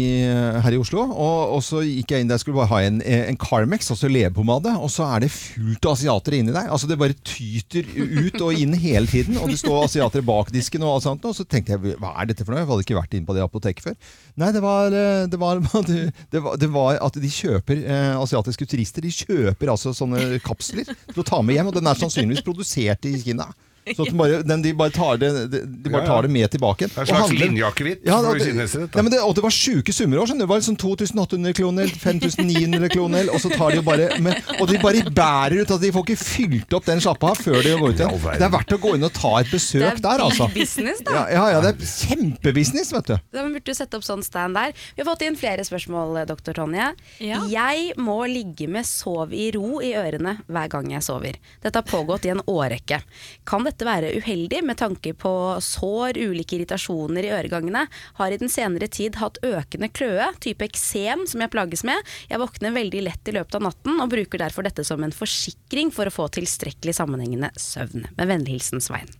her 0.61 0.75
i 0.77 0.77
Oslo. 0.77 1.01
Og, 1.09 1.55
og 1.57 1.63
så 1.65 1.81
gikk 1.81 2.13
jeg 2.13 2.21
inn 2.27 2.29
der 2.29 2.37
skulle 2.43 2.59
bare 2.59 2.69
ha 2.75 2.83
en, 2.85 2.99
en 3.01 3.39
Carmex, 3.41 3.89
altså 3.95 4.11
leverpomade. 4.13 4.75
Og 4.77 4.93
så 4.93 5.07
er 5.15 5.25
det 5.25 5.31
fullt 5.33 5.89
av 5.89 5.95
asiatere 5.97 6.43
inni 6.43 6.53
der. 6.53 6.69
Altså 6.69 6.91
Det 6.91 6.99
bare 7.01 7.17
tyter 7.25 7.89
ut 7.89 8.37
og 8.45 8.53
inn 8.61 8.77
hele 8.85 9.09
tiden. 9.09 9.39
Og 9.41 9.49
det 9.49 9.57
står 9.63 9.87
asiatere 9.87 10.21
bak 10.29 10.53
disken 10.53 10.85
og 10.85 10.99
alt 10.99 11.07
sånt. 11.09 11.25
Og 11.25 11.33
så 11.39 11.47
tenkte 11.49 11.73
jeg 11.79 11.97
hva 11.97 12.13
er 12.21 12.29
dette 12.29 12.45
for 12.45 12.53
noe? 12.53 12.61
Jeg 12.61 12.69
hadde 12.69 12.85
ikke 12.85 12.99
vært 13.01 13.17
inne 13.17 13.25
på 13.31 13.39
det 13.39 13.47
apoteket 13.47 13.89
før. 13.89 13.97
Nei, 14.45 14.53
det 14.53 14.61
var, 14.61 14.93
det 14.93 15.41
var, 15.41 15.65
det 16.37 16.45
var, 16.45 16.61
det 16.61 16.71
var 16.77 17.01
at 17.09 17.17
de 17.25 17.33
kjøper 17.33 17.81
eh, 17.95 18.15
asiatiske 18.19 18.67
turister 18.69 19.05
de 19.05 19.13
kjøper 19.15 19.71
altså 19.73 19.93
sånne 19.95 20.39
kapsler 20.45 20.91
til 20.91 21.23
å 21.23 21.27
ta 21.27 21.41
med 21.41 21.58
hjem, 21.58 21.71
og 21.71 21.77
den 21.79 21.89
er 21.89 21.99
sannsynligvis 21.99 22.45
produsert 22.45 23.08
i 23.10 23.15
Kina. 23.23 23.47
Så 23.86 24.02
at 24.02 24.10
den 24.10 24.17
bare, 24.17 24.39
den, 24.41 24.62
de 24.65 24.71
bare 24.74 24.89
tar 24.89 25.17
det, 25.21 25.30
de, 25.54 25.60
de 25.86 25.89
bare 25.93 26.08
tar 26.08 26.26
det 26.26 26.32
med 26.34 26.50
tilbake. 26.50 26.88
Det 26.89 26.98
er 26.98 27.02
en 27.06 27.10
slags 27.12 27.34
linjeakevitt 27.38 28.06
Ja, 28.08 28.17
og 28.17 28.39
det- 28.39 28.80
ja, 28.95 29.02
men 29.06 29.12
det, 29.13 29.19
og 29.21 29.36
det 29.38 29.43
var 29.45 29.54
sjuke 29.54 29.93
summer 29.93 30.17
òg. 30.24 30.32
Det 30.39 30.48
var 30.50 30.58
liksom 30.58 30.76
2800 30.82 31.54
kroner, 31.54 31.86
5900 32.02 32.89
kroner, 32.89 33.30
og 33.30 33.39
så 33.43 33.52
tar 33.54 33.76
de 33.76 33.82
bare 33.86 34.19
med, 34.21 34.41
Og 34.60 34.67
de 34.71 34.80
bare 34.82 35.04
bærer 35.13 35.62
ut 35.62 35.71
at 35.76 35.82
de 35.82 35.91
får 35.93 36.06
ikke 36.08 36.17
fylt 36.17 36.74
opp 36.74 36.86
den 36.89 37.00
sjappa 37.04 37.36
før 37.38 37.62
de 37.62 37.76
går 37.78 37.93
ut 37.93 38.00
igjen. 38.02 38.17
Det 38.39 38.48
er 38.48 38.54
verdt 38.56 38.74
å 38.74 38.80
gå 38.82 38.95
inn 38.98 39.04
og 39.04 39.13
ta 39.13 39.36
et 39.43 39.52
besøk 39.54 40.02
der, 40.02 40.24
altså. 40.24 40.48
Det 40.48 40.56
er 40.56 40.60
business, 40.65 41.02
da. 41.06 41.12
Ja, 41.13 41.24
ja, 41.36 41.45
ja, 41.56 41.62
det 41.62 41.76
er 41.76 41.86
kjempebusiness, 42.15 42.91
vet 42.95 43.06
du. 43.12 43.15
Da 43.36 43.43
burde 43.45 43.63
du 43.65 43.74
sette 43.76 43.98
opp 44.00 44.06
sånn 44.08 44.24
stand 44.26 44.56
der. 44.58 44.74
Vi 44.95 45.04
har 45.04 45.10
fått 45.12 45.21
inn 45.28 45.36
flere 45.39 45.65
spørsmål, 45.67 46.24
doktor 46.30 46.54
dr. 46.56 46.62
Tonje. 46.62 46.91
Jeg 47.19 47.93
må 47.98 48.17
ligge 48.30 48.67
med 48.71 48.86
sov 48.88 49.34
i 49.36 49.50
ro 49.56 49.80
i 49.84 49.93
ørene 49.98 50.38
hver 50.48 50.69
gang 50.71 50.91
jeg 50.93 51.02
sover. 51.06 51.36
Dette 51.63 51.82
har 51.82 51.88
pågått 51.89 52.26
i 52.26 52.30
en 52.36 52.41
årrekke. 52.48 53.02
Kan 53.45 53.63
dette 53.65 53.74
være 53.83 54.13
uheldig 54.15 54.61
med 54.63 54.79
tanke 54.79 55.11
på 55.17 55.33
sår, 55.59 56.15
ulike 56.15 56.55
irritasjoner 56.55 57.27
i 57.27 57.33
øregangene? 57.35 57.85
Har 58.19 58.31
i 58.31 58.39
den 58.39 58.51
senere 58.51 58.88
tid 58.88 59.19
hatt 59.19 59.41
økende 59.43 59.89
kløe, 59.91 60.29
type 60.39 60.63
eksem 60.69 61.25
som 61.27 61.43
jeg 61.43 61.51
plages 61.51 61.83
med. 61.88 61.99
Jeg 62.31 62.39
våkner 62.39 62.75
veldig 62.75 63.03
lett 63.09 63.27
i 63.27 63.35
løpet 63.35 63.59
av 63.59 63.67
natten 63.67 63.99
og 63.99 64.13
bruker 64.13 64.45
derfor 64.45 64.67
dette 64.67 64.85
som 64.88 65.03
en 65.03 65.15
forsikring 65.15 65.91
for 65.95 66.07
å 66.07 66.15
få 66.15 66.29
tilstrekkelig 66.39 66.95
sammenhengende 66.95 67.51
søvn. 67.59 68.07
Med 68.15 68.31
vennlig 68.31 68.59
hilsen 68.59 68.83
Svein. 68.83 69.11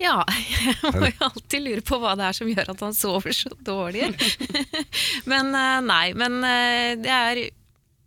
Ja, 0.00 0.24
jeg 0.82 0.94
må 0.96 1.10
jo 1.10 1.26
alltid 1.28 1.64
lure 1.64 1.84
på 1.84 1.98
hva 2.00 2.14
det 2.16 2.30
er 2.30 2.36
som 2.36 2.48
gjør 2.48 2.72
at 2.72 2.84
han 2.86 2.96
sover 2.96 3.36
så 3.36 3.52
dårlig. 3.64 4.08
men 5.30 5.52
eh, 5.56 5.80
nei, 5.84 6.04
men 6.16 6.38
eh, 6.46 6.92
det 7.00 7.12
er 7.12 7.42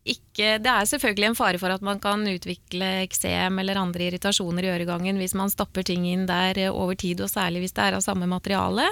ikke 0.03 0.57
Det 0.59 0.67
er 0.67 0.87
selvfølgelig 0.89 1.29
en 1.29 1.37
fare 1.37 1.59
for 1.61 1.71
at 1.71 1.83
man 1.85 2.01
kan 2.03 2.25
utvikle 2.27 2.89
eksem 3.05 3.61
eller 3.61 3.79
andre 3.79 4.09
irritasjoner 4.09 4.65
i 4.65 4.73
øregangen 4.73 5.21
hvis 5.21 5.35
man 5.39 5.51
stapper 5.53 5.85
ting 5.87 6.03
inn 6.09 6.25
der 6.27 6.59
eh, 6.59 6.73
over 6.73 6.97
tid, 6.99 7.23
og 7.23 7.31
særlig 7.31 7.63
hvis 7.63 7.75
det 7.77 7.85
er 7.85 7.95
av 7.95 8.03
samme 8.03 8.27
materiale. 8.27 8.89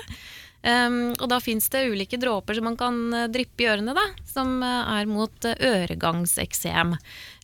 Um, 0.62 1.16
og 1.18 1.26
da 1.32 1.40
fins 1.42 1.72
det 1.74 1.88
ulike 1.90 2.20
dråper 2.22 2.54
som 2.54 2.68
man 2.70 2.76
kan 2.78 2.98
eh, 3.18 3.26
dryppe 3.34 3.64
i 3.64 3.68
ørene, 3.72 3.96
da, 3.98 4.04
som 4.30 4.60
eh, 4.62 4.92
er 4.94 5.10
mot 5.10 5.48
øregangseksem. 5.50 6.94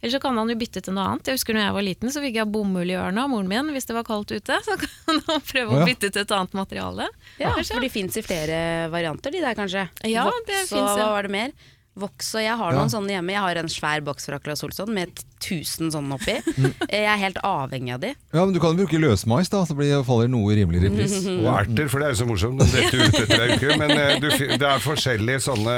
Eller 0.02 0.14
så 0.14 0.20
kan 0.22 0.38
man 0.38 0.52
jo 0.54 0.58
bytte 0.60 0.84
til 0.86 0.94
noe 0.94 1.08
annet. 1.10 1.32
Jeg 1.32 1.40
husker 1.40 1.58
når 1.58 1.66
jeg 1.66 1.78
var 1.80 1.88
liten, 1.88 2.14
så 2.14 2.22
fikk 2.22 2.38
jeg 2.38 2.52
bomull 2.54 2.94
i 2.94 2.98
ørene 3.00 3.24
av 3.24 3.32
moren 3.34 3.50
min 3.50 3.74
hvis 3.74 3.90
det 3.90 3.98
var 3.98 4.06
kaldt 4.06 4.36
ute. 4.36 4.60
Så 4.64 4.78
kan 4.84 5.24
man 5.32 5.42
prøve 5.50 5.74
Å, 5.74 5.80
ja. 5.80 5.82
å 5.82 5.90
bytte 5.90 6.12
til 6.12 6.28
et 6.28 6.36
annet 6.38 6.54
materiale. 6.62 7.10
Ja, 7.42 7.56
Kanskje. 7.56 7.74
for 7.74 7.88
de 7.88 7.92
fins 7.98 8.22
i 8.22 8.24
flere 8.28 8.60
varianter, 8.94 9.34
de 9.34 9.42
der 9.42 9.58
kanskje. 9.58 9.88
Ja, 10.06 10.30
det 10.30 10.62
og 10.68 10.70
finnes, 10.70 10.78
ja. 10.78 10.94
hva 11.02 11.10
var 11.18 11.26
det 11.26 11.34
mer? 11.34 11.58
Vox 11.98 12.34
og 12.36 12.42
jeg 12.44 12.58
har 12.58 12.72
Ja. 12.74 12.78
noen 12.80 12.90
sånne 12.94 13.16
hjemme. 13.16 13.32
Jeg 13.34 13.42
har 13.42 13.56
en 13.62 13.68
svær 13.74 14.04
boks 14.06 14.26
fra 14.30 14.40
Claes 14.40 14.64
Olsson 14.64 14.94
med 14.94 15.14
1000 15.38 15.92
sånne 15.94 16.18
oppi. 16.18 16.36
Jeg 16.98 17.06
er 17.08 17.20
helt 17.22 17.38
avhengig 17.46 17.94
av 17.96 18.02
de. 18.04 18.12
Ja, 18.34 18.44
men 18.46 18.54
Du 18.56 18.60
kan 18.64 18.78
bruke 18.78 19.00
løsmais, 19.02 19.50
da, 19.54 19.64
så 19.70 19.76
blir, 19.78 19.94
faller 20.08 20.30
noe 20.32 20.56
rimeligere 20.58 20.90
i 20.92 20.96
pris. 20.98 21.16
Og 21.44 21.48
erter, 21.54 21.88
for 21.92 22.02
det 22.04 22.08
er 22.10 22.16
jo 22.16 22.20
så 22.22 22.28
morsomt. 22.30 22.62
det 22.64 22.70
detter 22.74 23.04
ut 23.06 23.20
etter 23.24 23.44
ei 23.46 23.58
uke. 23.58 23.78
Men 23.82 23.94
eh, 23.96 24.16
du, 24.24 24.28
fi- 24.34 24.50
det 24.58 24.68
er 24.68 24.84
forskjellige 24.84 25.44
sånne 25.48 25.76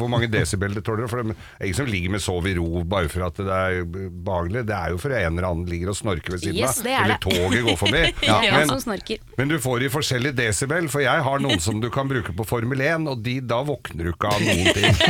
Hvor 0.00 0.10
mange 0.12 0.28
desibel 0.32 0.74
det 0.76 0.84
tåler. 0.86 1.08
For 1.10 1.22
det 1.22 1.36
er 1.36 1.66
ingen 1.68 1.78
som 1.80 1.90
ligger 1.90 2.14
med 2.16 2.24
sov 2.24 2.46
i 2.50 2.54
ro 2.58 2.82
bare 2.90 3.08
for 3.12 3.26
at 3.28 3.38
det 3.40 3.58
er 3.60 3.80
behagelig. 3.86 4.64
Det 4.68 4.76
er 4.76 4.94
jo 4.94 5.00
for 5.02 5.14
en 5.16 5.30
eller 5.38 5.48
annen 5.50 5.66
ligger 5.70 5.92
og 5.94 5.98
snorker 6.00 6.34
ved 6.36 6.42
siden 6.44 6.58
Yes, 6.60 6.80
av. 6.80 6.86
det 6.88 6.94
er 6.96 7.04
Eller 7.06 7.20
det. 7.20 7.36
toget 7.38 7.64
går 7.70 7.78
forbi. 7.84 8.02
Ja, 8.30 8.38
Men, 8.52 8.68
som 8.70 8.80
snorker. 8.82 9.18
men 9.38 9.48
du 9.50 9.56
får 9.62 9.84
i 9.86 9.88
forskjellige 9.92 10.36
desibel, 10.38 10.86
for 10.92 11.02
jeg 11.02 11.22
har 11.26 11.40
noen 11.42 11.60
som 11.62 11.80
du 11.82 11.88
kan 11.92 12.08
bruke 12.10 12.34
på 12.36 12.44
Formel 12.46 12.80
1, 12.84 13.06
og 13.10 13.22
de, 13.24 13.38
da 13.44 13.60
våkner 13.66 14.10
du 14.10 14.12
ikke 14.12 14.30
av 14.30 14.42
noen 14.44 14.74
ting. 14.76 15.00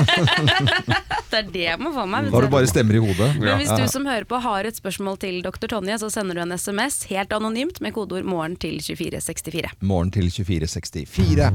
Det 1.31 1.39
er 1.41 1.49
det 1.53 1.65
jeg 1.65 1.79
må 1.81 1.93
få 1.95 2.05
meg. 2.11 2.29
Da 2.31 2.37
har 2.39 2.47
du 2.47 2.53
bare 2.53 2.69
stemmer 2.71 2.97
i 2.99 3.03
hodet. 3.03 3.29
Men 3.39 3.61
hvis 3.61 3.70
Ja. 3.71 3.87
du 3.87 3.93
som 3.93 4.07
hører 4.09 4.27
på 4.29 4.41
har 4.43 4.65
et 4.69 4.79
spørsmål 4.79 5.21
til 5.23 5.43
dr. 5.47 5.69
Tonje, 5.71 5.99
så 6.03 6.11
sender 6.13 6.39
du 6.39 6.45
en 6.45 6.57
SMS 6.57 7.05
helt 7.11 7.33
anonymt 7.37 7.81
med 7.81 7.95
kodeord 7.95 8.25
'morgen' 8.25 8.59
til 8.59 8.81
2464. 8.83 9.71
Morgen 9.81 10.11
til 10.11 10.31
2464. 10.31 11.53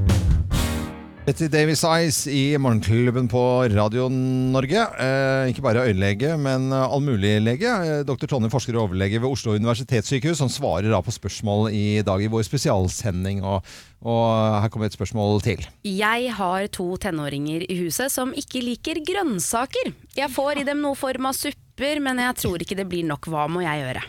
Betty 1.26 1.48
Davis 1.50 1.82
Eyes 1.82 2.20
i 2.30 2.54
Morgenklubben 2.62 3.26
på 3.26 3.40
Radio 3.74 4.04
Norge. 4.14 4.78
Eh, 4.78 5.48
ikke 5.50 5.64
bare 5.66 5.88
øyelege, 5.88 6.36
men 6.38 6.70
allmuliglege. 6.70 7.66
allmulig-lege. 7.66 7.72
Eh, 8.02 8.04
Dr. 8.06 8.28
Tonje, 8.30 8.52
forsker 8.54 8.78
og 8.78 8.84
overlege 8.84 9.18
ved 9.18 9.32
Oslo 9.32 9.56
universitetssykehus, 9.58 10.38
som 10.38 10.54
svarer 10.54 10.92
da 10.94 11.02
på 11.02 11.10
spørsmål 11.10 11.74
i 11.74 12.04
dag 12.06 12.22
i 12.22 12.30
vår 12.30 12.46
spesialsending. 12.46 13.42
Og, 13.42 13.66
og 14.06 14.62
her 14.62 14.70
kommer 14.70 14.86
et 14.86 14.94
spørsmål 14.94 15.42
til. 15.42 15.66
Jeg 15.82 16.30
har 16.38 16.68
to 16.68 16.92
tenåringer 17.02 17.66
i 17.74 17.80
huset 17.82 18.14
som 18.14 18.30
ikke 18.30 18.62
liker 18.62 19.02
grønnsaker. 19.02 19.96
Jeg 20.14 20.30
får 20.30 20.62
i 20.62 20.70
dem 20.70 20.86
noe 20.86 20.94
form 20.94 21.26
av 21.26 21.34
supper, 21.76 22.00
men 22.00 22.20
jeg 22.20 22.36
tror 22.36 22.62
ikke 22.62 22.76
det 22.76 22.88
blir 22.88 23.06
nok. 23.06 23.28
Hva 23.28 23.48
må 23.48 23.62
jeg 23.64 23.84
gjøre? 23.84 24.04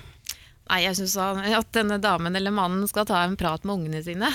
Nei, 0.66 0.80
jeg 0.82 0.96
syns 0.98 1.14
at 1.16 1.68
denne 1.72 1.98
damen 2.02 2.34
eller 2.34 2.50
mannen 2.50 2.88
skal 2.88 3.06
ta 3.06 3.22
en 3.22 3.36
prat 3.36 3.62
med 3.64 3.74
ungene 3.76 4.02
sine. 4.02 4.26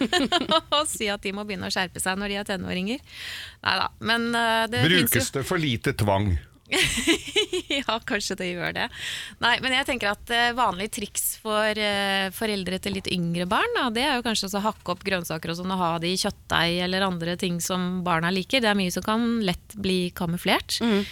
og 0.72 0.86
si 0.88 1.08
at 1.08 1.22
de 1.22 1.34
må 1.36 1.44
begynne 1.44 1.68
å 1.68 1.72
skjerpe 1.72 2.00
seg 2.00 2.16
når 2.16 2.28
de 2.32 2.38
er 2.40 2.48
tenåringer. 2.48 3.02
Nei 3.62 3.74
da, 3.76 3.90
men 4.00 4.30
eh, 4.32 4.64
det 4.72 4.86
Brukes 4.86 5.30
det 5.34 5.44
for 5.44 5.60
lite 5.60 5.92
tvang? 5.92 6.38
ja, 7.78 7.98
kanskje 8.08 8.36
det 8.40 8.48
gjør 8.52 8.74
det. 8.76 8.86
Nei, 9.42 9.54
men 9.64 9.76
jeg 9.76 9.88
tenker 9.88 10.12
at 10.12 10.32
vanlige 10.56 10.96
triks 10.98 11.36
for 11.42 11.78
eh, 11.78 12.28
foreldre 12.34 12.80
til 12.82 12.96
litt 12.98 13.10
yngre 13.12 13.48
barn, 13.50 13.78
det 13.94 14.04
er 14.06 14.18
jo 14.18 14.26
kanskje 14.26 14.50
å 14.56 14.64
hakke 14.64 14.94
opp 14.94 15.04
grønnsaker 15.06 15.52
og 15.52 15.60
sånn 15.60 15.74
og 15.74 15.82
ha 15.82 15.92
det 16.02 16.14
i 16.14 16.18
kjøttdeig 16.20 16.80
eller 16.86 17.06
andre 17.06 17.36
ting 17.40 17.60
som 17.64 18.02
barna 18.06 18.32
liker. 18.34 18.64
Det 18.64 18.72
er 18.72 18.78
mye 18.78 18.94
som 18.94 19.06
kan 19.06 19.28
lett 19.46 19.78
bli 19.78 20.10
kamuflert. 20.16 20.80
Mm. 20.82 21.04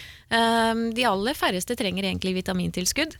de 0.97 1.03
aller 1.05 1.37
færreste 1.37 1.77
trenger 1.77 2.07
egentlig 2.07 2.33
vitamintilskudd. 2.39 3.15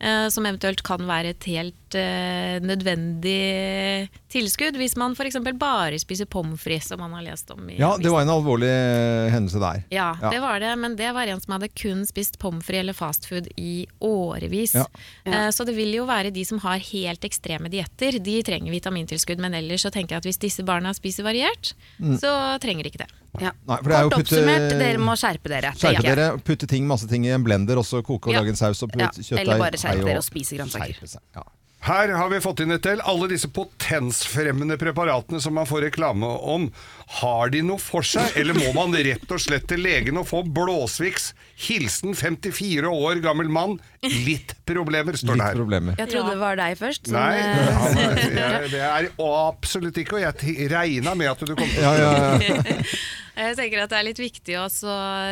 Eh, 0.00 0.28
som 0.30 0.46
eventuelt 0.46 0.82
kan 0.86 1.02
være 1.08 1.34
et 1.34 1.44
helt 1.50 1.94
eh, 1.98 2.58
nødvendig 2.64 4.08
tilskudd 4.32 4.76
hvis 4.76 4.94
man 5.00 5.14
f.eks. 5.16 5.36
bare 5.58 5.98
spiser 6.00 6.28
pommes 6.30 6.60
frites, 6.60 6.88
som 6.90 7.00
man 7.00 7.14
har 7.16 7.22
lest 7.24 7.50
om. 7.54 7.64
i 7.70 7.78
Ja, 7.80 7.94
det 8.00 8.10
var 8.12 8.22
en 8.22 8.32
alvorlig 8.32 8.68
eh, 8.68 9.28
hendelse 9.32 9.60
der. 9.62 9.82
ja, 9.94 10.10
det 10.30 10.40
var 10.44 10.60
det, 10.60 10.74
men 10.78 10.96
det 10.98 11.12
var 11.16 11.26
en 11.32 11.40
som 11.40 11.56
hadde 11.56 11.70
kun 11.74 12.04
spist 12.08 12.38
pommes 12.38 12.64
frites 12.64 12.78
eller 12.84 12.94
fastfood 12.96 13.48
i 13.56 13.86
årevis. 14.04 14.74
Ja. 14.78 14.84
Eh, 15.24 15.48
Så 15.50 15.64
det 15.66 15.74
vil 15.76 15.94
jo 15.96 16.04
være 16.06 16.30
de 16.30 16.44
som 16.44 16.58
har 16.62 16.78
helt 16.78 17.24
ekstreme 17.24 17.70
dietter, 17.72 18.18
de 18.22 18.36
trenger 18.46 18.70
vitamintilskudd. 18.70 19.40
Men 19.42 19.54
ellers 19.54 19.82
så 19.86 19.90
tenker 19.90 20.14
jeg 20.16 20.22
at 20.22 20.28
hvis 20.28 20.38
disse 20.44 20.62
barna 20.64 20.92
spiser 20.94 21.24
variert, 21.26 21.72
Mm. 21.98 22.14
så 22.20 22.30
trenger 22.62 22.84
de 22.84 22.90
ikke 22.92 23.02
det. 23.02 23.10
Ja. 23.40 23.52
Nei, 23.68 23.76
for 23.76 23.88
det 23.92 23.96
er 23.98 24.02
jo 24.02 24.10
Kort 24.10 24.18
putte- 24.24 24.38
oppsummert, 24.38 24.78
dere 24.80 24.98
må 24.98 25.12
skjerpe 25.20 25.48
dere. 25.52 25.72
Skjerpe 25.76 26.02
dere, 26.02 26.38
putte 26.38 26.66
ting, 26.66 26.86
masse 26.88 27.06
ting 27.06 27.24
i 27.28 27.28
en 27.30 27.44
blender, 27.44 27.76
og 27.78 27.84
så 27.84 28.02
koke 28.02 28.28
og 28.28 28.34
Ja. 28.34 28.40
lage 28.40 28.48
en 28.54 28.56
saus 28.56 28.82
og 28.82 28.90
putte 28.90 29.04
Ja, 29.04 29.10
kjøttdeig. 29.10 29.40
eller 29.44 29.58
bare 29.58 29.78
skjerpe 29.78 30.04
dere 30.04 30.16
og 30.18 30.24
spise 30.24 30.56
grønnsaker. 30.56 31.18
Ja. 31.36 31.42
Her 31.80 32.16
har 32.16 32.28
vi 32.28 32.40
fått 32.40 32.60
inn 32.60 32.72
et 32.72 32.82
del. 32.82 33.00
Alle 33.06 33.28
disse 33.28 33.46
potensfremmende 33.46 34.76
preparatene 34.80 35.40
som 35.40 35.54
man 35.54 35.66
får 35.66 35.82
reklame 35.92 36.26
om, 36.42 36.72
har 37.08 37.48
de 37.54 37.62
noe 37.64 37.80
for 37.80 38.04
seg, 38.04 38.34
eller 38.36 38.52
må 38.58 38.72
man 38.76 38.92
rett 38.92 39.30
og 39.32 39.40
slett 39.40 39.64
til 39.70 39.80
legen 39.80 40.18
og 40.20 40.26
få 40.28 40.42
blåsviks? 40.44 41.30
Hilsen 41.68 42.12
54 42.14 42.86
år 42.92 43.22
gammel 43.24 43.48
mann. 43.50 43.78
Litt 44.04 44.52
problemer, 44.68 45.16
står 45.18 45.32
det 45.34 45.38
Litt 45.40 45.46
her. 45.48 45.56
problemer. 45.58 45.96
Jeg 45.98 46.10
trodde 46.12 46.34
det 46.36 46.38
var 46.42 46.58
deg 46.60 46.76
først. 46.78 47.08
som, 47.08 47.16
Nei, 47.16 47.38
eh, 47.38 47.72
han 47.72 47.96
jeg- 47.96 48.70
det 48.70 48.82
er 48.84 49.08
absolutt 49.18 49.96
ikke, 49.98 50.20
og 50.20 50.20
jeg 50.26 50.68
regna 50.70 51.14
med 51.16 51.30
at 51.32 51.38
du 51.40 51.54
kom 51.56 51.66
til 51.68 51.82
å 51.82 51.94
Ja, 51.96 51.96
ja, 51.96 52.38
ja. 52.38 52.82
Jeg 53.38 53.54
tenker 53.54 53.84
at 53.84 53.90
Det 53.92 53.98
er 54.00 54.02
litt 54.02 54.18
viktig 54.18 54.54
å 54.58 54.64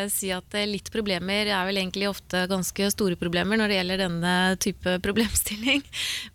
si 0.09 0.29
at 0.31 0.55
eh, 0.55 0.67
litt 0.71 0.93
problemer 0.95 1.49
er 1.51 1.65
vel 1.67 1.75
egentlig 1.81 2.07
ofte 2.09 2.45
ganske 2.47 2.87
store 2.95 3.17
problemer 3.19 3.59
når 3.59 3.67
det 3.73 3.79
gjelder 3.81 3.99
denne 4.05 4.35
type 4.63 4.93
problemstilling. 5.07 5.83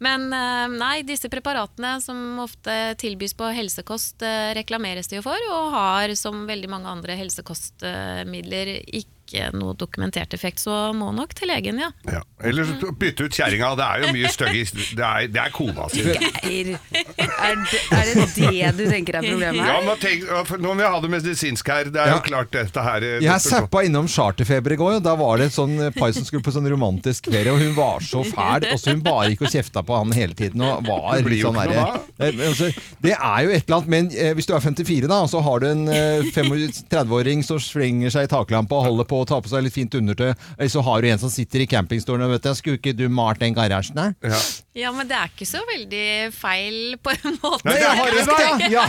Men 0.03 0.25
eh, 0.35 0.67
nei, 0.67 0.97
disse 1.07 1.29
preparatene 1.31 2.01
som 2.03 2.39
ofte 2.43 2.75
tilbys 2.99 3.31
på 3.39 3.47
helsekost, 3.55 4.19
reklameres 4.55 5.07
det 5.07 5.21
jo 5.21 5.23
for, 5.23 5.30
og 5.51 5.71
har 5.75 6.13
som 6.19 6.43
veldig 6.49 6.69
mange 6.71 6.91
andre 6.91 7.15
helsekostmidler 7.19 8.75
ikke 8.83 9.20
noe 9.53 9.73
dokumentert 9.79 10.33
effekt, 10.33 10.59
så 10.59 10.91
må 10.93 11.11
nok 11.15 11.33
til 11.37 11.47
legen, 11.51 11.79
ja. 11.81 11.89
Ja. 12.11 12.21
Eller 12.43 12.65
bytte 12.99 13.25
ut 13.27 13.35
kjerringa. 13.37 13.71
Det 13.79 13.85
er 13.85 14.03
jo 14.05 14.13
mye 14.15 14.29
stygge 14.33 14.63
Det 14.97 15.05
er, 15.05 15.27
det 15.31 15.41
er 15.41 15.51
kona 15.55 15.87
si. 15.91 16.01
Geir, 16.01 16.71
er 16.91 17.55
det, 17.61 17.81
er 17.91 18.09
det 18.09 18.15
det 18.35 18.71
du 18.77 18.83
tenker 18.89 19.17
er 19.19 19.25
problemet 19.27 19.59
Ja, 19.61 19.77
her? 19.77 19.85
men 19.87 19.99
tenk, 20.01 20.25
for 20.49 20.57
nå 20.61 20.73
må 20.73 20.81
vi 20.81 20.87
ha 20.89 20.99
det 21.03 21.11
medisinsk 21.13 21.67
her. 21.71 21.89
Det 21.93 22.01
er 22.01 22.11
Ja. 22.11 22.15
jo 22.17 22.25
klart 22.25 22.51
dette 22.51 22.83
her 22.85 23.01
eh, 23.07 23.19
Jeg 23.23 23.41
zappa 23.45 23.83
innom 23.87 24.07
Charterfeber 24.11 24.73
i 24.75 24.79
går, 24.79 24.95
og 24.99 25.03
da 25.05 25.15
var 25.19 25.37
det 25.41 25.49
et 25.51 25.55
sånn 25.57 25.77
par 25.97 26.11
som 26.15 26.25
skulle 26.27 26.43
på 26.45 26.53
sånn 26.55 26.67
romantisk 26.71 27.29
ferie, 27.31 27.51
og 27.53 27.59
hun 27.61 27.73
var 27.77 27.99
så 28.05 28.23
fæl. 28.27 28.67
Og 28.73 28.79
så 28.81 28.91
hun 28.95 29.03
bare 29.05 29.29
gikk 29.33 29.45
og 29.47 29.53
kjefta 29.53 29.83
på 29.85 29.97
han 30.01 30.11
hele 30.17 30.33
tiden. 30.37 30.61
Og 30.65 30.85
var 30.87 31.17
Det 31.17 31.25
blir 31.29 31.41
jo 31.41 31.51
sånn 31.51 31.61
ikke 31.61 31.75
derre- 31.75 31.87
noe 31.87 32.07
Eh, 32.21 32.35
altså, 32.47 32.67
Det 33.01 33.13
er 33.17 33.39
jo 33.45 33.49
et 33.49 33.63
eller 33.65 33.77
annet, 33.77 33.87
men 33.89 34.11
eh, 34.13 34.33
hvis 34.37 34.45
du 34.45 34.53
er 34.53 34.59
54 34.61 35.07
da, 35.09 35.21
og 35.25 35.29
så 35.31 35.41
har 35.41 35.59
du 35.63 35.67
en 35.71 35.87
eh, 35.89 36.21
35-åring 36.35 37.43
som 37.45 37.59
slenger 37.61 38.11
seg 38.13 38.27
i 38.27 38.31
taklampa 38.31 38.77
og 38.77 38.85
holder 38.89 39.07
på 39.09 39.20
å 39.23 39.29
ta 39.29 39.39
på 39.41 39.51
seg 39.51 39.65
litt 39.65 39.75
fint 39.75 39.95
undertøy, 39.97 40.33
eller 40.57 40.71
så 40.73 40.83
har 40.85 41.01
du 41.01 41.09
en 41.11 41.21
som 41.21 41.31
sitter 41.33 41.63
i 41.63 41.69
campingstolen 41.69 42.27
og 42.27 42.35
vet 42.35 42.47
du, 42.47 42.53
skulle 42.57 42.81
ikke 42.81 42.95
du 42.97 43.07
malt 43.11 43.41
den 43.43 43.55
garasjen 43.57 43.99
der? 43.99 44.15
Ja. 44.25 44.41
Ja, 44.73 44.91
men 44.95 45.07
det 45.09 45.17
er 45.17 45.27
ikke 45.27 45.45
så 45.47 45.59
veldig 45.67 46.31
feil 46.31 46.95
på 47.03 47.11
en 47.11 47.35
måte. 47.41 47.67
Nei, 47.67 47.75
det 47.75 47.89
har 47.91 48.13
rett, 48.15 48.71
ja! 48.71 48.85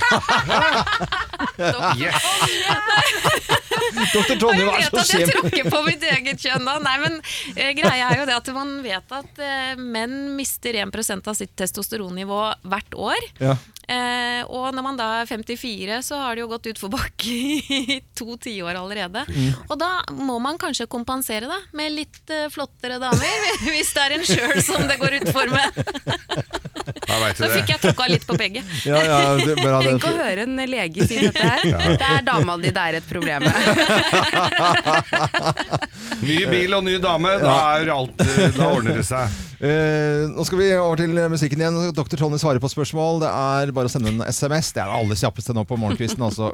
ja. 1.59 1.92
Yes. 1.99 2.23
Doktor 4.12 4.38
Tonje, 4.40 4.64
hva 4.64 4.77
er 4.79 4.85
det 4.85 4.90
som 4.92 5.03
skjer? 5.09 5.25
jeg 5.25 5.33
tråkker 5.35 5.68
på 5.73 5.81
mitt 5.87 6.05
eget 6.07 6.45
kjønn 6.47 6.64
da. 6.68 6.77
Nei, 6.83 6.95
men 7.03 7.18
eh, 7.57 7.73
greia 7.77 8.12
er 8.12 8.23
jo 8.23 8.29
det 8.29 8.37
at 8.38 8.51
man 8.55 8.73
vet 8.85 9.14
at 9.18 9.42
eh, 9.42 9.75
menn 9.79 10.37
mister 10.38 10.79
1 10.85 10.95
av 11.18 11.37
sitt 11.38 11.55
testosteronnivå 11.59 12.40
hvert 12.62 12.99
år. 13.11 13.29
Ja. 13.42 13.57
Eh, 13.92 14.42
og 14.47 14.71
når 14.73 14.85
man 14.87 14.99
da 14.99 15.09
er 15.21 15.29
54, 15.29 15.99
så 16.07 16.21
har 16.23 16.37
det 16.37 16.45
jo 16.45 16.51
gått 16.53 16.68
utforbakke 16.71 17.33
i 17.35 17.99
to 18.16 18.37
tiår 18.40 18.79
allerede. 18.79 19.25
Mm. 19.29 19.51
Og 19.66 19.75
da 19.81 19.90
må 20.14 20.38
man 20.42 20.61
kanskje 20.61 20.87
kompensere 20.90 21.51
da, 21.51 21.59
med 21.77 21.92
litt 21.97 22.31
eh, 22.33 22.49
flottere 22.53 23.01
damer, 23.03 23.49
hvis 23.66 23.92
det 23.97 24.05
er 24.07 24.16
en 24.16 24.27
sjøl 24.29 24.62
som 24.64 24.87
det 24.88 24.99
går 25.03 25.18
utfor 25.21 25.51
med. 25.53 25.72
Da 27.13 27.49
fikk 27.53 27.71
jeg 27.73 27.81
tråkka 27.83 28.07
litt 28.11 28.25
på 28.27 28.37
begge. 28.39 28.63
Ja, 28.87 28.99
ja, 29.05 29.19
det, 29.39 29.55
bra, 29.61 29.81
det. 29.83 29.93
Tenk 29.93 30.07
å 30.09 30.13
høre 30.17 30.47
en 30.47 30.57
lege 30.69 31.07
si 31.09 31.21
dette 31.21 31.45
her. 31.45 31.63
Det 32.01 32.09
er 32.09 32.25
dama 32.27 32.57
di 32.61 32.73
det 32.73 32.83
er 32.83 32.99
et 33.01 33.09
problem 33.09 33.47
med. 33.47 33.53
Ny 36.23 36.39
bil 36.47 36.77
og 36.77 36.85
ny 36.87 36.99
dame, 37.03 37.33
da, 37.43 37.55
er 37.81 37.91
alt, 37.91 38.21
da 38.55 38.69
ordner 38.69 39.01
det 39.01 39.07
seg. 39.09 39.41
Uh, 39.63 40.27
nå 40.35 40.43
skal 40.47 40.59
vi 40.59 40.69
over 40.75 40.99
til 40.99 41.19
musikken 41.31 41.61
igjen. 41.63 41.77
Dr. 41.95 42.17
Tony 42.19 42.39
svarer 42.43 42.63
på 42.63 42.71
spørsmål. 42.71 43.21
Det 43.23 43.31
er 43.31 43.73
bare 43.75 43.91
å 43.91 43.93
sende 43.93 44.11
en 44.11 44.23
SMS. 44.27 44.73
Det 44.75 44.83
er 44.83 44.91
det 44.91 44.99
aller 44.99 45.19
kjappeste 45.19 45.55
nå 45.55 45.63
på 45.67 45.79
morgenkvisten, 45.79 46.23
altså. 46.23 46.51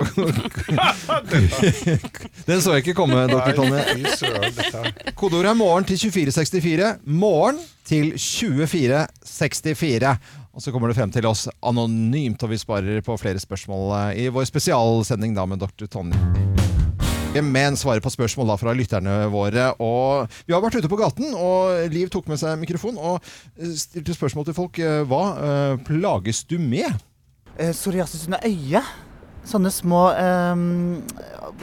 Den 2.48 2.60
så 2.64 2.76
jeg 2.76 2.86
ikke 2.86 2.98
komme, 3.00 3.26
dr. 3.28 3.64
Er- 3.64 5.12
Kodeordet 5.16 5.52
er 5.52 5.58
morgen 5.58 5.88
til 5.88 6.00
2464. 6.08 6.94
Morgen 7.08 7.60
til 7.88 8.12
2464. 8.14 10.14
Og 10.52 10.64
så 10.64 10.74
kommer 10.74 10.90
du 10.90 10.98
frem 10.98 11.12
til 11.14 11.28
oss 11.28 11.46
anonymt, 11.62 12.42
og 12.42 12.52
vi 12.52 12.60
sparer 12.60 13.04
på 13.06 13.16
flere 13.20 13.40
spørsmål 13.40 13.92
eh, 14.00 14.24
i 14.24 14.28
vår 14.34 14.48
spesialsending 14.48 15.36
da 15.36 15.46
med 15.46 15.62
dr. 15.62 15.86
Tonje. 15.86 16.18
Men 17.38 17.76
svarer 17.76 18.00
på 18.02 18.10
spørsmål 18.10 18.48
da 18.50 18.56
fra 18.58 18.72
lytterne 18.74 19.28
våre. 19.30 19.68
Og 19.84 20.32
vi 20.48 20.54
har 20.54 20.62
vært 20.64 20.80
ute 20.80 20.90
på 20.90 20.98
gaten, 20.98 21.34
og 21.36 21.92
Liv 21.92 22.08
tok 22.10 22.26
med 22.30 22.40
seg 22.40 22.58
mikrofon 22.58 22.98
og 22.98 23.20
eh, 23.60 23.76
stilte 23.78 24.16
spørsmål 24.16 24.48
til 24.48 24.56
folk. 24.56 24.80
Eh, 24.82 25.04
Hva 25.08 25.24
uh, 25.36 25.74
plages 25.86 26.42
du 26.48 26.58
med? 26.58 26.88
Uh, 27.58 27.70
psoriasis 27.70 28.26
under 28.26 28.42
øyet. 28.48 28.96
Sånne 29.48 29.70
små 29.72 30.10
um, 30.12 30.98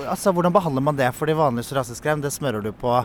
Altså, 0.08 0.32
hvordan 0.34 0.54
behandler 0.56 0.82
man 0.82 0.98
det? 0.98 1.12
For 1.14 1.30
de 1.30 1.36
vanlige 1.38 1.68
psoriasiskrem, 1.68 2.24
det 2.24 2.32
smører 2.34 2.64
du 2.64 2.72
på, 2.74 3.04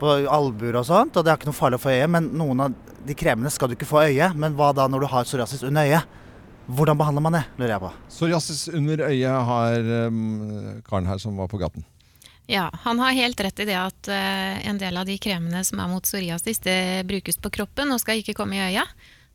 på 0.00 0.14
albuer 0.32 0.80
og 0.80 0.86
sånt, 0.88 1.16
og 1.16 1.26
det 1.26 1.32
er 1.32 1.38
ikke 1.38 1.50
noe 1.50 1.58
farlig 1.58 1.80
å 1.80 1.84
få 1.84 1.92
øye, 1.92 2.08
Men 2.10 2.30
noen 2.40 2.64
av 2.64 2.74
de 3.06 3.16
kremene 3.16 3.52
skal 3.52 3.70
du 3.70 3.76
ikke 3.76 3.88
få 3.88 4.04
øye. 4.08 4.32
Men 4.36 4.56
hva 4.58 4.72
da 4.76 4.88
når 4.88 5.04
du 5.04 5.10
har 5.12 5.28
psoriasis 5.28 5.64
under 5.66 5.88
øyet? 5.88 6.18
Hvordan 6.70 6.98
behandler 7.00 7.24
man 7.24 7.34
det, 7.34 7.44
lurer 7.58 7.74
jeg 7.74 7.82
på. 7.82 7.92
Psoriasis 8.12 8.68
under 8.68 9.06
øyet 9.08 9.46
har 9.48 9.88
um, 10.06 10.82
karen 10.86 11.08
her 11.10 11.18
som 11.18 11.38
var 11.40 11.50
på 11.50 11.58
gaten. 11.58 11.86
Ja, 12.50 12.68
han 12.84 12.98
har 12.98 13.14
helt 13.14 13.40
rett 13.42 13.62
i 13.62 13.66
det 13.68 13.78
at 13.78 14.10
uh, 14.10 14.58
en 14.66 14.78
del 14.78 14.98
av 14.98 15.06
de 15.06 15.16
kremene 15.22 15.62
som 15.66 15.82
er 15.82 15.90
mot 15.90 16.04
psoriasis, 16.06 16.62
det 16.62 17.06
brukes 17.10 17.38
på 17.42 17.50
kroppen 17.54 17.90
og 17.94 18.02
skal 18.02 18.22
ikke 18.22 18.36
komme 18.38 18.58
i 18.58 18.62
øya. 18.70 18.86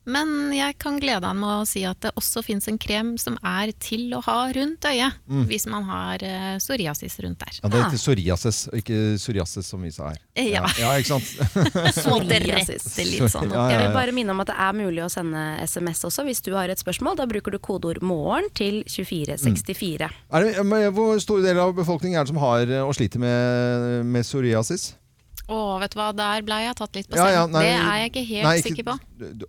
Men 0.06 0.54
jeg 0.54 0.78
kan 0.82 1.00
glede 1.02 1.26
han 1.26 1.40
med 1.42 1.50
å 1.50 1.66
si 1.68 1.82
at 1.88 2.00
det 2.06 2.12
også 2.20 2.44
fins 2.46 2.68
en 2.70 2.78
krem 2.82 3.16
som 3.22 3.38
er 3.42 3.72
til 3.82 4.14
å 4.14 4.22
ha 4.26 4.40
rundt 4.54 4.86
øyet, 4.86 5.14
Mm. 5.26 5.46
hvis 5.50 5.66
man 5.68 5.84
har 5.90 6.22
eh, 6.24 6.58
psoriasis 6.62 7.18
rundt 7.24 7.40
der. 7.42 7.58
Ja, 7.64 7.70
Det 7.70 7.80
heter 7.82 7.98
psoriasis, 7.98 8.60
ikke 8.78 8.98
psoriasis 9.18 9.66
som 9.66 9.82
vi 9.82 9.90
sa 9.92 10.10
her. 10.12 10.20
Eh, 10.36 10.52
ja. 10.54 10.62
ja 10.80 10.92
ikke 11.02 11.16
sant? 11.16 11.32
Måtte 12.12 12.40
rette 12.46 13.06
litt 13.06 13.32
sånn 13.32 13.50
opp. 13.50 13.56
Ja, 13.56 13.64
ja, 13.66 13.70
Jeg 13.74 13.82
vil 13.88 13.96
bare 13.98 14.14
minne 14.16 14.36
om 14.36 14.44
at 14.44 14.52
det 14.52 14.58
er 14.68 14.78
mulig 14.78 15.02
å 15.06 15.10
sende 15.10 15.46
SMS 15.66 16.04
også 16.06 16.26
hvis 16.28 16.44
du 16.46 16.54
har 16.54 16.70
et 16.70 16.82
spørsmål. 16.82 17.18
Da 17.18 17.26
bruker 17.30 17.56
du 17.56 17.60
kodeord 17.60 18.02
'morgen' 18.06 18.52
til 18.54 18.84
2464. 18.86 20.12
Er 20.32 20.46
det, 20.46 20.92
hvor 20.94 21.18
stor 21.20 21.42
del 21.42 21.58
av 21.60 21.74
befolkningen 21.76 22.20
er 22.20 22.24
det 22.24 22.34
som 22.34 22.42
har 22.44 22.70
eh, 22.70 22.86
og 22.86 22.94
sliter 22.96 23.20
med, 23.20 24.06
med 24.06 24.24
psoriasis? 24.24 24.94
Å, 25.46 25.58
vet 25.78 25.94
du 25.94 26.00
hva, 26.00 26.08
der 26.18 26.42
ble 26.42 26.56
jeg 26.64 26.76
tatt 26.80 26.96
litt 26.98 27.08
på 27.12 27.18
Ja, 27.20 27.26
sengen. 27.28 27.36
ja, 27.38 27.46
nei, 27.54 27.62
det 27.62 27.74
er 27.76 27.98
jeg 28.02 28.10
ikke 28.12 28.24
helt 28.32 28.48
nei, 28.48 28.56
sikker 28.66 28.86
på. 28.88 28.96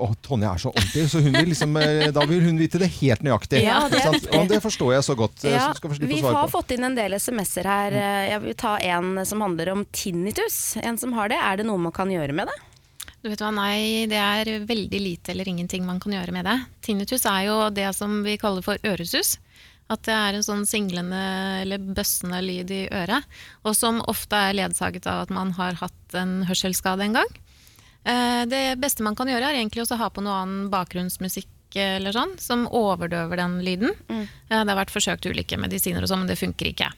Å, 0.04 0.08
Tonje 0.26 0.50
er 0.50 0.60
så 0.60 0.68
ordentlig, 0.74 1.04
så 1.08 1.22
hun 1.24 1.32
vil 1.38 1.48
liksom, 1.54 1.76
eh, 1.80 2.10
da 2.12 2.24
vil 2.28 2.42
hun 2.44 2.58
vite 2.60 2.80
det 2.82 2.90
helt 2.98 3.24
nøyaktig. 3.24 3.62
Ja, 3.64 3.78
det 3.88 4.02
sant? 4.04 4.28
Og 4.36 4.44
det 4.52 4.60
forstår 4.60 4.92
jeg 4.98 5.06
så 5.08 5.16
godt. 5.16 5.44
eh, 5.46 5.54
Ja, 5.56 5.70
så 5.72 5.78
skal 5.80 5.94
vi 5.96 6.20
har 6.20 6.32
på. 6.36 6.42
Mm. 6.44 6.52
fått 6.52 6.74
inn 6.76 6.84
en 6.84 6.94
del 6.98 7.16
SMS-er 7.16 7.64
her. 7.64 7.96
Jeg 8.28 8.42
vil 8.44 8.54
ta 8.60 8.76
en 8.76 9.24
som 9.24 9.40
handler 9.40 9.72
om 9.72 9.86
tinnitus. 9.90 10.76
En 10.84 10.98
som 11.00 11.12
har 11.16 11.28
det. 11.32 11.40
Er 11.40 11.56
det 11.56 11.66
noe 11.66 11.78
man 11.78 11.92
kan 11.96 12.08
gjøre 12.12 12.32
med 12.36 12.46
det? 12.52 12.58
Du 13.24 13.30
vet 13.32 13.40
hva, 13.40 13.48
Nei, 13.56 14.04
det 14.06 14.20
er 14.20 14.44
veldig 14.68 15.00
lite 15.00 15.32
eller 15.32 15.48
ingenting 15.48 15.84
man 15.88 15.98
kan 15.98 16.12
gjøre 16.12 16.30
med 16.36 16.44
det. 16.44 16.58
Tinnitus 16.84 17.24
er 17.26 17.46
jo 17.48 17.70
det 17.74 17.88
som 17.96 18.20
vi 18.22 18.36
kaller 18.36 18.62
for 18.62 18.76
øresus. 18.84 19.38
At 19.88 20.02
det 20.02 20.14
er 20.14 20.34
en 20.34 20.42
sånn 20.42 20.64
singlende 20.66 21.20
eller 21.62 21.78
bøssende 21.78 22.40
lyd 22.42 22.70
i 22.74 22.84
øret. 22.90 23.24
Og 23.62 23.76
som 23.78 24.00
ofte 24.10 24.34
er 24.48 24.56
ledsaget 24.58 25.06
av 25.06 25.26
at 25.26 25.30
man 25.30 25.52
har 25.58 25.78
hatt 25.78 26.16
en 26.18 26.40
hørselsskade 26.48 27.06
en 27.06 27.14
gang. 27.20 27.36
Eh, 28.04 28.44
Det 28.50 28.64
beste 28.82 29.02
man 29.06 29.14
kan 29.14 29.28
gjøre, 29.30 29.46
er 29.46 29.60
egentlig 29.60 29.84
også 29.84 29.94
å 29.94 30.02
ha 30.02 30.10
på 30.10 30.22
noe 30.26 30.40
annen 30.42 30.70
bakgrunnsmusikk 30.70 31.46
eller 31.76 32.14
sånn, 32.14 32.38
som 32.40 32.66
overdøver 32.66 33.36
den 33.36 33.58
lyden. 33.62 33.94
Mm. 34.08 34.26
Det 34.48 34.60
har 34.70 34.78
vært 34.78 34.94
forsøkt 34.94 35.26
ulike 35.26 35.58
medisiner 35.60 36.02
og 36.02 36.08
sånn, 36.08 36.22
men 36.24 36.30
det 36.30 36.38
funker 36.40 36.70
ikke. 36.70 36.90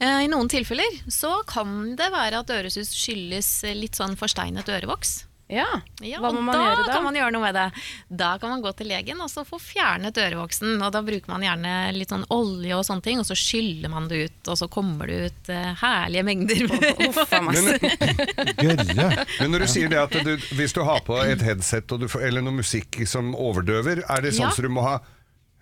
Eh, 0.00 0.24
I 0.24 0.28
noen 0.30 0.48
tilfeller 0.48 1.00
så 1.12 1.42
kan 1.46 1.94
det 1.96 2.10
være 2.12 2.40
at 2.40 2.50
øresus 2.50 2.92
skyldes 2.94 3.64
litt 3.74 3.96
sånn 4.00 4.16
forsteinet 4.16 4.68
ørevoks. 4.68 5.24
Ja, 5.46 5.66
Ja, 6.00 6.20
Hva 6.22 6.30
må 6.32 6.40
man 6.40 6.56
da 6.56 6.62
gjøre 6.64 6.84
da? 6.86 6.92
kan 6.94 7.04
man 7.04 7.16
gjøre 7.18 7.32
noe 7.34 7.42
med 7.44 7.54
det. 7.54 7.64
Da 8.08 8.30
kan 8.40 8.48
man 8.54 8.62
gå 8.64 8.70
til 8.78 8.88
legen 8.88 9.20
og 9.20 9.28
så 9.28 9.44
få 9.44 9.58
fjernet 9.60 10.16
ørevoksen. 10.16 10.78
Og 10.80 10.92
da 10.94 11.02
bruker 11.04 11.28
man 11.28 11.44
gjerne 11.44 11.74
litt 11.92 12.08
sånn 12.14 12.24
olje 12.32 12.72
og 12.78 12.84
sånne 12.88 13.04
ting, 13.04 13.20
og 13.20 13.28
så 13.28 13.36
skyller 13.36 13.92
man 13.92 14.08
det 14.08 14.22
ut. 14.24 14.48
Og 14.48 14.56
så 14.58 14.68
kommer 14.72 15.06
det 15.12 15.18
ut 15.28 15.50
uh, 15.52 15.74
herlige 15.82 16.24
mengder 16.24 16.64
a 16.64 17.40
Men 19.40 19.52
når 19.52 19.66
du 19.66 19.68
sier 19.70 19.92
det 19.92 20.00
at 20.00 20.16
du, 20.24 20.32
hvis 20.56 20.72
du 20.76 20.80
har 20.86 21.04
på 21.04 21.18
et 21.24 21.42
headset 21.44 21.92
og 21.92 22.04
du 22.04 22.08
eller 22.20 22.44
noe 22.44 22.60
musikk 22.62 23.02
som 23.08 23.34
overdøver, 23.36 24.04
er 24.08 24.24
det 24.24 24.34
sånn 24.36 24.48
Ja. 24.48 24.54
som 24.56 24.64
du 24.64 24.72
må 24.72 24.82
ha 24.86 24.96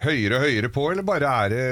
høyere 0.04 0.38
og 0.38 0.46
høyere 0.46 0.70
på, 0.72 0.86
eller 0.92 1.06
bare 1.06 1.34
er 1.44 1.52
det 1.52 1.66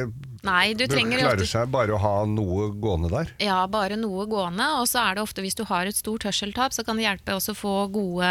Nei, 0.46 0.72
du 0.72 0.86
trenger 0.88 1.20
klarer 1.20 1.42
ofte 1.42 1.50
seg 1.50 1.72
bare 1.72 1.92
å 1.92 2.00
ha 2.00 2.12
noe 2.24 2.70
gående 2.80 3.10
der? 3.12 3.32
Ja, 3.44 3.58
bare 3.68 3.98
noe 4.00 4.24
gående. 4.24 4.64
Og 4.80 4.86
så 4.88 5.02
er 5.02 5.18
det 5.18 5.24
ofte 5.26 5.44
hvis 5.44 5.58
du 5.58 5.66
har 5.68 5.84
et 5.90 5.98
stort 5.98 6.24
hørseltap, 6.24 6.72
så 6.72 6.84
kan 6.86 6.96
det 6.96 7.04
hjelpe 7.04 7.36
også 7.36 7.52
å 7.52 7.58
få 7.58 7.74
gode 7.92 8.30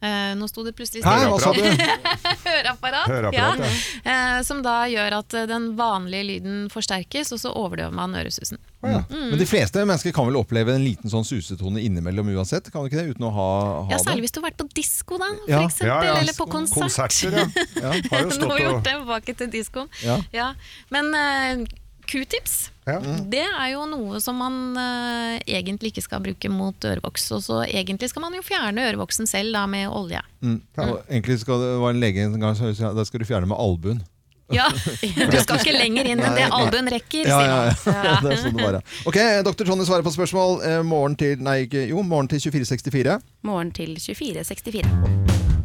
eh, 0.00 0.32
Nå 0.38 0.48
sto 0.50 0.64
det 0.66 0.74
plutselig 0.78 1.02
du? 1.02 1.08
Høreapparat. 2.48 3.08
Høreapparat, 3.10 3.64
ja. 4.04 4.38
uh, 4.38 4.38
som 4.46 4.62
da 4.64 4.76
gjør 4.90 5.18
at 5.20 5.36
eh, 5.36 5.46
den 5.50 5.70
vanlige 5.78 6.26
lyden 6.28 6.68
forsterkes, 6.72 7.32
og 7.34 7.42
så 7.42 7.52
overdøver 7.52 7.94
man 7.94 8.16
øresusen. 8.18 8.60
Å 8.82 8.92
ja. 8.92 9.00
Men 9.10 9.38
de 9.40 9.48
fleste 9.48 9.82
mennesker 9.82 10.14
kan 10.14 10.28
vel 10.28 10.38
oppleve 10.40 10.76
en 10.76 10.84
liten 10.84 11.10
sånn 11.10 11.26
susetone 11.26 11.82
innimellom 11.82 12.30
uansett? 12.36 12.70
Kan 12.72 12.84
du 12.84 12.92
ikke 12.92 13.00
det, 13.00 13.16
uten 13.16 13.28
å 13.28 13.32
ha, 13.34 13.48
ha 13.88 13.96
Ja. 13.96 14.00
Særlig 14.04 14.28
hvis 14.28 14.36
du 14.36 14.40
har 14.40 14.48
vært 14.50 14.60
på 14.62 14.68
disko, 14.78 15.18
da, 15.20 15.32
for 15.34 15.52
Ja. 15.52 15.64
eksempel. 15.66 16.12
Eller 16.22 16.38
på 16.38 16.48
konsert. 16.50 16.86
Konserter, 16.86 17.40
ja. 17.42 17.46
Ja. 17.82 17.92
Har 18.12 18.24
jo 18.24 18.38
Nå 18.38 18.52
har 18.52 18.56
vi 18.56 18.64
gjort 18.68 18.84
det 18.86 18.96
tilbake 18.96 19.36
til 19.42 19.52
diskoen. 19.58 19.92
Ja. 20.06 20.20
Ja. 20.32 20.48
Men 20.94 21.12
uh, 21.14 21.66
q-tips, 22.08 22.70
ja. 22.88 23.16
det 23.32 23.44
er 23.46 23.70
jo 23.74 23.86
noe 23.90 24.20
som 24.24 24.38
man 24.40 24.58
uh, 24.78 25.38
egentlig 25.46 25.92
ikke 25.92 26.04
skal 26.04 26.22
bruke 26.24 26.50
mot 26.52 26.88
ørevoks. 26.90 27.30
Og 27.36 27.42
så 27.44 27.62
egentlig 27.68 28.10
skal 28.12 28.24
man 28.26 28.36
jo 28.36 28.44
fjerne 28.46 28.86
ørevoksen 28.90 29.28
selv 29.30 29.56
da 29.56 29.66
med 29.70 29.88
olje. 29.88 30.22
Mm. 30.40 30.60
Og 30.84 30.94
egentlig 31.08 31.40
skal 31.42 31.64
det 31.64 31.74
være 31.82 31.96
en 31.96 32.04
lege 32.04 32.28
en 32.28 32.38
gang 32.40 32.56
som 32.58 32.72
sa 32.76 32.94
da 32.96 33.06
skal 33.06 33.24
du 33.24 33.28
fjerne 33.28 33.50
med 33.50 33.58
albuen. 33.58 34.00
Ja, 34.48 34.70
Du 35.32 35.36
skal 35.42 35.60
ikke 35.60 35.76
lenger 35.76 36.08
inn 36.08 36.22
enn 36.24 36.36
det 36.38 36.46
albuen 36.48 36.88
rekker, 36.92 37.28
Ja, 37.28 37.36
sier 37.36 37.50
ja, 37.52 37.58
ja. 37.68 38.14
det 38.24 38.32
er 38.32 38.40
sånn 38.40 38.56
det 38.56 38.64
var. 38.64 38.80
Ok, 39.08 39.20
Dr. 39.44 39.68
Tonje 39.68 39.88
svarer 39.90 40.06
på 40.06 40.14
spørsmål. 40.14 40.58
Eh, 40.64 40.80
morgen 40.88 41.18
til 41.20 41.44
Nei, 41.44 41.60
ikke 41.68 41.84
Jo, 41.90 42.02
morgen 42.02 42.32
til 42.32 42.40
2464. 42.48 43.20
Morgen 43.48 43.74
til 43.76 43.96
2464. 44.00 45.57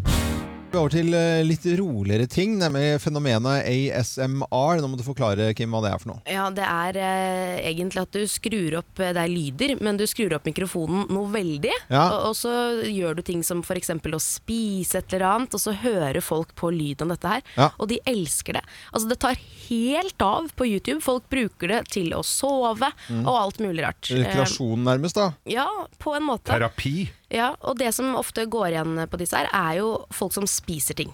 Vi 0.73 0.77
er 0.79 0.81
over 0.81 0.89
til 0.95 1.13
eh, 1.13 1.43
litt 1.45 1.65
roligere 1.77 2.25
ting, 2.33 2.55
nemlig 2.57 2.95
fenomenet 3.03 3.67
ASMR. 3.69 4.79
Nå 4.81 4.87
må 4.89 4.97
du 4.97 5.03
forklare, 5.05 5.51
Kim, 5.53 5.69
hva 5.69 5.83
det 5.85 5.91
er 5.93 5.99
for 6.01 6.09
noe. 6.09 6.23
Ja, 6.25 6.47
det 6.49 6.65
er 6.65 6.97
eh, 6.97 7.59
egentlig 7.69 8.01
at 8.01 8.15
du 8.17 8.23
skrur 8.25 8.79
opp 8.79 8.97
eh, 8.97 9.11
Det 9.13 9.21
er 9.21 9.29
lyder, 9.29 9.75
men 9.85 9.99
du 10.01 10.07
skrur 10.09 10.33
opp 10.33 10.49
mikrofonen 10.49 11.05
noe 11.13 11.29
veldig. 11.29 11.75
Ja. 11.93 12.07
Og, 12.15 12.31
og 12.31 12.33
så 12.39 12.55
gjør 12.89 13.19
du 13.19 13.23
ting 13.27 13.45
som 13.45 13.61
f.eks. 13.61 13.93
å 13.93 14.21
spise 14.25 15.03
et 15.03 15.13
eller 15.13 15.27
annet, 15.35 15.53
og 15.53 15.61
så 15.61 15.75
hører 15.77 16.17
folk 16.25 16.55
på 16.57 16.73
lyden 16.73 17.05
av 17.13 17.19
dette 17.19 17.35
her. 17.35 17.45
Ja. 17.59 17.69
Og 17.77 17.91
de 17.93 18.01
elsker 18.09 18.57
det. 18.57 18.65
Altså 18.89 19.13
Det 19.13 19.19
tar 19.27 19.37
helt 19.69 20.25
av 20.25 20.49
på 20.57 20.71
YouTube. 20.71 21.03
Folk 21.05 21.29
bruker 21.29 21.69
det 21.75 21.83
til 21.93 22.17
å 22.17 22.25
sove 22.25 22.89
Mm. 23.13 23.25
og 23.27 23.35
alt 23.35 23.57
mulig 23.61 23.83
rart. 23.83 24.07
Rekreasjon, 24.09 24.81
nærmest, 24.87 25.17
da. 25.17 25.29
Eh, 25.45 25.53
ja, 25.59 25.67
på 26.01 26.13
en 26.17 26.25
måte. 26.25 26.49
Terapi. 26.49 27.11
Ja, 27.33 27.51
og 27.65 27.79
det 27.81 27.89
som 27.97 28.13
ofte 28.19 28.45
går 28.45 28.71
igjen 28.75 28.95
på 29.09 29.17
disse 29.21 29.39
her, 29.41 29.49
er 29.53 29.79
jo 29.81 29.91
folk 30.13 30.33
som 30.35 30.45
spiser 30.49 30.93
ting. 30.99 31.11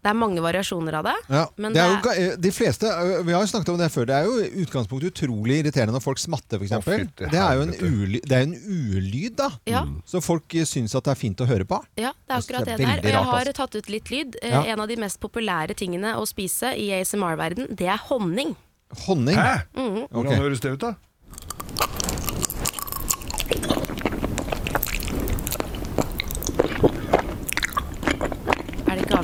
Det 0.00 0.08
er 0.08 0.16
mange 0.16 0.40
variasjoner 0.40 0.94
av 0.96 1.04
det. 1.04 1.12
Ja, 1.28 1.42
Men 1.60 1.74
det 1.76 1.80
er 1.82 1.90
det 2.00 2.12
jo, 2.16 2.36
de 2.40 2.50
fleste, 2.56 2.88
Vi 3.26 3.34
har 3.34 3.42
jo 3.44 3.48
snakket 3.50 3.68
om 3.68 3.76
det 3.82 3.90
før. 3.92 4.06
Det 4.08 4.14
er 4.16 4.24
jo 4.24 4.38
i 4.40 4.62
utgangspunktet 4.62 5.10
utrolig 5.12 5.58
irriterende 5.60 5.92
når 5.92 6.00
folk 6.06 6.22
smatter, 6.22 6.56
f.eks. 6.56 6.72
Å, 6.72 7.28
Det 7.28 7.36
er 7.36 7.58
jo 7.58 7.66
en, 7.66 7.74
uly, 7.84 8.20
det 8.24 8.38
er 8.38 8.46
en 8.46 8.54
ulyd, 8.56 9.34
da. 9.36 9.50
Ja. 9.68 9.82
Så 10.08 10.22
folk 10.24 10.56
eh, 10.56 10.64
syns 10.64 10.96
at 10.96 11.04
det 11.04 11.12
er 11.12 11.20
fint 11.20 11.42
å 11.44 11.48
høre 11.50 11.66
på. 11.68 11.82
Ja, 12.00 12.14
det 12.16 12.32
er 12.32 12.40
akkurat 12.40 12.64
det 12.70 12.78
det 12.80 12.86
er 12.88 13.02
der. 13.02 13.04
Og 13.04 13.12
jeg 13.12 13.28
har 13.28 13.42
altså. 13.42 13.56
tatt 13.60 13.76
ut 13.76 13.92
litt 13.92 14.08
lyd. 14.14 14.40
Eh, 14.40 14.48
Ja. 14.54 14.62
En 14.72 14.80
av 14.80 14.88
de 14.88 14.96
mest 14.96 15.20
populære 15.20 15.76
tingene 15.76 16.14
å 16.16 16.24
spise 16.24 16.72
i 16.80 16.88
ASMR-verden, 16.96 17.68
det 17.76 17.86
er 17.92 18.00
honning. 18.08 18.56
Honning. 19.04 19.36
Hæ? 19.36 19.66
Mhm. 19.76 20.08
Hvordan 20.08 20.32
Ok. 20.32 20.40
høres 20.40 20.60
det 20.64 20.72
ut, 20.72 20.80
da? 20.80 20.94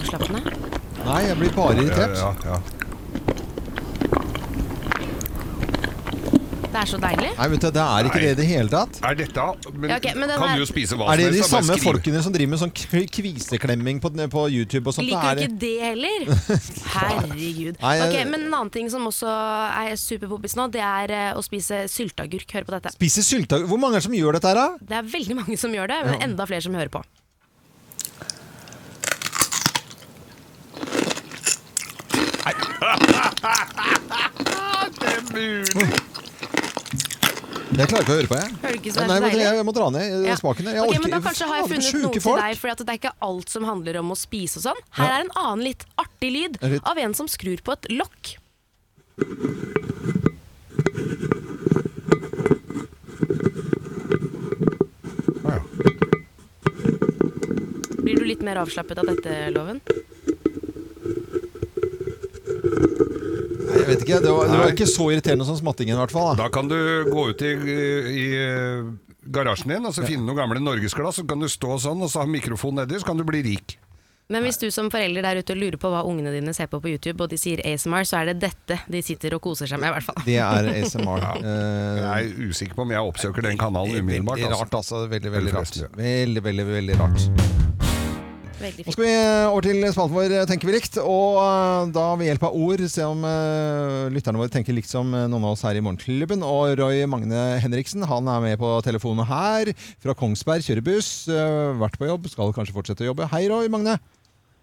Avslappende. 0.06 0.56
Nei, 1.06 1.20
jeg 1.28 1.36
blir 1.38 1.52
bare 1.54 1.76
irritert. 1.82 2.16
Ja, 2.18 2.34
ja, 2.44 2.60
Det 6.76 6.82
er 6.82 6.88
så 6.90 6.98
deilig. 7.00 7.28
Nei, 7.38 7.44
vet 7.48 7.62
du, 7.62 7.66
det 7.72 7.80
er 7.80 8.04
ikke 8.10 8.20
det 8.20 8.30
i 8.34 8.36
det 8.36 8.44
hele 8.50 8.68
tatt. 8.68 8.98
Er 9.08 9.14
dette 9.16 9.44
men, 9.72 9.88
Ja, 9.88 9.96
ok, 9.96 10.08
men 10.12 10.28
den 10.28 10.36
Kan 10.36 10.50
er- 10.50 10.56
du 10.58 10.60
jo 10.60 10.66
spise 10.68 10.92
hva 10.98 11.06
Er 11.08 11.16
det 11.16 11.24
som 11.24 11.32
de 11.32 11.40
da, 11.40 11.46
bare 11.48 11.62
samme 11.62 11.78
skriv. 11.78 11.86
folkene 11.88 12.22
som 12.22 12.32
driver 12.34 12.50
med 12.50 12.58
sånn 12.60 12.72
kv- 12.76 13.08
kviseklemming 13.16 14.00
på, 14.02 14.10
på 14.28 14.42
YouTube 14.52 14.86
og 14.88 14.92
sånt? 14.92 15.08
Liker 15.08 15.30
Er 15.30 15.34
du 15.34 15.40
det- 15.40 15.48
ikke 15.48 15.58
det 15.58 15.80
heller? 15.80 16.20
Herregud. 16.96 17.80
Nei, 17.80 17.96
jeg- 17.96 18.12
Ok, 18.26 18.30
Men 18.30 18.40
en 18.42 18.52
annen 18.52 18.70
ting 18.70 18.90
som 18.90 19.06
også 19.06 19.24
er 19.24 19.96
superpoppis 19.96 20.54
nå, 20.54 20.70
det 20.70 20.82
er 20.82 21.10
eh, 21.10 21.32
å 21.32 21.40
spise 21.42 21.88
sylteagurk. 21.88 22.50
Hør 22.52 22.64
på 22.68 22.76
dette. 22.76 22.92
Spiser 22.92 23.22
sylteagurk 23.24 23.68
Hvor 23.72 23.78
mange 23.80 23.94
er 23.96 24.00
det 24.00 24.08
som 24.10 24.12
gjør 24.12 24.32
dette 24.34 24.44
her, 24.52 24.54
da? 24.54 24.76
Det 24.84 24.96
er 25.00 25.02
veldig 25.16 25.34
mange 25.40 25.56
som 25.58 25.72
gjør 25.72 25.88
det, 25.88 26.04
men 26.04 26.20
enda 26.28 26.44
flere 26.44 26.60
som 26.62 26.74
hører 26.74 26.90
på. 26.92 27.02
Det 35.00 35.08
er 35.12 35.22
mulig! 35.32 35.90
Jeg 37.76 37.88
klarer 37.90 38.04
ikke 38.04 38.12
å 38.12 38.16
høre 38.16 38.28
på, 38.30 38.36
jeg. 38.38 38.50
Hører 38.62 38.76
ikke 38.78 38.92
så 38.94 39.00
Nei, 39.02 39.06
så 39.08 39.22
men 39.26 39.32
jeg, 39.36 39.54
jeg 39.58 39.64
må 39.66 39.72
dra 39.76 39.86
ned 39.92 40.04
eh, 40.06 40.26
Ja. 40.30 40.36
smaken. 40.38 40.68
Jeg 40.70 40.80
okay, 40.80 40.88
orker 40.94 41.02
men 41.02 41.10
Da 41.16 41.18
kanskje 41.26 41.48
har 41.50 41.56
jeg 41.60 41.66
funnet 41.72 41.92
noe 41.92 42.02
noe 42.06 42.20
folk. 42.24 42.38
til 42.40 42.46
deg, 42.46 42.54
for 42.62 42.66
det 42.70 42.86
er 42.94 43.00
ikke 43.00 43.14
alt 43.28 43.48
som 43.52 43.62
handler 43.68 43.98
om 44.00 44.08
å 44.14 44.16
spise 44.18 44.60
og 44.62 44.64
sånn. 44.68 44.80
Her 45.00 45.10
Ja. 45.10 45.16
er 45.18 45.20
en 45.26 45.32
annen 45.42 45.64
litt 45.66 45.82
artig 46.00 46.30
lyd 46.32 46.54
av 46.86 46.96
en 47.04 47.14
som 47.18 47.26
skrur 47.28 47.60
på 47.66 47.72
et 47.76 47.84
lokk. 47.92 48.36
Blir 58.02 58.16
du 58.16 58.24
litt 58.24 58.42
mer 58.46 58.56
avslappet 58.62 58.98
av 59.02 59.06
dette, 59.10 59.36
Loven? 59.54 59.80
Nei, 62.76 63.80
Jeg 63.80 63.86
vet 63.88 64.04
ikke, 64.04 64.20
det 64.22 64.32
var, 64.32 64.50
det 64.50 64.60
var 64.60 64.74
ikke 64.74 64.88
så 64.90 65.08
irriterende 65.12 65.46
som 65.48 65.58
smattingen 65.58 65.96
i 65.96 66.00
hvert 66.00 66.14
fall. 66.14 66.32
Da. 66.34 66.46
Da 66.46 66.52
kan 66.54 66.68
du 66.70 66.76
gå 67.10 67.28
ut 67.32 67.42
i, 67.46 67.54
i 68.12 68.26
eh, 68.40 68.92
garasjen 69.32 69.74
din 69.74 69.88
og 69.88 69.96
så 69.96 70.06
finne 70.06 70.26
noen 70.26 70.38
gamle 70.38 70.62
norgesglass, 70.62 71.20
så 71.20 71.26
kan 71.28 71.42
du 71.42 71.48
stå 71.50 71.80
sånn 71.82 72.04
og 72.04 72.12
så 72.12 72.22
ha 72.22 72.30
mikrofon 72.30 72.78
nedi, 72.80 73.00
så 73.00 73.10
kan 73.10 73.20
du 73.20 73.26
bli 73.26 73.42
rik. 73.46 73.78
Men 74.26 74.42
hvis 74.42 74.58
du 74.58 74.66
som 74.74 74.88
forelder 74.90 75.22
der 75.22 75.38
ute 75.38 75.54
lurer 75.54 75.78
på 75.78 75.90
hva 75.92 76.00
ungene 76.06 76.32
dine 76.34 76.50
ser 76.56 76.66
på 76.70 76.80
på 76.82 76.90
YouTube, 76.90 77.22
og 77.22 77.30
de 77.30 77.38
sier 77.38 77.62
ASMR, 77.62 78.02
så 78.08 78.18
er 78.20 78.32
det 78.32 78.40
dette 78.48 78.80
de 78.90 79.02
sitter 79.06 79.36
og 79.38 79.44
koser 79.44 79.70
seg 79.70 79.78
med, 79.78 79.92
i 79.92 79.94
hvert 79.94 80.08
fall. 80.08 80.18
Det 80.26 80.40
er 80.42 80.70
ASMR. 80.72 81.28
Jeg 82.02 82.32
er 82.32 82.50
usikker 82.50 82.74
på 82.74 82.86
om 82.88 82.96
jeg 82.96 83.12
oppsøker 83.12 83.46
den 83.46 83.60
kanalen 83.60 84.02
umiddelbart. 84.02 84.42
Veldig 84.42 84.58
rart, 84.58 84.74
altså. 84.82 85.06
Veldig, 85.12 85.32
veldig 85.38 85.54
rart. 85.54 85.78
Veldig, 85.94 86.44
veldig, 86.50 86.68
veldig 86.72 86.98
rart. 87.04 87.65
Nå 88.56 88.92
skal 88.94 89.04
vi 89.04 89.10
eh, 89.12 89.46
over 89.50 89.66
til 89.66 89.82
spalten 89.92 90.16
vår 90.16 90.34
Tenker 90.48 90.68
vi 90.68 90.74
likt. 90.76 90.96
Og 91.02 91.38
eh, 91.42 91.90
da 91.92 92.04
ved 92.16 92.30
hjelp 92.30 92.46
av 92.48 92.56
ord 92.56 92.82
se 92.88 93.04
om 93.04 93.24
uh, 93.26 94.08
lytterne 94.12 94.40
våre 94.40 94.52
tenker 94.52 94.76
likt 94.76 94.88
som 94.88 95.12
eh, 95.12 95.26
noen 95.28 95.44
av 95.44 95.56
oss 95.56 95.64
her 95.66 95.76
i 95.76 95.82
Morgenklubben. 95.84 96.44
Og 96.46 96.72
Roy 96.80 97.04
Magne 97.10 97.42
Henriksen 97.62 98.06
han 98.08 98.30
er 98.32 98.44
med 98.44 98.60
på 98.62 98.70
telefonen 98.86 99.28
her 99.28 99.72
fra 100.02 100.16
Kongsberg. 100.16 100.64
Kjører 100.64 100.86
buss. 100.88 101.10
Uh, 101.28 101.76
vært 101.82 102.00
på 102.00 102.08
jobb. 102.08 102.30
Skal 102.32 102.54
kanskje 102.56 102.76
fortsette 102.76 103.04
å 103.04 103.10
jobbe. 103.10 103.28
Hei, 103.34 103.44
Roy 103.52 103.68
Magne. 103.72 103.98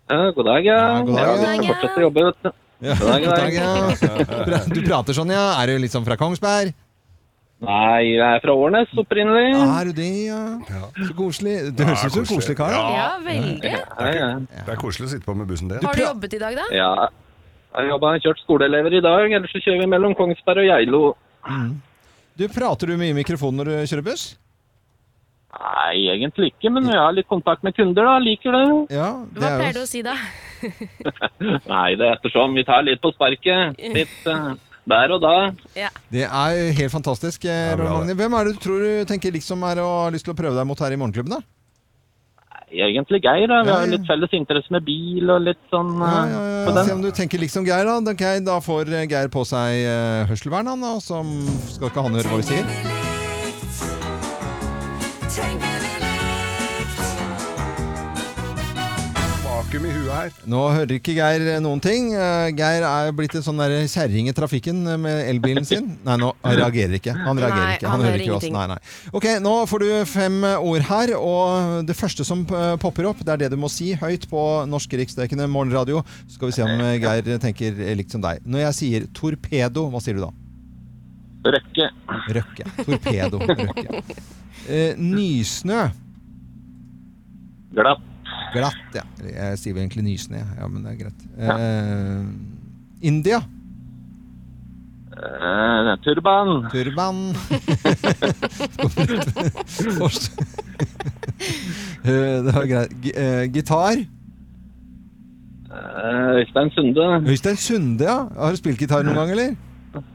Ja, 0.09 0.19
god 0.35 0.49
dag, 0.49 0.65
ja. 0.65 0.79
Ja, 0.81 1.03
god 1.05 1.19
dag, 1.19 1.37
ja. 1.37 1.53
ja. 1.53 1.67
fortsette 1.69 2.01
å 2.01 2.07
jobbe, 2.07 2.25
vet 2.31 2.41
du. 2.41 2.53
Ja, 2.83 2.97
God 3.23 3.29
dag, 3.29 3.53
ja. 3.55 4.63
Du 4.73 4.81
prater 4.83 5.15
sånn, 5.15 5.31
ja. 5.31 5.45
Er 5.61 5.69
du 5.69 5.83
liksom 5.85 6.03
fra 6.07 6.17
Kongsberg? 6.19 6.73
Nei, 7.63 7.99
jeg 8.17 8.23
er 8.27 8.41
fra 8.43 8.53
Årnes 8.59 8.91
opprinnelig. 8.99 9.53
Er 9.55 9.87
du 9.87 9.93
det, 9.95 10.09
ja? 10.27 10.39
Så 10.99 11.13
koselig. 11.15 11.53
Du 11.71 11.83
høres 11.87 12.03
ut 12.03 12.15
som 12.17 12.23
en 12.25 12.31
koselig 12.33 12.57
kar. 12.59 12.73
da. 12.75 12.81
Ja, 12.91 13.09
veldig. 13.23 13.71
Ja, 13.71 14.09
ja. 14.17 14.31
Det 14.51 14.73
er 14.75 14.81
koselig 14.81 15.07
å 15.07 15.11
sitte 15.13 15.27
på 15.27 15.35
med 15.37 15.47
bussen 15.47 15.71
din. 15.71 15.83
Har 15.85 15.95
du 15.95 16.03
jobbet 16.03 16.35
i 16.35 16.41
dag, 16.43 16.59
da? 16.59 16.67
ja. 16.75 16.93
Jeg 17.73 17.89
har 17.89 18.03
og 18.05 18.21
kjørt 18.21 18.41
skoleelever 18.43 18.93
i 18.93 19.01
dag, 19.01 19.31
ellers 19.33 19.49
så 19.49 19.61
kjører 19.63 19.81
vi 19.81 19.89
mellom 19.89 20.13
Kongsberg 20.13 20.61
og 20.61 20.67
Geilo. 20.69 21.01
Du 22.37 22.45
Prater 22.53 22.91
du 22.91 22.97
mye 22.99 23.15
i 23.15 23.17
mikrofonen 23.17 23.61
når 23.63 23.69
du 23.71 23.75
kjører 23.89 24.05
buss? 24.05 24.25
Nei, 25.53 26.09
egentlig 26.13 26.51
ikke, 26.51 26.69
men 26.73 26.87
jeg 26.89 26.97
har 26.97 27.13
litt 27.13 27.29
kontakt 27.29 27.65
med 27.65 27.75
kunder, 27.77 28.05
da. 28.05 28.19
Liker 28.21 28.55
det. 28.57 28.63
Ja, 28.93 29.09
Hva 29.37 29.55
pleier 29.57 29.75
du 29.77 29.81
å 29.83 29.89
si 29.89 30.01
da? 30.05 30.13
Nei, 31.73 31.89
det 31.97 32.07
er 32.07 32.15
ettersom. 32.15 32.53
Vi 32.57 32.65
tar 32.67 32.85
litt 32.85 33.01
på 33.03 33.11
sparket. 33.13 33.77
Litt 33.97 34.29
eh, 34.29 34.53
der 34.89 35.11
og 35.15 35.21
da. 35.23 35.33
Det 36.11 36.23
er 36.27 36.71
helt 36.79 36.91
fantastisk. 36.91 37.45
eh, 37.45 37.75
Hvem 37.77 38.33
er 38.39 38.43
det 38.49 38.55
du 38.57 38.59
tror 38.59 38.79
du 38.83 39.05
tenker 39.09 39.31
liksom 39.31 39.63
er 39.63 39.79
og 39.83 39.91
har 40.05 40.11
lyst 40.15 40.25
til 40.27 40.33
å 40.33 40.37
prøve 40.37 40.55
deg 40.59 40.67
mot 40.67 40.79
her 40.79 40.91
i 40.91 40.99
Morgenklubben? 40.99 41.37
da? 41.37 41.41
Egentlig 42.73 43.19
Geir, 43.21 43.45
da. 43.47 43.61
Vi 43.61 43.69
Ja, 43.69 43.75
har 43.75 43.83
ja. 43.83 43.85
jo 43.85 43.91
litt 43.97 44.07
felles 44.09 44.31
interesse 44.33 44.71
med 44.73 44.81
bil 44.83 45.29
og 45.29 45.43
litt 45.45 45.59
sånn 45.69 45.91
ja, 46.01 46.25
ja, 46.25 46.39
Ja, 46.65 46.71
den. 46.73 46.85
Se 46.87 46.93
om 46.95 47.03
du 47.03 47.11
tenker 47.13 47.37
liksom 47.39 47.67
Geir, 47.67 47.85
da. 47.85 47.99
Okay, 48.11 48.39
da 48.41 48.57
får 48.65 48.89
eh, 48.93 49.05
Geir 49.07 49.29
på 49.29 49.45
seg 49.45 49.83
eh, 49.85 50.25
hørselvern, 50.31 50.67
han, 50.73 50.83
og 50.83 50.99
som 51.05 51.29
skal 51.69 51.91
ikke 51.91 52.01
han 52.07 52.17
høre 52.17 52.33
hva 52.33 52.41
vi 52.41 52.49
sier. 52.49 52.65
Vakuum 59.73 59.87
i 59.89 59.93
huet 59.95 60.09
her. 60.13 60.33
Nå 60.45 60.59
hører 60.69 60.91
ikke 60.99 61.13
Geir 61.17 61.43
eh, 61.55 61.59
noen 61.63 61.79
ting. 61.81 62.11
Eh, 62.13 62.51
Geir 62.53 62.83
er 62.85 63.07
blitt 63.17 63.33
en 63.39 63.41
sånn 63.41 63.57
kjerring 63.89 64.27
i 64.29 64.33
trafikken 64.37 64.83
eh, 64.85 64.99
med 65.01 65.21
elbilen 65.31 65.65
sin. 65.65 65.87
Nei, 66.05 66.17
nå 66.21 66.29
han 66.43 66.59
reagerer 66.59 66.99
ikke. 66.99 67.15
Han 67.17 67.41
reagerer 67.41 67.65
Nei, 67.65 67.71
ikke. 67.79 67.87
han 67.89 67.95
Han 67.97 68.05
hører 68.05 68.21
ikke 68.21 68.35
oss. 68.35 68.45
Nei, 68.53 68.65
nei. 68.69 68.77
Ok, 69.17 69.25
nå 69.41 69.55
får 69.71 69.81
du 69.81 69.87
fem 70.11 70.37
ord 70.51 70.85
her, 70.91 71.15
og 71.17 71.89
det 71.89 71.97
første 71.97 72.27
som 72.27 72.45
popper 72.83 73.09
opp, 73.09 73.25
det 73.25 73.33
er 73.33 73.41
det 73.45 73.49
du 73.55 73.57
må 73.63 73.71
si 73.73 73.95
høyt 73.97 74.29
på 74.29 74.45
norske 74.69 75.01
riksdekkende 75.01 75.49
morgenradio. 75.49 76.05
Så 76.27 76.37
skal 76.37 76.51
vi 76.53 76.57
se 76.59 76.67
om 76.69 76.85
Geir 77.07 77.33
tenker 77.41 77.83
likt 77.97 78.13
som 78.13 78.21
deg. 78.21 78.45
Når 78.45 78.67
jeg 78.67 78.79
sier 78.83 79.09
torpedo, 79.17 79.87
hva 79.89 80.05
sier 80.05 80.21
du 80.21 80.27
da? 80.27 80.31
Røkke. 81.57 81.89
Røkke. 82.37 82.69
Torpedo. 82.85 83.41
Røkke. 83.49 84.01
Eh, 84.69 84.93
nysnø. 85.01 85.87
Glatt. 87.73 88.12
Glatt, 88.53 88.95
ja. 88.95 89.01
Jeg 89.25 89.57
sier 89.61 89.73
vel 89.75 89.83
egentlig 89.85 90.03
nysnø. 90.07 90.39
Ja, 90.59 90.65
men 90.69 90.79
det 90.85 90.91
er 90.93 90.97
greit. 91.03 91.21
Uh, 91.37 92.23
India. 93.01 93.39
Eh, 95.13 95.97
turban. 96.03 96.49
Turban. 96.73 97.17
Eh, 102.03 102.43
det 102.43 102.51
var 102.55 102.65
greit. 102.67 102.91
G 103.03 103.11
uh, 103.15 103.43
gitar. 103.53 103.95
Øystein 106.35 106.69
Sunde. 106.75 107.05
Øystein 107.29 107.55
Sunde, 107.55 108.03
ja. 108.03 108.17
Har 108.37 108.49
du 108.51 108.55
spilt 108.59 108.79
gitar 108.79 109.03
noen 109.03 109.15
gang, 109.15 109.31
eller? 109.31 109.55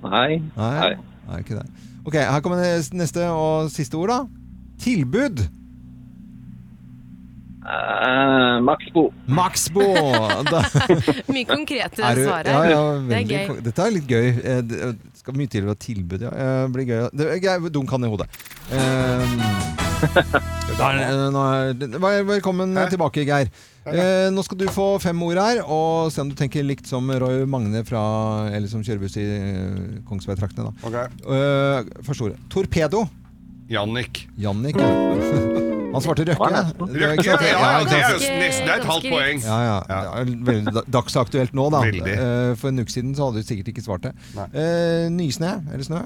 Nei. 0.05 0.39
Nei. 0.57 0.91
Nei, 1.29 1.39
ikke 1.41 1.55
det. 1.59 1.67
Ok, 2.07 2.15
her 2.15 2.41
kommer 2.41 2.57
nes- 2.63 2.93
neste 2.93 3.29
og 3.31 3.71
siste 3.71 3.95
ord, 3.97 4.09
da. 4.09 4.21
Tilbud. 4.81 5.39
Eh, 7.69 8.61
Maxbo. 8.65 9.03
Maxbo. 9.29 9.85
Mye 11.35 11.45
konkrete 11.49 12.01
er 12.01 12.17
du, 12.17 12.23
svaret. 12.25 12.49
ja, 12.49 12.63
ja, 12.73 12.81
det 13.05 13.19
er 13.19 13.27
gøy. 13.29 13.59
Dette 13.67 13.85
er 13.85 13.93
litt 13.93 14.09
gøy. 14.09 14.29
Eh, 14.41 14.61
Det 14.65 14.79
det 14.89 15.21
skal 15.21 15.35
mye 15.37 15.51
til 15.53 15.67
å 15.67 15.75
ha 15.75 15.77
tilbud, 15.77 16.23
ja. 16.25 16.31
Eh, 16.33 16.63
Det 16.65 16.73
blir 16.77 16.87
gøy. 16.89 17.03
Det 17.13 17.27
er 17.35 17.43
gøy, 17.45 17.69
dunk 17.75 17.91
han 17.93 18.05
i 18.07 18.09
hodet. 18.09 18.29
Eh, 18.73 19.21
det- 21.77 22.01
Velkommen 22.33 22.75
tilbake, 22.89 23.25
Geir. 23.27 23.51
Eh, 23.89 24.29
nå 24.33 24.43
skal 24.45 24.59
du 24.59 24.67
få 24.73 24.99
fem 25.01 25.23
ord 25.23 25.37
her, 25.41 25.63
og 25.67 26.11
se 26.13 26.21
om 26.21 26.29
du 26.29 26.35
tenker 26.37 26.63
likt 26.65 26.87
som 26.87 27.09
Roy 27.11 27.45
Magne 27.49 27.85
fra 27.89 28.49
Eller 28.53 28.69
som 28.69 28.83
kjørebuss 28.83 29.17
i 29.17 29.25
eh, 29.25 30.01
Kongsberg-traktene. 30.09 30.73
da. 30.73 31.07
Eh, 31.29 31.85
første 32.05 32.23
ordet. 32.31 32.39
Torpedo. 32.49 33.09
Jannik. 33.69 34.27
Jannik. 34.39 34.77
Han 35.93 36.03
svarte 36.05 36.25
Røkke. 36.29 36.49
Ja. 36.53 36.63
Røkke, 36.79 37.25
ja, 37.25 37.37
ja, 37.49 37.85
det 37.89 37.99
er 37.99 38.11
jo 38.13 38.19
nesten- 38.19 38.67
det 38.67 38.73
er 38.75 38.81
et 38.83 38.89
halvt 38.91 39.07
poeng. 39.09 39.43
Ja, 39.43 39.59
ja. 39.65 39.79
Det 39.89 39.99
er 40.21 40.45
veldig 40.53 40.83
dagsaktuelt 40.93 41.53
nå, 41.57 41.71
da. 41.73 41.81
Veldig. 41.87 42.15
Eh, 42.19 42.55
For 42.61 42.69
en 42.69 42.79
uke 42.85 42.93
siden 42.93 43.15
så 43.17 43.29
hadde 43.31 43.43
du 43.43 43.49
sikkert 43.49 43.69
ikke 43.73 43.85
svart 43.87 44.03
det. 44.09 44.13
Eh, 44.53 45.09
nysnø 45.11 45.55
eller 45.73 45.85
snø? 45.89 46.03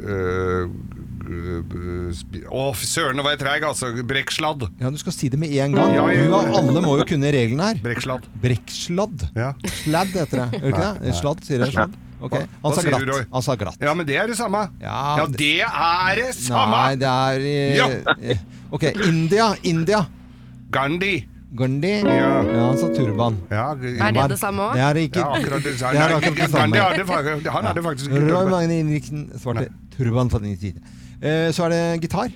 Eh, 0.00 0.64
Å, 2.50 2.62
søren, 2.74 3.14
nå 3.16 3.22
var 3.22 3.36
jeg 3.36 3.40
treig, 3.44 3.62
altså. 3.62 3.90
Brekksladd. 4.02 4.64
Ja, 4.80 4.90
Du 4.90 4.98
skal 4.98 5.12
si 5.14 5.28
det 5.30 5.38
med 5.38 5.52
en 5.52 5.72
gang. 5.76 5.92
Du 5.94 6.34
og 6.34 6.54
alle 6.58 6.80
må 6.82 6.96
jo 6.98 7.04
kunne 7.06 7.30
reglene 7.32 7.68
her. 7.70 7.80
Brekksladd. 7.84 8.24
Brekksladd. 8.42 9.28
Ja. 9.36 9.52
Sladd 9.84 10.10
heter 10.16 10.42
det. 10.50 10.60
Gjør 10.60 10.72
ikke 10.72 10.86
det? 11.04 11.14
Sladd, 11.20 11.44
sier 11.46 11.64
jeg 11.64 11.72
sladd? 11.76 11.94
Ok, 12.20 12.32
Hva- 12.32 12.46
Han 12.62 12.72
sa 12.74 12.82
glatt. 12.82 13.06
du, 13.06 13.24
Han 13.32 13.42
sa 13.42 13.54
glatt. 13.56 13.76
Ja, 13.80 13.94
men 13.94 14.06
det 14.06 14.16
er 14.16 14.26
det 14.26 14.36
samme. 14.36 14.68
Ja, 14.80 15.16
Ja, 15.18 15.26
det 15.26 15.60
er 15.62 16.14
det 16.20 16.34
samme! 16.34 16.76
Nei, 16.76 16.94
det 16.96 17.08
er 17.08 17.40
eh, 17.40 17.76
Ja. 17.76 17.86
eh, 18.22 18.36
Ok, 18.72 18.82
India. 19.06 19.54
India. 19.64 20.06
Gandhi. 20.70 21.26
Gandhi. 21.56 21.94
Ja. 22.06 22.42
han 22.68 22.76
sa 22.78 22.86
turban. 22.94 23.38
Ja, 23.50 23.72
Er 23.72 24.12
det 24.12 24.28
det 24.30 24.38
samme 24.38 24.62
også? 24.62 24.74
Det 24.76 24.82
er 24.82 24.94
ikke 25.02 25.18
Ja, 25.18 25.32
akkurat 25.34 25.62
det 25.64 25.78
samme. 25.78 25.92
det 25.92 26.00
er 26.00 26.04
akkurat 26.04 26.22
det 26.22 26.36
Gandhi 26.36 26.52
samme. 26.52 26.76
hadde 26.76 27.50
han 27.50 27.64
hadde 27.64 27.82
faktisk 27.82 28.10
ikke 28.10 28.32
Roy. 28.34 28.50
Magne 28.50 28.78
Ingebrigtsen 28.80 29.30
svarte 29.40 29.68
turban 29.96 30.28
på 30.30 30.38
din 30.42 30.56
side. 30.56 30.76
Eh, 31.22 31.50
Så 31.52 31.64
er 31.64 31.68
det 31.70 32.00
gitar. 32.02 32.28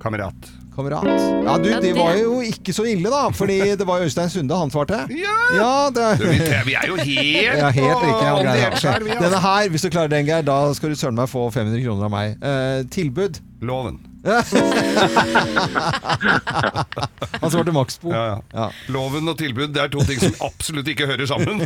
Kamerat. 0.00 0.34
Kamerat. 0.74 1.04
Ja, 1.06 1.56
du, 1.58 1.68
Ja, 1.70 1.80
det 1.80 1.92
var 1.96 2.16
jo 2.18 2.40
ikke 2.44 2.72
så 2.74 2.86
ille, 2.88 3.10
da. 3.10 3.28
Fordi 3.34 3.58
det 3.78 3.86
var 3.86 4.02
Øystein 4.02 4.30
Sunde 4.32 4.56
han 4.58 4.70
svarte. 4.74 5.04
Ja! 5.14 5.90
det 5.94 6.08
Du, 6.18 6.24
vi, 6.30 6.38
vi 6.66 6.74
er 6.74 6.88
jo 6.88 6.96
helt 6.96 7.58
Ja, 7.62 7.68
helt 7.70 7.92
på 7.92 8.06
riktig. 8.06 8.26
Ja, 8.26 8.34
greit, 8.42 8.84
ja. 8.84 9.20
Denne 9.20 9.42
her, 9.44 9.68
hvis 9.70 9.86
du 9.86 9.90
klarer 9.90 10.08
den, 10.08 10.26
Geir, 10.26 10.42
da 10.46 10.58
skal 10.74 10.90
du 10.90 10.98
søren 10.98 11.18
meg 11.18 11.30
få 11.30 11.46
500 11.54 11.84
kroner 11.84 12.08
av 12.08 12.14
meg. 12.14 12.34
Eh, 12.42 12.82
tilbud. 12.90 13.40
Loven. 13.62 14.02
Han 17.40 17.50
svarte 17.50 17.72
Maxbo. 17.72 18.12
Ja, 18.12 18.40
ja. 18.52 18.70
Loven 18.94 19.28
og 19.28 19.36
tilbud 19.38 19.72
det 19.74 19.80
er 19.82 19.88
to 19.92 20.00
ting 20.08 20.20
som 20.22 20.32
absolutt 20.46 20.88
ikke 20.88 21.06
hører 21.10 21.26
sammen. 21.28 21.60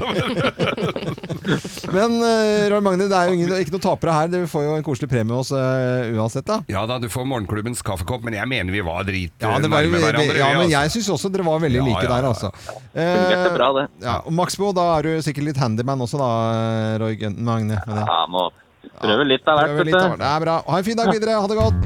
Men 1.97 2.11
uh, 2.19 2.69
Roy 2.73 2.81
Magne, 2.85 3.07
det 3.11 3.15
er 3.15 3.25
jo 3.31 3.35
ingen, 3.39 3.53
ikke 3.63 3.75
noen 3.77 3.85
tapere 3.85 4.13
her. 4.17 4.27
Du 4.33 4.39
får 4.51 4.63
jo 4.67 4.71
en 4.79 4.85
koselig 4.87 5.09
premie 5.13 5.37
hos 5.39 5.51
uh, 5.55 5.61
uansett, 6.19 6.47
da. 6.49 6.57
ja 6.71 6.83
da, 6.89 6.95
du 7.03 7.09
får 7.13 7.25
morgenklubbens 7.31 7.83
kaffekopp, 7.87 8.23
men 8.27 8.35
jeg 8.39 8.47
mener 8.51 8.71
vi 8.75 8.83
var 8.85 9.05
drit 9.07 9.33
Ja, 9.39 9.55
det 9.63 9.71
var, 9.71 9.87
nærme 9.87 9.99
hverandre. 10.03 10.37
ja 10.39 10.49
men 10.57 10.65
altså. 10.67 10.75
jeg 10.75 10.87
syns 10.97 11.09
også 11.19 11.29
dere 11.35 11.45
var 11.47 11.59
veldig 11.63 11.79
Ja, 11.81 11.85
like 11.87 12.05
ja, 12.07 12.11
der, 12.11 12.23
ja, 12.27 12.31
altså. 12.35 12.49
Fungerte 12.95 13.51
bra, 13.55 13.69
det. 13.79 13.85
Ja, 14.03 14.17
og 14.25 14.33
Maxbo, 14.41 14.67
da 14.77 14.85
er 14.97 15.01
du 15.07 15.11
sikkert 15.27 15.47
litt 15.53 15.61
handyman 15.63 16.03
også, 16.09 16.17
da, 16.21 16.31
Roy 17.05 17.15
Magne. 17.37 17.77
med 17.79 17.95
det. 17.95 18.03
Ja, 18.03 18.19
må 18.31 18.43
prøve 18.99 19.23
litt 19.29 19.47
av 19.47 19.55
hvert, 19.61 19.71
Prøver 19.77 19.87
litt 19.93 20.01
av 20.01 20.11
hvert. 20.11 20.21
Det 20.25 20.29
er 20.35 20.41
bra. 20.49 20.57
Ha 20.67 20.75
en 20.83 20.87
fin 20.91 20.99
dag 20.99 21.09
videre. 21.15 21.33
Ha 21.39 21.47
det 21.51 21.59
godt. 21.63 21.79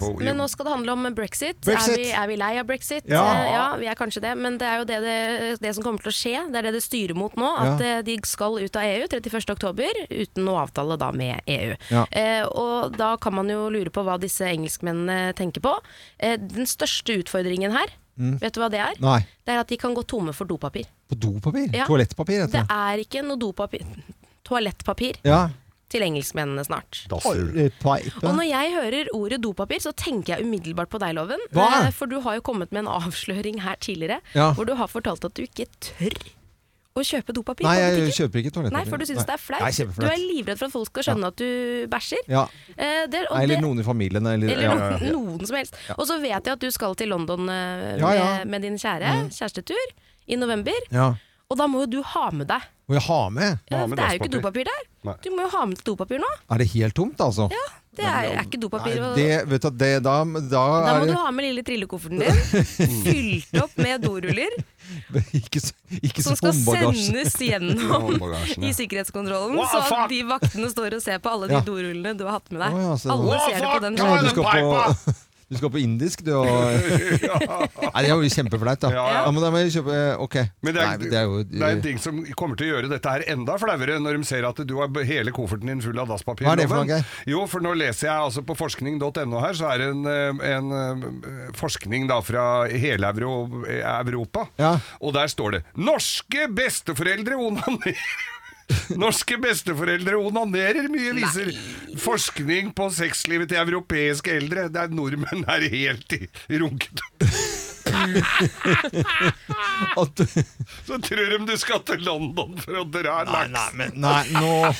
Men 0.00 0.36
nå 0.36 0.46
skal 0.50 0.66
det 0.66 0.72
handle 0.74 0.92
om 0.92 1.14
brexit. 1.14 1.60
Brexit. 1.64 1.94
Er, 1.94 2.02
vi, 2.02 2.10
er 2.12 2.26
vi 2.28 2.36
lei 2.40 2.52
av 2.60 2.66
brexit? 2.66 3.04
Ja. 3.10 3.22
Eh, 3.34 3.52
ja, 3.52 3.64
vi 3.80 3.86
er 3.90 3.94
kanskje 3.98 4.20
det. 4.24 4.32
Men 4.38 4.58
det 4.58 4.66
er 4.68 4.78
jo 4.82 4.84
det, 4.88 4.98
det, 5.04 5.16
det 5.62 5.74
som 5.76 5.84
kommer 5.84 6.02
til 6.04 6.12
å 6.12 6.16
skje. 6.16 6.34
Det 6.52 6.60
er 6.60 6.68
det 6.68 6.72
det 6.78 6.82
styrer 6.84 7.14
mot 7.18 7.34
nå. 7.36 7.50
At 7.56 7.80
Ja. 7.80 7.98
eh, 7.98 8.02
de 8.06 8.18
skal 8.26 8.58
ut 8.62 8.76
av 8.76 8.82
EU 8.82 9.06
31.10, 9.06 10.06
uten 10.10 10.44
noe 10.44 10.62
avtale 10.66 10.96
da 11.00 11.10
med 11.12 11.40
EU. 11.46 11.74
Ja. 11.90 12.04
Eh, 12.10 12.44
og 12.46 12.96
da 12.98 13.16
kan 13.16 13.34
man 13.34 13.48
jo 13.48 13.68
lure 13.70 13.90
på 13.94 14.04
hva 14.04 14.18
disse 14.20 14.44
engelskmennene 14.48 15.34
tenker 15.38 15.60
på. 15.64 15.76
Eh, 16.18 16.36
den 16.38 16.66
største 16.66 17.20
utfordringen 17.22 17.72
her, 17.72 17.86
Mm. 18.14 18.36
vet 18.38 18.54
du 18.54 18.60
hva 18.62 18.68
det 18.70 18.78
er? 18.78 18.92
Nei. 19.02 19.16
Det 19.44 19.50
er 19.56 19.58
at 19.58 19.66
de 19.66 19.76
kan 19.76 19.92
gå 19.92 20.04
tomme 20.06 20.30
for 20.32 20.46
dopapir. 20.46 20.84
På 21.10 21.16
dopapir? 21.18 21.66
Ja. 21.74 21.84
Toalettpapir, 21.88 22.44
heter 22.44 22.52
Det 22.52 22.60
det. 22.68 22.70
er 22.70 23.02
ikke 23.02 23.24
noe 23.26 23.36
dopapir 23.36 23.82
Toalettpapir 24.44 25.16
Ja. 25.24 25.48
Til 25.94 26.02
engelskmennene 26.06 26.64
snart. 26.66 27.04
Og 27.14 28.30
når 28.34 28.46
jeg 28.50 28.72
hører 28.74 29.10
ordet 29.14 29.40
dopapir, 29.44 29.80
så 29.84 29.92
tenker 29.96 30.34
jeg 30.36 30.46
umiddelbart 30.46 30.90
på 30.92 30.98
deg, 31.02 31.14
Loven. 31.16 31.42
Hva? 31.54 31.68
Eh, 31.86 31.90
For 31.94 32.10
du 32.10 32.18
har 32.24 32.40
jo 32.40 32.44
kommet 32.46 32.72
med 32.74 32.84
en 32.84 32.92
avsløring 32.98 33.62
her 33.62 33.76
tidligere, 33.80 34.20
Ja. 34.34 34.52
hvor 34.54 34.66
du 34.66 34.74
har 34.74 34.88
fortalt 34.90 35.24
at 35.24 35.34
du 35.38 35.42
ikke 35.46 35.66
tør 35.80 36.16
å 36.94 37.02
kjøpe 37.02 37.34
dopapir 37.34 37.66
Nei, 37.66 37.74
jeg 37.80 38.12
kjøper 38.14 38.38
ikke 38.38 38.52
toalettpapir. 38.54 38.76
Nei, 38.76 38.84
for 38.86 38.98
du 39.02 39.04
syns 39.08 39.24
det 39.26 39.34
er 39.34 39.42
flaut. 39.42 39.78
Du 39.98 40.06
er 40.06 40.20
livredd 40.20 40.58
for 40.60 40.66
at 40.68 40.72
folk 40.76 40.86
skal 40.92 41.02
skjønne 41.08 41.26
at 41.32 41.36
du 41.40 41.86
bæsjer. 41.90 42.22
Ja. 42.30 42.44
Eh, 42.76 43.06
det, 43.10 43.24
og 43.30 43.40
Eller 43.42 43.56
det- 43.56 43.62
noen 43.64 43.80
i 43.80 43.86
familien. 43.86 44.26
Eller, 44.30 44.52
eller 44.52 44.62
ja, 44.62 44.74
ja, 44.78 44.98
ja. 44.98 45.12
noen 45.12 45.42
som 45.46 45.56
helst. 45.56 45.74
Og 45.98 46.06
så 46.06 46.20
vet 46.22 46.38
jeg 46.46 46.52
at 46.52 46.60
du 46.62 46.70
skal 46.70 46.94
til 46.94 47.08
London 47.10 47.48
eh, 47.48 47.98
Ja, 47.98 48.12
ja. 48.14 48.24
Med, 48.44 48.46
med 48.54 48.62
din 48.62 48.78
kjære 48.78 49.30
kjærestetur 49.34 49.90
i 50.28 50.36
november. 50.36 50.78
Ja. 50.94 51.14
Og 51.50 51.58
da 51.58 51.66
må 51.66 51.82
jo 51.84 51.86
du 51.98 52.02
ha 52.02 52.30
med 52.30 52.46
deg 52.48 52.62
Må 52.88 52.98
jeg 52.98 53.02
ha 53.06 53.20
med? 53.32 53.58
ja, 53.72 53.86
Det 53.88 53.98
er 53.98 54.10
jo 54.12 54.20
ikke 54.20 54.32
dopapir 54.36 54.66
der. 54.68 54.82
Nei. 55.08 55.14
Du 55.24 55.30
må 55.32 55.46
jo 55.46 55.48
ha 55.54 55.62
med 55.70 55.80
dopapir 55.86 56.18
nå. 56.20 56.28
Er 56.52 56.58
det 56.60 56.66
helt 56.74 56.94
tomt, 56.96 57.16
altså? 57.24 57.46
Ja, 57.52 57.62
det 57.96 58.04
er, 58.04 58.26
er 58.34 58.42
ikke 58.44 58.58
dopapir. 58.60 58.98
Nei, 59.00 59.12
det, 59.16 59.28
vet 59.48 59.62
du, 59.64 59.70
det, 59.80 59.90
da, 60.04 60.14
da, 60.24 60.64
Da 60.84 60.94
må 60.98 61.06
det 61.06 61.14
du 61.14 61.16
ha 61.16 61.30
med 61.32 61.46
lille 61.46 61.64
trillekofferten 61.64 62.20
din, 62.20 62.42
fylt 63.06 63.56
opp 63.62 63.76
med 63.80 64.04
doruller, 64.04 64.52
ikke, 65.40 65.62
så- 65.64 65.72
ikke 66.02 66.24
som 66.26 66.36
skal 66.36 66.52
håndbagasje. 66.52 67.06
sendes 67.08 67.36
gjennom 67.40 68.08
i 68.68 68.72
sikkerhetskontrollen. 68.76 69.60
Så 69.72 69.80
at 69.88 70.08
de 70.12 70.20
vaktene 70.28 70.68
står 70.72 70.98
og 70.98 71.04
ser 71.06 71.22
på 71.24 71.32
alle 71.32 71.48
de 71.48 71.56
Ja. 71.56 71.64
dorullene 71.64 72.16
du 72.20 72.26
har 72.28 72.36
hatt 72.40 72.52
med 72.52 72.66
deg. 72.66 72.82
Alle 73.16 73.40
ser 73.48 73.60
det 73.64 73.70
på 73.72 73.80
den 73.88 73.96
Ja, 73.96 74.16
du 74.20 74.28
skal 74.28 74.44
på 74.44 75.14
Du 75.54 75.60
skal 75.60 75.70
på 75.70 75.80
indisk, 75.82 76.24
du. 76.26 76.32
Og... 76.34 76.46
Nei, 77.94 78.02
det 78.02 78.08
er 78.08 78.10
jo 78.10 78.30
kjempeflaut, 78.34 78.80
da. 78.82 78.90
Ja, 78.94 79.04
ja. 79.14 79.22
Men 79.30 79.44
da 79.44 79.50
må 79.54 79.62
jeg 79.62 79.74
kjøpe 79.76 79.98
Ok. 80.24 80.36
Men 80.66 80.76
det 80.76 80.82
er, 80.82 80.88
Nei, 80.90 81.10
det 81.10 81.18
er 81.20 81.28
jo 81.28 81.42
det 81.46 81.62
er 81.62 81.76
en 81.76 81.84
ting 81.84 82.00
som 82.02 82.20
kommer 82.38 82.58
til 82.58 82.68
å 82.68 82.72
gjøre 82.74 82.90
dette 82.90 83.14
her 83.14 83.24
enda 83.34 83.56
flauere, 83.60 83.98
når 84.02 84.18
de 84.18 84.28
ser 84.28 84.46
at 84.48 84.62
du 84.66 84.74
har 84.80 84.90
hele 85.06 85.34
kofferten 85.34 85.70
din 85.70 85.82
full 85.84 86.00
av 86.02 86.10
dasspapir. 86.10 86.48
Hva 86.48 86.56
er 86.56 86.64
det 86.64 86.68
for 86.72 86.82
noe, 86.82 87.00
Jo, 87.30 87.44
for 87.50 87.64
nå 87.64 87.74
leser 87.78 88.10
jeg 88.10 88.28
altså 88.28 88.44
på 88.46 88.56
forskning.no 88.58 89.42
her, 89.44 89.58
så 89.58 89.70
er 89.72 89.82
det 89.82 89.90
en, 89.94 90.04
eh, 90.10 90.44
en 90.54 90.76
eh, 90.80 91.50
forskning 91.58 92.08
da 92.10 92.20
fra 92.24 92.46
hele 92.70 93.10
Euro, 93.14 93.64
Europa, 93.68 94.48
ja. 94.58 94.76
Og 95.00 95.14
der 95.14 95.30
står 95.30 95.58
det 95.58 95.64
'Norske 95.76 96.48
besteforeldre 96.50 97.38
onanerer'. 97.38 98.42
Norske 99.00 99.36
besteforeldre 99.40 100.16
onanerer 100.20 100.88
mye, 100.92 101.12
viser 101.18 101.50
forskning 102.00 102.72
på 102.76 102.88
sexlivet 102.94 103.48
til 103.52 103.60
europeiske 103.60 104.32
eldre. 104.38 104.68
Det 104.72 104.80
er 104.84 104.94
nordmenn 104.94 105.44
er 105.50 105.68
helt 105.72 106.16
i 106.16 106.26
runkete. 106.62 107.04
Så 110.86 110.98
tror 110.98 111.30
de 111.30 111.38
du 111.46 111.56
skal 111.60 111.80
til 111.86 112.00
London 112.04 112.56
for 112.62 112.80
å 112.80 112.84
dra 112.88 113.22
laks. 113.28 113.74
Nei, 113.94 114.24
nå 114.34 114.54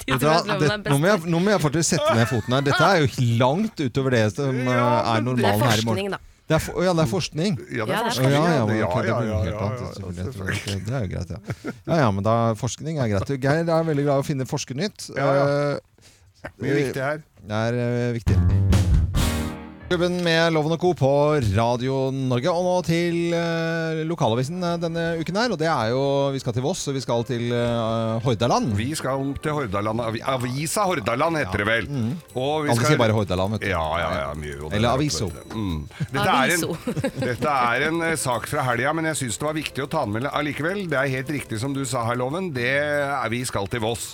De 0.00 0.16
Vet 0.16 0.22
du 0.22 0.26
hva, 0.26 0.40
det, 0.58 0.90
nå, 0.90 0.96
må 0.98 1.06
jeg, 1.06 1.20
nå 1.30 1.38
må 1.44 1.52
jeg 1.52 1.62
faktisk 1.62 1.92
sette 1.92 2.14
ned 2.16 2.26
foten 2.26 2.56
her. 2.56 2.64
Dette 2.66 2.82
er 2.82 3.04
jo 3.04 3.26
langt 3.38 3.78
utover 3.78 4.16
det 4.16 4.24
som 4.34 4.56
eh, 4.56 4.70
er 4.74 5.22
normalen 5.22 5.62
her 5.62 5.82
i 5.82 5.86
morgen. 5.86 5.86
forskning, 5.86 6.10
da. 6.16 6.18
Det 6.50 6.56
er, 6.56 6.62
for, 6.64 6.82
ja, 6.82 6.90
det 6.98 7.04
er 7.04 7.06
forskning? 7.06 7.58
Ja, 7.70 7.84
det 7.86 7.94
er 7.94 7.94
Ja, 7.94 7.98
det 8.02 8.06
forskning. 8.10 8.32
Ja, 8.34 8.40
ja, 8.42 8.48
ja, 8.50 8.64
Det 8.66 8.72
er 10.90 11.04
jo 11.04 11.10
greit, 11.12 11.30
ja. 11.30 11.38
Ja, 11.86 11.98
ja, 12.00 12.10
men 12.10 12.26
da 12.26 12.54
forskning 12.58 12.98
er 12.98 13.06
greit. 13.12 13.30
Geir 13.38 13.70
er 13.70 13.86
veldig 13.86 14.08
glad 14.08 14.18
i 14.18 14.24
å 14.24 14.26
finne 14.26 14.48
forskernytt. 14.50 15.12
Ja, 15.14 15.30
ja. 15.38 15.46
Eh, 15.78 16.50
Mye 16.58 16.74
viktig 16.80 17.06
her. 17.06 17.22
Det 17.46 17.64
er 17.68 17.80
eh, 17.86 18.12
viktig. 18.18 18.89
Klubben 19.90 20.20
med 20.22 20.52
Loven 20.54 20.70
og 20.76 20.78
Co. 20.78 20.92
på 20.94 21.08
Radio 21.56 21.96
Norge. 22.14 22.46
Og 22.54 22.62
nå 22.62 22.74
til 22.86 23.32
eh, 23.34 24.02
lokalavisen 24.06 24.60
eh, 24.62 24.76
denne 24.78 25.06
uken 25.18 25.38
her. 25.40 25.50
Og 25.50 25.58
det 25.58 25.66
er 25.66 25.88
jo 25.90 26.02
Vi 26.30 26.38
skal 26.38 26.54
til 26.54 26.62
Voss, 26.62 26.84
og 26.86 26.94
vi 26.94 27.02
skal 27.02 27.24
til 27.26 27.48
eh, 27.50 28.20
Hordaland. 28.22 28.68
Vi 28.78 28.86
skal 28.94 29.32
til 29.42 29.56
Hordaland. 29.56 29.98
Avi- 30.04 30.22
Avisa 30.22 30.84
Hordaland 30.86 31.40
heter 31.40 31.64
det 31.64 31.66
vel. 31.66 31.88
Og 32.38 32.68
vi 32.68 32.70
Alle 32.70 32.86
sier 32.86 33.00
bare 33.02 33.16
Hordaland, 33.18 33.56
vet 33.56 33.64
du. 33.66 33.68
Ja, 33.72 33.82
ja, 33.98 34.12
ja, 34.20 34.28
mye, 34.38 34.52
jo, 34.60 34.70
det 34.70 34.78
Eller 34.78 34.92
er 34.92 35.00
Aviso. 35.00 35.26
Mm. 35.56 35.82
Dette, 36.04 36.22
er 36.22 36.54
en, 36.54 36.64
Aviso. 36.70 36.94
dette 37.26 37.56
er 37.74 37.86
en 37.88 38.00
eh, 38.12 38.16
sak 38.28 38.46
fra 38.52 38.68
helga, 38.70 38.94
men 38.94 39.10
jeg 39.10 39.18
syns 39.24 39.42
det 39.42 39.48
var 39.50 39.58
viktig 39.58 39.88
å 39.88 39.90
ta 39.90 40.04
den 40.06 40.14
med 40.20 40.30
allikevel. 40.30 40.84
Det 40.94 41.00
er 41.02 41.10
helt 41.18 41.34
riktig 41.34 41.58
som 41.66 41.74
du 41.74 41.82
sa 41.82 42.06
her, 42.06 42.20
Loven. 42.22 42.52
Det 42.54 42.70
er 42.78 43.34
vi 43.34 43.42
skal 43.50 43.66
til 43.74 43.82
Voss. 43.88 44.12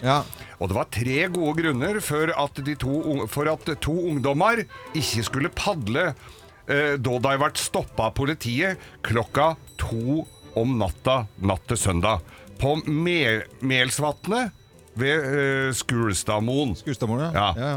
Og 0.56 0.70
det 0.70 0.76
var 0.78 0.88
tre 0.92 1.18
gode 1.32 1.56
grunner 1.60 2.00
for 2.04 2.32
at, 2.32 2.60
de 2.64 2.76
to, 2.80 3.26
for 3.28 3.50
at 3.52 3.68
to 3.84 3.94
ungdommer 4.10 4.62
ikke 4.96 5.24
skulle 5.26 5.52
padle 5.52 6.08
eh, 6.10 6.94
da 6.96 7.18
de 7.26 7.34
ble 7.42 7.50
stoppa 7.60 8.08
av 8.08 8.16
politiet 8.16 8.80
klokka 9.06 9.54
to 9.80 10.22
om 10.56 10.78
natta 10.80 11.26
natt 11.44 11.66
til 11.68 11.80
søndag. 11.80 12.24
På 12.56 12.78
Me 12.88 13.42
Melsvatnet 13.60 14.54
ved 14.96 15.28
eh, 15.28 15.74
Skulstadmoen. 15.76 16.72
Skulstadmoen, 16.80 17.26
ja. 17.28 17.34
Ja, 17.36 17.68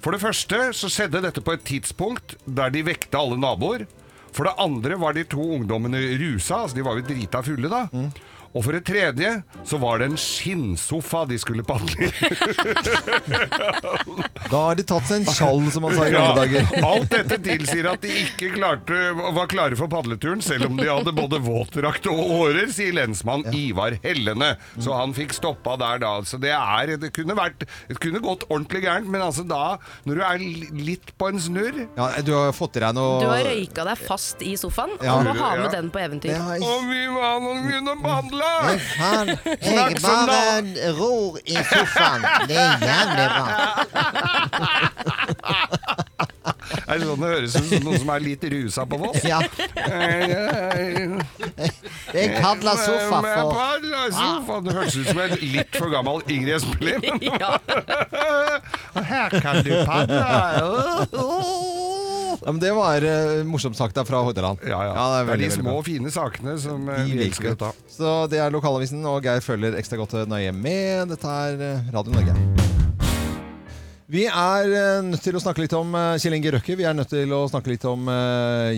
For 0.00 0.14
det 0.14 0.22
første 0.22 0.70
så 0.76 0.88
skjedde 0.92 1.20
dette 1.24 1.42
på 1.42 1.56
et 1.56 1.64
tidspunkt 1.66 2.36
der 2.46 2.70
de 2.72 2.84
vekta 2.86 3.20
alle 3.20 3.36
naboer. 3.42 3.84
For 4.36 4.46
det 4.46 4.56
andre 4.62 4.96
var 5.00 5.16
de 5.16 5.24
to 5.28 5.42
ungdommene 5.56 5.98
rusa, 6.20 6.62
altså 6.62 6.76
de 6.76 6.84
var 6.86 6.98
jo 6.98 7.06
drita 7.08 7.40
fulle 7.44 7.70
da. 7.72 7.86
Og 8.54 8.62
for 8.64 8.72
det 8.76 8.84
tredje 8.88 9.30
så 9.66 9.76
var 9.82 9.98
det 10.00 10.06
en 10.12 10.18
skinnsofa 10.20 11.24
de 11.28 11.36
skulle 11.42 11.64
padle 11.66 12.06
i. 12.06 12.08
Da 14.46 14.60
har 14.68 14.76
de 14.78 14.84
tatt 14.86 15.08
seg 15.08 15.24
en 15.24 15.28
tjall, 15.34 15.64
som 15.74 15.82
man 15.86 15.94
sa 15.96 16.04
i 16.06 16.12
gamle 16.14 16.34
dager. 16.38 16.68
Alt 16.86 17.10
dette 17.12 17.36
tilsier 17.42 17.88
at 17.90 18.02
de 18.04 18.12
ikke 18.22 18.52
klarte, 18.54 18.98
var 19.34 19.48
klare 19.50 19.74
for 19.78 19.90
padleturen, 19.90 20.42
selv 20.44 20.68
om 20.68 20.76
de 20.78 20.86
hadde 20.86 21.12
både 21.16 21.40
våtdrakt 21.42 22.06
og 22.12 22.20
årer, 22.38 22.68
sier 22.74 22.94
lensmann 22.96 23.42
Ivar 23.56 23.96
Hellene. 24.04 24.52
Så 24.78 24.94
han 24.94 25.14
fikk 25.16 25.34
stoppa 25.36 25.74
der 25.80 25.98
da. 26.04 26.12
Så 26.26 26.38
det 26.42 26.52
er 26.54 26.94
Det 27.00 27.10
kunne 27.16 27.34
vært 27.36 27.64
Det 27.88 27.96
kunne 28.02 28.20
gått 28.22 28.44
ordentlig 28.48 28.84
gærent, 28.86 29.08
men 29.10 29.22
altså 29.24 29.42
da, 29.46 29.76
når 30.06 30.20
du 30.20 30.24
er 30.28 30.44
litt 30.86 31.10
på 31.18 31.28
en 31.32 31.40
snurr 31.42 31.82
Ja, 31.96 32.08
du 32.24 32.32
har 32.36 32.52
fått 32.56 32.76
i 32.78 32.82
deg 32.84 32.94
noe 32.96 33.18
Du 33.22 33.26
har 33.28 33.42
røyka 33.46 33.84
deg 33.88 33.98
fast 34.06 34.42
i 34.46 34.54
sofaen 34.60 34.94
Ja. 35.02 35.16
og 35.18 35.24
må 35.26 35.34
ha 35.38 35.50
med 35.56 35.66
Ja. 35.66 35.72
den 35.80 35.90
på 35.90 35.98
eventyr. 36.02 36.36
Og 36.62 36.86
vi 36.90 37.02
var 37.12 37.40
noen 37.42 37.66
kunne 37.70 37.96
padle! 38.04 38.45
Faen, 38.96 39.28
jeg 39.62 39.94
bare 40.02 40.92
ror 40.98 41.38
i 41.44 41.56
sofaen. 41.70 42.22
Det 42.48 42.56
er 42.56 42.76
jævlig 42.86 43.26
bra. 43.34 43.44
Er 46.86 46.98
det 47.00 47.06
sånn 47.06 47.20
det 47.22 47.28
høres 47.30 47.54
ut 47.56 47.64
som 47.70 47.82
noen 47.86 47.98
som 48.02 48.10
er 48.14 48.20
litt 48.22 48.44
rusa 48.50 48.82
på 48.90 48.96
Voss? 49.00 49.22
Ja. 49.26 49.38
Det 52.12 52.20
er 52.22 52.34
Kadla 52.40 52.74
sofa 52.78 53.18
for- 53.22 53.54
sofa. 54.14 54.54
Det 54.66 54.74
høres 54.76 54.96
ut 55.00 55.08
som 55.10 55.20
en 55.24 55.34
litt 55.42 55.72
for 55.78 55.88
gammel 55.94 56.22
Ingrid 56.30 56.54
Espelid. 56.58 57.02
Ja. 57.42 57.50
Her 59.10 59.30
kan 59.42 59.56
du 59.66 59.72
padle. 59.86 60.22
Ja, 62.44 62.52
men 62.52 62.60
det 62.62 62.72
var 62.76 63.04
uh, 63.06 63.40
morsomt 63.48 63.78
sagt 63.78 63.96
da 63.96 64.04
fra 64.06 64.20
Hordaland. 64.26 64.60
Ja, 64.66 64.80
ja. 64.90 64.92
det 64.94 65.20
er 65.22 65.26
det 65.30 65.34
er 65.36 65.42
de 65.46 65.50
små, 65.62 65.78
fine 65.86 66.12
sakene 66.14 66.56
som 66.62 66.84
vi 67.06 67.16
elsker 67.26 67.52
å 67.52 67.56
vi. 67.56 67.60
ta. 67.64 67.72
Så 67.90 68.14
det 68.32 68.40
er 68.42 68.52
lokalavisen, 68.54 69.00
og 69.08 69.24
Geir 69.26 69.42
følger 69.44 69.78
ekstra 69.80 69.98
godt 70.00 70.16
nøye 70.30 70.52
med. 70.56 71.08
Dette 71.14 71.36
er 71.46 71.60
eh, 71.72 71.90
Radio 71.94 72.14
Norge. 72.16 72.36
Vi 74.06 74.22
er 74.30 74.68
eh, 74.70 75.00
nødt 75.02 75.24
til 75.24 75.34
å 75.34 75.40
snakke 75.42 75.64
litt 75.64 75.72
om 75.74 75.90
Kjell 76.22 76.36
Inge 76.36 76.52
Røkke. 76.54 76.76
Vi 76.78 76.84
er 76.86 76.94
nødt 76.94 77.10
til 77.10 77.32
å 77.34 77.40
snakke 77.50 77.72
litt 77.72 77.82
om. 77.90 78.06
Eh, 78.06 78.76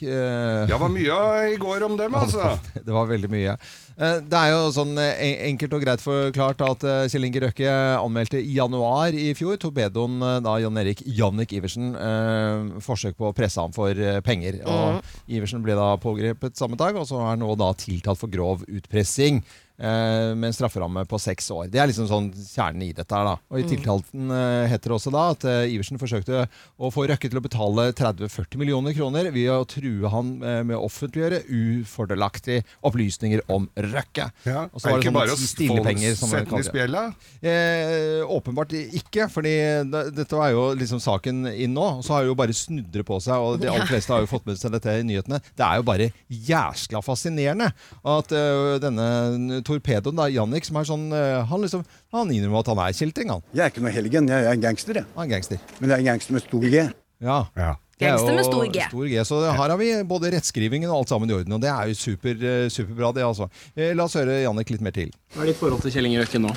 Ja, 0.00 0.70
det 0.70 0.78
var 0.80 0.92
mye 0.94 1.18
i 1.52 1.58
går 1.60 1.84
om 1.90 1.98
dem, 2.00 2.16
altså. 2.22 2.54
det 2.78 2.88
var 2.94 3.10
veldig 3.10 3.28
mye. 3.32 3.58
Eh, 3.98 4.20
Det 4.24 4.38
er 4.38 4.50
jo 4.54 4.70
sånn 4.72 4.96
eh, 4.98 5.48
enkelt 5.50 5.74
og 5.76 5.82
greit 5.84 6.00
forklart 6.04 6.62
at 6.64 6.84
eh, 6.88 7.08
Kjell 7.12 7.26
Inge 7.28 7.42
Røkke 7.44 7.72
anmeldte 8.00 8.40
i 8.40 8.54
januar 8.56 9.12
i 9.12 9.32
fjor 9.38 9.58
torpedoen 9.60 10.18
da 10.44 10.56
Jan 10.62 10.78
Erik 10.80 11.02
Jannik 11.06 11.52
Iversen 11.58 11.92
eh, 11.96 12.78
forsøk 12.84 13.18
på 13.18 13.28
å 13.30 13.34
presse 13.36 13.60
ham 13.60 13.74
for 13.76 13.92
penger. 14.24 14.62
Og 14.64 15.02
Iversen 15.28 15.62
ble 15.64 15.76
da 15.78 15.92
pågrepet 16.00 16.56
samme 16.56 16.78
dag, 16.80 16.96
og 16.96 17.06
så 17.10 17.20
er 17.20 17.34
han 17.34 17.44
nå 17.44 17.52
da 17.60 17.72
tiltalt 17.76 18.20
for 18.22 18.32
grov 18.32 18.64
utpressing. 18.68 19.42
Med 19.82 20.44
en 20.46 20.54
strafferamme 20.54 21.02
på 21.10 21.18
seks 21.18 21.48
år. 21.50 21.64
Det 21.72 21.80
er 21.80 21.88
liksom 21.90 22.06
sånn 22.06 22.26
kjernen 22.36 22.84
i 22.86 22.90
dette 22.94 23.16
her. 23.16 23.24
da. 23.26 23.32
Og 23.50 23.58
I 23.58 23.62
Mm. 23.64 23.70
tiltalten 23.72 24.28
heter 24.70 24.92
det 24.92 24.94
også 24.94 25.10
da 25.10 25.22
at 25.32 25.42
Iversen 25.72 25.98
forsøkte 25.98 26.44
å 26.78 26.90
få 26.92 27.08
Røkke 27.08 27.26
til 27.32 27.40
å 27.40 27.42
betale 27.42 27.88
30-40 27.92 28.60
millioner 28.60 28.94
kroner 28.94 29.32
ved 29.32 29.48
å 29.50 29.66
true 29.66 30.06
han 30.12 30.38
med 30.38 30.76
å 30.76 30.84
offentliggjøre 30.86 31.40
ufordelaktige 31.50 32.62
opplysninger 32.84 33.42
om 33.50 33.66
Røkke. 33.82 34.28
Ja. 34.46 34.66
Og 34.70 34.80
så 34.80 34.88
var 34.88 34.98
det 34.98 35.02
ikke 35.02 35.10
sånne 35.10 35.18
bare 35.18 35.34
å 35.34 35.40
stillepenger, 35.40 36.14
som 36.18 36.30
sette 36.32 36.50
den 36.50 36.62
i 36.62 36.66
spjella? 36.66 37.02
Eh, 37.40 38.22
åpenbart 38.36 38.74
ikke, 38.78 39.28
fordi 39.32 39.54
det, 39.92 40.04
dette 40.16 40.38
var 40.38 40.52
jo 40.54 40.68
liksom 40.78 41.02
saken 41.02 41.44
inn 41.52 41.74
nå. 41.76 41.88
Og 41.98 42.06
så 42.06 42.16
har 42.16 42.28
jo 42.28 42.36
bare 42.38 42.56
snudret 42.56 43.06
på 43.08 43.18
seg, 43.24 43.36
og 43.42 43.60
de 43.62 43.70
aller 43.72 43.88
fleste 43.90 44.14
har 44.14 44.24
jo 44.24 44.30
fått 44.30 44.48
med 44.48 44.60
seg 44.60 44.74
dette 44.76 44.96
i 45.00 45.06
nyhetene. 45.08 45.42
Det 45.58 45.66
er 45.66 45.80
jo 45.80 45.86
bare 45.88 46.10
jæskla 46.52 47.02
fascinerende 47.04 47.72
at 48.16 48.36
eh, 48.36 48.78
denne 48.82 49.62
torpedoen, 49.66 50.18
da, 50.18 50.30
Jannik, 50.32 50.68
som 50.68 50.80
er 50.80 50.88
sånn 50.88 51.08
eh, 51.16 51.42
Han 51.50 51.64
liksom, 51.64 51.84
han 52.14 52.30
innrømmer 52.32 52.62
at 52.62 52.72
han 52.72 52.82
er 52.86 52.96
kjeltring, 52.96 53.32
han. 53.34 53.46
Jeg 53.52 53.66
er 53.66 53.74
ikke 53.74 53.84
noe 53.84 53.94
helgen, 53.94 54.28
jeg 54.32 54.48
er 54.48 54.56
en 54.56 54.66
gangster. 54.66 55.02
Jeg. 55.02 55.10
Han 55.16 55.26
er 55.26 55.36
gangster. 55.36 55.62
Men 55.78 55.88
jeg 55.88 55.94
er 55.96 56.04
en 56.04 56.12
gangster 56.14 56.38
med 56.38 56.46
stor 56.46 56.68
G. 56.68 56.84
Ja. 57.22 57.38
Er 57.56 57.74
Gangster 58.02 58.36
med 58.36 58.46
stor 58.48 58.66
G. 58.66 58.84
Stor 58.88 59.08
G. 59.10 59.24
Så 59.28 59.40
her 59.46 59.72
har 59.74 59.78
vi 59.80 59.90
både 60.08 60.32
rettskrivingen 60.34 60.90
og 60.90 61.02
alt 61.02 61.12
sammen 61.14 61.30
i 61.30 61.36
orden. 61.36 61.56
Og 61.56 61.62
det 61.62 61.70
er 61.72 61.90
jo 61.92 61.98
super, 61.98 62.36
eh, 62.52 62.68
superbra, 62.72 63.12
det, 63.16 63.24
altså. 63.26 63.48
Eh, 63.76 63.92
La 63.98 64.04
oss 64.08 64.18
høre 64.18 64.42
Jannik 64.42 64.70
litt 64.74 64.84
mer 64.84 64.94
til. 64.96 65.12
Hva 65.34 65.46
er 65.46 65.52
ditt 65.52 65.60
forhold 65.60 65.82
til 65.84 65.94
Kjell 65.94 66.10
Inge 66.10 66.22
Røkke 66.24 66.42
nå? 66.42 66.54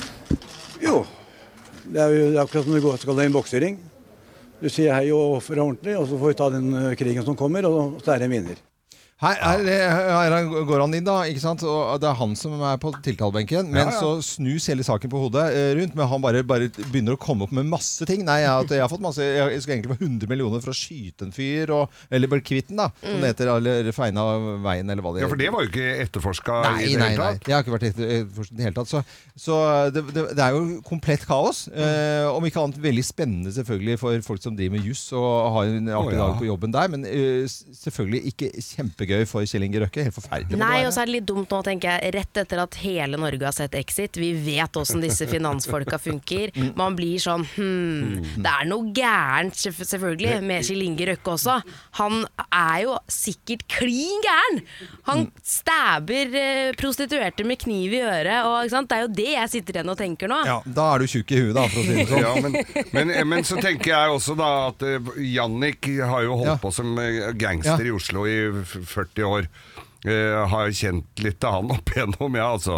Jo, 0.83 1.01
det 1.87 2.01
er 2.01 2.15
jo 2.15 2.29
akkurat 2.43 2.67
som 2.67 2.75
det 2.75 2.83
går 2.85 3.01
skal 3.01 3.21
i 3.23 3.27
en 3.29 3.35
boksering. 3.35 3.79
Du 4.61 4.69
sier 4.71 4.95
hei 4.95 5.09
og 5.11 5.39
oppfører 5.39 5.65
ordentlig, 5.65 5.97
og 5.99 6.07
så 6.09 6.17
får 6.19 6.31
vi 6.31 6.39
ta 6.39 6.49
den 6.53 6.95
krigen 6.99 7.25
som 7.27 7.35
kommer, 7.39 7.67
og 7.67 7.99
så 8.03 8.15
er 8.15 8.23
det 8.23 8.29
en 8.29 8.35
vinner. 8.37 8.61
Her, 9.24 9.38
her, 9.39 9.61
her 10.28 10.43
går 10.68 10.82
han 10.84 10.93
inn, 10.97 11.05
da. 11.07 11.22
ikke 11.24 11.39
sant? 11.39 11.61
Og 11.63 12.01
Det 12.03 12.07
er 12.09 12.18
han 12.20 12.34
som 12.36 12.51
er 12.59 12.76
på 12.84 12.89
tiltalebenken. 12.99 13.70
Men 13.72 13.86
Ja, 13.88 13.93
ja. 13.93 13.99
så 14.01 14.09
snus 14.20 14.66
hele 14.68 14.84
saken 14.84 15.07
på 15.09 15.22
hodet 15.24 15.45
eh, 15.55 15.70
rundt. 15.78 15.93
Men 15.95 16.09
han 16.11 16.20
bare, 16.22 16.41
bare 16.43 16.68
begynner 16.91 17.16
å 17.16 17.20
komme 17.24 17.45
opp 17.47 17.53
med 17.55 17.63
masse 17.72 18.03
ting. 18.09 18.26
Nei, 18.28 18.41
jeg, 18.43 18.68
jeg 18.76 18.84
har 18.84 18.91
fått 18.91 19.03
masse 19.05 19.24
Jeg 19.24 19.61
skulle 19.63 19.78
egentlig 19.78 19.95
få 19.95 20.03
100 20.03 20.28
millioner 20.28 20.59
for 20.66 20.74
å 20.74 20.76
skyte 20.76 21.30
en 21.30 21.32
fyr, 21.32 21.72
og, 21.72 21.95
eller 22.11 22.28
bare 22.34 22.43
kvitt 22.43 22.68
den, 22.74 22.82
da. 22.84 22.89
Som 22.99 23.16
Mm. 23.16 23.22
det 23.24 23.30
heter. 23.32 23.51
Eller 23.55 23.91
feina 23.95 24.26
veien, 24.66 24.89
eller 24.91 25.05
hva 25.05 25.13
det 25.16 25.24
Ja, 25.24 25.30
for 25.32 25.39
det 25.39 25.47
var 25.55 25.63
jo 25.63 25.72
ikke 25.72 25.88
etterforska 26.03 26.57
Nei, 26.66 26.74
i 26.84 26.91
det 26.91 26.99
nei, 26.99 27.09
hele 27.13 27.24
nei. 27.24 27.32
tatt. 27.39 27.47
Jeg 27.47 27.55
har 27.55 27.63
ikke 27.63 27.76
vært 27.78 27.88
etterforska 27.93 28.51
i 28.51 28.57
det 28.59 28.68
hele 28.68 28.78
tatt. 28.82 28.91
Så, 28.91 29.03
så 29.47 29.61
det, 29.95 30.03
det, 30.11 30.26
det 30.36 30.43
er 30.43 30.59
jo 30.59 30.82
komplett 30.91 31.24
kaos. 31.30 31.70
Eh, 31.72 32.28
om 32.36 32.43
ikke 32.51 32.66
annet 32.68 32.84
veldig 32.84 33.07
spennende 33.07 33.55
selvfølgelig 33.55 33.95
for 34.03 34.28
folk 34.28 34.43
som 34.43 34.59
driver 34.59 34.76
med 34.76 34.91
juss 34.91 35.07
og 35.16 35.32
har 35.55 35.72
en 35.72 35.88
artig 35.88 36.11
oh, 36.11 36.20
ja. 36.20 36.22
dag 36.26 36.38
på 36.43 36.49
jobben 36.51 36.76
der. 36.76 36.91
Men 36.91 37.07
uh, 37.07 37.47
selvfølgelig 37.80 38.34
ikke 38.36 38.51
kjempegøy 39.05 39.27
for 39.29 39.45
Kjell 39.47 39.65
Inge 39.65 39.81
Røkke. 39.83 40.03
Helt 40.05 40.15
forferdelig. 40.15 40.59
Nei, 40.59 40.85
og 40.85 40.93
så 40.93 41.03
er 41.03 41.09
det 41.09 41.15
litt 41.19 41.27
dumt 41.29 41.51
nå, 41.51 41.59
tenker 41.65 41.95
jeg, 41.95 42.13
rett 42.15 42.39
etter 42.41 42.61
at 42.63 42.77
hele 42.81 43.19
Norge 43.21 43.45
har 43.45 43.55
sett 43.55 43.75
Exit. 43.77 44.17
Vi 44.19 44.31
vet 44.45 44.79
åssen 44.79 45.03
disse 45.03 45.27
finansfolka 45.29 45.99
funker. 46.01 46.53
Man 46.77 46.95
blir 46.97 47.19
sånn 47.21 47.45
hm, 47.55 48.39
Det 48.41 48.51
er 48.51 48.67
noe 48.69 48.91
gærent, 48.95 49.57
selvfølgelig, 49.59 50.39
med 50.45 50.65
Kjell 50.67 50.85
Inge 50.85 51.09
Røkke 51.11 51.35
også. 51.35 51.59
Han 51.99 52.25
er 52.49 52.85
jo 52.85 52.97
sikkert 53.11 53.65
klin 53.71 54.23
gæren! 54.25 54.61
Han 55.09 55.27
stabber 55.45 56.33
eh, 56.39 56.71
prostituerte 56.79 57.45
med 57.47 57.59
kniv 57.61 57.93
i 57.93 58.01
øret, 58.01 58.47
og 58.47 58.57
ikke 58.65 58.73
sant? 58.75 58.89
det 58.89 58.97
er 58.97 59.05
jo 59.05 59.11
det 59.17 59.29
jeg 59.35 59.51
sitter 59.53 59.79
igjen 59.79 59.91
og 59.93 59.99
tenker 59.99 60.31
nå. 60.31 60.39
Ja, 60.47 60.57
da 60.65 60.87
er 60.95 61.03
du 61.03 61.09
tjukk 61.11 61.33
i 61.35 61.41
huet, 61.41 61.53
da, 61.57 61.65
for 61.71 61.81
å 61.81 61.85
si 61.85 61.97
det 61.99 62.07
sånn. 62.09 62.23
Ja, 62.25 62.33
men, 62.41 62.57
men, 62.95 63.13
men 63.29 63.45
så 63.47 63.59
tenker 63.61 63.91
jeg 63.91 64.15
også 64.15 64.35
da 64.39 64.49
at 64.69 64.85
eh, 64.85 65.11
Jannik 65.35 65.89
har 66.05 66.25
jo 66.25 66.39
holdt 66.41 66.61
på 66.63 66.71
som 66.73 66.95
eh, 67.01 67.31
gangster 67.37 67.85
Ja. 67.85 67.89
i 67.89 67.93
Oslo 67.95 68.25
i 68.29 68.35
40 68.95 69.27
år. 69.29 69.49
Eh, 70.05 70.35
har 70.51 70.69
kjent 70.77 71.21
litt 71.25 71.39
til 71.41 71.49
han 71.49 71.71
opp 71.73 71.89
igjennom, 71.95 72.35
ja, 72.37 72.51
altså. 72.53 72.75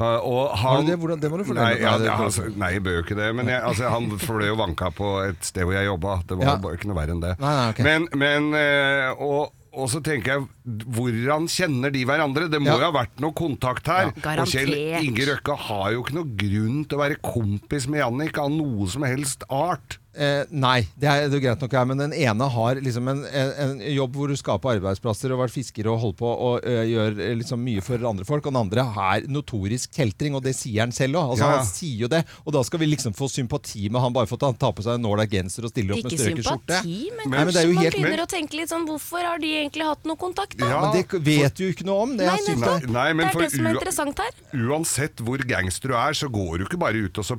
Eh, 0.00 0.20
og 0.24 0.54
han, 0.62 0.86
det? 0.88 0.96
Hvordan- 0.96 1.20
det 1.20 1.28
må 1.30 1.36
du 1.36 1.44
fortelle. 1.44 1.74
Nei, 1.74 1.82
ja, 1.82 1.92
ja, 2.00 2.14
altså, 2.24 2.46
nei, 2.56 2.70
jeg 2.78 2.82
bør 2.86 2.94
jo 2.96 3.02
ikke 3.04 3.18
det. 3.18 3.26
Men 3.36 3.50
jeg, 3.52 3.60
altså, 3.68 3.90
han 3.92 4.06
fløy 4.22 4.46
og 4.54 4.60
vanka 4.62 4.88
på 4.96 5.10
et 5.28 5.44
sted 5.44 5.68
hvor 5.68 5.76
jeg 5.76 5.90
jobba. 5.90 6.14
Det 6.26 6.38
var 6.40 6.46
Ja. 6.54 6.56
bare 6.56 6.78
ikke 6.80 6.88
noe 6.88 6.96
verre 7.02 7.12
enn 7.18 7.20
det. 7.20 7.34
Nei, 7.38 7.54
nei, 7.58 7.68
okay. 7.74 7.84
Men, 7.84 8.08
men 8.16 8.54
eh, 8.56 9.12
og, 9.20 9.52
og 9.76 9.90
så 9.92 10.00
tenker 10.02 10.38
jeg, 10.38 10.48
hvordan 10.96 11.44
kjenner 11.52 11.92
de 11.92 12.06
hverandre? 12.08 12.48
Det 12.50 12.62
må 12.64 12.72
Ja. 12.72 12.78
jo 12.80 12.88
ha 12.88 12.96
vært 13.04 13.20
noe 13.20 13.36
kontakt 13.36 13.86
her. 13.92 14.14
Ja, 14.16 14.40
og 14.40 14.48
Kjell. 14.48 14.72
Inge 15.04 15.28
Røkke 15.34 15.58
har 15.68 15.92
jo 15.92 16.00
ikke 16.02 16.16
noe 16.16 16.32
grunn 16.46 16.84
til 16.88 16.96
å 16.96 17.02
være 17.04 17.20
kompis 17.20 17.86
med 17.92 18.00
Jannik 18.00 18.38
av 18.40 18.48
noe 18.56 18.88
som 18.88 19.04
helst 19.04 19.44
art. 19.52 19.98
Eh, 20.10 20.42
nei, 20.50 20.88
det 20.98 21.06
er 21.06 21.28
det 21.30 21.36
er 21.38 21.42
greit 21.44 21.60
nok, 21.62 21.70
her, 21.78 21.84
men 21.86 22.00
den 22.00 22.12
ene 22.18 22.46
har 22.50 22.74
liksom 22.82 23.06
en, 23.12 23.20
en, 23.30 23.50
en 23.62 23.74
jobb 23.94 24.16
hvor 24.18 24.26
du 24.32 24.34
skaper 24.34 24.72
arbeidsplasser 24.80 25.30
og 25.30 25.38
har 25.38 25.44
vært 25.46 25.54
fisker 25.54 25.86
og 25.86 26.00
holder 26.02 26.16
på 26.18 26.30
og 26.48 26.64
ø, 26.66 26.72
gjør 26.90 27.20
eh, 27.22 27.34
liksom 27.38 27.62
mye 27.62 27.84
for 27.86 28.02
andre 28.10 28.26
folk, 28.26 28.48
og 28.48 28.50
den 28.56 28.58
andre 28.58 28.82
er 28.90 29.28
notorisk 29.30 29.92
kjeltring, 29.94 30.34
og 30.34 30.42
det 30.42 30.56
sier 30.58 30.82
han 30.82 30.90
selv 30.90 31.20
òg. 31.20 31.30
Altså, 31.36 31.44
Ja, 31.44 31.50
ja. 31.52 31.60
Han 31.60 31.68
sier 31.70 32.00
jo 32.02 32.08
det, 32.10 32.24
og 32.42 32.56
da 32.56 32.62
skal 32.66 32.82
vi 32.82 32.88
liksom 32.90 33.14
få 33.14 33.28
sympati 33.30 33.84
med 33.88 34.02
han 34.02 34.16
bare 34.16 34.26
for 34.26 34.40
at 34.42 34.48
han 34.50 34.58
tar 34.58 34.74
på 34.74 34.82
seg 34.88 34.98
en 34.98 35.06
nåla 35.06 35.28
genser 35.30 35.68
og 35.68 35.70
stiller 35.70 35.94
opp 35.94 36.02
Ikke 36.02 36.10
med 36.10 36.24
strøket 36.24 36.48
skjorte. 36.48 36.80
sympati, 36.80 36.98
men 37.14 37.30
men 37.30 37.38
kanskje 37.44 37.62
man 37.70 37.82
helt- 37.84 37.98
begynner 38.00 38.24
å 38.24 38.30
tenke 38.34 38.58
litt 38.58 38.72
sånn 38.74 38.86
Hvorfor 38.90 39.22
har 39.30 39.38
de 39.38 39.52
egentlig 39.62 39.86
hatt 39.86 40.04
noe 40.10 40.16
kontakt, 40.18 40.58
da? 40.58 40.72
Men 40.90 40.98
det 40.98 41.22
vet 41.22 41.54
du 41.54 41.64
jo 41.68 41.70
ikke 41.76 41.86
noe 41.86 42.02
om. 42.08 42.16
Det 42.18 42.26
Nei, 42.26 42.34
er 42.34 42.58
Nei, 42.90 43.12
det 43.14 43.30
er 43.30 43.38
det 43.44 43.52
som 43.54 43.66
er 43.70 43.78
interessant 43.78 44.18
her. 44.26 44.34
Uansett 44.58 45.22
hvor 45.22 45.38
gangster 45.46 45.94
du 45.94 45.94
er, 45.94 46.18
så 46.18 46.26
går 46.32 46.58
du 46.58 46.64
ikke 46.66 46.80
bare 46.82 47.06
ut 47.06 47.22
og 47.22 47.24
så 47.30 47.38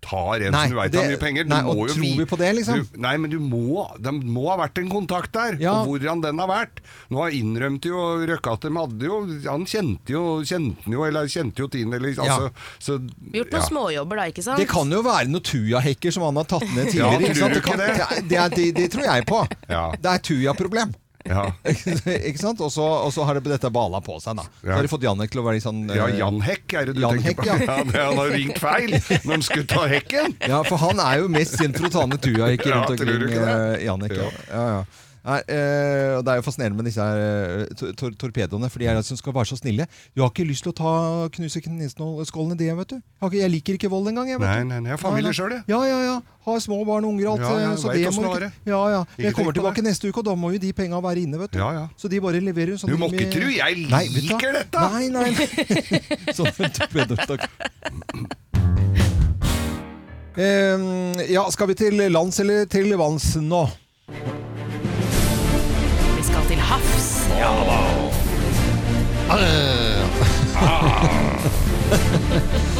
tar 0.00 0.40
en 0.40 0.52
Nei, 0.54 0.62
som 0.66 0.70
du 0.72 0.76
veit 0.80 0.94
har 0.96 1.08
mye 1.10 1.18
penger. 1.20 1.44
Du 1.44 1.50
nei, 1.52 1.60
må 1.62 1.70
og 1.74 1.80
jo 1.88 1.94
tror 1.94 2.16
vi- 2.18 2.24
på 2.30 2.38
det, 2.40 2.50
liksom? 2.56 2.78
Du, 2.92 2.98
nei, 3.04 3.16
men 3.20 3.30
du 3.30 3.38
må, 3.38 3.86
det 4.00 4.12
må 4.24 4.46
ha 4.48 4.56
vært 4.62 4.78
en 4.82 4.88
kontakt 4.90 5.32
der, 5.32 5.58
Ja. 5.60 5.74
og 5.82 5.88
hvordan 5.88 6.22
den 6.22 6.38
har 6.38 6.48
vært. 6.48 6.80
Nå 7.10 7.20
har 7.22 7.30
innrømt 7.30 7.84
jo 7.84 7.96
Røkke 8.26 8.52
at 8.52 8.60
de 8.62 8.70
hadde 8.76 9.02
jo 9.04 9.18
Han 9.50 9.64
kjente 9.66 10.08
jo 10.14 10.22
kjente 10.42 10.88
jo, 10.90 11.04
eller 11.04 11.26
kjente 11.26 11.58
jo 11.58 11.68
Tine, 11.68 11.94
eller 11.96 12.14
altså 12.14 12.50
så, 12.78 12.98
Gjort 13.32 13.50
noen 13.52 13.60
ja. 13.60 13.68
småjobber 13.68 14.16
da, 14.16 14.22
ikke 14.32 14.42
sant? 14.42 14.58
Det 14.58 14.68
kan 14.68 14.90
jo 14.90 15.02
være 15.02 15.28
noen 15.28 15.42
tujahekker 15.42 16.12
som 16.12 16.22
han 16.30 16.36
har 16.36 16.44
tatt 16.44 16.66
ned 16.74 16.94
Ja, 16.94 17.10
tidligere. 17.10 17.20
tror 17.20 17.28
ikke 17.28 17.36
sant? 17.40 17.54
du 17.54 17.60
Det, 17.60 17.62
kan, 17.62 17.80
ikke 17.80 18.08
det? 18.08 18.28
det, 18.28 18.50
det, 18.56 18.74
det 18.80 18.90
tror 18.92 19.04
jeg 19.04 19.26
på. 19.26 19.44
Ja. 19.68 19.84
Det 20.00 20.10
er 20.16 20.18
tuja-problem. 20.30 20.94
Ja. 21.28 21.44
ikke 22.28 22.40
sant? 22.40 22.60
Og 22.64 22.72
så, 22.72 23.24
har 23.26 23.38
det 23.38 23.44
dette 23.52 23.70
bala 23.72 24.00
på 24.04 24.16
seg, 24.22 24.38
da. 24.40 24.46
Så 24.62 24.72
har 24.72 24.86
de 24.86 24.92
fått 24.92 25.04
Jannek 25.04 25.32
til 25.34 25.42
å 25.42 25.44
være 25.46 25.58
litt 25.58 25.66
sånn 25.66 25.82
Ja, 25.92 26.08
eh, 26.08 26.16
Jan 26.20 26.40
Hekk 26.44 26.76
er 26.80 26.88
det 26.88 26.96
du 26.96 27.02
Jan 27.04 27.20
tenker 27.20 27.28
Hekk, 27.28 27.42
på? 27.42 27.48
ja. 27.50 27.76
Det, 27.90 28.00
han 28.06 28.22
har 28.22 28.32
ringt 28.34 28.62
feil 28.62 28.96
når 28.96 29.34
han 29.34 29.46
skulle 29.46 29.68
ta 29.70 29.84
hekken. 29.90 30.38
Ja, 30.48 30.62
for 30.66 30.80
han 30.80 31.02
er 31.04 31.20
jo 31.24 31.30
mest 31.32 31.58
sint 31.60 31.78
for 31.78 31.90
å 31.90 31.94
ta 31.98 32.06
ned 32.08 32.24
tujahekker 32.24 32.72
ikke 32.72 32.78
rundt 32.78 32.94
omkring, 32.96 33.36
eh, 33.36 33.86
Jannik. 33.86 34.16
Ja. 34.16 34.26
Ja. 34.26 34.48
Ja, 34.50 34.66
ja. 34.78 35.06
Nei, 35.20 35.36
øh, 35.52 36.22
det 36.24 36.32
er 36.32 36.38
jo 36.38 36.44
fascinerende 36.46 36.78
med 36.78 36.86
disse 36.88 37.04
her, 37.04 37.18
eh, 37.60 37.72
tor 37.76 37.92
tor 37.98 38.14
torpedoene, 38.22 38.70
for 38.72 38.80
de 38.80 38.86
er 38.88 39.00
som 39.04 39.18
skal 39.18 39.34
være 39.36 39.50
så 39.50 39.58
snille. 39.60 39.84
Du 40.16 40.22
har 40.22 40.30
ikke 40.32 40.46
lyst 40.48 40.64
til 40.64 40.72
å 40.72 40.76
ta 40.78 40.92
knuse 41.34 41.60
kneskålene 41.60 42.56
det, 42.56 42.70
vet 42.78 42.94
du. 42.94 42.96
Jeg, 43.20 43.40
jeg 43.42 43.52
liker 43.52 43.76
ikke 43.76 43.90
vold 43.92 44.08
engang, 44.08 44.30
jeg. 44.32 44.40
vet 44.40 44.48
Nei, 44.48 44.64
nei, 44.64 44.80
nei, 44.80 44.88
jeg 44.94 44.96
har 44.96 45.02
familie 45.02 45.28
Nei, 45.28 45.34
nei. 45.34 45.36
selv, 45.36 45.56
jeg. 45.58 45.64
Ja, 45.68 45.80
ja, 45.84 45.98
ja. 46.06 46.16
Har 46.46 46.60
små 46.64 46.78
barn 46.88 47.04
og 47.04 47.12
unger 47.12 47.28
og 47.28 47.32
alt. 47.34 47.44
Ja, 47.44 47.58
ja, 47.60 47.72
eh, 47.72 47.76
så 47.76 47.92
det 47.92 48.14
må 48.16 48.32
ikke. 48.32 48.52
Ja, 48.70 48.80
ja. 48.94 49.00
Jeg 49.20 49.36
kommer 49.36 49.52
tilbake 49.56 49.84
neste 49.84 50.08
uke, 50.08 50.22
og 50.22 50.28
da 50.30 50.36
må 50.40 50.54
jo 50.54 50.62
de 50.62 50.72
penga 50.72 51.02
være 51.04 51.26
inne, 51.26 51.40
vet 51.42 51.52
du. 51.52 51.60
Ja, 51.60 51.68
ja. 51.76 51.86
Så 52.00 52.08
de 52.08 52.20
bare 52.24 52.40
leverer 52.40 52.80
sånn 52.80 52.88
Du 52.92 52.96
må 53.00 53.10
ikke 53.12 53.28
tro 53.34 53.50
jeg 53.52 53.84
liker 53.84 54.56
dette! 54.56 54.86
Nei, 54.96 55.08
nei. 55.12 55.28
sånn 56.38 56.72
torpedostakk. 56.80 57.44
Ehm, 60.40 61.18
ja, 61.28 61.44
skal 61.52 61.68
vi 61.68 61.76
til 61.76 62.00
lands 62.08 62.40
eller 62.40 62.64
til 62.70 62.94
vanns 62.96 63.34
nå? 63.36 63.66
Havs. 66.70 67.08
Ja 67.38 67.50
da. 67.66 67.80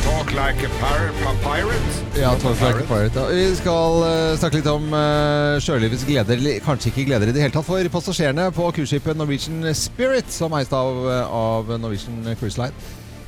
Talk 0.03 0.31
like 0.33 0.67
a 0.67 0.71
pirate. 0.81 2.21
Ja, 2.21 2.35
Talk 2.35 2.61
Like 2.61 2.79
a 2.79 2.87
Pirate. 2.87 3.21
Ja. 3.21 3.27
Vi 3.27 3.57
skal 3.57 4.03
eh, 4.07 4.37
snakke 4.39 4.61
litt 4.61 4.69
om 4.71 4.87
uh, 4.95 5.59
sjølivets 5.63 6.05
gleder. 6.07 6.37
eller 6.37 6.63
Kanskje 6.65 6.93
ikke 6.93 7.09
gleder 7.11 7.31
i 7.31 7.35
det 7.35 7.43
hele 7.43 7.55
tatt 7.55 7.67
for 7.67 7.91
passasjerene 7.95 8.51
på 8.55 8.71
cruiseskipet 8.77 9.19
Norwegian 9.19 9.67
Spirit, 9.75 10.31
som 10.31 10.55
eies 10.59 10.71
av, 10.75 11.03
eh, 11.11 11.37
av 11.43 11.75
Norwegian 11.79 12.23
Cruise 12.39 12.61
Line. 12.61 12.75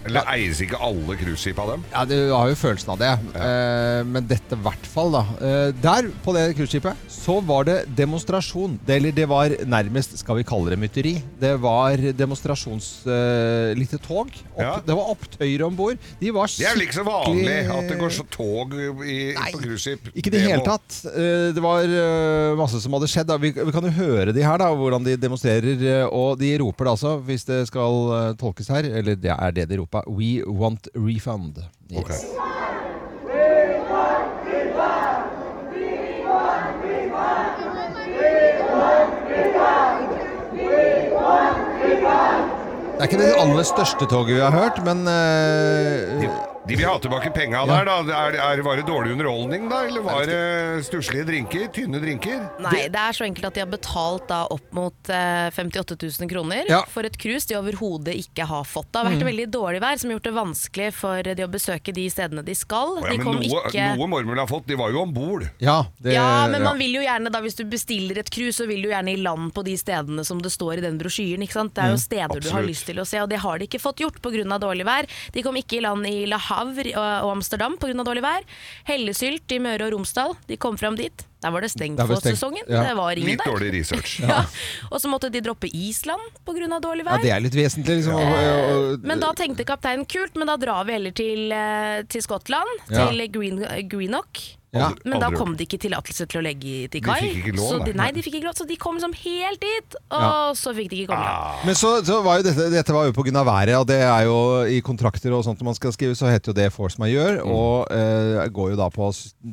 Eller 0.08 0.26
eies 0.34 0.58
ikke 0.64 0.78
alle 0.82 1.14
cruiseskip 1.20 1.58
av 1.62 1.68
dem? 1.74 1.84
Ja, 1.92 2.04
Du 2.08 2.16
har 2.32 2.48
jo 2.50 2.56
følelsen 2.58 2.90
av 2.94 2.98
det. 2.98 3.10
Eh, 3.38 4.00
men 4.08 4.26
dette 4.26 4.56
i 4.58 4.62
hvert 4.64 4.86
fall, 4.90 5.12
da. 5.14 5.20
Eh, 5.38 5.68
der, 5.82 6.08
på 6.24 6.34
det 6.34 6.48
cruiseskipet, 6.58 7.04
så 7.12 7.36
var 7.46 7.68
det 7.68 7.76
demonstrasjon. 7.98 8.78
Det, 8.86 8.96
eller 8.98 9.14
det 9.14 9.28
var 9.30 9.54
nærmest, 9.68 10.16
skal 10.18 10.40
vi 10.40 10.46
kalle 10.48 10.72
det 10.74 10.78
mytteri. 10.82 11.14
Det 11.40 11.54
var 11.62 12.02
demonstrasjons... 12.18 12.88
Eh, 13.06 13.72
lite 13.78 13.98
tog. 14.02 14.32
Opp, 14.56 14.82
Det 14.86 14.96
var 14.98 15.12
opptøyer 15.14 15.62
om 15.68 15.76
bord. 15.78 16.02
De 16.20 16.32
var 16.34 16.50
Det 16.50 16.66
er 16.66 16.74
vel 16.76 16.84
ikke 16.88 16.98
så 16.98 17.06
vanlig 17.06 17.56
at 17.70 17.88
det 17.92 17.98
går 18.02 18.12
så 18.18 18.26
tog 18.34 18.74
i, 19.06 19.18
på 19.38 19.62
cruiseskip? 19.62 20.10
Ikke 20.18 20.32
i 20.32 20.34
det 20.34 20.42
hele 20.48 20.64
tatt. 20.66 20.98
Eh, 21.12 21.52
Det 21.54 21.62
var 21.62 21.86
eh, 21.86 22.56
masse 22.58 22.82
som 22.82 22.92
hadde 22.98 23.10
skjedd. 23.12 23.30
da. 23.30 23.38
Vi, 23.42 23.52
vi 23.54 23.70
kan 23.74 23.86
jo 23.86 23.94
høre 24.02 24.34
de 24.34 24.42
her, 24.44 24.58
da, 24.60 24.72
hvordan 24.74 25.06
de 25.06 25.14
demonstrerer. 25.20 25.78
eh, 25.78 26.04
Og 26.10 26.34
de 26.42 26.52
roper 26.64 26.90
det 26.90 26.96
altså, 26.96 27.16
hvis 27.22 27.46
det 27.48 27.62
skal 27.70 28.34
tolkes 28.42 28.68
her, 28.72 28.90
eller 28.98 29.14
det 29.14 29.30
er 29.38 29.54
det 29.54 29.68
de 29.70 29.78
roper, 29.78 29.91
We 30.06 30.42
want 30.46 30.88
refund. 30.94 31.58
Yes. 31.92 32.24
Det 42.92 43.08
er 43.08 43.10
ikke 43.10 43.18
det 43.18 43.34
aller 43.42 43.62
største 43.66 44.06
toget 44.06 44.36
vi 44.36 44.40
har 44.40 44.54
hørt, 44.54 44.78
men 44.86 45.00
eh, 45.10 46.51
De 46.68 46.76
vil 46.78 46.86
ha 46.86 46.94
tilbake 47.02 47.30
penga 47.34 47.64
der, 47.66 47.84
da. 47.88 47.94
Er, 48.14 48.36
er, 48.38 48.60
var 48.62 48.76
det 48.78 48.84
dårlig 48.86 49.16
underholdning, 49.16 49.64
da? 49.70 49.80
Eller 49.88 50.04
var 50.06 50.22
det 50.30 50.84
stusslige 50.86 51.24
drinker? 51.26 51.64
Tynne 51.74 51.98
drinker? 51.98 52.44
Nei, 52.62 52.84
det 52.92 53.00
er 53.02 53.16
så 53.16 53.24
enkelt 53.26 53.48
at 53.48 53.56
de 53.56 53.62
har 53.64 53.70
betalt 53.72 54.28
da 54.30 54.44
opp 54.54 54.68
mot 54.76 55.10
eh, 55.10 55.48
58 55.50 55.96
000 56.20 56.30
kroner 56.30 56.70
Ja. 56.70 56.84
for 56.88 57.02
et 57.08 57.16
cruise 57.18 57.48
de 57.50 57.56
overhodet 57.58 58.14
ikke 58.14 58.46
har 58.46 58.62
fått. 58.68 58.92
Det 58.92 59.00
har 59.02 59.08
vært 59.10 59.18
Mm. 59.22 59.26
veldig 59.32 59.46
dårlig 59.50 59.80
vær 59.82 59.98
som 59.98 60.10
har 60.10 60.16
gjort 60.18 60.28
det 60.28 60.34
vanskelig 60.38 60.86
for 60.94 61.22
de 61.22 61.42
å 61.44 61.50
besøke 61.50 61.92
de 61.94 62.06
stedene 62.10 62.44
de 62.46 62.54
skal. 62.54 62.94
Å 62.98 63.02
ja, 63.02 63.10
de 63.10 63.18
men 63.18 63.26
kom 63.26 63.36
noe, 63.42 63.64
ikke 63.66 63.88
noe 63.98 64.08
mormor 64.14 64.36
har 64.44 64.46
fått, 64.50 64.66
de 64.70 64.78
var 64.78 64.90
jo 64.94 65.02
om 65.02 65.12
bord. 65.12 65.48
Ja, 65.62 65.80
det, 65.98 66.14
ja, 66.14 66.46
men 66.48 66.62
man 66.62 66.78
vil 66.78 66.94
jo 66.94 67.02
gjerne 67.02 67.30
da 67.34 67.42
hvis 67.42 67.58
du 67.58 67.64
bestiller 67.66 68.18
et 68.22 68.30
cruise, 68.30 68.54
så 68.62 68.68
vil 68.70 68.82
du 68.86 68.88
gjerne 68.94 69.12
i 69.12 69.18
land 69.18 69.50
på 69.54 69.64
de 69.66 69.74
stedene 69.76 70.22
som 70.24 70.38
det 70.42 70.54
står 70.54 70.78
i 70.78 70.86
den 70.86 70.98
brosjyren. 71.02 71.42
ikke 71.42 71.58
sant? 71.58 71.74
Det 71.74 71.82
er 71.82 71.90
jo 71.90 71.98
Mm, 71.98 72.06
steder 72.06 72.40
du 72.40 72.48
har 72.50 72.62
absolutt. 72.62 72.70
lyst 72.70 72.86
til 72.86 72.96
å 73.02 73.06
se, 73.06 73.18
og 73.20 73.28
det 73.30 73.38
har 73.42 73.58
de 73.58 73.66
ikke 73.66 73.82
fått 73.82 73.98
gjort 74.06 74.22
pga. 74.22 74.58
dårlig 74.62 74.84
vær. 74.86 75.06
De 75.32 75.42
kom 75.42 75.54
ikke 75.56 75.78
i 75.78 75.80
land 75.80 76.06
i 76.06 76.24
Le 76.26 76.38
Havre 76.52 76.92
og 77.24 77.30
Amsterdam 77.36 77.76
pga. 77.78 77.92
dårlig 78.04 78.22
vær. 78.22 78.42
Hellesylt 78.88 79.52
i 79.52 79.58
Møre 79.62 79.86
og 79.88 79.92
Romsdal, 79.96 80.34
de 80.48 80.56
kom 80.56 80.76
fram 80.78 80.96
dit. 80.96 81.24
Der 81.42 81.50
var 81.50 81.60
det 81.64 81.70
stengt 81.72 81.98
for 81.98 82.20
sesongen. 82.22 82.62
ja. 82.70 82.82
Det 82.86 82.94
var 82.96 83.10
ingen 83.18 83.30
Litt 83.32 83.40
der. 83.44 83.50
dårlig 83.52 83.72
research. 83.74 84.20
Ja. 84.28 84.44
Og 84.92 85.00
så 85.02 85.08
måtte 85.10 85.30
de 85.32 85.40
droppe 85.42 85.66
Island 85.74 86.20
pga. 86.46 86.78
dårlig 86.80 87.04
ja, 87.04 87.10
vær. 87.10 87.22
det 87.22 87.30
er 87.34 87.40
litt 87.40 87.54
vesentlig, 87.58 87.96
liksom. 88.02 88.14
og- 88.14 89.04
Men 89.04 89.18
da 89.20 89.32
tenkte 89.34 89.64
kapteinen 89.66 90.06
kult, 90.06 90.36
men 90.36 90.46
da 90.46 90.56
drar 90.56 90.84
vi 90.86 90.92
heller 90.92 91.10
til, 91.10 91.50
eh, 91.52 92.02
til 92.08 92.22
Skottland, 92.22 92.68
Ja. 92.90 93.08
til 93.08 93.26
Green, 93.32 93.58
Greenock. 93.88 94.38
Ja. 94.72 94.86
Men 95.04 95.20
da 95.20 95.26
Aldri 95.28 95.36
kom 95.36 95.50
de 95.56 95.64
ikke 95.66 95.78
tillatelse 95.82 96.24
til 96.32 96.40
å 96.40 96.42
legge 96.46 96.88
til 96.88 97.00
De 97.00 97.00
kai. 97.04 97.18
fikk 97.20 97.48
ikke 97.50 97.56
lov, 97.58 97.82
de, 97.84 97.92
nei. 97.92 98.06
de 98.16 98.22
fikk 98.24 98.38
ikke 98.38 98.46
lov, 98.48 98.54
så 98.56 98.64
de 98.66 98.76
kom 98.80 98.96
liksom 98.96 99.12
helt 99.20 99.60
dit, 99.60 99.96
og 100.10 100.22
Ja. 100.22 100.52
så 100.56 100.72
fikk 100.72 100.88
de 100.88 100.96
ikke 101.02 101.10
komme 101.12 101.26
Ah. 101.28 101.58
Men 101.66 101.74
så, 101.74 101.90
så 102.02 102.22
var 102.24 102.38
jo 102.40 102.46
dette, 102.48 102.70
dette 102.72 102.92
var 102.96 103.04
jo 103.04 103.12
pga. 103.12 103.44
været, 103.44 103.76
og 103.76 103.86
det 103.86 104.00
er 104.00 104.24
jo 104.24 104.62
i 104.64 104.80
kontrakter 104.80 105.30
og 105.36 105.44
sånt 105.44 105.60
man 105.62 105.74
skal 105.74 105.92
skrive, 105.92 106.16
så 106.16 106.24
heter 106.32 106.52
jo 106.52 106.56
det 106.56 106.72
force 106.72 106.96
majeure, 106.98 107.42
og 107.44 107.86
eh, 107.92 108.48
går 108.48 108.70
jo 108.72 108.76
da 108.80 108.88
på 108.88 109.10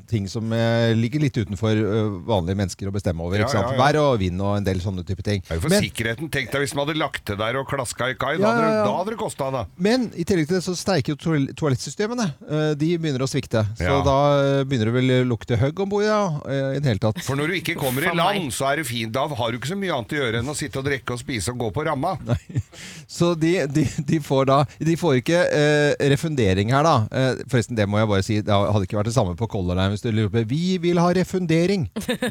ting 0.07 0.25
som 0.29 0.53
eh, 0.53 0.93
ligger 0.95 1.19
litt 1.19 1.35
utenfor 1.35 1.75
eh, 1.75 2.07
vanlige 2.23 2.55
mennesker 2.55 2.87
å 2.87 2.91
bestemme 2.95 3.19
over. 3.19 3.39
Ja, 3.39 3.43
ikke 3.43 3.57
sant? 3.59 3.71
ja, 3.71 3.75
ja. 3.75 3.83
Vær 3.91 3.99
og 3.99 4.19
vind 4.23 4.39
og 4.41 4.55
en 4.55 4.63
del 4.63 4.79
sånne 4.79 5.03
type 5.05 5.21
ting. 5.21 5.43
Det 5.43 5.59
for 5.61 5.67
Men, 5.69 5.83
sikkerheten. 5.83 6.31
Tenk 6.31 6.49
deg 6.55 6.61
hvis 6.63 6.73
man 6.75 6.87
hadde 6.87 6.97
lagt 6.97 7.25
til 7.27 7.35
der 7.35 7.59
og 7.59 7.67
klaska 7.67 8.07
i 8.09 8.15
kai. 8.15 8.37
Ja, 8.37 8.39
Da 8.39 8.47
hadde 8.55 8.63
det- 8.71 8.87
ja, 8.87 8.97
ja. 9.03 9.03
det 9.03 9.17
kosta, 9.19 9.51
da. 9.51 9.65
men 9.77 10.13
i 10.15 10.23
tillegg 10.23 10.47
til 10.47 10.55
det 10.59 10.63
så 10.63 10.77
steiker 10.79 11.11
jo 11.19 11.43
toalettsystemene. 11.59 12.31
Eh, 12.49 12.73
de 12.79 12.97
begynner 12.97 13.19
å 13.19 13.27
svikte. 13.27 13.67
Så 13.75 13.83
Ja. 13.83 14.01
da 14.01 14.17
eh, 14.39 14.63
begynner 14.63 14.85
det 14.85 14.93
vel 14.93 15.08
lukte 15.27 15.57
høgg 15.59 15.79
om 15.83 15.89
bord, 15.91 16.05
ja. 16.05 16.21
eh, 16.49 16.77
I 16.77 16.81
det 16.81 16.93
hele 16.93 17.03
tatt. 17.03 17.21
For 17.25 17.39
når 17.39 17.51
du 17.51 17.57
ikke 17.59 17.75
kommer 17.79 18.05
i 18.05 18.13
land, 18.15 18.51
så 18.55 18.69
er 18.71 18.81
det 18.81 18.87
fint. 18.89 19.13
Da 19.15 19.25
har 19.27 19.51
du 19.51 19.59
ikke 19.59 19.71
så 19.73 19.77
mye 19.79 19.93
annet 19.95 20.15
å 20.15 20.19
gjøre 20.21 20.41
enn 20.43 20.51
å 20.51 20.57
sitte 20.57 20.81
og 20.81 20.87
drikke 20.87 21.15
og 21.15 21.21
spise 21.21 21.53
og 21.53 21.63
gå 21.65 21.71
på 21.75 21.85
ramma. 21.87 22.15
Så 23.09 23.31
de, 23.39 23.51
de, 23.73 23.83
de 24.05 24.19
får 24.21 24.45
da 24.45 24.57
De 24.77 24.93
får 24.99 25.15
ikke 25.19 25.39
eh, 25.55 25.93
refundering 26.11 26.69
her, 26.73 26.85
da. 26.85 26.93
Eh, 27.09 27.41
forresten, 27.49 27.77
det 27.77 27.87
må 27.89 27.97
jeg 28.01 28.09
bare 28.11 28.25
si. 28.25 28.37
Det 28.45 28.53
hadde 28.53 28.85
ikke 28.85 28.99
vært 28.99 29.09
det 29.09 29.15
samme 29.15 29.33
på 29.39 29.47
Color 29.49 29.79
Line 29.79 29.95
hvis 29.95 30.03
du 30.05 30.11
lurer 30.13 30.29
på 30.33 30.43
Vi 30.49 30.77
vil 30.81 30.99
ha 31.01 31.09
refundering! 31.17 31.87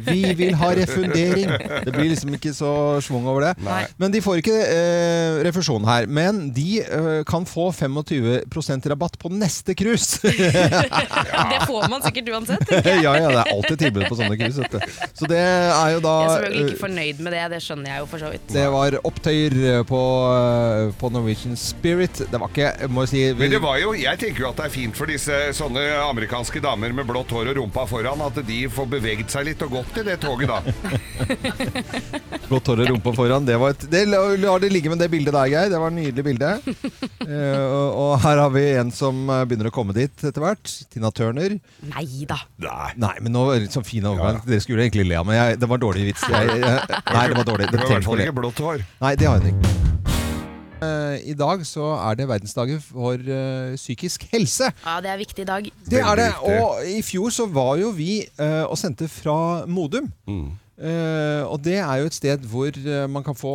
Vi 0.07 0.21
vil 0.39 0.55
ha 0.59 0.71
refundering! 0.77 1.51
Det 1.85 1.93
blir 1.93 2.09
liksom 2.13 2.33
ikke 2.37 2.53
så 2.55 2.71
schwung 3.03 3.27
over 3.29 3.49
det. 3.49 3.53
Nei. 3.65 3.81
Men 3.99 4.13
de 4.15 4.21
får 4.23 4.41
ikke 4.41 4.55
eh, 4.55 5.41
refusjon 5.49 5.85
her. 5.87 6.07
Men 6.07 6.47
de 6.55 6.79
eh, 6.85 7.09
kan 7.29 7.47
få 7.49 7.69
25% 7.75 8.89
rabatt 8.93 9.19
på 9.19 9.31
neste 9.35 9.75
cruise! 9.77 10.19
Det 11.49 11.59
får 11.67 11.89
man 11.91 12.03
sikkert 12.03 12.29
uansett. 12.33 12.68
ja, 13.05 13.13
ja, 13.17 13.27
det 13.29 13.39
er 13.41 13.51
alltid 13.53 13.77
tilbud 13.83 14.05
på 14.09 14.17
sånne 14.19 14.37
cruise. 14.39 14.67
Så 15.17 15.29
det 15.29 15.39
er 15.41 15.93
jo 15.95 16.01
da 16.03 16.13
Jeg 16.19 16.29
er 16.29 16.33
selvfølgelig 16.35 16.61
eh, 16.63 16.69
ikke 16.69 16.81
fornøyd 16.83 17.23
med 17.25 17.35
det, 17.35 17.43
det 17.53 17.61
skjønner 17.65 17.93
jeg 17.93 18.03
jo 18.03 18.09
for 18.11 18.23
så 18.23 18.31
vidt. 18.33 18.47
det 18.53 18.65
var 18.75 18.97
opptøyer 19.09 19.83
på, 19.89 20.01
på 21.01 21.11
Norwegian 21.13 21.57
Spirit. 21.59 22.23
Det 22.29 22.41
var 22.41 22.53
ikke, 22.53 22.71
må 22.91 23.05
jeg 23.07 23.13
si 23.13 23.23
Men 23.39 23.53
det 23.55 23.61
var 23.63 23.79
jo, 23.81 23.93
jeg 23.97 24.21
tenker 24.21 24.45
jo 24.45 24.49
at 24.51 24.61
det 24.61 24.67
er 24.69 24.75
fint 24.75 24.97
for 24.97 25.09
disse 25.09 25.39
sånne 25.57 25.85
amerikanske 26.05 26.61
damer 26.63 26.93
med 26.95 27.07
blått 27.09 27.31
hår 27.35 27.51
og 27.53 27.61
rumpa 27.61 27.85
foran, 27.89 28.21
at 28.25 28.41
de 28.47 28.61
får 28.73 28.89
beveget 28.97 29.33
seg 29.33 29.49
litt 29.49 29.63
og 29.65 29.79
gått 29.79 30.01
i 30.01 30.05
det 30.07 30.19
toget, 30.23 30.49
da. 30.49 30.59
Blått 32.49 32.69
hår 32.71 32.83
og 32.83 32.91
rumpa 32.93 33.13
foran. 33.15 33.45
Det 33.47 33.57
var 33.61 33.75
et, 33.75 33.85
det, 33.91 34.05
la 34.09 34.21
la 34.39 34.55
det 34.61 34.71
ligge 34.73 34.91
med 34.91 35.01
det 35.01 35.09
bildet 35.11 35.35
der, 35.35 35.49
Geir. 35.51 35.69
Det 35.71 35.81
var 35.81 35.93
et 35.93 35.99
nydelig 36.01 36.27
bilde. 36.31 36.53
Eh, 37.29 37.61
og, 37.61 37.89
og 37.99 38.11
her 38.23 38.39
har 38.41 38.49
vi 38.49 38.61
en 38.79 38.89
som 38.95 39.17
eh, 39.29 39.43
begynner 39.45 39.67
å 39.69 39.73
komme 39.73 39.93
dit 39.93 40.23
etter 40.25 40.41
hvert. 40.41 40.71
Tina 40.89 41.11
Turner. 41.13 41.59
Nei 41.91 42.05
da. 42.29 42.39
Nei, 42.59 43.13
men 43.23 43.31
nå 43.31 43.45
var 43.47 43.59
det 43.63 43.69
sånn 43.71 43.85
fin 43.87 44.03
overgang. 44.03 44.41
Dere 44.45 44.59
skulle 44.63 44.83
egentlig 44.83 45.07
le 45.07 45.15
av 45.15 45.25
meg. 45.25 45.35
Jeg- 45.39 45.59
Det 45.59 45.69
var 45.69 45.77
dårlig 45.79 46.05
vits. 46.09 46.21
Jeg, 46.27 46.47
jeg, 46.47 46.81
nei, 47.13 47.27
det 47.27 47.37
var 47.37 47.45
dårlig. 47.47 47.71
Det 47.71 47.79
var 47.79 47.85
i 47.85 47.93
hvert 47.93 48.03
fall 48.03 48.19
ikke 48.25 48.35
blått 48.41 48.59
hår. 48.59 48.83
Nei, 49.01 49.15
det 49.15 49.27
har 49.27 49.39
hun 49.39 49.47
ikke. 49.53 49.75
Eh, 50.81 51.29
I 51.31 51.33
dag 51.35 51.59
så 51.67 51.89
er 52.09 52.15
det 52.15 52.27
verdensdagen 52.29 52.79
for 52.81 53.13
eh, 53.19 53.75
psykisk 53.75 54.23
helse. 54.31 54.69
Ja, 54.85 54.99
det 55.03 55.09
er 55.11 55.17
viktig 55.19 55.43
i 55.43 55.47
dag. 55.49 55.69
Det 55.89 55.99
er 55.99 56.15
det. 56.15 56.29
Og 56.39 56.83
i 56.87 57.01
fjor 57.03 57.29
så 57.35 57.47
var 57.51 57.75
jo 57.81 57.91
vi 57.91 58.21
eh, 58.39 58.63
og 58.63 58.77
sendte 58.79 59.09
fra 59.11 59.65
Modum. 59.67 60.07
Eh, 60.79 61.43
og 61.43 61.59
det 61.65 61.75
er 61.83 61.99
jo 61.99 62.07
et 62.07 62.15
sted 62.15 62.45
hvor 62.47 62.71
uh, 62.71 63.03
man 63.11 63.23
kan 63.25 63.35
få, 63.35 63.51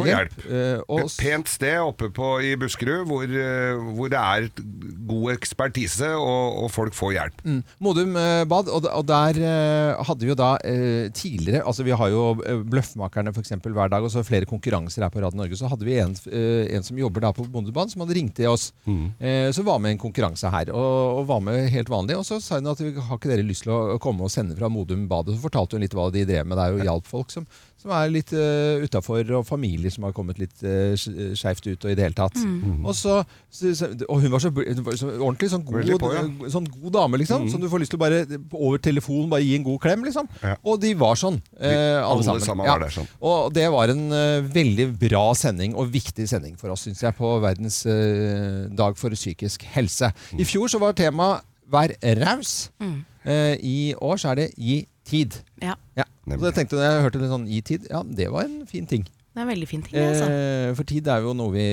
Få 0.00 0.06
hjelp. 0.08 0.32
hjelp. 0.34 0.46
Eh, 0.50 1.02
Et 1.04 1.16
pent 1.20 1.48
sted 1.50 1.76
oppe 1.78 2.08
på, 2.10 2.30
i 2.42 2.56
Buskerud 2.58 3.06
hvor, 3.06 3.22
eh, 3.22 3.78
hvor 3.94 4.10
det 4.10 4.18
er 4.18 4.48
god 5.06 5.28
ekspertise 5.36 6.08
og, 6.18 6.56
og 6.64 6.70
folk 6.74 6.96
får 6.98 7.12
hjelp. 7.16 7.44
Mm. 7.46 7.60
Modum 7.86 8.16
eh, 8.18 8.42
bad, 8.50 8.70
og, 8.74 8.88
og 8.90 9.06
der 9.06 9.38
eh, 9.38 10.02
hadde 10.08 10.26
vi 10.26 10.32
jo 10.32 10.38
da 10.38 10.56
eh, 10.66 11.06
tidligere 11.14 11.62
Altså 11.66 11.84
Vi 11.86 11.94
har 11.94 12.10
jo 12.10 12.24
eh, 12.42 12.58
Bløffmakerne 12.66 13.32
for 13.36 13.44
eksempel, 13.44 13.74
hver 13.76 13.92
dag, 13.92 14.02
og 14.02 14.10
så 14.10 14.24
flere 14.26 14.48
konkurranser 14.50 15.06
her 15.06 15.12
på 15.14 15.22
Radio 15.22 15.38
Norge. 15.38 15.56
Så 15.60 15.70
hadde 15.70 15.86
vi 15.86 16.00
en, 16.02 16.16
eh, 16.32 16.66
en 16.76 16.82
som 16.86 16.98
jobber 16.98 17.22
da 17.28 17.30
på 17.36 17.46
bondebanen 17.46 17.92
som 17.94 18.02
hadde 18.02 18.16
ringt 18.18 18.34
til 18.40 18.50
oss. 18.50 18.72
Eh, 19.20 19.52
som 19.54 19.66
var 19.68 19.78
med 19.82 19.94
i 19.94 19.96
en 19.96 20.02
konkurranse 20.02 20.50
her, 20.50 20.72
og, 20.74 21.20
og 21.20 21.26
var 21.30 21.40
med 21.46 21.70
helt 21.72 21.90
vanlig. 21.92 22.18
Og 22.18 22.26
så 22.26 22.40
sa 22.42 22.58
hun 22.58 22.70
at 22.72 22.82
vi 22.82 22.90
har 22.96 23.18
ikke 23.20 23.30
dere 23.30 23.46
lyst 23.46 23.66
til 23.66 23.74
å 23.76 23.98
komme 24.02 24.26
og 24.26 24.32
sende 24.34 24.56
fra 24.58 24.70
Modum 24.72 25.06
bad? 25.10 25.30
Og 25.30 25.36
så 25.38 25.44
fortalte 25.46 25.76
hun 25.78 25.84
litt 25.86 25.94
hva 25.96 26.08
de 26.14 26.24
drev 26.28 26.46
med 26.48 26.55
der, 26.56 26.74
og 26.76 26.84
hjalp 26.84 27.08
folk 27.08 27.32
som, 27.32 27.46
som 27.80 27.92
er 27.94 28.10
litt 28.10 28.32
uh, 28.34 28.82
utafor, 28.82 29.22
og 29.38 29.46
familier 29.46 29.92
som 29.92 30.06
har 30.08 30.14
kommet 30.16 30.40
litt 30.40 30.64
uh, 30.66 30.96
skeivt 30.96 31.68
ut 31.68 31.86
og 31.86 31.92
i 31.92 31.96
det 31.98 32.06
hele 32.06 32.16
tatt. 32.16 32.38
Mm. 32.40 32.82
Og, 32.84 32.92
så, 32.96 33.20
så, 33.52 33.72
så, 33.78 33.90
og 34.08 34.24
hun 34.24 34.32
var 34.32 34.42
så, 34.42 34.50
så 34.98 35.10
ordentlig 35.14 35.50
sånn 35.52 35.64
god, 35.68 35.92
på, 36.02 36.12
ja. 36.16 36.26
sånn 36.52 36.68
god 36.72 36.96
dame, 36.98 37.20
liksom. 37.22 37.46
Mm. 37.46 37.52
Som 37.54 37.64
du 37.64 37.70
får 37.72 37.84
lyst 37.84 37.94
til 37.94 38.00
å 38.00 38.04
bare 38.04 38.22
over 38.56 38.82
telefonen 38.82 39.32
bare 39.32 39.46
gi 39.46 39.56
en 39.58 39.66
god 39.66 39.80
klem, 39.86 40.06
liksom. 40.08 40.30
Og 40.66 40.80
de 40.82 40.92
var 40.98 41.18
sånn, 41.20 41.40
eh, 41.60 41.70
alle, 41.70 42.06
alle 42.10 42.26
sammen. 42.26 42.46
sammen 42.48 42.70
ja. 42.70 42.78
der 42.82 42.96
sånn. 42.96 43.10
Og 43.26 43.52
det 43.56 43.66
var 43.74 43.92
en 43.92 44.06
uh, 44.10 44.52
veldig 44.56 44.88
bra 45.00 45.26
sending, 45.38 45.76
og 45.78 45.92
viktig 45.94 46.28
sending 46.30 46.56
for 46.60 46.74
oss, 46.74 46.86
syns 46.88 47.04
jeg, 47.04 47.16
på 47.18 47.36
verdens 47.44 47.82
uh, 47.88 48.66
dag 48.76 48.98
for 48.98 49.14
psykisk 49.16 49.68
helse. 49.76 50.10
Mm. 50.32 50.42
I 50.42 50.48
fjor 50.48 50.72
så 50.72 50.82
var 50.82 50.96
temaet 50.96 51.44
'vær 51.66 51.94
raus'. 52.22 52.70
Mm. 52.80 53.04
Eh, 53.26 53.54
I 53.62 53.94
år 53.94 54.16
så 54.16 54.28
er 54.30 54.34
det 54.34 54.50
'gi 54.56 54.86
tid'. 55.08 55.42
Ja. 55.62 55.74
Ja. 55.96 56.04
Så 56.26 56.42
jeg 56.50 56.54
tenkte 56.58 56.76
når 56.80 56.88
jeg 56.90 57.04
hørte 57.06 57.20
litt 57.22 57.30
sånn 57.30 57.46
i 57.48 57.60
tid', 57.62 57.86
ja, 57.90 58.02
det 58.02 58.26
var 58.32 58.44
en 58.48 58.66
fin 58.66 58.86
ting. 58.86 59.04
Det 59.36 59.42
er 59.42 59.44
en 59.44 59.50
veldig 59.52 59.66
fin 59.68 59.82
ting, 59.84 59.94
altså. 60.00 60.26
Eh, 60.32 60.70
for 60.74 60.82
tid 60.88 61.06
er 61.12 61.20
jo 61.20 61.34
noe 61.36 61.52
vi 61.52 61.64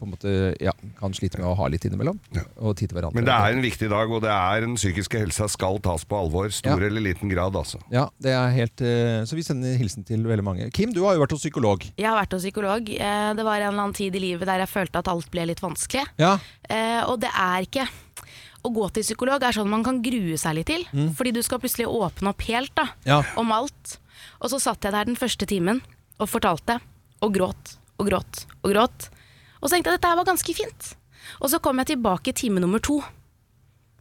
på 0.00 0.06
en 0.06 0.12
måte 0.14 0.30
ja, 0.64 0.72
kan 0.96 1.12
slite 1.12 1.36
med 1.36 1.44
å 1.50 1.54
ha 1.58 1.66
litt 1.68 1.84
innimellom. 1.84 2.16
Og 2.64 2.72
tid 2.78 2.88
til 2.88 2.96
hverandre. 2.96 3.18
Men 3.18 3.26
det 3.28 3.34
er 3.34 3.52
en 3.52 3.60
viktig 3.60 3.90
dag, 3.92 4.08
og 4.10 4.22
det 4.24 4.30
er 4.32 4.64
den 4.64 4.72
psykiske 4.80 5.20
helsa 5.20 5.44
skal 5.52 5.76
tas 5.84 6.06
på 6.08 6.16
alvor. 6.16 6.48
Stor 6.48 6.80
Ja. 6.80 6.86
eller 6.88 7.04
liten 7.04 7.28
grad, 7.28 7.52
altså. 7.60 7.76
Ja, 7.92 8.08
det 8.18 8.32
er 8.32 8.48
helt 8.56 8.80
eh, 8.80 9.20
Så 9.28 9.36
vi 9.36 9.42
sender 9.44 9.76
hilsen 9.76 10.02
til 10.08 10.24
veldig 10.24 10.42
mange. 10.48 10.70
Kim, 10.72 10.94
du 10.96 11.04
har 11.04 11.12
jo 11.14 11.20
vært 11.26 11.36
hos 11.36 11.44
psykolog. 11.44 11.84
Jeg 11.98 12.06
har 12.08 12.16
vært 12.24 12.32
hos 12.32 12.42
psykolog. 12.42 12.88
Eh, 12.88 13.34
Det 13.34 13.44
var 13.44 13.60
en 13.60 13.68
eller 13.68 13.82
annen 13.84 13.92
tid 13.94 14.16
i 14.16 14.18
livet 14.24 14.46
der 14.48 14.64
jeg 14.64 14.68
følte 14.72 14.96
at 15.04 15.06
alt 15.12 15.30
ble 15.30 15.44
litt 15.52 15.60
vanskelig. 15.60 16.06
Ja. 16.18 16.38
Eh, 16.70 17.04
Og 17.04 17.20
det 17.20 17.28
er 17.36 17.60
ikke 17.68 17.84
Å 18.64 18.70
gå 18.72 18.86
til 18.96 19.04
psykolog 19.04 19.42
er 19.44 19.52
sånn 19.52 19.68
man 19.68 19.84
kan 19.84 19.98
grue 20.04 20.38
seg 20.40 20.54
litt 20.56 20.70
til. 20.70 20.84
Mm. 20.96 21.10
Fordi 21.18 21.32
du 21.36 21.42
skal 21.44 21.60
plutselig 21.60 21.86
åpne 21.90 22.30
opp 22.32 22.44
helt 22.48 22.72
da, 22.78 22.86
Ja. 23.04 23.22
om 23.36 23.52
alt. 23.52 23.98
Og 24.40 24.48
så 24.50 24.60
satt 24.60 24.82
jeg 24.84 24.92
der 24.92 25.04
den 25.04 25.16
første 25.20 25.46
timen 25.46 25.82
og 26.18 26.28
fortalte, 26.30 26.80
og 27.20 27.34
gråt 27.34 27.76
og 27.98 28.08
gråt 28.08 28.44
og 28.62 28.70
gråt. 28.72 29.08
Og 29.60 29.68
så 29.68 29.74
tenkte 29.76 29.90
jeg 29.90 29.94
at 29.94 30.00
dette 30.00 30.08
her 30.10 30.16
var 30.16 30.24
ganske 30.28 30.54
fint. 30.56 30.94
Og 31.40 31.48
så 31.50 31.60
kom 31.60 31.76
jeg 31.80 31.92
tilbake 31.94 32.28
i 32.32 32.36
time 32.36 32.60
nummer 32.60 32.80
to. 32.80 33.02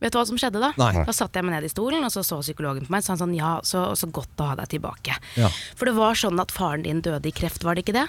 Vet 0.03 0.11
du 0.11 0.17
hva 0.19 0.25
som 0.27 0.35
skjedde 0.39 0.59
da? 0.59 0.73
Nei. 0.79 1.03
Da 1.07 1.13
satt 1.15 1.33
jeg 1.37 1.45
meg 1.47 1.55
ned 1.55 1.63
i 1.63 1.71
stolen, 1.71 2.03
og 2.03 2.11
så 2.11 2.23
så 2.27 2.41
psykologen 2.43 2.83
på 2.87 2.91
meg. 2.91 2.99
Og 2.99 3.05
sa 3.07 3.13
han 3.13 3.21
sånn, 3.21 3.35
ja, 3.37 3.53
så, 3.63 3.83
så 3.95 4.09
godt 4.11 4.35
å 4.43 4.49
ha 4.51 4.55
deg 4.59 4.67
tilbake. 4.75 5.15
Ja. 5.39 5.47
For 5.79 5.87
det 5.87 5.95
var 5.95 6.15
sånn 6.19 6.39
at 6.43 6.51
faren 6.51 6.83
din 6.83 6.99
døde 7.05 7.29
i 7.29 7.31
kreft, 7.35 7.63
var 7.63 7.75
det 7.75 7.85
ikke 7.85 7.95
det? 8.01 8.07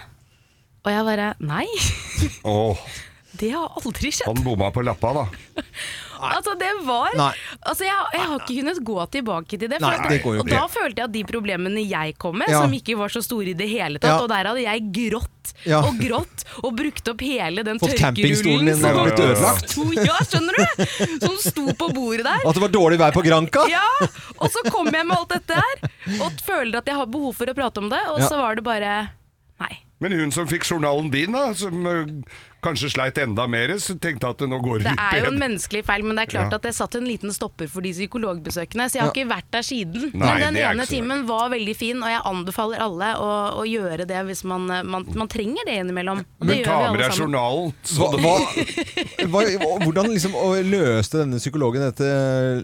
Og 0.84 0.90
jeg 0.92 1.04
bare, 1.06 1.28
nei, 1.40 1.66
Åh, 2.44 2.76
det 3.40 3.50
har 3.54 3.68
aldri 3.80 4.10
skjedd. 4.14 4.26
han 4.30 4.44
bomma 4.44 4.70
på 4.74 4.84
lappa, 4.86 5.12
da. 5.16 5.26
Altså 6.24 6.54
det 6.56 6.68
var 6.86 7.10
Nei. 7.18 7.32
Altså 7.68 7.84
jeg, 7.84 8.04
jeg 8.14 8.22
har 8.30 8.38
ikke 8.38 8.54
kunnet 8.56 8.78
gå 8.86 8.94
tilbake 9.12 9.58
til 9.60 9.68
det. 9.68 9.76
for 9.82 9.84
Nei, 9.90 9.96
at- 9.98 10.08
det 10.08 10.18
går 10.22 10.36
jo 10.36 10.40
og 10.40 10.46
ikke. 10.46 10.56
da 10.60 10.68
følte 10.72 11.02
jeg 11.02 11.04
at 11.10 11.12
de 11.12 11.22
problemene 11.28 11.82
jeg 11.84 12.14
kom 12.22 12.38
med, 12.38 12.48
Ja. 12.48 12.60
som 12.62 12.72
ikke 12.72 12.96
var 12.96 13.08
så 13.12 13.20
store 13.22 13.50
i 13.52 13.56
det 13.58 13.66
hele 13.68 13.98
tatt, 13.98 14.08
Ja. 14.14 14.20
og 14.22 14.28
der 14.30 14.48
hadde 14.48 14.62
jeg 14.62 14.86
grått 14.94 15.52
Ja. 15.66 15.80
og 15.84 15.98
grått 16.00 16.44
og 16.62 16.76
brukt 16.78 17.08
opp 17.12 17.20
hele 17.20 17.62
den 17.66 17.78
Fått 17.82 17.98
tørkerullen 17.98 18.70
din 18.70 18.78
som 18.80 18.96
blitt 19.04 19.20
ødelagt. 19.20 19.68
sto, 19.68 19.84
ja, 20.08 20.16
skjønner 20.24 20.54
du? 20.56 20.86
Som 21.26 21.36
sto 21.44 21.66
på 21.82 21.90
bordet 21.92 22.24
der. 22.24 22.40
At 22.48 22.54
det 22.54 22.62
var 22.62 22.72
dårlig 22.72 22.98
vær 23.02 23.12
på 23.12 23.24
Granca? 23.26 23.66
Ja, 23.68 23.84
og 24.38 24.48
så 24.54 24.64
kom 24.70 24.86
jeg 24.94 25.04
med 25.04 25.16
alt 25.18 25.28
dette 25.34 25.60
her, 25.60 25.90
og 26.22 26.32
føler 26.46 26.78
at 26.80 26.86
jeg 26.88 26.94
har 26.96 27.06
behov 27.06 27.34
for 27.36 27.46
å 27.52 27.54
prate 27.54 27.78
om 27.84 27.90
det, 27.92 28.00
og 28.08 28.20
Ja. 28.20 28.28
så 28.30 28.38
var 28.40 28.54
det 28.54 28.64
bare 28.64 29.10
Nei. 29.60 29.78
Men 30.00 30.12
hun 30.12 30.32
som 30.32 30.46
fikk 30.48 30.64
journalen 30.66 31.10
din, 31.10 31.32
da, 31.32 31.52
som 31.54 31.84
øh, 31.86 32.24
kanskje 32.64 32.88
sleit 32.94 33.18
enda 33.22 33.44
mer, 33.50 33.68
så 33.82 33.92
tenkte 34.00 34.28
at 34.32 34.40
nå 34.48 34.56
går 34.64 34.76
det 34.84 34.92
Det 34.94 34.98
er 35.10 35.16
jo 35.24 35.28
en 35.32 35.38
menneskelig 35.40 35.82
feil, 35.86 36.02
men 36.06 36.16
det 36.18 36.22
er 36.26 36.30
klart 36.34 36.50
Ja. 36.54 36.58
at 36.58 36.62
det 36.66 36.72
satt 36.76 36.94
en 36.98 37.06
liten 37.08 37.30
stopper 37.34 37.66
for 37.70 37.80
de 37.84 37.90
psykologbesøkene, 37.92 38.84
så 38.88 38.92
jeg 38.98 39.02
har 39.04 39.10
Ja. 39.10 39.14
ikke 39.14 39.28
vært 39.30 39.50
der 39.52 39.62
siden. 39.66 40.02
Nei, 40.14 40.32
men 40.38 40.54
den 40.54 40.62
ene 40.64 40.86
timen 40.88 41.26
var 41.28 41.50
veldig 41.52 41.76
fin, 41.76 42.02
og 42.02 42.08
jeg 42.08 42.20
anbefaler 42.24 42.78
alle 42.84 43.08
å, 43.20 43.30
å 43.60 43.62
gjøre 43.68 44.06
det 44.08 44.20
hvis 44.28 44.44
man, 44.48 44.62
man, 44.66 45.04
man 45.14 45.28
trenger 45.28 45.62
det 45.68 45.76
innimellom. 45.84 46.18
Det 46.40 46.46
Men 46.48 46.64
ta 46.64 46.78
med 46.92 47.00
deg 47.00 47.12
journalen. 47.18 47.72
så 47.84 48.10
Hva, 48.14 48.34
hva, 49.28 49.40
hvordan 49.84 50.06
liksom 50.12 50.32
løste 50.70 51.18
denne 51.22 51.38
psykologen 51.40 51.80
dette 51.84 52.04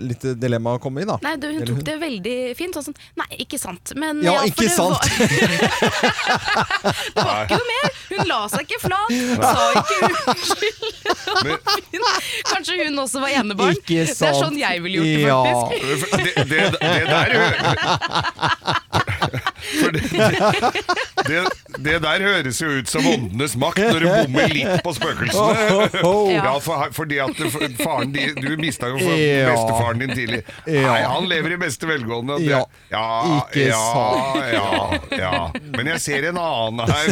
litt 0.01 0.22
dilemmaet 0.40 0.76
å 0.80 0.82
komme 0.82 1.01
i, 1.03 1.05
da? 1.09 1.16
Nei, 1.24 1.36
du, 1.40 1.46
hun 1.53 1.64
tok 1.66 1.82
det 1.86 1.96
veldig 2.01 2.36
fint. 2.59 2.74
Sånn, 2.74 2.84
sånn 2.90 2.96
Nei, 3.20 3.28
ikke 3.44 3.59
sant. 3.61 3.92
Men 3.98 4.22
Ja, 4.24 4.32
ikke 4.46 4.68
sant. 4.70 4.94
Var, 4.94 5.01
det 7.14 7.24
var 7.24 7.44
ikke 7.44 7.59
noe 7.59 7.68
mer. 7.70 7.86
Hun 8.11 8.24
la 8.30 8.38
seg 8.53 8.61
ikke 8.66 8.80
flat. 8.82 9.11
Sa 9.40 9.64
ikke 9.80 9.89
unnskyld. 10.30 10.80
Kanskje 12.51 12.76
hun 12.86 12.99
også 13.03 13.20
var 13.22 13.28
enebarn. 13.41 13.74
Ikke 13.76 14.05
Det 14.07 14.26
er 14.28 14.34
sånn 14.36 14.59
jeg 14.61 14.82
ville 14.84 14.97
gjort 15.01 15.14
det, 15.16 15.20
Ja. 15.20 15.41
faktisk. 15.66 16.07
Det, 16.20 16.32
det, 16.51 16.62
det 16.80 17.07
der 17.11 17.28
For 19.70 19.91
det, 19.93 20.03
det, 21.28 21.41
det 21.84 21.97
der 22.03 22.22
høres 22.24 22.59
jo 22.62 22.68
ut 22.80 22.88
som 22.91 23.05
åndenes 23.07 23.55
makt 23.61 23.78
når 23.84 24.01
du 24.03 24.07
bommer 24.09 24.49
litt 24.55 24.80
på 24.84 24.93
spøkelsene. 24.97 25.53
Oh, 25.70 26.07
oh. 26.09 26.30
Ja, 26.32 26.55
for, 26.64 26.88
fordi 26.97 27.18
at 27.22 27.36
for- 27.53 27.76
faren 27.80 28.12
din 28.14 28.34
Du 28.41 28.57
mista 28.61 28.88
jo 28.91 28.99
for 29.03 29.14
Ja. 29.20 29.51
bestefaren 29.53 29.99
din 30.03 30.14
tidlig. 30.16 30.41
Ja. 30.66 30.86
Nei, 30.88 31.01
han 31.12 31.28
lever 31.30 31.51
i 31.55 31.61
beste 31.61 31.86
velgående. 31.91 32.38
Det, 32.41 32.49
Ja. 32.51 32.62
ja, 32.91 33.05
Ikke 33.45 33.66
ja, 33.68 33.80
sant. 33.93 34.41
ja, 34.53 34.68
ja. 35.20 35.51
Men 35.76 35.86
jeg 35.93 36.01
ser 36.07 36.28
en 36.32 36.38
annen 36.41 36.80
her. 36.91 37.07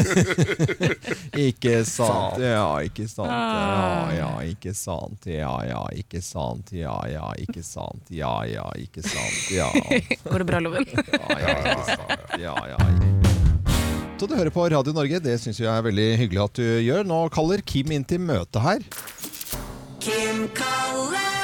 Ikke 1.49 1.85
sant, 1.89 2.41
ja, 2.43 2.68
ikke 2.87 3.07
sant. 3.11 3.31
Ja, 3.31 4.09
ja, 4.17 4.31
ikke 4.49 4.75
sant. 4.77 5.29
Ja, 5.29 5.53
ja, 5.69 5.83
ikke 5.97 6.23
sant. 6.25 6.73
Ja, 6.75 6.97
ja, 7.11 7.31
ikke 7.41 7.65
sant. 7.67 8.13
Ja, 8.15 8.35
ja, 8.49 8.67
ikke 8.79 9.05
sant. 9.07 9.41
Ja. 9.55 9.71
Går 10.31 10.45
det 10.45 10.49
bra, 10.51 10.63
Loven? 10.65 10.89
Ja, 10.93 11.39
ja, 11.45 11.57
ikke 11.63 11.89
sant. 11.93 12.37
Ja, 12.43 12.57
ja. 12.75 12.81
Så 14.19 14.27
du 14.27 14.35
hører 14.35 14.51
på 14.51 14.65
Radio 14.67 14.93
Norge, 14.97 15.21
det 15.23 15.37
syns 15.39 15.61
jeg 15.63 15.71
er 15.71 15.85
veldig 15.87 16.09
hyggelig 16.19 16.45
at 16.49 16.59
du 16.59 16.67
gjør. 16.83 17.07
Nå 17.07 17.25
kaller 17.35 17.63
Kim 17.63 17.95
inn 17.95 18.07
til 18.09 18.25
møte 18.27 18.63
her. 18.65 18.83
Kim 20.03 20.49
kaller 20.59 21.38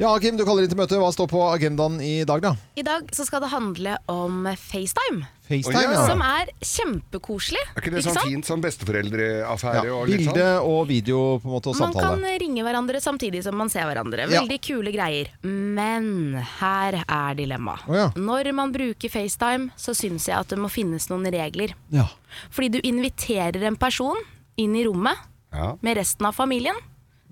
Ja, 0.00 0.14
Kim, 0.16 0.32
du 0.38 0.46
kaller 0.48 0.64
inn 0.64 0.70
til 0.72 0.78
møte. 0.80 0.96
Hva 0.96 1.10
står 1.12 1.26
på 1.28 1.40
agendaen 1.52 1.98
i 2.00 2.22
dag, 2.24 2.40
da? 2.40 2.54
I 2.80 2.84
dag 2.86 3.10
så 3.12 3.26
skal 3.28 3.42
det 3.44 3.50
handle 3.52 3.98
om 4.08 4.46
FaceTime. 4.56 5.26
FaceTime, 5.44 5.90
ja. 5.92 6.06
Som 6.08 6.22
er 6.24 6.48
kjempekoselig. 6.64 7.60
Er 7.74 7.82
ikke 7.82 7.92
det 7.92 8.04
sånn 8.06 8.16
sant? 8.16 8.30
fint 8.30 8.48
sånn 8.48 8.62
besteforeldreaffære? 8.64 9.82
Ja, 9.90 9.98
og 9.98 10.08
litt 10.08 10.22
sånn? 10.24 10.38
bilde 10.38 10.46
og 10.64 10.80
video 10.88 11.18
på 11.42 11.50
en 11.50 11.52
måte, 11.52 11.74
og 11.74 11.82
Man 11.82 11.92
kan 11.98 12.24
ringe 12.40 12.64
hverandre 12.64 13.02
samtidig 13.04 13.42
som 13.44 13.60
man 13.60 13.68
ser 13.68 13.84
hverandre. 13.90 14.24
Ja. 14.24 14.40
Veldig 14.40 14.60
kule 14.64 14.94
greier. 14.96 15.34
Men 15.44 16.38
her 16.62 17.02
er 17.04 17.36
dilemmaet. 17.36 17.84
Oh, 17.84 17.98
ja. 18.00 18.08
Når 18.16 18.54
man 18.56 18.72
bruker 18.72 19.12
FaceTime, 19.12 19.68
så 19.76 19.92
syns 19.92 20.30
jeg 20.32 20.38
at 20.38 20.48
det 20.48 20.62
må 20.64 20.72
finnes 20.72 21.10
noen 21.12 21.28
regler. 21.28 21.76
Ja. 21.92 22.08
Fordi 22.48 22.78
du 22.78 22.80
inviterer 22.88 23.68
en 23.68 23.76
person 23.76 24.16
inn 24.56 24.72
i 24.80 24.86
rommet 24.88 25.26
Ja. 25.52 25.74
med 25.82 25.96
resten 25.98 26.24
av 26.24 26.32
familien. 26.32 26.76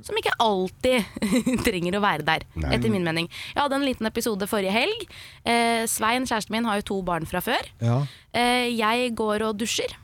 Som 0.07 0.19
ikke 0.21 0.35
alltid 0.39 1.07
trenger 1.67 1.97
å 1.99 2.03
være 2.05 2.27
der, 2.27 2.45
Nei. 2.55 2.71
etter 2.77 2.93
min 2.93 3.07
mening. 3.07 3.27
Jeg 3.55 3.63
hadde 3.65 3.79
en 3.81 3.87
liten 3.87 4.07
episode 4.07 4.47
forrige 4.51 4.75
helg. 4.75 5.07
Eh, 5.43 5.87
Svein, 5.91 6.27
kjæresten 6.29 6.55
min, 6.55 6.69
har 6.71 6.79
jo 6.79 6.87
to 6.93 6.99
barn 7.07 7.27
fra 7.27 7.43
før. 7.43 7.67
Ja. 7.83 7.97
Eh, 8.31 8.69
jeg 8.79 9.15
går 9.19 9.49
og 9.49 9.59
dusjer. 9.59 9.97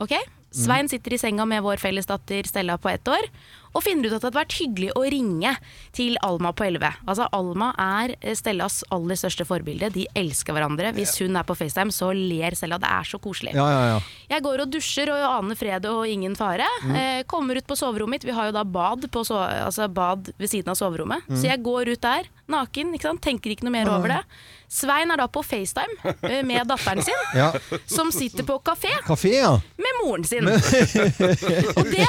Ok? 0.00 0.14
Svein 0.54 0.88
sitter 0.90 1.14
i 1.14 1.18
senga 1.22 1.44
med 1.46 1.62
vår 1.62 1.78
fellesdatter 1.78 2.46
Stella 2.48 2.74
på 2.82 2.90
ett 2.90 3.06
år, 3.10 3.26
og 3.70 3.84
finner 3.84 4.08
ut 4.08 4.16
at 4.16 4.20
det 4.22 4.28
hadde 4.28 4.40
vært 4.40 4.56
hyggelig 4.58 4.90
å 4.98 5.04
ringe 5.12 5.54
til 5.96 6.16
Alma 6.26 6.52
på 6.56 6.66
11. 6.66 7.00
Altså 7.06 7.28
Alma 7.36 7.70
er 7.78 8.14
eh, 8.18 8.34
Stellas 8.38 8.80
aller 8.94 9.18
største 9.18 9.46
forbilde. 9.48 9.92
De 9.94 10.06
elsker 10.18 10.56
hverandre. 10.56 10.92
Hvis 10.96 11.16
hun 11.22 11.38
er 11.38 11.46
på 11.46 11.56
FaceTime, 11.58 11.94
så 11.94 12.10
ler 12.16 12.56
Stella. 12.58 12.80
Det 12.82 12.90
er 12.90 13.06
så 13.06 13.20
koselig. 13.22 13.54
Ja, 13.58 13.68
ja, 13.70 13.82
ja. 13.94 14.00
Jeg 14.34 14.44
går 14.46 14.64
og 14.64 14.72
dusjer 14.74 15.12
og 15.14 15.22
aner 15.28 15.58
fred 15.58 15.86
og 15.90 16.02
ingen 16.10 16.34
fare. 16.38 16.66
Mm. 16.82 16.96
Eh, 16.98 17.22
kommer 17.30 17.58
ut 17.60 17.68
på 17.68 17.78
soverommet 17.78 18.20
mitt. 18.20 18.26
Vi 18.26 18.34
har 18.34 18.50
jo 18.50 18.56
da 18.56 18.64
bad, 18.66 19.06
på 19.12 19.22
so 19.26 19.38
altså 19.38 19.86
bad 19.92 20.32
ved 20.40 20.50
siden 20.50 20.72
av 20.72 20.78
soverommet. 20.80 21.26
Mm. 21.30 21.38
Så 21.38 21.50
jeg 21.50 21.62
går 21.62 21.92
ut 21.94 22.02
der, 22.02 22.26
naken, 22.52 22.94
ikke 22.96 23.08
sant? 23.10 23.20
tenker 23.24 23.50
ikke 23.54 23.64
noe 23.68 23.74
mer 23.78 23.88
over 23.92 24.08
det. 24.16 24.22
Svein 24.70 25.10
er 25.10 25.18
da 25.18 25.24
på 25.26 25.40
FaceTime 25.42 26.12
eh, 26.30 26.44
med 26.46 26.68
datteren 26.70 27.02
sin, 27.02 27.22
Ja. 27.34 27.48
som 27.90 28.12
sitter 28.14 28.44
på 28.46 28.60
kafé 28.62 28.92
Kafé, 29.02 29.32
ja. 29.40 29.56
med 29.82 29.96
moren 30.04 30.22
sin. 30.28 30.46
og, 30.46 31.88
det, 31.90 32.06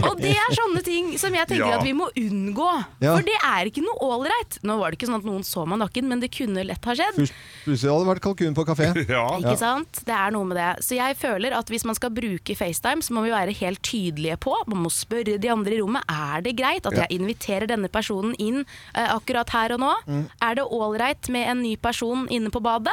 og 0.00 0.16
det 0.22 0.32
er 0.32 0.54
sånne 0.56 0.82
ting 0.86 1.10
som 1.20 1.34
jeg 1.36 1.48
tenker 1.50 1.68
Ja. 1.68 1.78
at 1.78 1.84
vi 1.84 1.92
må 1.96 2.08
unngå. 2.16 2.68
Ja. 3.02 3.12
For 3.16 3.26
det 3.26 3.36
er 3.44 3.68
ikke 3.68 3.84
noe 3.84 3.98
ålreit. 4.08 4.56
Nå 4.64 4.78
var 4.80 4.90
det 4.92 4.98
ikke 5.00 5.10
sånn 5.10 5.20
at 5.20 5.26
noen 5.28 5.44
så 5.46 5.66
meg 5.68 5.82
naken, 5.82 6.08
men 6.08 6.20
det 6.24 6.30
kunne 6.34 6.64
lett 6.64 6.84
ha 6.88 6.94
skjedd. 6.96 7.18
Plut- 7.20 7.34
Plutselig 7.66 7.92
hadde 7.92 8.04
det 8.06 8.10
vært 8.12 8.24
kalkun 8.24 8.56
på 8.56 8.64
kafé. 8.66 8.88
Ikke 9.42 9.58
sant? 9.60 10.00
Det 10.06 10.14
er 10.16 10.32
noe 10.34 10.44
med 10.48 10.56
det. 10.58 10.70
Så 10.84 10.96
jeg 10.96 11.14
føler 11.20 11.54
at 11.54 11.68
hvis 11.70 11.84
man 11.86 11.94
skal 11.94 12.10
bruke 12.14 12.56
FaceTime, 12.58 13.02
så 13.04 13.12
må 13.14 13.22
vi 13.26 13.30
være 13.30 13.52
helt 13.60 13.80
tydelige 13.86 14.36
på 14.42 14.54
Man 14.66 14.82
må 14.84 14.90
spørre 14.92 15.36
de 15.40 15.48
andre 15.52 15.76
i 15.76 15.80
rommet 15.80 16.02
Er 16.10 16.40
det 16.42 16.56
greit 16.58 16.86
at 16.88 16.92
Ja. 16.96 17.04
jeg 17.06 17.20
inviterer 17.20 17.66
denne 17.70 17.88
personen 17.92 18.34
inn 18.42 18.64
uh, 18.96 19.14
akkurat 19.16 19.48
her 19.54 19.61
og 19.70 19.78
nå. 19.80 19.92
Mm. 20.06 20.26
Er 20.42 20.54
det 20.54 20.64
ålreit 20.64 21.28
med 21.28 21.48
en 21.48 21.62
ny 21.62 21.76
person 21.76 22.26
inne 22.28 22.50
på 22.50 22.60
badet? 22.60 22.92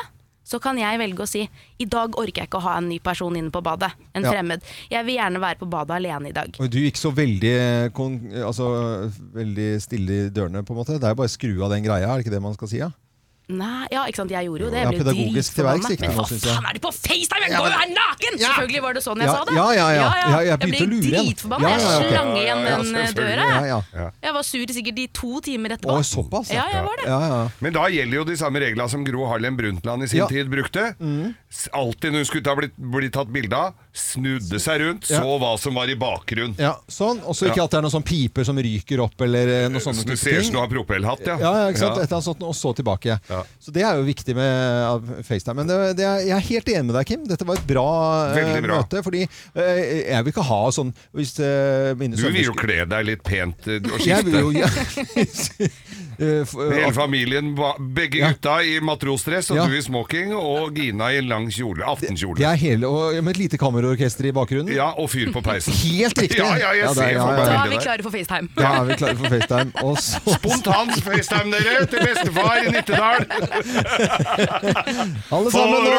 Så 0.50 0.58
kan 0.60 0.78
jeg 0.78 0.98
velge 0.98 1.22
å 1.22 1.28
si 1.30 1.44
i 1.78 1.86
dag 1.86 2.16
orker 2.18 2.42
jeg 2.42 2.48
ikke 2.50 2.58
å 2.58 2.66
ha 2.66 2.78
en 2.78 2.88
ny 2.90 2.98
person 3.00 3.36
inne 3.36 3.52
på 3.54 3.62
badet. 3.62 3.92
En 4.16 4.24
Ja. 4.24 4.32
fremmed. 4.32 4.62
Jeg 4.90 5.06
vil 5.06 5.16
gjerne 5.18 5.40
være 5.40 5.60
på 5.60 5.70
badet 5.70 5.92
alene 5.98 6.30
i 6.30 6.32
dag. 6.32 6.56
Og 6.60 6.70
du 6.70 6.80
gikk 6.80 6.98
så 6.98 7.12
veldig, 7.14 7.94
kon 7.94 8.20
altså, 8.34 9.12
veldig 9.34 9.82
stille 9.82 10.10
i 10.26 10.30
dørene, 10.30 10.64
på 10.66 10.74
en 10.74 10.78
måte. 10.82 10.98
Det 11.00 11.04
er 11.04 11.10
jo 11.14 11.16
bare 11.22 11.30
å 11.30 11.38
skru 11.38 11.64
av 11.64 11.70
den 11.70 11.84
greia, 11.84 12.10
er 12.10 12.18
det 12.18 12.26
ikke 12.26 12.34
det 12.34 12.42
man 12.42 12.54
skal 12.54 12.68
si? 12.68 12.78
Ja? 12.78 12.90
Nei, 13.50 13.88
ja, 13.90 14.04
ikke 14.06 14.20
sant, 14.22 14.30
jeg 14.30 14.46
gjorde 14.46 14.62
jo 14.62 14.68
det. 14.70 14.78
Jeg 14.84 14.90
ble 14.94 14.98
pedagogisk 15.02 15.56
til 15.58 15.66
verks 15.66 15.86
dritforbanna. 15.90 16.22
Men 16.30 16.42
hva 16.46 16.52
faen 16.54 16.66
er 16.70 16.76
du 16.78 16.82
på 16.84 16.92
FaceTime? 16.94 17.48
Jeg 17.50 17.54
går 17.58 17.66
jo 17.66 17.78
her 17.80 17.90
naken! 17.96 18.36
Selvfølgelig 18.44 18.82
var 18.86 18.94
det 18.94 19.02
sånn 19.02 19.24
jeg 19.24 19.26
Ja, 19.26 19.34
sa 19.34 19.46
det. 19.50 19.56
ja, 19.58 19.66
ja, 19.74 19.88
ja. 19.90 20.04
Ja, 20.30 20.42
jeg 20.46 20.60
begynte 20.62 20.70
å 20.70 20.86
ble 20.86 20.90
lure 20.94 21.10
igjen. 21.10 21.26
dritforbanna. 21.32 21.64
Ja, 21.66 21.72
Jeg 21.74 21.82
ja, 21.82 21.96
ok. 21.98 22.12
slang 22.14 22.30
igjen 22.38 22.62
Ja, 22.62 22.70
ja, 22.70 22.78
den 22.84 23.00
eh, 23.02 23.14
døra. 23.18 23.48
Ja, 23.50 23.64
jeg. 23.72 23.82
ja. 24.04 24.06
Jeg 24.28 24.36
var 24.38 24.46
sur 24.52 24.74
sikkert 24.78 25.02
i 25.02 25.08
to 25.18 25.32
timer 25.50 25.74
etterpå. 25.80 25.98
Å, 25.98 26.06
såpass? 26.06 26.52
Ja, 26.54 26.68
jeg 26.70 26.86
var 26.86 27.02
det. 27.02 27.08
Ja, 27.10 27.20
ja. 27.34 27.40
Men 27.66 27.74
da 27.80 27.88
gjelder 27.90 28.16
jo 28.22 28.24
de 28.30 28.38
samme 28.38 28.62
reglene 28.62 28.90
som 28.94 29.04
Gro 29.10 29.26
Harlem 29.32 29.58
Brundtland 29.58 30.06
i 30.06 30.08
sin 30.14 30.22
Ja. 30.22 30.28
tid 30.30 30.46
brukte. 30.54 30.86
Mm. 31.02 31.34
Alltid 31.74 32.14
når 32.14 32.18
hun 32.22 32.30
skulle 32.30 32.46
ta 32.46 32.54
bli, 32.56 32.70
bli 32.78 33.10
tatt 33.10 33.34
bilde 33.34 33.58
av, 33.58 33.74
snudde 33.94 34.60
seg 34.62 34.80
rundt, 34.84 35.08
Ja. 35.10 35.20
så 35.24 35.38
hva 35.42 35.58
som 35.60 35.74
var 35.76 35.90
i 35.90 35.96
bakgrunnen. 36.00 36.56
Ja, 36.62 36.76
sånn. 36.88 37.20
Og 37.26 37.34
så 37.36 37.48
ikke 37.50 37.58
Ja. 37.58 37.64
at 37.66 37.72
det 37.72 37.78
er 37.80 37.82
noen 37.82 37.92
sånn 37.96 38.06
piper 38.06 38.46
som 38.46 38.56
ryker 38.56 39.00
opp, 39.02 39.20
eller 39.22 39.48
eh, 39.66 39.68
noe 39.68 39.82
sånne 39.82 39.96
Så 40.02 40.06
du 40.06 40.14
type 40.14 40.22
ser 40.24 40.40
ut 40.40 40.46
som 40.46 40.54
du 40.54 40.60
har 40.60 40.68
propellhatt, 40.70 41.26
ja. 41.26 41.38
Ja, 41.42 41.54
ja, 41.64 41.72
ikke 41.74 41.80
sant? 41.82 41.98
Ja. 41.98 42.04
Et 42.04 42.08
eller 42.12 42.18
annet 42.20 42.30
sånt, 42.30 42.44
og 42.44 42.54
så 42.56 42.74
tilbake. 42.78 43.20
Ja. 43.30 43.44
Så 43.60 43.74
det 43.74 43.84
er 43.84 43.98
jo 43.98 44.04
viktig 44.06 44.36
med 44.38 45.26
FaceTime. 45.26 45.56
Men 45.56 45.68
det, 45.68 45.80
det 45.98 46.06
er, 46.06 46.20
jeg 46.28 46.38
er 46.38 46.48
helt 46.52 46.70
enig 46.70 46.86
med 46.86 46.96
deg, 46.96 47.06
Kim. 47.10 47.26
Dette 47.28 47.46
var 47.50 47.56
et 47.58 47.68
bra, 47.68 47.88
eh, 48.30 48.36
Veldig 48.40 48.64
bra. 48.68 48.78
møte. 48.84 49.04
Fordi 49.04 49.24
eh, 49.26 49.82
jeg 50.14 50.24
vil 50.24 50.34
ikke 50.34 50.48
ha 50.48 50.62
sånn 50.72 50.94
hvis 51.16 51.34
eh, 51.40 51.94
mine 52.00 52.16
Du 52.16 52.24
vil 52.30 52.46
jo 52.46 52.54
kle 52.54 52.86
deg 52.86 53.06
litt 53.06 53.24
pent 53.24 53.68
eh, 53.68 53.80
og 53.90 54.00
Jeg 54.06 54.24
vil 54.26 54.40
jo, 54.40 54.52
skifte. 54.54 55.64
ja. 55.66 55.68
eh, 56.20 56.44
Hele 56.76 56.94
familien, 56.94 57.56
begge 57.96 58.20
gutta 58.22 58.58
i 58.64 58.80
matrosdress 58.84 59.50
og 59.52 59.58
Ja. 59.58 59.66
du 59.68 59.74
i 59.78 59.82
smoking, 59.82 60.34
og 60.36 60.76
Gina 60.76 61.08
i 61.16 61.22
lang 61.22 61.50
kjole, 61.52 61.84
aftenkjole. 61.86 62.36
Det 62.38 62.46
er 62.46 62.56
hele, 62.60 62.88
og 62.88 63.24
med 63.24 63.30
et 63.36 63.38
lite 63.38 63.58
kammerorkester 63.58 64.26
i 64.30 64.32
bakgrunnen. 64.36 64.74
Ja, 64.76 64.92
og 64.98 65.10
fyr 65.10 65.32
på 65.34 65.42
peisen. 65.46 65.74
Helt 65.86 66.18
riktig! 66.20 66.38
Ja, 66.40 66.56
ja, 66.58 66.72
jeg 66.78 66.86
er- 66.90 66.94
ser 66.94 67.20
for 67.20 67.28
meg 67.34 67.46
Da 67.46 67.52
er 67.64 67.70
vi 67.70 67.78
klare 67.84 68.04
for 68.04 68.12
FaceTime. 68.12 68.48
Da 68.56 68.62
er 68.82 68.86
vi 68.90 68.96
klare 69.02 69.16
for 69.18 69.26
FaceTime. 69.36 69.72
Og 69.84 69.98
så 69.98 70.20
Spontans 70.38 71.02
FaceTime, 71.02 71.52
dere, 71.56 71.86
til 71.90 72.00
bestefar 72.06 72.56
i 72.64 72.66
Nittedal. 72.76 73.26
Alle 75.30 75.52
sammen 75.52 75.84
nå! 75.84 75.90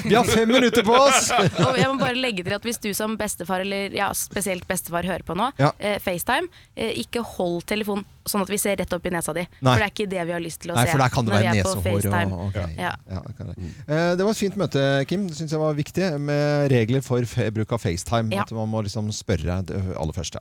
Vi 0.04 0.14
har 0.14 0.24
fem 0.24 0.48
minutter 0.48 0.82
på 0.86 0.94
oss! 0.96 1.30
Og 1.34 1.78
jeg 1.78 1.88
må 1.90 1.96
bare 2.00 2.16
legge 2.18 2.44
til 2.46 2.54
at 2.56 2.64
Hvis 2.66 2.80
du 2.82 2.90
som 2.96 3.16
bestefar, 3.20 3.60
eller 3.64 3.94
ja, 3.96 4.10
spesielt 4.16 4.66
bestefar, 4.68 5.06
hører 5.08 5.24
på 5.26 5.36
nå, 5.38 5.50
Ja. 5.60 5.72
eh, 5.78 5.98
FaceTime, 6.02 6.48
eh, 6.76 6.92
ikke 7.02 7.22
hold 7.36 7.62
telefonen 7.66 8.04
sånn 8.28 8.42
at 8.42 8.50
vi 8.52 8.58
ser 8.58 8.76
rett 8.76 8.92
opp 8.92 9.06
i 9.06 9.10
nesa 9.10 9.32
di. 9.34 9.46
Nei. 9.62 9.72
For 9.74 9.80
det 9.80 9.86
er 9.86 9.94
ikke 9.94 10.10
det 10.10 10.26
vi 10.26 10.32
har 10.32 10.40
lyst 10.40 10.60
til 10.60 10.72
å 10.72 10.74
Nei, 10.76 10.84
se 10.86 10.92
for 10.92 10.98
der 10.98 11.08
kan 11.14 11.24
det 11.24 11.32
være 11.34 11.54
nesehår 11.54 11.76
og- 11.76 11.84
FaceTime. 11.84 12.76
Ja. 12.76 12.92
Ja, 13.10 13.20
det 13.26 13.36
kan 13.38 13.46
det. 13.46 13.56
Eh, 13.88 14.16
Det 14.16 14.24
var 14.24 14.30
et 14.30 14.36
fint 14.36 14.56
møte, 14.56 15.06
Kim. 15.08 15.26
Det 15.28 15.36
syns 15.36 15.50
jeg 15.50 15.60
var 15.60 15.74
viktig 15.74 16.20
med 16.20 16.70
regler 16.70 17.00
for 17.02 17.20
bruk 17.50 17.72
av 17.72 17.80
FaceTime. 17.80 18.32
Ja. 18.32 18.42
At 18.42 18.52
man 18.52 18.68
må 18.68 18.82
liksom 18.84 19.08
spørre 19.12 19.62
aller 19.96 20.12
første. 20.12 20.38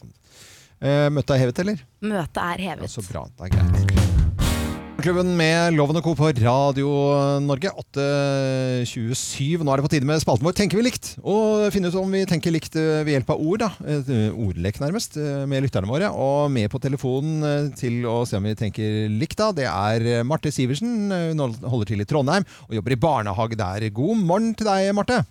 Uh, 0.81 1.09
Møtet 1.11 1.35
er 1.35 1.39
hevet, 1.43 1.59
eller? 1.59 1.77
Møtet 2.01 2.37
er 2.37 2.57
hevet. 2.69 2.89
så 2.89 3.01
bra. 3.11 3.25
Det 3.37 3.51
er 3.51 3.57
greit. 3.57 4.48
Klubben 4.99 5.29
med 5.39 5.77
Loven 5.77 5.95
og 5.95 6.03
Co. 6.03 6.11
på 6.17 6.27
Radio 6.43 6.89
Norge, 7.39 7.69
8.27. 7.95 9.61
Nå 9.63 9.71
er 9.71 9.79
det 9.79 9.85
på 9.85 9.91
tide 9.93 10.07
med 10.09 10.19
spalten 10.19 10.43
vår 10.43 10.55
Tenker 10.57 10.79
vi 10.79 10.83
likt? 10.89 11.13
Og 11.23 11.69
finne 11.71 11.87
ut 11.87 11.95
om 12.01 12.11
vi 12.11 12.25
tenker 12.27 12.51
likt 12.51 12.75
eh, 12.75 12.99
ved 13.07 13.13
hjelp 13.15 13.31
av 13.31 13.39
ord. 13.39 13.63
da. 13.63 13.69
Eh, 13.87 14.27
ordlek, 14.35 14.81
nærmest, 14.83 15.15
eh, 15.15 15.45
med 15.47 15.63
lytterne 15.63 15.87
våre. 15.87 16.11
Og 16.11 16.51
med 16.51 16.67
på 16.73 16.81
telefonen 16.83 17.71
til 17.79 18.03
å 18.11 18.25
se 18.27 18.37
om 18.41 18.47
vi 18.49 18.55
tenker 18.59 19.07
likt, 19.13 19.39
da, 19.39 19.53
det 19.55 19.69
er 19.71 20.23
Marte 20.27 20.51
Sivertsen. 20.51 21.07
Hun 21.31 21.45
holder 21.63 21.93
til 21.93 22.03
i 22.03 22.09
Trondheim 22.09 22.43
og 22.67 22.75
jobber 22.81 22.97
i 22.97 23.01
barnehage 23.07 23.59
der. 23.59 23.87
God 23.95 24.19
morgen 24.19 24.51
til 24.59 24.67
deg, 24.67 24.91
Marte. 24.99 25.21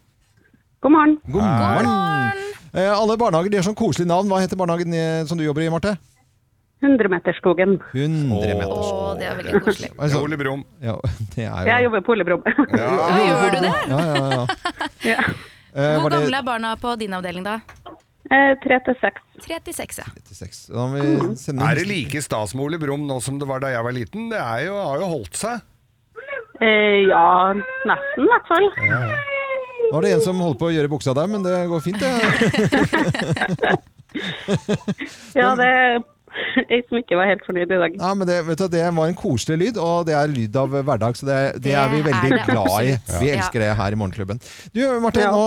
God 0.81 0.95
morgen. 0.97 1.19
God 1.29 1.45
morgen. 1.45 2.45
Eh, 2.73 2.89
Alle 2.95 3.21
barnehager 3.21 3.53
de 3.53 3.61
har 3.61 3.69
sånn 3.69 3.77
koselig 3.79 4.09
navn. 4.09 4.33
Hva 4.33 4.41
heter 4.41 4.57
barnehagen 4.61 4.97
eh, 4.97 5.27
som 5.29 5.37
du 5.37 5.45
jobber 5.45 5.66
i, 5.66 5.73
Marte? 5.77 5.99
100-meterskogen. 6.85 7.76
100 7.93 8.55
meter. 8.55 8.70
Å, 8.70 9.14
det 9.18 9.26
er 9.26 9.39
veldig 9.41 9.61
koselig. 9.66 9.91
Altså, 9.99 10.20
Ole 10.22 10.39
Brumm. 10.39 10.62
Ja, 10.85 10.95
det 11.35 11.47
er 11.49 11.62
jo 11.64 11.70
Jeg 11.72 11.87
jobber 11.89 12.05
på 12.07 12.14
Ole 12.14 12.26
Brumm. 12.29 12.43
Ja, 12.74 12.91
gjør 13.24 13.57
du 13.57 13.61
det? 13.64 13.72
Ja, 13.91 14.01
ja, 14.07 14.29
ja. 14.35 14.43
Ja. 15.09 15.18
Eh, 15.74 15.95
Hvor 15.95 16.05
var 16.07 16.14
det 16.14 16.20
gamle 16.22 16.39
er 16.41 16.47
barna 16.47 16.74
på 16.81 16.95
din 17.01 17.12
avdeling, 17.18 17.45
da? 17.47 17.59
Eh, 18.29 18.53
Tre 18.62 18.79
til 18.87 18.97
seks. 19.01 19.24
36, 19.47 19.99
ja. 20.03 20.07
36? 20.29 20.61
Da 20.74 20.85
må 20.91 20.99
vi 21.01 21.37
sende 21.41 21.64
Er 21.64 21.79
det 21.79 21.87
like 21.89 22.22
stas 22.24 22.55
med 22.55 22.64
Ole 22.66 22.79
Brumm 22.83 23.07
nå 23.09 23.18
som 23.24 23.39
det 23.41 23.47
var 23.49 23.62
da 23.64 23.70
jeg 23.74 23.85
var 23.87 23.95
liten? 23.97 24.29
Det 24.33 24.39
er 24.43 24.66
jo, 24.68 24.76
har 24.79 25.03
jo 25.03 25.11
holdt 25.16 25.39
seg. 25.39 25.64
Eh, 26.59 27.07
ja, 27.07 27.24
nesten 27.87 28.26
i 28.26 28.31
hvert 28.33 28.49
fall. 28.51 28.66
Nå 29.89 29.93
var 29.95 30.05
det 30.05 30.11
en 30.16 30.24
som 30.24 30.41
holdt 30.43 30.59
på 30.61 30.68
å 30.68 30.74
gjøre 30.74 30.91
buksa 30.93 31.14
der, 31.16 31.29
men 31.31 31.45
det 31.47 31.55
går 31.70 31.81
fint, 31.85 32.03
det. 32.03 32.12
Ja, 35.37 35.53
det 35.59 35.68
ei 36.72 36.80
som 36.89 36.99
ikke 37.01 37.16
var 37.18 37.28
helt 37.30 37.45
fornøyd 37.47 37.70
i 37.74 37.80
dag. 37.82 37.97
Ja, 38.01 38.11
men 38.18 38.28
det, 38.28 38.39
vet 38.47 38.61
du, 38.62 38.66
det 38.72 38.82
var 38.97 39.11
en 39.11 39.16
koselig 39.18 39.59
lyd, 39.62 39.80
og 39.82 40.07
det 40.09 40.14
er 40.18 40.30
lyd 40.32 40.57
av 40.61 40.72
hverdag, 40.74 41.18
så 41.18 41.28
det, 41.28 41.39
det 41.64 41.74
er 41.78 41.91
vi 41.93 42.01
veldig 42.07 42.32
er 42.39 42.47
glad 42.49 42.72
i. 42.89 42.95
Vi 43.22 43.30
elsker 43.34 43.64
det 43.64 43.70
her 43.78 43.97
i 43.97 43.99
Morgenklubben. 44.01 44.41
Du, 44.74 44.80
Marte, 45.05 45.26
nå 45.28 45.45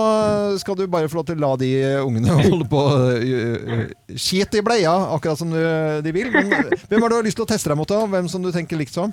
skal 0.62 0.78
du 0.78 0.86
bare 0.92 1.10
få 1.12 1.20
lov 1.20 1.28
til 1.30 1.40
å 1.40 1.44
la 1.46 1.52
de 1.60 1.72
ungene 2.02 2.38
holde 2.46 2.68
på 2.72 2.84
uh, 2.86 3.84
skit 4.16 4.58
i 4.58 4.64
bleia, 4.64 4.94
akkurat 5.16 5.40
som 5.40 5.50
du- 5.52 6.00
de 6.02 6.12
vil. 6.14 6.30
Men 6.32 6.50
hvem 6.88 7.02
har 7.02 7.12
du 7.12 7.20
lyst 7.28 7.38
til 7.40 7.46
å 7.46 7.50
teste 7.52 7.72
deg 7.72 7.78
mot, 7.80 7.88
da? 7.88 8.02
Hvem 8.16 8.28
som 8.32 8.42
du 8.44 8.50
tenker 8.54 8.80
likt 8.80 8.94
som? 8.96 9.12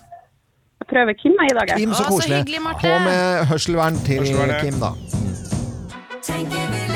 Jeg 0.80 0.88
prøver 0.94 1.18
Kim 1.20 1.36
jeg, 1.36 1.52
i 1.52 1.58
dag. 1.60 1.74
Kim, 1.78 1.94
så 1.94 2.06
koselig. 2.08 2.44
På 2.80 2.94
med 3.04 3.50
hørselvern 3.52 4.00
til 4.08 4.24
Hørselvernet. 4.24 4.64
Kim, 4.64 4.80
da. 4.80 4.94
Tenker 6.24 6.72
vi 6.72 6.89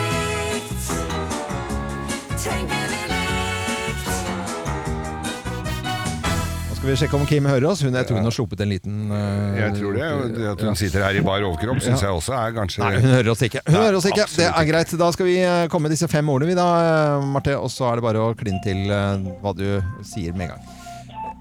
skal 6.83 6.91
vi 6.91 6.99
sjekke 6.99 7.15
om 7.15 7.23
Kim 7.23 7.45
hører 7.47 7.63
oss. 7.69 7.79
Hun, 7.85 7.95
jeg 7.95 8.07
tror 8.09 8.17
hun 8.19 8.25
har 8.27 8.33
sluppet 8.35 8.61
en 8.65 8.71
liten 8.73 8.95
uh, 9.07 9.55
Jeg 9.55 9.75
tror 9.77 9.93
det. 9.95 10.07
det 10.35 10.47
At 10.51 10.63
hun 10.67 10.75
sitter 10.75 11.05
her 11.05 11.15
i 11.15 11.21
bar 11.23 11.45
overkropp, 11.47 11.79
syns 11.79 12.01
Ja. 12.03 12.09
jeg 12.09 12.17
også 12.17 12.33
er 12.35 12.51
kanskje 12.57 12.81
Nei, 12.83 12.89
hun 12.99 13.13
hører 13.13 13.29
oss 13.31 13.43
ikke. 13.47 13.61
Hun 13.63 13.77
Nei, 13.77 13.83
hører 13.85 13.97
oss 14.01 14.07
ikke. 14.09 14.25
Det 14.33 14.47
er 14.49 14.67
greit. 14.67 14.91
Da 14.99 15.07
skal 15.15 15.29
vi 15.29 15.37
eh, 15.39 15.61
komme 15.71 15.87
med 15.87 15.95
disse 15.95 16.09
fem 16.11 16.33
ordene, 16.33 16.51
vi 16.51 16.57
da, 16.59 16.67
eh, 16.89 17.23
Marte. 17.31 17.55
Og 17.55 17.71
så 17.71 17.87
er 17.87 18.01
det 18.01 18.05
bare 18.09 18.25
å 18.25 18.35
kline 18.35 18.59
til 18.65 18.83
hva 18.91 19.55
du 19.55 19.63
sier 20.11 20.35
med 20.35 20.49
en 20.49 20.57
gang. 20.57 20.67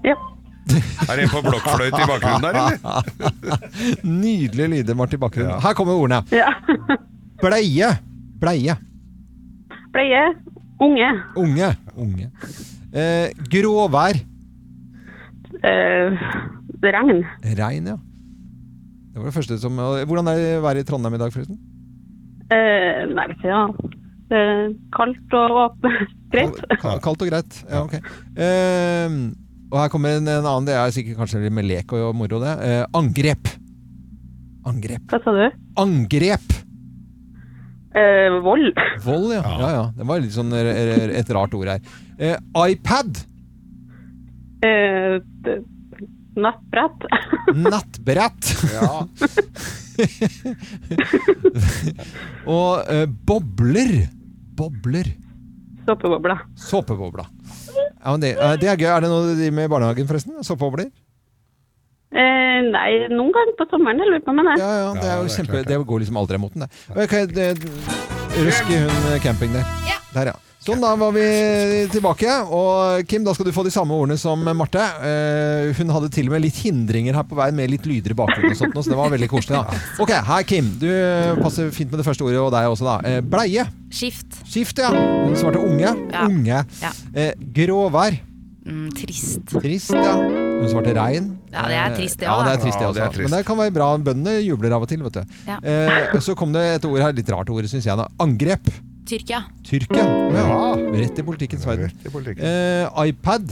Ja. 0.07 0.15
Er 1.11 1.19
det 1.19 1.25
en 1.25 1.33
på 1.35 1.43
blokkfløyte 1.43 1.99
i 1.99 2.07
bakgrunnen 2.07 2.45
der, 2.47 2.63
eller? 2.63 3.59
Nydelige 4.23 4.71
lyder, 4.77 4.95
Marte, 4.95 5.19
i 5.19 5.23
bakgrunnen. 5.27 5.59
Her 5.59 5.75
kommer 5.75 5.99
ordene. 5.99 6.23
Ja. 6.31 6.53
Bleie. 7.43 7.91
Bleie. 8.39 8.79
Bleie. 9.91 10.27
Unge. 10.87 11.15
Unge. 11.35 11.73
Unge. 11.99 12.31
Eh, 12.95 13.33
gråvær. 13.51 14.23
Eh, 15.63 16.23
regn. 16.83 17.21
Regn, 17.57 17.85
ja. 17.93 17.97
Det 19.13 19.21
var 19.21 19.29
det 19.29 19.35
første 19.35 19.57
som 19.61 19.77
Hvordan 19.77 20.27
er 20.31 20.39
det 20.39 20.47
været 20.63 20.81
i 20.81 20.87
Trondheim 20.89 21.13
i 21.15 21.21
dag, 21.21 21.31
forresten? 21.35 21.59
Eh, 22.51 23.03
nei, 23.13 23.27
vet 23.29 23.43
du, 23.43 23.47
ja. 23.47 23.61
Eh, 24.33 24.65
kaldt 24.95 25.35
og 25.37 25.57
åpent. 25.67 26.11
Greit. 26.33 26.57
Ka- 26.81 26.97
Kaldt 27.03 27.21
og 27.21 27.29
greit. 27.29 27.59
Ja, 27.69 27.83
ok. 27.85 27.93
Eh, 28.35 29.17
og 29.73 29.77
her 29.79 29.89
kommer 29.93 30.17
en, 30.17 30.27
en 30.29 30.45
annen, 30.45 30.65
det 30.67 30.73
er 30.77 30.91
sikkert 30.93 31.19
kanskje 31.21 31.43
litt 31.43 31.53
med 31.53 31.65
lek 31.69 31.93
og 31.97 32.11
moro, 32.17 32.39
det. 32.41 32.53
Eh, 32.65 32.83
angrep. 32.97 33.51
Angrep. 34.69 35.05
Hva 35.11 35.19
sa 35.23 35.33
du? 35.37 35.45
Angrep. 35.81 36.57
Eh, 37.93 38.33
vold. 38.41 38.71
Vold, 39.05 39.29
ja. 39.35 39.43
ja, 39.61 39.69
ja. 39.77 39.83
Det 39.97 40.07
var 40.09 40.21
litt 40.23 40.33
sånn 40.33 40.49
et 40.57 41.29
rart 41.37 41.53
ord 41.57 41.69
her. 41.75 41.83
Eh, 42.17 42.37
iPad. 42.73 43.21
Eh, 44.63 45.19
nattbrett. 46.35 46.99
Nattbrett. 47.67 48.43
Ja. 48.73 49.03
og 52.57 52.73
eh, 52.89 53.05
bobler. 53.27 54.07
Bobler. 54.57 55.07
Såpebobla. 55.83 56.37
Såpebobla. 56.55 57.25
Ja, 58.03 58.11
men 58.11 58.21
det, 58.23 58.31
eh, 58.37 58.55
det 58.61 58.67
er 58.71 58.77
gøy. 58.79 58.89
Er 58.89 58.99
det 59.03 59.09
noe 59.11 59.27
de 59.29 59.35
driver 59.41 59.55
med 59.59 59.65
i 59.67 59.73
barnehagen, 59.75 60.09
forresten? 60.09 60.33
Såpebobler? 60.47 60.87
Eh, 62.13 62.59
nei, 62.69 62.89
noen 63.09 63.31
ganger 63.33 63.55
på 63.57 63.65
sommeren, 63.71 63.99
jeg 64.03 64.09
lurer 64.11 64.23
på, 64.23 64.31
men 64.37 64.45
det. 64.51 64.57
Ja, 64.61 64.71
ja, 64.83 64.89
det, 64.99 65.07
er 65.09 65.17
jo 65.23 65.29
kjempe, 65.33 65.57
det 65.65 65.75
går 65.89 65.99
liksom 66.03 66.19
aldri 66.21 66.35
imot 66.37 66.53
den, 66.53 66.63
det. 66.67 66.71
Ok, 67.03 67.13
det 67.33 67.47
Røsk 68.33 68.65
hun 68.69 69.09
eh, 69.11 69.21
camping 69.21 69.51
der. 69.53 69.65
Der, 70.13 70.25
ja. 70.29 70.35
Sånn, 70.63 70.79
da 70.79 70.93
var 70.95 71.11
vi 71.11 71.23
tilbake. 71.91 72.31
Og 72.55 73.03
Kim, 73.11 73.25
da 73.25 73.33
skal 73.35 73.49
du 73.49 73.51
få 73.55 73.65
de 73.67 73.71
samme 73.73 73.95
ordene 73.97 74.15
som 74.19 74.39
Marte. 74.55 74.79
Uh, 75.03 75.73
hun 75.75 75.91
hadde 75.91 76.07
til 76.15 76.29
og 76.29 76.37
med 76.37 76.45
litt 76.45 76.61
hindringer 76.63 77.17
her 77.19 77.25
på 77.27 77.35
vei, 77.35 77.49
med 77.55 77.73
litt 77.73 77.83
lyder 77.89 78.13
i 78.13 78.15
bakgrunnen 78.15 78.55
og 78.55 78.59
sånt, 78.61 78.77
så 78.79 78.93
det 78.93 78.99
var 78.99 79.11
veldig 79.11 79.27
koselig. 79.31 79.59
da. 79.59 79.81
Ok, 79.99 80.13
her 80.29 80.45
Kim. 80.47 80.69
Du 80.79 80.87
passer 81.41 81.67
fint 81.75 81.91
med 81.91 81.99
det 81.99 82.07
første 82.07 82.23
ordet, 82.23 82.39
og 82.39 82.53
deg 82.55 82.69
også, 82.71 82.87
da. 82.87 82.95
Uh, 83.03 83.19
bleie. 83.33 83.65
Skift. 83.91 84.39
Skift, 84.47 84.79
ja. 84.79 84.93
Hun 84.93 85.35
svarte 85.41 85.59
unge. 85.59 85.83
Ja. 86.13 86.23
Unge. 86.29 86.63
Ja. 86.79 86.93
Uh, 87.11 87.43
gråvær. 87.59 88.17
Mm, 88.63 88.87
trist. 88.95 89.43
Trist, 89.51 89.91
ja. 89.91 90.15
Hun 90.15 90.71
svarte 90.71 90.95
regn. 90.95 91.27
Ja, 91.51 91.67
det 91.67 91.81
er 91.81 91.99
trist, 91.99 92.21
det 92.23 92.29
ja, 92.29 92.39
det 92.39 92.55
er 92.55 92.63
trist, 92.63 92.79
det 92.79 92.87
Ja, 92.87 92.95
det 92.95 93.03
er 93.03 93.11
også. 93.11 93.27
Men 93.27 93.35
det 93.35 93.43
kan 93.51 93.59
være 93.59 93.75
bra. 93.75 93.91
Bøndene 94.07 94.39
jubler 94.39 94.79
av 94.79 94.87
og 94.87 94.93
til, 94.93 95.03
vet 95.03 95.19
du. 95.19 95.37
Ja. 95.51 95.59
Så 96.23 96.39
kom 96.39 96.55
det 96.55 96.63
et 96.77 96.87
ord 96.87 97.03
her, 97.03 97.11
litt 97.19 97.35
rart 97.35 97.51
ord, 97.51 97.67
syns 97.67 97.91
jeg. 97.91 97.99
da. 97.99 98.07
Angrep. 98.23 98.71
Tyrkia. 99.05 99.43
Tyrkia. 99.67 100.03
Ja. 100.33 100.75
Rett 100.93 101.19
i 101.19 101.23
politikkens 101.23 101.65
verden. 101.67 101.89
Rett 101.91 102.07
i 102.07 102.11
politikken. 102.13 102.45
Eh, 102.47 103.07
iPad. 103.09 103.51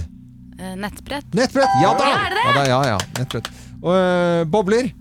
Eh, 0.60 0.76
nettbrett. 0.80 1.28
Nettbrett! 1.34 1.76
Ja 1.82 1.92
da! 1.98 2.08
Ja, 2.08 2.18
er 2.26 2.30
det 2.30 2.40
det? 2.40 2.46
Ja, 2.46 2.54
da, 2.56 2.66
ja, 2.70 2.82
ja. 2.94 2.98
Nettbrett. 3.20 3.52
Og 3.82 3.96
eh, 3.98 4.44
bobler. 4.54 4.92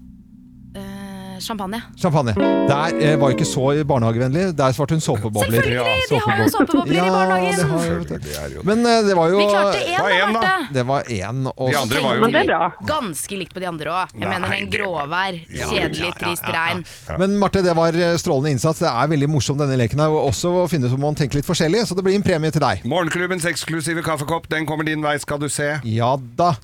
Champagne. 1.41 1.81
Champagne. 1.99 2.35
Der 2.69 2.95
eh, 3.01 3.17
var 3.21 3.33
ikke 3.35 3.47
så 3.49 3.71
barnehagevennlig. 3.89 4.51
Der 4.59 4.73
svarte 4.77 4.95
hun 4.97 5.03
såpebobler. 5.05 5.61
Selvfølgelig! 5.61 6.09
De 6.11 6.21
har 6.25 6.43
jo 6.43 6.49
såpebobler 6.55 6.97
i 7.01 7.11
barnehagen. 7.11 8.55
du. 8.55 8.61
Men 8.69 8.87
eh, 8.87 9.03
det 9.09 9.17
var 9.17 9.33
jo 9.33 9.39
Vi 9.41 9.47
klarte 9.51 9.81
én, 9.87 10.35
da. 10.37 10.53
Det 10.73 10.87
var 10.87 11.03
én. 11.09 11.47
Og 11.57 11.71
De 11.73 11.79
andre 11.81 12.03
var 12.05 12.15
jo 12.19 12.21
Men 12.27 12.37
det 12.37 12.45
bra. 12.47 12.71
Ganske 12.87 13.39
likt 13.41 13.55
på 13.57 13.63
de 13.65 13.69
andre 13.71 13.95
òg. 13.95 14.15
Jeg 14.15 14.25
Nei, 14.25 14.33
mener 14.37 14.57
en 14.59 14.71
gråvær, 14.73 15.39
kjedelig, 15.51 16.13
trist 16.21 16.51
regn. 16.55 16.85
Men 17.21 17.39
Marte, 17.41 17.63
det 17.67 17.77
var 17.79 17.97
eh, 17.97 18.17
strålende 18.21 18.55
innsats. 18.57 18.83
Det 18.85 18.91
er 18.91 19.13
veldig 19.15 19.31
morsom 19.31 19.61
denne 19.61 19.79
leken 19.81 20.03
her. 20.05 20.19
Også 20.21 20.53
å 20.65 20.67
finne 20.71 20.91
ut 20.91 20.97
om 20.97 21.05
man 21.09 21.19
tenker 21.19 21.41
litt 21.41 21.49
forskjellig. 21.49 21.87
Så 21.89 21.97
det 21.99 22.05
blir 22.07 22.19
en 22.19 22.27
premie 22.27 22.53
til 22.55 22.63
deg. 22.65 22.85
Morgenklubbens 22.91 23.49
eksklusive 23.51 24.05
kaffekopp, 24.07 24.51
den 24.53 24.69
kommer 24.69 24.87
din 24.89 25.03
vei, 25.05 25.17
skal 25.23 25.41
du 25.43 25.49
se. 25.53 25.73
Ja 25.89 26.15
da. 26.37 26.55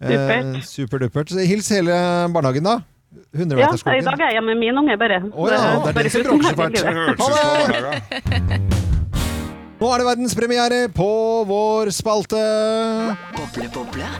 Eh. 0.00 0.60
Superdupert. 0.64 1.34
Hils 1.44 1.68
hele 1.74 1.92
barnehagen, 2.32 2.64
da. 2.64 2.78
Ja, 3.10 3.40
100-meterskogen. 3.40 3.98
i 3.98 4.04
dag 4.06 4.20
er 4.22 4.34
jeg 4.36 4.42
med 4.46 4.58
min 4.60 4.76
unge, 4.78 4.94
bare. 4.98 5.16
Å 5.18 5.46
ja, 5.50 5.56
det 5.58 5.90
er 5.90 5.94
Bare 5.96 6.04
det 6.06 6.12
som 6.14 6.22
bråker 6.26 6.46
så 6.46 6.54
fælt. 6.60 6.78
Nå 9.80 9.88
er 9.88 9.96
det 10.02 10.06
verdenspremiere 10.06 10.78
på 10.94 11.08
vår 11.48 11.90
spalte. 11.96 12.42
Boble, 13.34 13.66
boble. 13.74 14.10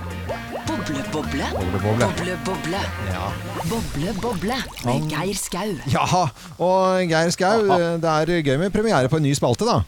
Boble, 0.67 1.05
boble. 1.13 1.47
Boble, 1.55 1.85
boble. 1.85 2.09
Boble, 2.09 2.37
boble. 2.49 2.83
Ja. 3.13 3.31
Boble, 3.69 4.17
boble. 4.25 4.59
Med 4.89 5.07
Geir 5.13 5.39
Skau. 5.39 5.71
Ja, 5.93 6.27
og 6.59 7.13
Geir 7.13 7.31
Skau, 7.37 7.71
det 8.01 8.11
er 8.17 8.37
gøy 8.41 8.57
med 8.65 8.75
premiere 8.75 9.13
på 9.13 9.21
en 9.21 9.29
ny 9.29 9.37
spalte, 9.39 9.69
da. 9.69 9.83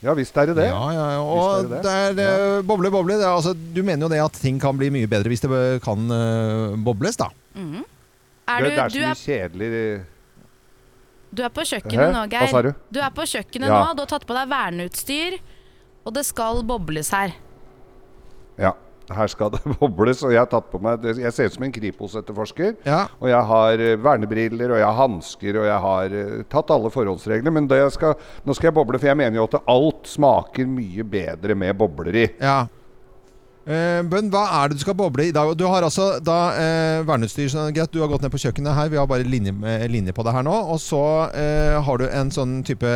Ja 0.00 0.14
visst 0.16 0.36
er 0.40 0.48
det 0.48 0.56
det. 0.56 0.70
Ja, 0.70 0.84
ja, 0.94 1.06
ja. 1.16 1.24
Og 1.24 1.66
det 1.68 1.80
er 1.80 2.14
det 2.14 2.16
det 2.16 2.28
er, 2.30 2.46
eh, 2.60 2.62
boble, 2.64 2.88
boble. 2.92 3.18
Det 3.18 3.26
er, 3.26 3.34
altså, 3.34 3.52
du 3.52 3.82
mener 3.82 4.06
jo 4.06 4.12
det 4.12 4.22
at 4.22 4.38
ting 4.40 4.60
kan 4.60 4.78
bli 4.78 4.88
mye 4.94 5.08
bedre 5.10 5.28
hvis 5.28 5.42
det 5.44 5.50
kan 5.84 6.06
uh, 6.08 6.78
bobles, 6.80 7.18
da. 7.20 7.28
Er 7.54 8.64
det, 8.64 8.70
du, 8.70 8.74
det 8.74 8.78
er 8.78 8.88
du, 8.88 8.94
så 8.94 9.00
mye 9.00 9.10
er, 9.10 9.20
kjedelig 9.24 9.70
du 11.30 11.42
er 11.46 11.52
på 11.54 11.62
Hæ? 11.62 11.68
kjøkkenet 11.76 12.12
nå, 12.14 12.22
Geir. 12.32 12.42
Hva 12.42 12.50
sa 12.50 12.62
du? 12.66 12.70
Du 12.90 12.98
er 12.98 13.10
på 13.14 13.26
kjøkkenet 13.30 13.70
Ja. 13.70 13.80
nå, 13.84 13.94
du 13.94 14.02
har 14.02 14.10
tatt 14.10 14.26
på 14.26 14.34
deg 14.34 14.48
verneutstyr, 14.50 15.36
og 16.04 16.14
det 16.16 16.24
skal 16.26 16.62
bobles 16.66 17.10
her. 17.14 17.36
Ja, 18.58 18.72
her 19.14 19.30
skal 19.30 19.52
det 19.54 19.60
bobles, 19.78 20.24
og 20.26 20.34
jeg 20.34 20.40
har 20.42 20.50
tatt 20.50 20.66
på 20.72 20.80
meg 20.82 21.06
Jeg 21.06 21.32
ser 21.36 21.46
ut 21.46 21.54
som 21.54 21.66
en 21.68 21.72
Kripos-etterforsker. 21.76 22.74
Ja. 22.86 23.04
Og 23.22 23.30
jeg 23.30 23.44
har 23.52 23.84
eh, 23.86 23.94
vernebriller, 24.02 24.74
og 24.74 24.82
jeg 24.82 24.86
har 24.88 24.98
hansker, 24.98 25.60
og 25.62 25.68
jeg 25.70 25.78
har 25.86 26.18
eh, 26.24 26.42
tatt 26.50 26.74
alle 26.74 26.90
forholdsregler. 26.90 27.54
Men 27.54 27.70
det 27.70 27.78
jeg 27.78 27.94
skal, 27.94 28.18
nå 28.46 28.54
skal 28.58 28.70
jeg 28.72 28.78
boble, 28.80 28.98
for 28.98 29.12
jeg 29.12 29.20
mener 29.22 29.38
jo 29.38 29.46
at 29.46 29.60
alt 29.70 30.10
smaker 30.10 30.66
mye 30.66 31.06
bedre 31.14 31.54
med 31.58 31.78
bobler 31.78 32.22
i. 32.24 32.28
Ja. 32.42 32.58
Eh, 33.70 34.00
Bønn, 34.10 34.32
hva 34.32 34.42
er 34.58 34.70
det 34.70 34.80
du 34.80 34.82
skal 34.82 34.96
boble 34.98 35.28
i 35.28 35.34
dag? 35.34 35.52
Du 35.54 35.62
har 35.70 35.84
altså 35.86 36.16
da 36.24 36.38
eh, 36.58 37.02
verneutstyr. 37.06 37.46
sånn, 37.52 37.70
greit, 37.76 37.92
du 37.94 38.00
har 38.02 38.10
gått 38.10 38.24
ned 38.24 38.32
på 38.34 38.40
kjøkkenet 38.42 38.74
her. 38.74 38.90
Vi 38.90 38.98
har 38.98 39.06
bare 39.06 39.26
linje, 39.26 39.54
linje 39.92 40.14
på 40.16 40.24
det 40.26 40.34
her 40.34 40.46
nå. 40.46 40.56
Og 40.74 40.80
så 40.82 41.02
eh, 41.38 41.78
har 41.78 42.00
du 42.00 42.08
en 42.08 42.32
sånn 42.34 42.60
type 42.66 42.90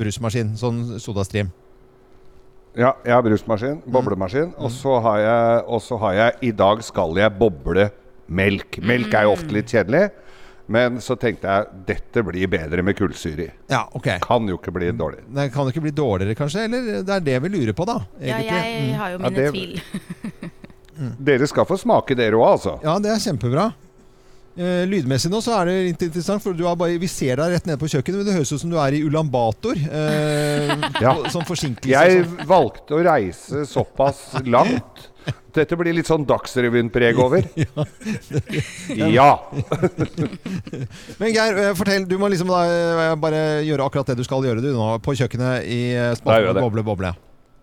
brusmaskin. 0.00 0.56
Sånn 0.58 0.98
sodastream. 0.98 1.52
Ja, 2.78 2.92
jeg 3.06 3.14
har 3.14 3.22
brusmaskin, 3.26 3.78
boblemaskin, 3.90 4.52
og 4.58 4.70
så 4.70 4.98
har 5.02 5.22
har 6.02 6.12
jeg 6.14 6.34
I 6.46 6.50
dag 6.54 6.82
skal 6.86 7.16
jeg 7.18 7.38
boble 7.38 7.88
melk. 8.26 8.78
Melk 8.82 9.14
er 9.14 9.26
jo 9.26 9.34
ofte 9.34 9.54
litt 9.56 9.70
kjedelig. 9.72 10.08
Men 10.68 10.98
så 11.00 11.16
tenkte 11.16 11.48
jeg 11.48 11.66
dette 11.88 12.22
blir 12.26 12.46
bedre 12.52 12.82
med 12.84 12.96
kullsyre 12.98 13.46
i. 13.46 13.50
Ja, 13.72 13.86
okay. 13.96 14.18
Kan 14.20 14.44
jo 14.50 14.58
ikke 14.58 14.72
bli 14.76 14.90
dårlig. 14.92 15.22
Det 15.32 15.46
kan 15.54 15.64
det 15.64 15.72
ikke 15.74 15.84
bli 15.86 15.94
dårligere, 15.96 16.36
kanskje? 16.36 16.66
Eller 16.68 17.02
det 17.08 17.14
er 17.14 17.20
det 17.24 17.38
vi 17.46 17.48
lurer 17.54 17.72
på, 17.78 17.86
da. 17.88 17.98
Ja, 18.20 18.36
jeg 18.44 18.82
Mm. 18.90 18.94
har 18.98 19.10
jo 19.10 19.18
Ja, 19.18 19.30
mine 19.30 19.36
det- 19.36 19.52
tvil. 19.52 19.80
Dere 21.24 21.46
skal 21.46 21.64
få 21.68 21.76
smake, 21.78 22.14
dere 22.18 22.34
òg, 22.36 22.48
altså. 22.56 22.78
Ja, 22.82 22.98
det 22.98 23.10
er 23.14 23.20
kjempebra. 23.22 23.68
Eh, 24.58 24.82
lydmessig 24.90 25.30
nå 25.30 25.38
så 25.40 25.52
er 25.60 25.68
det 25.70 25.74
litt 25.86 26.00
interessant, 26.08 26.42
for 26.42 26.52
du 26.52 26.64
har 26.66 26.74
bare, 26.76 26.98
vi 26.98 27.06
ser 27.06 27.36
deg 27.38 27.52
rett 27.52 27.66
nede 27.68 27.78
på 27.78 27.86
kjøkkenet, 27.92 28.16
men 28.18 28.26
det 28.26 28.34
høres 28.34 28.50
ut 28.52 28.60
som 28.64 28.70
du 28.72 28.76
er 28.82 28.96
i 28.96 29.02
Ulan 29.06 29.28
Bator. 29.30 29.78
Eh, 29.78 30.74
Ja. 31.04 31.14
Sånn 31.30 31.46
forsinkelse. 31.46 31.86
Jeg 31.94 32.24
sånn. 32.26 32.40
valgte 32.50 32.96
å 32.98 33.04
reise 33.06 33.62
såpass 33.70 34.34
langt. 34.44 35.06
Dette 35.54 35.76
blir 35.80 35.96
litt 35.96 36.08
sånn 36.08 36.26
Dagsrevyen-preg 36.28 37.20
over. 37.22 37.46
Ja. 38.98 39.30
Men 41.20 41.32
Geir, 41.32 41.58
eh, 41.58 41.72
fortell. 41.78 42.04
Du 42.08 42.16
må 42.20 42.28
liksom 42.32 42.50
eh, 42.54 43.14
bare 43.20 43.42
gjøre 43.66 43.86
akkurat 43.86 44.10
det 44.10 44.18
du 44.20 44.26
skal 44.26 44.44
gjøre 44.46 44.62
du 44.64 44.70
nå 44.74 44.90
på 45.04 45.14
kjøkkenet 45.18 45.66
i 45.68 45.80
eh, 45.94 46.12
spalten. 46.18 46.60
Boble 46.62 46.84
Boble. 46.86 47.12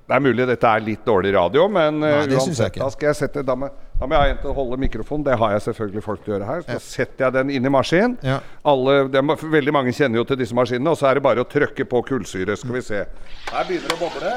Det 0.06 0.14
er 0.14 0.22
mulig 0.22 0.46
dette 0.46 0.70
er 0.70 0.84
litt 0.86 1.02
dårlig 1.02 1.32
radio, 1.34 1.64
men 1.66 1.98
Nei, 2.04 2.12
uansett, 2.38 2.76
da 2.78 2.92
skal 2.94 3.10
jeg 3.10 3.18
sette 3.24 3.42
da 3.42 3.56
må, 3.58 3.72
da 3.98 4.06
må 4.06 4.20
jeg 4.22 4.54
holde 4.54 4.78
mikrofonen. 4.84 5.26
Det 5.26 5.38
har 5.42 5.56
jeg 5.56 5.64
selvfølgelig 5.66 6.04
folk 6.06 6.22
til 6.22 6.36
å 6.36 6.36
gjøre 6.36 6.50
her. 6.52 6.66
Så 6.68 6.78
setter 7.00 7.26
jeg 7.26 7.38
den 7.40 7.54
inn 7.58 7.66
i 7.66 7.74
maskinen. 7.74 8.14
Ja. 8.22 8.38
Alle, 8.70 9.00
det 9.10 9.26
veldig 9.26 9.74
mange 9.74 9.96
kjenner 9.98 10.22
jo 10.22 10.28
til 10.30 10.38
disse 10.44 10.58
maskinene, 10.58 10.94
og 10.94 11.02
så 11.02 11.10
er 11.10 11.18
det 11.18 11.26
bare 11.26 11.42
å 11.42 11.50
trykke 11.50 11.90
på 11.90 12.06
kullsyre. 12.12 12.54
Skal 12.62 12.78
vi 12.78 12.86
se. 12.86 13.06
Her 13.50 13.66
begynner 13.66 13.90
det 13.90 13.98
å 13.98 14.04
boble. 14.06 14.36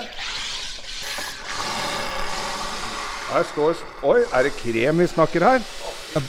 Her 3.29 3.45
står 3.53 3.81
Oi, 4.09 4.21
er 4.35 4.47
det 4.49 4.53
krem 4.57 5.03
vi 5.03 5.07
snakker 5.11 5.45
her? 5.45 5.65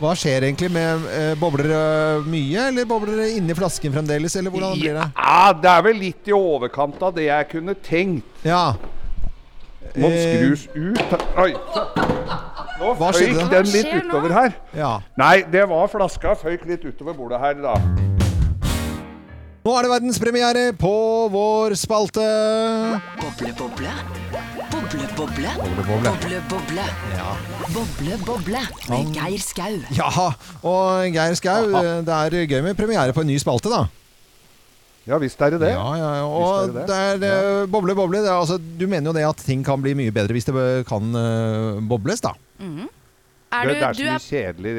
Hva 0.00 0.14
skjer 0.18 0.42
egentlig 0.48 0.70
med 0.74 1.04
eh, 1.12 1.34
Bobler 1.38 1.68
det 1.70 1.82
mye, 2.32 2.64
eller 2.70 2.86
bobler 2.88 3.20
det 3.22 3.28
inni 3.38 3.54
flasken 3.56 3.92
fremdeles, 3.94 4.34
eller 4.40 4.50
hvordan 4.52 4.74
blir 4.80 4.96
det? 4.96 5.04
Ja, 5.14 5.52
det 5.54 5.70
er 5.70 5.84
vel 5.86 6.00
litt 6.00 6.28
i 6.28 6.34
overkant 6.34 7.02
av 7.06 7.12
det 7.16 7.28
jeg 7.28 7.48
kunne 7.52 7.76
tenkt. 7.84 8.44
Ja. 8.46 8.74
Må 9.94 10.08
Eh, 10.10 10.16
skrus 10.24 10.64
ut 10.74 11.12
Oi! 11.38 11.52
Nå 12.80 12.94
Hva 12.98 13.10
føyk 13.14 13.20
skjedde? 13.20 13.44
den 13.52 13.52
Hva 13.52 13.60
litt 13.68 13.86
skjer 13.86 14.00
nå? 14.02 14.08
utover 14.10 14.34
her. 14.34 14.56
Ja. 14.74 14.92
Nei, 15.20 15.36
det 15.52 15.62
var 15.70 15.86
flaska 15.92 16.34
føyk 16.40 16.64
litt 16.72 16.82
utover 16.88 17.14
bordet 17.14 17.38
her, 17.44 17.60
da. 17.62 17.76
Nå 19.64 19.72
er 19.78 19.86
det 19.86 19.92
verdenspremiere 19.94 20.64
på 20.76 20.94
vår 21.32 21.76
spalte. 21.80 22.24
Boble, 23.22 23.54
boble. 23.60 23.94
Boble, 24.74 25.06
boble. 25.14 25.50
Boble, 25.54 25.82
boble. 25.86 26.10
Boble, 26.10 26.38
boble. 26.50 26.84
Ja. 27.14 27.32
Boble, 27.70 28.16
boble. 28.26 28.62
Med 28.90 29.12
Geir 29.14 29.38
Skau. 29.38 29.76
Ja, 29.94 30.08
og 30.66 31.14
Geir 31.14 31.36
Skau, 31.38 31.68
eh, 31.78 32.00
det 32.02 32.16
er 32.16 32.48
gøy 32.50 32.64
med 32.64 32.74
premiere 32.74 33.14
på 33.14 33.22
en 33.22 33.30
ny 33.30 33.36
spalte, 33.38 33.70
da. 33.70 33.84
Ja 35.06 35.20
visst 35.22 35.38
er 35.46 35.54
det 35.54 35.60
det. 35.62 35.70
Ja, 35.76 35.86
ja, 36.00 36.10
ja. 36.18 36.26
Og 36.26 36.74
det 36.74 36.88
er 36.90 37.12
er, 37.12 37.22
det 37.22 37.30
eh, 37.36 37.60
boble, 37.70 37.94
boble. 37.94 38.24
Det 38.24 38.32
er, 38.32 38.40
altså, 38.40 38.58
du 38.58 38.88
mener 38.90 39.12
jo 39.12 39.14
det 39.14 39.24
at 39.28 39.46
ting 39.46 39.62
kan 39.62 39.78
bli 39.84 39.94
mye 39.94 40.16
bedre 40.16 40.34
hvis 40.34 40.50
det 40.50 40.66
kan 40.90 41.14
uh, 41.14 41.78
bobles, 41.78 42.24
da. 42.24 42.34
Er 42.58 42.66
det, 42.66 42.82
du, 42.82 43.78
det 43.78 43.86
er 43.86 43.94
du, 43.94 44.02
så 44.02 44.10
mye 44.10 44.18
er, 44.18 44.26
kjedelig 44.26 44.76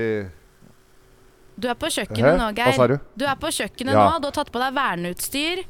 du 1.56 1.70
er 1.72 1.76
på 1.80 1.88
kjøkkenet 1.88 2.34
Hæ? 2.34 2.38
nå, 2.42 2.52
Hva 2.52 2.66
Geir. 2.66 2.76
sa 2.76 2.88
du? 2.92 2.98
Du 3.16 3.24
er 3.24 3.36
på 3.40 3.48
kjøkkenet 3.48 3.96
Ja. 3.96 4.08
nå, 4.12 4.20
du 4.20 4.28
har 4.28 4.36
tatt 4.44 4.52
på 4.52 4.60
deg 4.60 4.76
verneutstyr, 4.76 5.62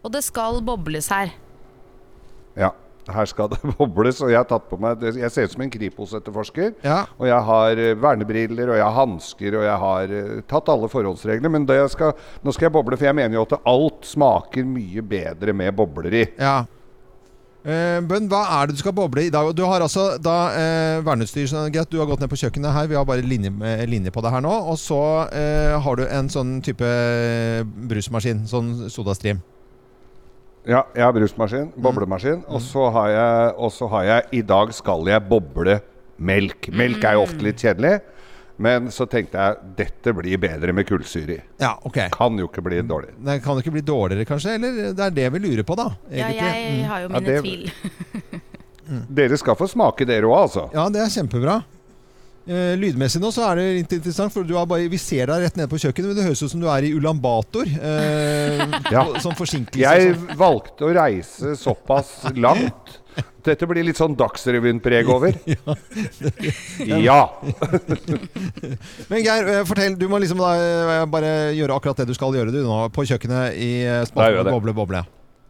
og 0.00 0.12
det 0.14 0.24
skal 0.24 0.62
bobles 0.64 1.12
her. 1.12 1.34
Ja, 2.56 2.72
her 3.14 3.28
skal 3.30 3.50
det 3.52 3.60
bobles, 3.78 4.22
og 4.24 4.32
jeg 4.32 4.40
har 4.40 4.48
tatt 4.48 4.68
på 4.70 4.78
meg 4.80 5.02
Jeg 5.08 5.32
ser 5.34 5.48
ut 5.48 5.54
som 5.54 5.64
en 5.64 5.72
Kripos-etterforsker. 5.72 6.72
Ja. 6.86 7.02
Og 7.18 7.28
jeg 7.30 7.42
har 7.50 7.82
eh, 7.84 7.94
vernebriller, 7.98 8.72
og 8.72 8.80
jeg 8.80 8.86
har 8.86 8.96
hansker, 8.96 9.58
og 9.60 9.66
jeg 9.66 9.82
har 9.84 10.16
eh, 10.20 10.40
tatt 10.50 10.72
alle 10.72 10.90
forholdsregler. 10.92 11.52
Men 11.52 11.68
skal, 11.92 12.16
nå 12.42 12.54
skal 12.54 12.68
jeg 12.68 12.76
boble, 12.78 12.98
for 12.98 13.10
jeg 13.10 13.18
mener 13.18 13.38
jo 13.38 13.46
at 13.48 13.60
alt 13.68 14.08
smaker 14.08 14.66
mye 14.68 15.04
bedre 15.04 15.56
med 15.56 15.76
bobler 15.78 16.20
i. 16.22 16.26
Ja. 16.40 16.58
Eh, 17.68 17.98
Bønn, 18.06 18.28
hva 18.30 18.44
er 18.60 18.68
det 18.68 18.78
du 18.78 18.80
skal 18.80 18.94
boble 18.96 19.26
i 19.26 19.32
dag? 19.34 19.50
Du 19.56 19.64
har 19.66 19.82
altså 19.84 20.12
da 20.22 20.36
eh, 20.56 21.02
verneutstyr. 21.04 21.50
Greit, 21.74 21.90
du 21.90 21.98
har 22.00 22.08
gått 22.08 22.22
ned 22.22 22.30
på 22.32 22.38
kjøkkenet 22.40 22.72
her. 22.74 22.88
Vi 22.88 22.96
har 22.96 23.06
bare 23.08 23.26
linje, 23.26 23.52
linje 23.90 24.14
på 24.14 24.24
det 24.24 24.32
her 24.32 24.44
nå. 24.44 24.54
Og 24.72 24.78
så 24.80 25.02
eh, 25.34 25.74
har 25.82 25.98
du 25.98 26.06
en 26.06 26.32
sånn 26.32 26.58
type 26.64 26.88
brusmaskin. 27.90 28.46
Sånn 28.48 28.88
sodastream. 28.92 29.42
Ja, 30.66 30.82
jeg 30.94 31.02
har 31.04 31.12
brusmaskin, 31.12 31.72
Mm. 31.72 31.82
boblemaskin, 31.82 32.44
og 32.48 32.60
så 32.60 32.90
har 32.92 33.08
jeg, 33.08 33.54
og 33.56 33.70
så 33.72 33.88
har 33.88 34.02
jeg 34.04 34.22
I 34.32 34.42
dag 34.42 34.72
skal 34.74 35.04
jeg 35.06 35.28
boble 35.28 35.80
melk. 36.18 36.68
Melk 36.72 37.04
er 37.04 37.12
jo 37.14 37.22
ofte 37.22 37.42
litt 37.42 37.56
kjedelig. 37.56 38.00
Men 38.60 38.88
så 38.90 39.06
tenkte 39.06 39.38
jeg 39.38 39.56
dette 39.76 40.12
blir 40.12 40.36
bedre 40.36 40.72
med 40.74 40.84
kullsyre 40.84 41.30
i. 41.30 41.40
Ja, 41.60 41.76
okay. 41.86 42.08
Kan 42.10 42.36
jo 42.36 42.48
ikke 42.48 42.60
bli 42.60 42.80
dårlig. 42.82 43.10
Det 43.24 43.40
kan 43.44 43.54
jo 43.54 43.62
ikke 43.62 43.70
bli 43.70 43.82
dårligere, 43.82 44.26
kanskje? 44.26 44.54
Eller 44.56 44.92
det 44.94 44.98
er 44.98 45.10
det 45.10 45.32
vi 45.32 45.38
lurer 45.38 45.62
på, 45.62 45.76
da. 45.76 45.90
Ja, 46.10 46.26
jeg 46.26 46.82
Mm. 46.82 46.84
har 46.88 47.00
jo 47.00 47.08
Ja, 47.08 47.20
mine 47.20 47.24
det- 47.24 47.42
tvil. 47.44 47.70
Dere 49.14 49.36
skal 49.38 49.54
få 49.54 49.68
smake, 49.68 50.04
dere 50.06 50.24
òg, 50.26 50.48
altså. 50.48 50.70
Ja, 50.74 50.88
det 50.88 51.00
er 51.02 51.06
kjempebra. 51.12 51.62
Eh, 52.48 52.74
lydmessig 52.80 53.20
nå 53.20 53.28
så 53.34 53.44
er 53.50 53.58
det 53.60 53.64
litt 53.82 53.90
interessant, 53.98 54.32
for 54.32 54.46
bare, 54.64 54.86
vi 54.88 55.00
ser 55.00 55.28
deg 55.28 55.42
rett 55.44 55.58
nede 55.58 55.68
på 55.68 55.80
kjøkkenet, 55.82 56.08
men 56.08 56.16
det 56.16 56.24
høres 56.30 56.40
ut 56.46 56.52
som 56.54 56.62
du 56.62 56.68
er 56.72 56.86
i 56.88 56.94
Ulan 56.96 57.20
Bator. 57.20 57.68
Uh, 57.68 58.64
Ja. 58.94 59.04
Sånn 59.20 59.36
forsinkelse. 59.36 59.82
Jeg 59.82 60.14
sånn. 60.14 60.32
valgte 60.38 60.88
å 60.88 60.94
reise 60.96 61.52
såpass 61.60 62.22
langt. 62.38 62.96
Dette 63.44 63.66
blir 63.68 63.84
litt 63.86 63.98
sånn 63.98 64.16
Dagsrevyen-preg 64.18 65.10
over. 65.12 65.36
Ja. 67.08 67.20
Men 69.10 69.22
Geir, 69.24 69.52
eh, 69.52 69.62
fortell. 69.68 69.98
Du 69.98 70.06
må 70.10 70.20
liksom 70.22 70.40
eh, 70.44 71.04
bare 71.10 71.32
gjøre 71.56 71.76
akkurat 71.76 72.00
det 72.00 72.08
du 72.10 72.16
skal 72.16 72.36
gjøre 72.38 72.54
du 72.54 72.62
nå 72.64 72.80
på 72.94 73.04
kjøkkenet 73.08 73.58
i 73.60 73.70
eh, 73.84 74.02
spalten. 74.08 74.52
Boble 74.52 74.76
Boble. 74.76 75.04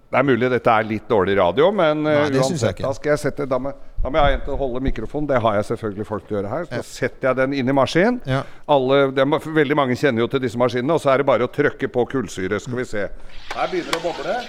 Det 0.09 0.17
er 0.17 0.25
mulig 0.25 0.49
dette 0.49 0.73
er 0.73 0.87
litt 0.89 1.05
dårlig 1.11 1.35
radio, 1.37 1.67
men 1.75 2.07
eh, 2.09 2.15
Nei, 2.17 2.31
jeg 2.33 2.41
uansett, 2.41 2.79
da 2.81 2.93
skal 2.97 3.13
jeg 3.13 3.21
sette 3.27 3.45
da 3.45 3.59
må, 3.61 3.75
da 4.01 4.09
må 4.09 4.17
jeg 4.17 4.39
ha 4.39 4.39
en 4.39 4.61
holde 4.63 4.81
mikrofonen. 4.87 5.29
Det 5.29 5.41
har 5.45 5.59
jeg 5.59 5.67
selvfølgelig 5.69 6.07
folk 6.09 6.25
til 6.25 6.39
å 6.39 6.39
gjøre 6.39 6.53
her. 6.55 6.69
Så 6.71 6.81
setter 6.87 7.29
jeg 7.29 7.39
den 7.43 7.57
inn 7.61 7.69
i 7.69 7.77
maskinen. 7.77 8.23
Ja. 8.25 8.41
Alle, 8.73 9.03
det 9.13 9.29
veldig 9.29 9.77
mange 9.77 9.99
kjenner 10.01 10.25
jo 10.25 10.31
til 10.33 10.41
disse 10.47 10.61
maskinene, 10.61 10.97
og 10.97 11.05
så 11.05 11.13
er 11.13 11.21
det 11.21 11.29
bare 11.29 11.45
å 11.45 11.53
trykke 11.53 11.93
på 11.93 12.07
kullsyre. 12.15 12.57
Skal 12.65 12.81
vi 12.81 12.89
se. 12.89 13.05
Her 13.53 13.69
begynner 13.69 13.93
det 13.93 14.01
å 14.01 14.07
boble. 14.09 14.41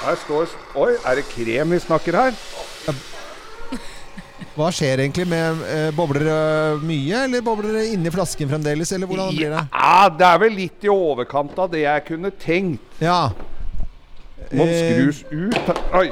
Her 0.00 0.20
står 0.24 0.52
Oi, 0.80 0.92
er 0.96 1.20
det 1.20 1.28
krem 1.28 1.76
vi 1.76 1.84
snakker 1.84 2.22
her? 2.22 2.44
Hva 4.56 4.70
skjer 4.74 5.04
egentlig 5.04 5.26
med 5.30 5.60
eh, 5.70 5.90
Bobler 5.96 6.24
det 6.26 6.38
mye, 6.86 7.24
eller 7.26 7.44
bobler 7.44 7.76
det 7.78 7.84
inni 7.94 8.10
flasken 8.12 8.50
fremdeles, 8.50 8.92
eller 8.96 9.08
hvordan 9.10 9.30
blir 9.36 9.54
det? 9.54 9.62
Ja, 9.72 10.08
det 10.10 10.26
er 10.26 10.42
vel 10.42 10.56
litt 10.58 10.84
i 10.86 10.90
overkant 10.92 11.58
av 11.62 11.70
det 11.72 11.84
jeg 11.84 12.04
kunne 12.08 12.32
tenkt. 12.42 13.00
Ja. 13.02 13.30
Må 14.50 14.64
Eh, 14.66 14.78
skrus 14.80 15.20
ut 15.30 15.68
Oi! 15.94 16.08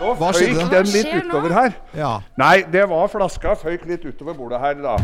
Nå 0.00 0.14
Hva 0.18 0.32
føyk 0.34 0.56
den 0.72 0.88
litt 0.90 1.12
utover 1.20 1.52
her. 1.54 1.76
Ja. 1.94 2.14
Nei, 2.40 2.64
det 2.72 2.88
var 2.90 3.06
flaska 3.12 3.54
føyk 3.60 3.86
litt 3.86 4.02
utover 4.08 4.34
bordet 4.34 4.58
her, 4.64 4.74
da. 4.82 4.96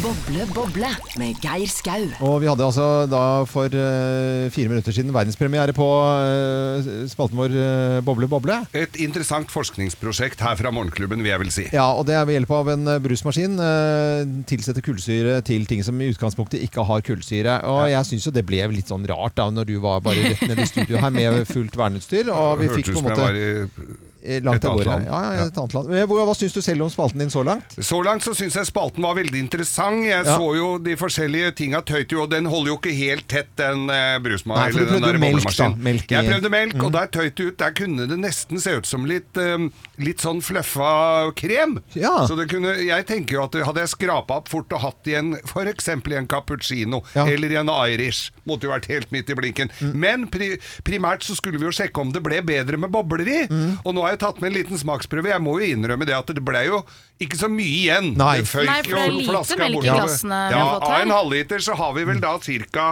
Boble, 0.00 0.44
boble 0.56 0.88
med 1.20 1.36
Geir 1.42 1.68
Skau. 1.68 2.06
Og 2.24 2.38
vi 2.40 2.48
hadde 2.48 2.64
altså 2.64 2.84
da 3.10 3.42
for 3.48 3.68
eh, 3.76 4.46
fire 4.54 4.70
minutter 4.70 4.94
siden 4.94 5.12
verdenspremiere 5.12 5.74
på 5.76 5.86
eh, 6.08 6.88
spalten 7.10 7.36
vår 7.36 7.56
eh, 7.60 7.98
Boble 8.06 8.28
boble. 8.30 8.56
Et 8.78 8.96
interessant 9.04 9.50
forskningsprosjekt 9.52 10.40
her 10.46 10.56
fra 10.58 10.72
Morgenklubben, 10.72 11.20
vil 11.20 11.32
jeg 11.34 11.42
vel 11.42 11.52
si. 11.54 11.66
Ja, 11.76 11.90
og 11.92 12.06
det 12.08 12.16
er 12.16 12.24
ved 12.28 12.38
hjelp 12.38 12.54
av 12.56 12.70
en 12.72 12.88
eh, 12.94 13.00
brusmaskin. 13.04 13.58
eh, 13.66 14.22
tilsetter 14.48 14.86
kullsyre 14.86 15.40
til 15.46 15.66
ting 15.68 15.84
som 15.84 16.00
i 16.00 16.08
utgangspunktet 16.14 16.64
ikke 16.64 16.86
har 16.88 17.04
kullsyre. 17.04 17.58
Og 17.68 17.84
jeg 17.92 18.08
syns 18.08 18.30
jo 18.30 18.34
det 18.34 18.46
ble 18.48 18.64
litt 18.72 18.88
sånn 18.90 19.04
rart 19.10 19.36
da 19.36 19.50
når 19.52 19.68
du 19.74 19.76
var 19.84 20.00
bare 20.06 20.24
rett 20.30 20.46
ned 20.48 20.62
i 20.62 20.70
studio 20.70 21.02
her 21.02 21.12
med 21.12 21.42
fullt 21.50 21.76
verneutstyr. 21.76 22.32
Og 22.32 22.62
vi 22.62 22.70
Hørtes 22.70 22.80
fikk 22.80 22.94
på 22.94 22.96
en 22.96 23.02
som 23.02 23.12
jeg 23.12 23.18
måte 23.18 23.28
var 23.28 23.42
i 23.42 24.00
langt 24.42 24.56
et 24.62 24.64
av 24.70 24.76
gårde. 24.78 24.96
Ja, 25.06 25.20
ja, 25.34 25.46
et 25.46 25.56
annet 25.58 25.74
land. 25.74 25.90
Eh, 25.94 26.06
Hva, 26.06 26.24
hva 26.28 26.34
syns 26.38 26.52
du 26.54 26.60
selv 26.62 26.82
om 26.82 26.90
spalten 26.90 27.18
din 27.18 27.30
så 27.32 27.42
langt? 27.44 27.74
Så 27.78 28.02
langt 28.04 28.22
så 28.22 28.34
syns 28.38 28.54
jeg 28.54 28.66
spalten 28.68 29.02
var 29.02 29.14
veldig 29.18 29.38
interessant. 29.40 30.04
Jeg 30.06 30.24
Ja. 30.24 30.36
så 30.38 30.54
jo 30.56 30.78
de 30.78 30.94
forskjellige 30.96 31.54
tinga 31.56 31.80
tøyt 31.82 32.12
jo, 32.12 32.22
og 32.22 32.30
den 32.30 32.44
holder 32.46 32.72
jo 32.72 32.78
ikke 32.78 32.94
helt 32.96 33.26
tett, 33.28 33.48
den 33.56 33.88
eh, 33.90 34.18
brusma... 34.22 34.54
Nei, 34.56 34.70
for 34.72 34.78
eller 34.78 34.86
du 34.86 34.92
den 34.94 35.02
prøvde 35.02 35.12
der 35.12 35.18
melk, 35.18 35.36
boblemaskinen. 35.42 35.76
da. 35.76 35.82
Melk 35.90 36.12
i- 36.12 36.14
Jeg 36.14 36.30
prøvde 36.30 36.50
melk, 36.50 36.74
Mm. 36.74 36.84
og 36.84 36.92
der 36.92 37.06
tøyt 37.06 37.34
det 37.36 37.46
ut. 37.46 37.56
Der 37.58 37.70
kunne 37.72 38.06
det 38.08 38.18
nesten 38.18 38.60
se 38.60 38.70
ut 38.76 38.86
som 38.86 39.04
litt, 39.06 39.36
eh, 39.36 39.68
litt 39.98 40.18
sånn 40.18 40.40
fluffa 40.42 41.32
krem. 41.34 41.80
Ja. 41.94 42.26
Så 42.26 42.36
det 42.36 42.48
kunne, 42.48 42.76
jeg 42.78 43.06
tenker 43.06 43.32
jo 43.36 43.42
at 43.44 43.52
hadde 43.66 43.80
jeg 43.82 43.88
skrapa 43.88 44.36
opp 44.40 44.48
fort 44.48 44.72
og 44.72 44.80
hatt 44.80 45.06
i 45.06 45.14
en 45.18 45.34
f.eks. 45.44 45.88
i 45.88 46.14
en 46.16 46.26
cappuccino 46.26 47.02
eller 47.14 47.52
i 47.52 47.56
en 47.56 47.68
Irish, 47.68 48.30
måtte 48.46 48.62
jo 48.68 48.70
vært 48.70 48.86
helt 48.86 49.10
midt 49.12 49.30
i 49.30 49.34
blinken. 49.34 49.70
Mm. 49.80 49.94
Men 49.94 50.26
pri, 50.28 50.58
primært 50.84 51.22
så 51.26 51.34
skulle 51.36 51.58
vi 51.58 51.66
jo 51.66 51.72
sjekke 51.74 52.00
om 52.00 52.12
det 52.12 52.22
ble 52.22 52.40
bedre 52.42 52.78
med 52.78 52.90
bobler 52.92 53.26
i. 53.28 53.46
Mm. 53.48 53.78
Og 53.84 53.94
nå 53.94 54.02
har 54.02 54.10
jeg 54.10 54.11
tatt 54.20 54.40
med 54.40 54.50
en 54.52 54.56
liten 54.58 54.78
smaksprøve. 54.78 55.28
Jeg 55.32 55.40
må 55.40 55.58
jo 55.60 55.70
innrømme 55.76 56.04
det 56.08 56.14
at 56.16 56.26
det 56.34 56.42
ble 56.44 56.64
jo 56.66 56.82
ikke 57.22 57.38
så 57.38 57.48
mye 57.48 57.64
igjen. 57.86 58.12
Nei. 58.18 58.38
Det 58.40 58.48
føyk 58.50 58.66
Nei, 58.68 58.82
for 58.82 58.96
det 58.96 59.02
er 59.02 59.16
lite 59.16 59.58
melk 59.62 59.84
i 59.84 59.88
glassene 59.88 60.42
vi 60.48 60.54
har 60.58 60.70
fått 60.74 60.86
her. 60.88 60.94
av 60.94 61.00
en 61.06 61.10
halvliter 61.16 61.58
så 61.64 61.74
har 61.78 61.92
vi 61.94 62.04
vel 62.04 62.20
da 62.20 62.38
ca. 62.38 62.86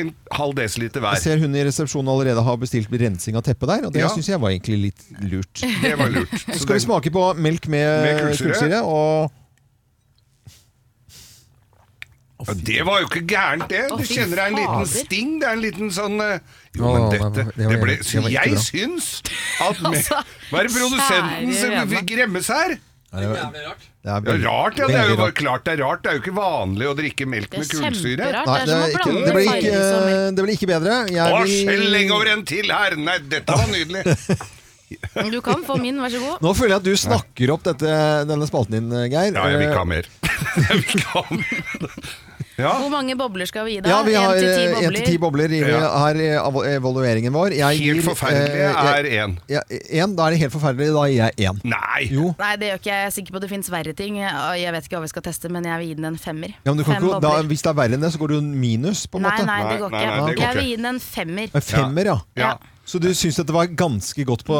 en 0.00 0.14
halv 0.32 0.54
desiliter 0.56 1.00
hver. 1.04 1.12
Jeg 1.18 1.22
ser 1.22 1.38
hun 1.38 1.54
i 1.54 1.64
resepsjonen 1.68 2.08
allerede 2.08 2.42
har 2.42 2.56
bestilt 2.56 2.88
rensing 2.90 3.36
av 3.36 3.42
teppet 3.44 3.68
der, 3.68 3.86
og 3.86 3.92
det 3.92 4.00
Ja. 4.00 4.08
syns 4.08 4.26
jeg 4.28 4.40
var 4.40 4.48
egentlig 4.50 4.78
litt 4.88 5.02
lurt. 5.20 5.60
Det 5.82 5.98
var 5.98 6.08
lurt. 6.08 6.32
Så 6.48 6.58
skal 6.64 6.74
vi 6.78 6.80
smake 6.80 7.10
på 7.12 7.34
melk 7.36 7.68
med, 7.68 8.02
Med 8.06 8.20
kullsyre. 8.22 8.52
kullsyre. 8.56 8.80
og 8.82 9.30
Ja, 12.48 12.54
det 12.68 12.84
var 12.88 13.00
jo 13.02 13.08
ikke 13.10 13.22
gærent, 13.30 13.68
det. 13.70 13.82
Du 13.90 14.04
kjenner 14.08 14.36
det 14.36 14.44
er 14.44 14.50
en 14.52 14.58
liten 14.60 14.86
sting. 14.90 15.32
Det 15.40 15.48
er 15.48 15.56
en 15.58 15.62
liten 15.64 15.92
sånn 15.94 16.20
eh, 16.24 16.38
Jo, 16.78 16.88
men 16.92 17.08
det 17.10 17.20
dette 17.20 17.22
var- 17.22 17.52
det 17.56 17.68
det 17.72 17.80
ble, 17.82 17.96
Så 18.06 18.22
jeg 18.32 18.58
syns 18.64 19.10
at 19.60 19.80
med, 19.84 19.98
Altså, 20.00 20.22
Hva 20.50 20.62
er 20.62 20.68
det 20.68 20.74
produsenten 20.76 21.54
som 21.60 21.92
fikk 21.96 22.06
gremmes 22.16 22.48
her? 22.52 22.78
Det 23.12 23.26
er 23.28 23.74
Ja, 24.02 24.16
rart, 24.18 24.78
ja. 24.80 24.86
Det 24.88 24.96
er 24.96 25.10
jo 25.12 25.16
bare 25.20 25.34
klart 25.36 25.66
det 25.66 25.74
er 25.76 25.82
rart. 25.84 26.00
Det 26.02 26.10
er 26.10 26.16
jo 26.16 26.22
ikke 26.24 26.34
vanlig 26.34 26.88
å 26.88 26.94
drikke 26.98 27.26
melk 27.28 27.52
er 27.54 27.60
med 27.60 27.68
kullsyre. 27.70 28.16
Nei, 28.16 28.32
Det 28.32 28.40
er 28.40 28.64
det, 28.66 28.78
er 28.78 28.96
ikke, 28.96 29.12
det, 29.12 29.34
ble 29.36 29.42
ikke, 29.44 29.74
og 29.76 30.06
melk. 30.08 30.34
det 30.38 30.46
ble 30.46 30.56
ikke 30.56 30.70
bedre. 30.72 30.96
Jeg 31.12 31.20
Å, 31.28 32.16
over 32.16 32.32
en 32.32 32.42
til 32.48 32.72
her! 32.72 32.96
Nei, 32.96 33.18
dette 33.30 33.60
var 33.60 33.68
nydelig. 33.70 34.16
Du 35.32 35.38
kan 35.44 35.62
få 35.64 35.76
min, 35.80 36.00
vær 36.02 36.10
så 36.12 36.18
god. 36.24 36.42
Nå 36.44 36.50
føler 36.56 36.74
jeg 36.74 36.80
at 36.82 36.88
du 36.88 36.96
snakker 37.04 37.52
opp 37.54 37.62
dette, 37.68 37.94
denne 38.28 38.48
spalten 38.48 38.74
din, 38.80 38.90
Geir. 39.12 39.30
Ja, 39.36 39.46
jeg 39.52 39.60
vil 39.60 39.68
ikke 39.68 39.84
ha 39.84 39.88
mer. 39.92 40.10
Jeg 40.56 40.68
vil 40.72 40.84
ikke 40.88 41.06
ha 41.12 41.22
mer. 41.30 42.10
Ja. 42.58 42.72
Hvor 42.82 42.90
mange 42.92 43.14
bobler 43.16 43.46
skal 43.48 43.64
vi 43.64 43.76
gi 43.76 43.80
deg? 43.80 43.88
Ja, 43.88 44.02
vi 44.04 44.12
har 44.14 44.34
En 44.34 44.40
til 44.42 44.50
ti 44.52 44.64
én 44.66 44.74
bobler. 44.74 44.98
til 44.98 45.06
ti 45.06 45.18
bobler 45.18 45.54
i 45.56 45.60
Ja. 45.62 45.90
her 46.04 46.14
evalueringen 46.76 47.32
vår. 47.32 47.54
Jeg 47.56 47.78
Helt 47.78 48.02
gir, 48.02 48.02
forferdelig 48.02 48.60
eh, 48.60 48.90
er 48.92 49.08
én. 49.26 49.36
Ja, 49.48 49.60
én, 49.70 50.16
da 50.16 50.26
er 50.26 50.30
det 50.36 50.40
helt 50.42 50.52
forferdelig. 50.52 50.90
Da 50.92 51.04
gir 51.08 51.16
jeg 51.22 51.48
én. 51.48 51.60
Nei! 51.64 52.02
Jo. 52.10 52.34
Nei, 52.38 52.56
det 52.56 52.68
gjør 52.70 52.78
ikke 52.82 52.90
jeg. 52.92 53.00
Jeg 53.02 53.06
er 53.06 53.14
sikker 53.16 53.32
på 53.32 53.36
at 53.40 53.42
det 53.46 53.50
fins 53.50 53.70
verre 53.72 53.92
ting. 53.96 54.16
Jeg 54.18 54.72
vet 54.76 54.84
ikke 54.84 54.96
hva 54.98 55.02
vi 55.06 55.12
skal 55.14 55.22
teste, 55.22 55.48
men 55.50 55.64
jeg 55.64 55.78
vil 55.80 55.88
gi 55.88 55.94
den 55.94 56.04
en 56.12 56.18
femmer. 56.18 56.52
Ja, 56.64 56.72
men 56.72 56.78
du 56.78 56.84
kan 56.84 56.94
Fem 57.00 57.08
ikke, 57.08 57.20
da, 57.24 57.32
hvis 57.42 57.62
det 57.62 57.70
er 57.72 57.78
verre 57.80 57.94
enn 57.98 58.04
det, 58.04 58.12
så 58.12 58.18
går 58.20 58.28
du 58.28 58.40
minus, 58.42 59.06
på 59.06 59.16
en 59.16 59.22
Nei, 59.22 59.30
måte. 59.38 59.46
nei, 59.46 59.62
det 59.72 59.80
går 59.80 59.88
ikke. 59.88 60.04
nei, 60.06 60.26
det 60.28 60.36
går 60.36 60.44
jeg 60.46 60.54
vil 60.60 60.68
gi 60.70 60.76
den 60.76 60.86
en 60.92 61.00
femmer. 61.00 61.48
En 61.54 61.60
femmer, 61.72 62.04
ja. 62.12 62.18
Ja. 62.36 62.52
Så 62.84 62.98
du 62.98 63.06
syns 63.14 63.36
dette 63.38 63.54
var 63.54 63.68
ganske 63.78 64.24
godt 64.26 64.42
på 64.44 64.56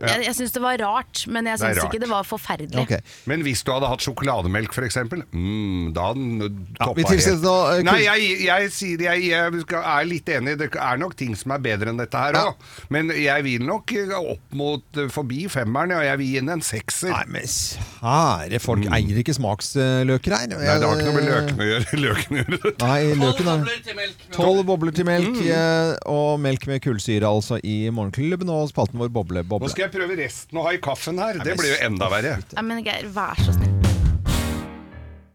Jeg, 0.00 0.22
jeg 0.24 0.34
syns 0.38 0.54
det 0.54 0.62
var 0.64 0.78
rart, 0.80 1.24
men 1.28 1.44
jeg 1.44 1.58
Det 1.60 1.66
er 1.66 1.74
syns 1.74 1.82
rart. 1.84 1.92
ikke 1.92 2.00
det 2.00 2.08
var 2.08 2.24
forferdelig. 2.24 2.78
Ok. 2.80 2.94
Men 3.28 3.42
hvis 3.44 3.60
du 3.66 3.70
hadde 3.74 3.90
hatt 3.90 4.00
sjokolademelk, 4.00 4.72
f.eks., 4.72 4.96
mm, 5.12 5.92
da 5.92 6.06
hadde 6.08 6.22
den 6.24 6.62
toppa 6.78 6.94
vi 6.96 7.04
tilsetter 7.04 7.36
helt. 7.36 7.44
da, 7.44 7.56
eh, 7.76 7.82
Nei, 7.84 7.98
jeg, 8.06 8.40
jeg 8.46 8.70
sier 8.72 9.04
jeg, 9.04 9.26
jeg 9.28 9.60
skal- 9.66 9.84
er 9.84 10.08
litt 10.08 10.32
enig. 10.32 10.56
Det 10.58 10.70
er 10.74 10.96
nok 11.02 11.16
ting 11.20 11.34
som 11.36 11.52
er 11.52 11.58
bedre 11.66 11.92
enn 11.92 12.00
dette 12.00 12.16
her 12.16 12.32
òg. 12.40 12.54
Men 12.88 13.12
jeg 13.12 13.44
vil 13.44 13.66
nok 13.68 13.92
eh, 13.92 14.14
opp 14.16 14.56
mot 14.56 15.00
eh, 15.04 15.08
forbi 15.12 15.44
femmeren, 15.52 15.92
og 15.98 16.02
jeg 16.08 16.18
vil 16.22 16.26
gi 16.32 16.40
den 16.40 16.48
en 16.56 16.64
sekser. 16.64 17.12
Nei, 17.12 17.24
men 17.28 17.44
kjære 17.44 18.60
folk, 18.64 18.88
eier 18.88 19.20
ikke 19.20 19.36
smaksløker 19.36 20.38
her. 20.38 20.48
Mm. 20.48 20.56
Nei, 20.64 20.78
det 20.80 20.88
har 20.88 20.96
ikke 20.96 21.12
noe 21.12 21.18
med 21.20 21.28
løkene 21.28 21.60
å 21.60 21.70
gjøre. 21.74 22.00
Løkene 22.04 22.40
gjør 22.40 22.58
det. 22.64 22.74
Nei, 22.80 22.98
løken 23.20 23.52
er 23.52 24.16
Tolv 24.34 24.64
bobler 24.68 24.96
til 24.96 25.04
melk, 25.08 25.38
eh, 25.44 25.92
og 26.08 26.40
melk 26.40 26.66
med 26.72 26.80
kullsyre 26.84 27.33
altså 27.38 27.60
i 27.62 27.76
Morgenklubben, 27.94 28.50
og 28.52 28.70
spalten 28.72 29.00
vår 29.02 29.12
Boble 29.14 29.44
Nå 29.44 29.72
skal 29.72 29.88
jeg 29.88 29.94
prøve 29.96 30.18
resten 30.18 30.60
å 30.60 30.66
ha 30.68 30.74
i 30.76 30.82
kaffen 30.82 31.20
her. 31.22 31.42
Det 31.44 31.58
blir 31.60 31.74
jo 31.74 31.80
enda 31.90 32.10
verre. 32.12 32.38
Nei, 32.56 32.68
men 32.70 32.84
Geir, 32.86 33.10
vær 33.14 33.38
så 33.42 33.56
snill. 33.56 33.74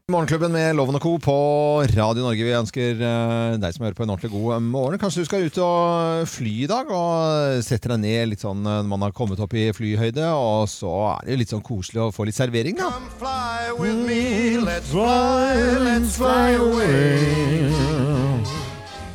Morgenklubben 0.10 0.50
med 0.50 0.74
Loven 0.74 0.98
og 0.98 1.04
Co. 1.04 1.12
på 1.22 1.34
Radio 1.94 2.24
Norge. 2.26 2.42
Vi 2.42 2.54
ønsker 2.58 2.98
eh, 2.98 3.58
deg 3.62 3.76
som 3.76 3.86
hører 3.86 3.98
på 3.98 4.06
en 4.08 4.14
ordentlig 4.16 4.32
god 4.34 4.64
morgen. 4.66 4.98
Kanskje 5.02 5.22
du 5.22 5.28
skal 5.30 5.46
ut 5.46 5.60
og 5.62 6.24
fly 6.32 6.54
i 6.64 6.70
dag, 6.70 6.90
og 6.90 7.62
setter 7.66 7.94
deg 7.94 8.02
ned 8.08 8.32
litt 8.32 8.42
sånn 8.42 8.66
eh, 8.66 8.80
når 8.82 8.90
man 8.90 9.06
har 9.06 9.14
kommet 9.14 9.42
opp 9.46 9.54
i 9.54 9.68
flyhøyde. 9.76 10.26
Og 10.34 10.66
så 10.72 10.90
er 11.12 11.30
det 11.30 11.38
litt 11.44 11.54
sånn 11.54 11.66
koselig 11.66 12.08
å 12.08 12.10
få 12.16 12.26
litt 12.26 12.40
servering, 12.40 12.80
da. 12.80 12.90
Come 12.90 13.14
fly 13.22 13.70
with 13.78 14.02
me, 14.10 14.58
Let's 14.58 14.90
fly, 14.90 15.54
let's 15.86 16.18
fly 16.18 16.58
away. 16.58 18.00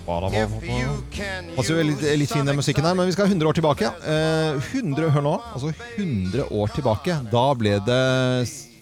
Altså, 0.04 1.78
litt, 1.80 2.04
litt 2.20 2.32
fin 2.32 2.44
den 2.44 2.58
musikken 2.58 2.84
her, 2.84 2.96
men 2.98 3.08
vi 3.08 3.16
skal 3.16 3.30
100 3.30 3.48
år 3.48 3.56
tilbake. 3.56 3.90
Eh, 4.04 4.60
100, 4.74 5.10
hør 5.14 5.24
nå, 5.24 5.34
altså 5.54 5.72
100 5.96 6.48
år 6.52 6.76
tilbake. 6.76 7.18
Da 7.32 7.46
ble 7.58 7.78
det 7.86 8.02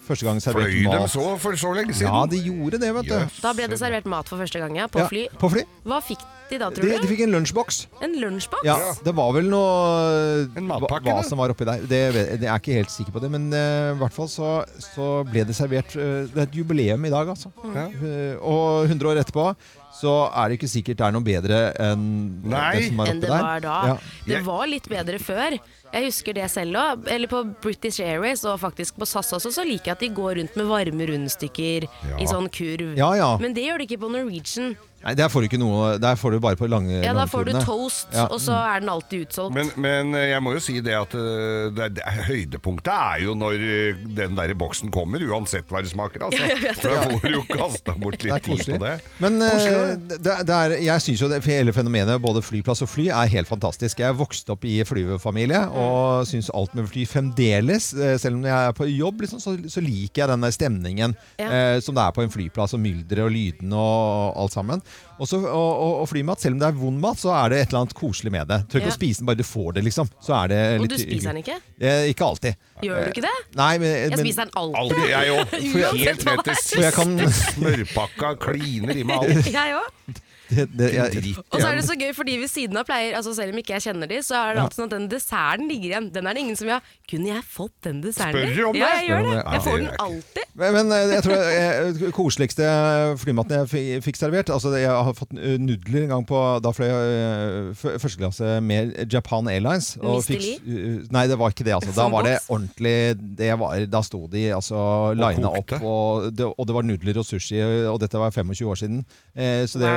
første 0.03 0.27
gang 0.27 0.39
servert 0.43 0.67
Fløy 0.67 0.83
dem 0.83 1.03
de 1.05 1.09
så 1.11 1.25
for 1.39 1.55
så 1.59 1.71
lenge 1.77 1.95
siden? 1.95 2.11
Ja, 2.11 2.25
de 2.27 2.39
gjorde 2.43 2.79
det, 2.81 2.89
vet 2.97 3.07
du. 3.07 3.17
Da 3.39 3.53
ble 3.55 3.69
det 3.71 3.79
servert 3.79 4.07
mat 4.09 4.27
for 4.27 4.41
første 4.41 4.59
gang, 4.59 4.75
ja. 4.75 4.87
På 4.91 5.03
Ja, 5.03 5.09
fly. 5.11 5.27
på 5.39 5.49
fly. 5.53 5.63
Hva 5.87 6.01
fikk 6.03 6.25
de 6.49 6.59
da, 6.59 6.67
tror 6.75 6.83
De, 6.83 6.89
du? 6.91 7.05
de 7.05 7.07
fikk 7.07 7.23
en 7.23 7.31
lunsjboks. 7.37 7.77
En 8.03 8.17
lunsjboks? 8.19 8.65
Ja, 8.67 8.75
det 9.05 9.13
var 9.15 9.31
vel 9.37 9.47
noe 9.49 10.49
En 10.59 10.67
matpakke, 10.67 11.07
hva, 11.07 11.21
hva 11.21 11.23
som 11.25 11.39
var 11.39 11.53
oppi 11.53 11.65
der. 11.69 11.85
Det, 11.87 12.01
det, 12.17 12.25
det 12.41 12.49
er 12.49 12.51
jeg 12.51 12.65
ikke 12.65 12.79
helt 12.81 12.91
sikker 12.93 13.15
på 13.15 13.23
det, 13.23 13.31
men 13.31 13.47
eh, 13.55 13.93
i 13.93 14.01
hvert 14.01 14.17
fall 14.17 14.27
så, 14.31 14.51
så 14.83 15.07
ble 15.29 15.45
det 15.47 15.55
servert 15.57 15.95
uh, 15.95 16.27
Det 16.27 16.35
er 16.35 16.49
et 16.49 16.59
jubileum 16.59 17.07
i 17.07 17.13
dag, 17.13 17.31
altså. 17.35 17.53
Mm. 17.63 17.95
Uh, 18.03 18.35
og 18.43 18.91
100 18.91 19.13
år 19.13 19.23
etterpå 19.23 19.47
så 19.93 20.13
er 20.33 20.49
det 20.49 20.57
ikke 20.59 20.69
sikkert 20.71 20.97
det 20.99 21.05
er 21.07 21.13
noe 21.15 21.23
bedre 21.25 21.57
enn 21.79 22.03
Nei. 22.49 22.71
det 22.75 22.87
som 22.89 22.99
er 23.03 23.11
oppe 23.13 23.21
der. 23.27 23.33
var 23.45 23.59
da. 23.63 23.75
Ja. 23.87 23.97
Det 24.27 24.39
var 24.47 24.65
litt 24.67 24.89
bedre 24.89 25.19
før. 25.21 25.57
Jeg 25.93 26.07
husker 26.07 26.33
det 26.33 26.47
selv 26.49 26.79
òg. 26.81 27.07
Eller 27.13 27.29
på 27.29 27.43
British 27.61 28.01
Airways 28.01 28.41
og 28.49 28.57
faktisk 28.63 28.97
på 28.97 29.05
SAS 29.05 29.29
også, 29.37 29.51
så 29.53 29.65
liker 29.67 29.91
jeg 29.91 29.97
at 29.99 29.99
de 30.01 30.09
går 30.17 30.39
rundt 30.41 30.55
med 30.57 30.65
varme 30.71 31.05
rundstykker 31.11 31.85
Ja. 32.09 32.17
i 32.17 32.25
sånn 32.25 32.49
kurv. 32.49 32.95
Ja, 32.97 33.11
ja. 33.19 33.37
Men 33.37 33.53
det 33.53 33.67
gjør 33.67 33.77
de 33.83 33.87
ikke 33.87 34.01
på 34.01 34.09
Norwegian. 34.09 34.73
Nei, 35.03 35.13
der 35.19 35.29
får 35.31 35.43
du 35.43 35.47
ikke 35.49 35.59
noe 35.61 35.97
Der 36.01 36.15
får 36.19 36.31
du 36.35 36.39
bare 36.43 36.55
på 36.59 36.67
lange 36.71 37.01
Ja, 37.03 37.13
Da 37.15 37.25
får 37.29 37.45
du 37.47 37.51
langturene. 37.53 37.65
toast, 37.65 38.07
Ja. 38.13 38.25
og 38.31 38.39
så 38.43 38.53
er 38.55 38.79
den 38.83 38.89
alltid 38.89 39.25
utsolgt. 39.27 39.55
Men, 39.55 39.71
men 39.77 40.13
eh, 40.15 40.29
jeg 40.33 40.41
må 40.45 40.53
jo 40.55 40.61
si 40.63 40.77
det 40.83 40.93
at 40.97 41.13
eh, 41.15 41.69
det, 41.75 41.89
det, 41.97 42.03
høydepunktet 42.27 42.91
er 42.93 43.23
jo 43.25 43.35
når 43.37 43.53
eh, 43.67 44.03
den 44.17 44.35
der 44.37 44.53
boksen 44.59 44.91
kommer, 44.93 45.23
uansett 45.29 45.67
hva 45.71 45.81
det 45.83 45.91
smaker. 45.93 46.23
Altså. 46.27 46.39
Ja, 46.39 46.49
jeg 46.53 46.61
vet 46.63 46.79
For 46.81 46.89
da 46.93 47.01
får 47.09 47.27
du 47.27 47.35
jo 47.37 47.43
kasta 47.49 47.93
bort 47.99 48.17
Det 48.19 48.29
er 48.29 48.33
litt 48.33 48.43
tid 48.47 48.53
koselig. 48.57 48.79
på 48.79 48.85
det. 48.85 48.93
Men 49.23 49.41
eh, 49.41 49.53
Koselig, 49.53 50.19
det, 50.23 50.37
det 50.47 50.57
er, 50.59 50.75
jeg 50.87 51.03
syns 51.07 51.23
jo 51.25 51.29
det 51.31 51.41
hele 51.47 51.73
fenomenet 51.75 52.21
både 52.23 52.43
flyplass 52.45 52.83
og 52.85 52.89
fly 52.91 53.07
er 53.13 53.31
helt 53.37 53.49
fantastisk. 53.51 53.99
Jeg 54.03 54.13
vokste 54.15 54.23
vokst 54.23 54.49
opp 54.49 54.63
i 54.65 54.77
flyverfamilie 54.87 55.59
og 55.77 56.23
syns 56.25 56.47
alt 56.55 56.71
med 56.77 56.87
fly 56.89 57.03
fremdeles, 57.05 57.89
eh, 57.93 58.15
selv 58.17 58.39
om 58.39 58.45
jeg 58.47 58.55
er 58.69 58.71
på 58.77 58.87
jobb, 58.89 59.19
liksom, 59.25 59.41
så, 59.43 59.53
så 59.69 59.83
liker 59.83 60.23
jeg 60.23 60.31
den 60.31 60.45
der 60.47 60.53
stemningen 60.55 61.15
Ja. 61.41 61.49
eh, 61.51 61.79
som 61.83 61.93
det 61.97 62.05
er 62.05 62.15
på 62.15 62.23
en 62.23 62.31
flyplass, 62.33 62.73
og 62.73 62.81
mylderet 62.81 63.25
og 63.27 63.33
lydene 63.35 63.75
og 63.77 64.39
alt 64.45 64.55
sammen. 64.55 64.81
Også, 65.21 65.37
og, 65.45 65.71
og, 65.77 65.91
og 66.01 66.07
flymat, 66.09 66.41
selv 66.41 66.55
om 66.55 66.59
det 66.63 66.67
er 66.67 66.77
vond 66.79 66.97
mat, 66.99 67.19
så 67.21 67.29
er 67.37 67.49
det 67.53 67.57
et 67.61 67.67
eller 67.69 67.83
annet 67.83 67.93
koselig 67.93 68.31
med 68.33 68.47
det. 68.49 68.57
Tør 68.67 68.79
ikke 68.81 68.89
Ja. 68.89 68.93
å 68.95 68.97
spise 68.97 69.21
den, 69.21 69.27
bare 69.29 69.37
du 69.37 69.43
får 69.45 69.75
det, 69.77 69.83
liksom. 69.85 70.09
Så 70.25 70.33
er 70.39 70.47
det 70.49 70.61
Og 70.81 70.87
du 70.89 70.95
spiser 70.97 71.29
den 71.29 71.41
ikke? 71.43 71.57
Eh, 71.79 72.07
ikke 72.09 72.25
alltid. 72.25 72.55
Gjør 72.81 73.03
du 73.05 73.11
ikke 73.13 73.25
det? 73.27 73.35
Nei, 73.55 73.77
men, 73.77 73.93
Jeg 73.93 74.09
men 74.09 74.23
spiser 74.25 74.49
den 74.49 74.53
alltid. 74.57 74.79
alltid 74.81 75.09
jeg 75.13 75.35
òg. 75.37 75.53
Helt 76.03 76.25
ned 76.25 76.43
til 76.49 76.55
siste 76.63 76.91
smørpakka 77.53 78.33
kliner 78.41 78.97
i 78.97 79.03
med 79.05 79.15
alt. 79.21 79.51
Jeg 79.53 79.77
òg. 79.77 80.22
Det, 80.49 80.65
det, 80.75 80.87
jeg, 80.93 81.33
Og 81.51 81.61
så 81.61 81.67
er 81.69 81.75
det 81.79 81.85
så 81.87 81.95
gøy, 81.97 82.09
fordi 82.13 82.33
ved 82.41 82.49
siden 82.51 82.77
av 82.77 82.83
pleier 82.85 83.15
Altså 83.15 83.31
Selv 83.37 83.53
om 83.55 83.59
ikke 83.61 83.73
jeg 83.77 83.83
kjenner 83.85 84.09
de, 84.11 84.17
så 84.25 84.35
er 84.35 84.55
det 84.57 84.63
alltid 84.63 84.79
sånn 84.81 84.89
at 84.89 84.95
den 84.97 85.05
desserten 85.11 85.69
ligger 85.71 85.89
igjen. 85.93 86.09
Den 86.13 86.27
er 86.27 86.35
det 86.35 86.43
ingen 86.43 86.57
som 86.59 86.67
vil 86.67 86.75
ha. 86.75 86.81
Kunne 87.09 87.29
jeg 87.31 87.43
fått 87.47 87.75
den 87.87 88.01
desserten? 88.03 88.35
Spør 88.35 88.55
du 88.57 88.63
om 88.67 88.73
det? 88.75 88.81
Ja, 88.83 88.89
jeg 88.99 89.07
gjør 89.09 89.23
det. 89.29 89.35
Jeg 89.53 89.63
får 89.67 89.77
den 89.79 89.89
alltid. 90.07 90.49
Men, 90.59 90.73
men 90.77 90.91
eh, 90.93 91.13
jeg 91.15 91.23
tror 91.25 91.39
eh, 91.49 92.11
koseligste 92.13 92.67
flymaten 93.23 93.63
jeg 93.63 94.01
fikk 94.05 94.19
servert 94.19 94.51
altså 94.53 94.69
Jeg 94.77 94.91
har 94.91 95.15
fått 95.17 95.31
nudler 95.33 96.03
en 96.05 96.11
gang 96.11 96.25
på 96.29 96.41
Da 96.61 96.69
fløy 96.75 96.85
jeg 96.91 97.15
eh, 97.23 97.97
første 98.03 98.19
klasse 98.21 98.51
med 98.61 98.93
Japan 99.11 99.49
Airlines. 99.49 99.93
Mr. 99.97 100.21
fikk- 100.27 100.67
eh, 100.67 100.99
Nei, 101.13 101.25
det 101.31 101.39
var 101.39 101.53
ikke 101.55 101.65
det. 101.67 101.73
Altså. 101.79 101.95
Da 101.97 102.07
var 102.13 102.27
det 102.27 102.35
ordentlig 102.53 102.95
det 103.39 103.49
var, 103.59 103.85
Da 103.89 104.03
sto 104.05 104.25
de 104.31 104.45
altså 104.55 104.77
lina 105.17 105.49
opp, 105.57 105.73
og 105.81 106.29
det, 106.35 106.45
og 106.51 106.67
det 106.69 106.75
var 106.75 106.85
nudler 106.85 107.17
og 107.21 107.25
sushi, 107.27 107.59
og 107.89 107.97
dette 108.03 108.19
var 108.21 108.31
25 108.33 108.69
år 108.69 108.79
siden. 108.83 109.01
Eh, 109.35 109.63
så 109.69 109.81
det, 109.81 109.91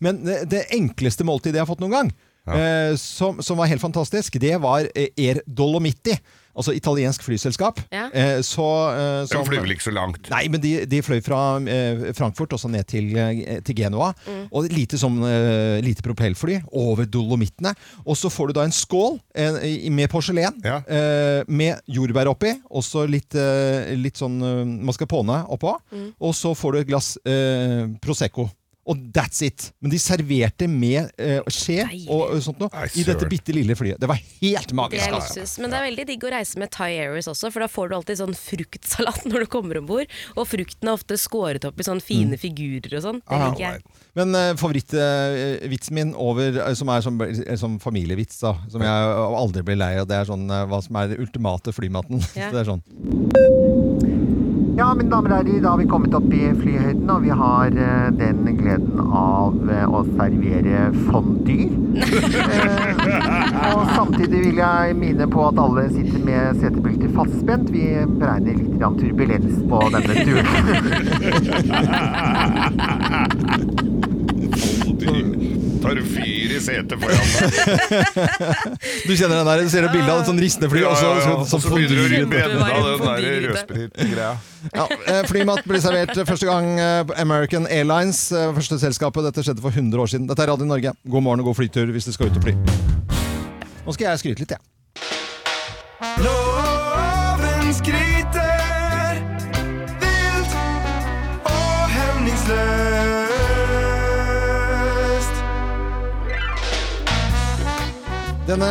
Men 0.00 0.22
det, 0.24 0.64
enkleste 0.74 1.26
måltidet 1.26 1.60
jeg 1.60 1.66
har 1.66 1.70
fått 1.70 1.84
noen 1.84 1.96
gang, 1.96 2.12
ja. 2.48 2.96
som, 2.96 3.42
som 3.44 3.58
var 3.60 3.68
helt 3.68 3.82
fantastisk, 3.82 4.38
det 4.40 4.54
var 4.62 4.86
eh, 4.94 5.10
Air 5.20 5.42
Dolomiti. 5.46 6.16
Altså 6.58 6.72
italiensk 6.74 7.22
flyselskap. 7.22 7.78
Ja. 7.94 8.08
Eh, 8.10 8.40
så, 8.42 8.64
eh, 8.90 9.20
De 9.22 9.26
som- 9.30 9.44
flyr 9.46 9.60
vel 9.62 9.76
ikke 9.76 9.86
så 9.86 9.94
langt? 9.94 10.28
Nei, 10.30 10.48
men 10.50 10.60
de, 10.60 10.72
de 10.90 11.02
fløy 11.06 11.20
fra 11.22 11.60
eh, 11.62 12.08
Frankfurt 12.18 12.52
og 12.52 12.58
så 12.58 12.68
ned 12.68 12.82
til, 12.90 13.12
eh, 13.14 13.60
til 13.62 13.76
Genoa. 13.78 14.10
Mm. 14.26 14.48
Og 14.50 14.66
lite, 14.74 14.98
eh, 14.98 15.78
lite 15.86 16.02
propellfly 16.02 16.58
over 16.72 17.06
Dolomittene. 17.06 17.76
Og 18.04 18.16
så 18.18 18.26
får 18.28 18.48
du 18.48 18.52
da 18.58 18.64
en 18.66 18.74
skål 18.74 19.20
en, 19.38 19.94
med 19.94 20.10
porselen 20.10 20.58
ja. 20.64 20.80
med 21.46 21.78
jordbær 21.86 22.32
oppi. 22.34 22.56
Og 22.70 22.82
så 22.82 23.06
litt, 23.06 23.38
eh, 23.38 23.94
litt 23.94 24.18
sånn 24.18 24.42
eh, 24.42 24.64
mascarpone 24.82 25.44
oppå. 25.46 25.78
Mm. 25.94 26.14
Og 26.18 26.34
så 26.34 26.56
får 26.58 26.72
du 26.72 26.78
et 26.80 26.90
glass 26.90 27.14
eh, 27.24 27.86
Prosecco. 28.02 28.50
Og 28.88 29.00
that's 29.12 29.42
it! 29.44 29.68
Men 29.84 29.92
de 29.92 29.98
serverte 30.00 30.68
med 30.70 31.10
uh, 31.20 31.44
skje 31.52 31.82
og 32.08 32.34
eh, 32.34 32.40
sånt 32.44 32.60
noe 32.62 32.86
i 32.96 33.04
dette 33.04 33.28
bitte 33.28 33.52
lille 33.52 33.76
flyet. 33.76 34.00
Det 34.00 34.08
var 34.08 34.16
helt 34.16 34.70
Det 34.70 34.76
magisk. 34.78 35.04
er 35.04 35.16
altså. 35.18 35.42
luksus. 35.42 35.58
Men 35.60 35.72
det 35.74 35.78
er 35.80 35.86
veldig 35.90 36.06
digg 36.08 36.24
å 36.24 36.32
reise 36.32 36.60
med 36.62 36.72
Thai 36.72 36.90
Airways 36.96 37.28
også, 37.28 37.50
for 37.52 37.64
da 37.64 37.68
får 37.68 37.90
du 37.90 37.96
alltid 37.98 38.20
sånn 38.22 38.36
fruktsalat 38.38 39.26
når 39.28 39.44
du 39.44 39.50
kommer 39.52 39.80
om 39.82 39.88
bord. 39.90 40.08
Og 40.36 40.48
frukten 40.48 40.88
er 40.88 40.96
ofte 40.96 41.18
skåret 41.20 41.68
opp 41.68 41.78
i 41.80 41.86
sånne 41.86 42.04
fine 42.04 42.40
figurer 42.40 42.98
og 42.98 43.04
sånn. 43.04 43.20
Det 43.28 43.42
liker 43.44 43.64
jeg. 43.66 43.84
Men 44.18 44.34
uh, 44.34 44.52
favorittvitsen 44.58 45.94
min 45.98 46.14
over, 46.18 46.56
eh, 46.64 46.74
som 46.78 46.88
er 46.90 47.04
som, 47.04 47.20
eh, 47.22 47.54
som 47.60 47.76
familievits, 47.82 48.40
da, 48.42 48.54
som 48.72 48.82
jeg 48.82 49.12
aldri 49.44 49.62
blir 49.68 49.78
lei 49.78 49.92
av, 50.00 50.08
det 50.10 50.16
er 50.22 50.30
sånn 50.32 50.48
hva 50.48 50.80
som 50.84 50.98
er 51.02 51.12
den 51.12 51.26
ultimate 51.26 51.74
flymaten. 51.76 52.24
Ja. 52.38 52.52
Så 52.52 52.54
det 52.54 52.60
er 52.60 52.68
sånn 52.70 53.67
Ja, 54.88 54.94
mine 54.96 55.10
damer 55.12 55.28
og 55.34 55.36
herrer, 55.42 55.58
da 55.60 55.68
har 55.74 55.80
vi 55.82 55.84
kommet 55.84 56.14
opp 56.16 56.30
i 56.32 56.46
flyhøyden, 56.56 57.10
og 57.12 57.20
vi 57.20 57.28
har 57.36 57.74
eh, 57.76 58.06
den 58.16 58.46
gleden 58.56 59.02
av 59.04 59.52
eh, 59.68 59.84
å 59.84 60.00
servere 60.14 60.86
fondue. 61.10 61.66
Eh, 61.98 62.96
og 63.74 63.82
samtidig 63.92 64.40
vil 64.46 64.62
jeg 64.62 64.96
minne 64.96 65.28
på 65.28 65.44
at 65.44 65.60
alle 65.60 65.84
sitter 65.92 66.24
med 66.24 66.56
setebelter 66.62 67.12
fastspent. 67.18 67.68
Vi 67.74 67.84
beregner 68.16 68.56
litt 68.62 68.80
turbulens 69.02 69.60
på 69.68 69.78
denne 69.92 70.14
Tar 75.82 75.98
fyr 76.02 76.52
i 76.56 76.58
setet 76.62 76.98
foran 76.98 77.18
deg? 77.22 77.50
Du 79.08 79.12
kjenner 79.16 79.38
den 79.38 79.48
der, 79.48 79.62
du 79.62 79.70
ser 79.72 79.86
et 79.86 79.94
bilde 79.94 80.10
av 80.10 80.22
et 80.22 80.28
sånn 80.30 80.40
ristende 80.42 80.70
fly, 80.72 80.82
Ja, 80.82 80.90
og 80.90 80.98
så, 80.98 81.06
ja, 81.06 81.12
ja. 81.22 81.36
så, 81.46 81.58
Og 81.58 81.62
så 81.64 81.72
begynner 81.72 82.10
du 82.10 82.16
å 82.24 82.30
brenne 82.30 82.58
av 82.66 82.88
den 82.88 83.04
der 83.06 83.46
rødspritgreia. 83.48 84.32
Ja, 84.74 84.86
eh, 85.12 85.22
flymat 85.30 85.62
blir 85.70 85.82
servert 85.84 86.14
første 86.28 86.48
gang 86.48 86.66
eh, 86.82 87.14
American 87.22 87.68
Airlines, 87.70 88.24
eh, 88.34 88.50
første 88.56 88.80
selskapet. 88.82 89.28
Dette 89.28 89.44
skjedde 89.46 89.62
for 89.64 89.70
100 89.74 90.02
år 90.02 90.10
siden. 90.10 90.26
Dette 90.30 90.42
er 90.44 90.50
Radio 90.52 90.66
Norge. 90.68 90.94
God 91.06 91.26
morgen 91.28 91.44
og 91.44 91.52
god 91.52 91.60
flytur 91.62 91.94
hvis 91.94 92.10
du 92.10 92.14
skal 92.16 92.32
ut 92.32 92.38
og 92.40 92.48
fly. 92.48 92.56
Nå 93.86 93.94
skal 93.96 94.10
jeg 94.10 94.24
skryte 94.24 94.44
litt, 94.44 94.56
jeg. 94.58 94.62
Loven 96.26 97.72
skryter 97.78 98.17
Denne 108.48 108.68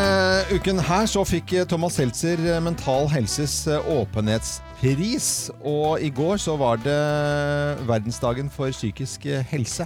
uken 0.50 0.80
her 0.82 1.04
så 1.06 1.22
fikk 1.22 1.52
Thomas 1.70 2.00
Seltzer 2.00 2.40
eh, 2.42 2.56
Mental 2.66 3.06
Helses 3.12 3.60
eh, 3.70 3.90
åpenhetspris. 3.94 5.28
Og 5.62 6.02
i 6.02 6.10
går 6.10 6.40
så 6.42 6.56
var 6.58 6.80
det 6.82 6.96
verdensdagen 7.86 8.50
for 8.50 8.74
psykisk 8.74 9.28
eh, 9.30 9.46
helse. 9.52 9.86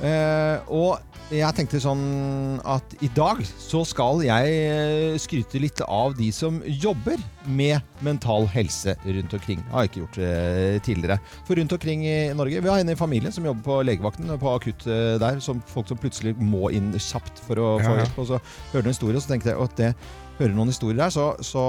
Eh, 0.00 0.72
og 0.72 1.04
jeg 1.28 1.54
tenkte 1.56 1.80
sånn 1.82 2.58
at 2.64 2.94
i 3.04 3.08
dag 3.12 3.40
så 3.44 3.82
skal 3.84 4.22
jeg 4.24 4.52
eh, 4.64 5.16
skryte 5.20 5.60
litt 5.60 5.82
av 5.84 6.14
de 6.16 6.30
som 6.32 6.62
jobber 6.64 7.20
med 7.44 7.84
mental 8.04 8.46
helse 8.48 8.94
rundt 9.04 9.34
omkring. 9.36 9.60
Jeg 9.60 9.74
har 9.74 9.88
ikke 9.88 10.02
gjort 10.02 10.18
det 10.20 10.80
tidligere. 10.86 11.18
For 11.48 11.60
rundt 11.60 11.74
omkring 11.76 12.06
i 12.08 12.16
Norge 12.36 12.62
Vi 12.64 12.70
har 12.72 12.80
en 12.80 12.92
i 12.92 12.96
familien 12.98 13.34
som 13.34 13.44
jobber 13.44 13.64
på 13.66 13.80
legevakten, 13.84 14.32
på 14.40 14.54
akutt 14.54 14.86
eh, 14.88 15.18
der. 15.20 15.42
Som 15.44 15.60
folk 15.68 15.90
som 15.90 16.00
plutselig 16.00 16.32
må 16.40 16.72
inn 16.72 16.94
kjapt 16.96 17.44
for 17.44 17.60
å 17.60 17.68
få 17.82 17.92
ja. 17.92 17.98
hjelp. 18.02 18.22
Og 18.24 18.30
så 18.32 18.40
hørte 18.40 18.80
jeg 18.80 18.86
en 18.86 18.96
historie, 18.96 19.20
og 19.20 19.24
så 19.24 19.34
tenkte 19.34 19.52
jeg 19.52 19.68
at 19.68 19.78
det 19.82 19.92
hører 20.38 20.54
noen 20.54 20.70
historier 20.72 20.98
der, 21.02 21.10
så, 21.14 21.28
så, 21.44 21.62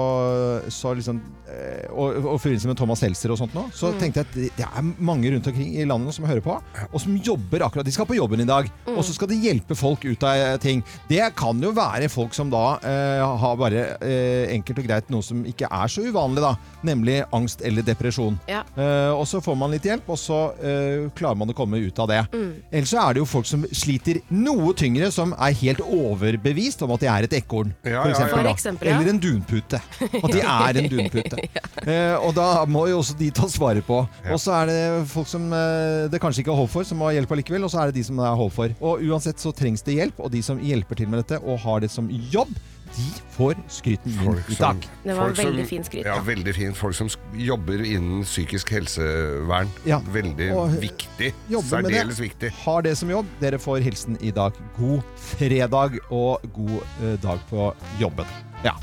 så 0.70 0.92
liksom 0.96 1.20
eh, 1.50 1.86
Og 1.90 2.16
og 2.30 2.36
forbindelse 2.40 2.68
med 2.70 2.78
Thomas 2.78 3.00
Seltzer 3.02 3.32
og 3.34 3.38
sånt 3.40 3.54
nå, 3.56 3.66
så 3.74 3.90
Mm. 3.90 3.98
tenkte 4.00 4.20
jeg 4.22 4.26
at 4.26 4.56
det, 4.58 4.66
er 4.66 4.90
mange 5.02 5.30
rundt 5.32 5.46
omkring 5.50 5.72
i 5.76 5.84
landet 5.84 6.06
nå 6.06 6.12
som 6.14 6.24
hører 6.28 6.40
på, 6.44 6.54
og 6.92 7.00
som 7.02 7.16
jobber 7.16 7.64
akkurat 7.66 7.84
De 7.86 7.92
skal 7.92 8.06
på 8.06 8.14
jobben 8.16 8.40
i 8.40 8.46
dag, 8.48 8.68
Mm. 8.86 8.96
og 8.96 9.04
så 9.04 9.12
skal 9.16 9.28
de 9.28 9.38
hjelpe 9.42 9.74
folk 9.76 10.04
ut 10.04 10.22
av 10.22 10.36
eh, 10.36 10.56
ting. 10.62 10.82
Det 11.08 11.34
kan 11.36 11.60
jo 11.60 11.72
være 11.76 12.08
folk 12.08 12.34
som 12.34 12.50
da 12.50 12.78
eh, 12.84 13.24
har 13.42 13.56
bare 13.56 13.82
eh, 14.00 14.54
enkelt 14.54 14.78
og 14.78 14.86
greit 14.86 15.10
noe 15.10 15.22
som 15.22 15.42
ikke 15.44 15.66
er 15.70 15.88
så 15.90 16.02
uvanlig, 16.06 16.40
da. 16.44 16.54
Nemlig 16.86 17.24
angst 17.32 17.60
eller 17.66 17.82
depresjon. 17.82 18.38
Ja. 18.48 18.62
Eh, 18.76 19.10
og 19.12 19.26
så 19.28 19.40
får 19.44 19.56
man 19.58 19.70
litt 19.74 19.84
hjelp, 19.84 20.08
og 20.08 20.18
så 20.18 20.40
eh, 20.62 21.08
klarer 21.18 21.36
man 21.36 21.50
å 21.50 21.56
komme 21.56 21.80
ut 21.82 21.98
av 21.98 22.08
det. 22.08 22.22
Mm. 22.32 22.52
Ellers 22.72 22.90
så 22.94 23.02
er 23.02 23.14
det 23.14 23.20
jo 23.24 23.28
folk 23.28 23.46
som 23.46 23.66
sliter 23.72 24.20
noe 24.30 24.72
tyngre, 24.74 25.10
som 25.12 25.34
er 25.36 25.52
helt 25.60 25.80
overbevist 25.84 26.82
om 26.86 26.94
at 26.94 27.00
de 27.04 27.10
er 27.10 27.26
et 27.28 27.36
ekorn. 27.40 27.74
Ja, 27.84 28.02
for 28.02 28.10
ja, 28.10 28.20
ja. 28.20 28.42
Eksempel, 28.60 28.90
ja. 28.90 28.98
Eller 29.00 29.12
en 29.14 29.20
dunpute. 29.22 29.80
At 30.20 30.30
de 30.36 30.42
er 30.44 30.80
en 30.82 30.90
dunpute. 30.92 31.40
eh, 31.90 32.16
og 32.20 32.34
da 32.36 32.48
må 32.70 32.86
jo 32.92 33.00
også 33.00 33.16
de 33.18 33.30
ta 33.34 33.48
svaret 33.50 33.86
på. 33.86 34.02
Og 34.30 34.40
så 34.42 34.54
er 34.60 34.70
det 34.70 34.80
folk 35.10 35.30
som 35.30 35.48
eh, 35.56 36.06
det 36.12 36.20
kanskje 36.22 36.44
ikke 36.44 36.54
er 36.54 36.60
håp 36.62 36.74
for, 36.76 36.86
som 36.86 37.00
må 37.00 37.08
ha 37.10 37.16
hjelp 37.16 37.32
allikevel. 37.36 37.64
Og 37.66 37.72
så 37.72 37.82
er 37.82 37.90
det 37.90 38.00
de 38.00 38.06
som 38.10 38.20
det 38.20 38.28
er 38.28 38.42
håp 38.44 38.54
for. 38.54 38.76
Og 38.84 39.06
uansett 39.08 39.42
så 39.42 39.54
trengs 39.56 39.82
det 39.86 39.98
hjelp, 39.98 40.20
og 40.20 40.30
de 40.34 40.44
som 40.44 40.60
hjelper 40.60 41.00
til 41.00 41.10
med 41.10 41.24
dette 41.24 41.40
og 41.40 41.58
har 41.64 41.82
det 41.82 41.90
som 41.92 42.10
jobb, 42.30 42.52
de 42.96 43.06
får 43.36 43.54
skryten 43.70 44.16
min 44.18 44.40
i 44.50 44.56
dag. 44.58 44.76
Det 45.04 45.14
var 45.16 45.34
som- 45.34 45.44
veldig 45.44 45.66
fin 45.66 45.84
skryt, 45.84 46.04
Ja, 46.04 46.18
veldig 46.20 46.54
fint. 46.54 46.76
Folk 46.76 46.94
som 46.94 47.08
jobber 47.34 47.84
innen 47.84 48.24
psykisk 48.24 48.70
helsevern. 48.70 49.68
Ja. 49.86 50.00
Veldig 50.00 50.52
Og 50.52 50.80
viktig. 50.80 51.32
Særdeles 51.48 52.20
viktig. 52.20 52.50
Har 52.64 52.82
det 52.82 52.96
som 52.98 53.10
jobb. 53.10 53.26
Dere 53.40 53.58
får 53.58 53.80
hilsen 53.80 54.18
i 54.20 54.30
dag. 54.30 54.52
God 54.76 55.02
fredag 55.16 55.98
og 56.10 56.40
god 56.52 56.82
eh, 57.02 57.16
dag 57.22 57.38
på 57.50 57.74
jobben. 58.00 58.26
Ja. 58.64 58.74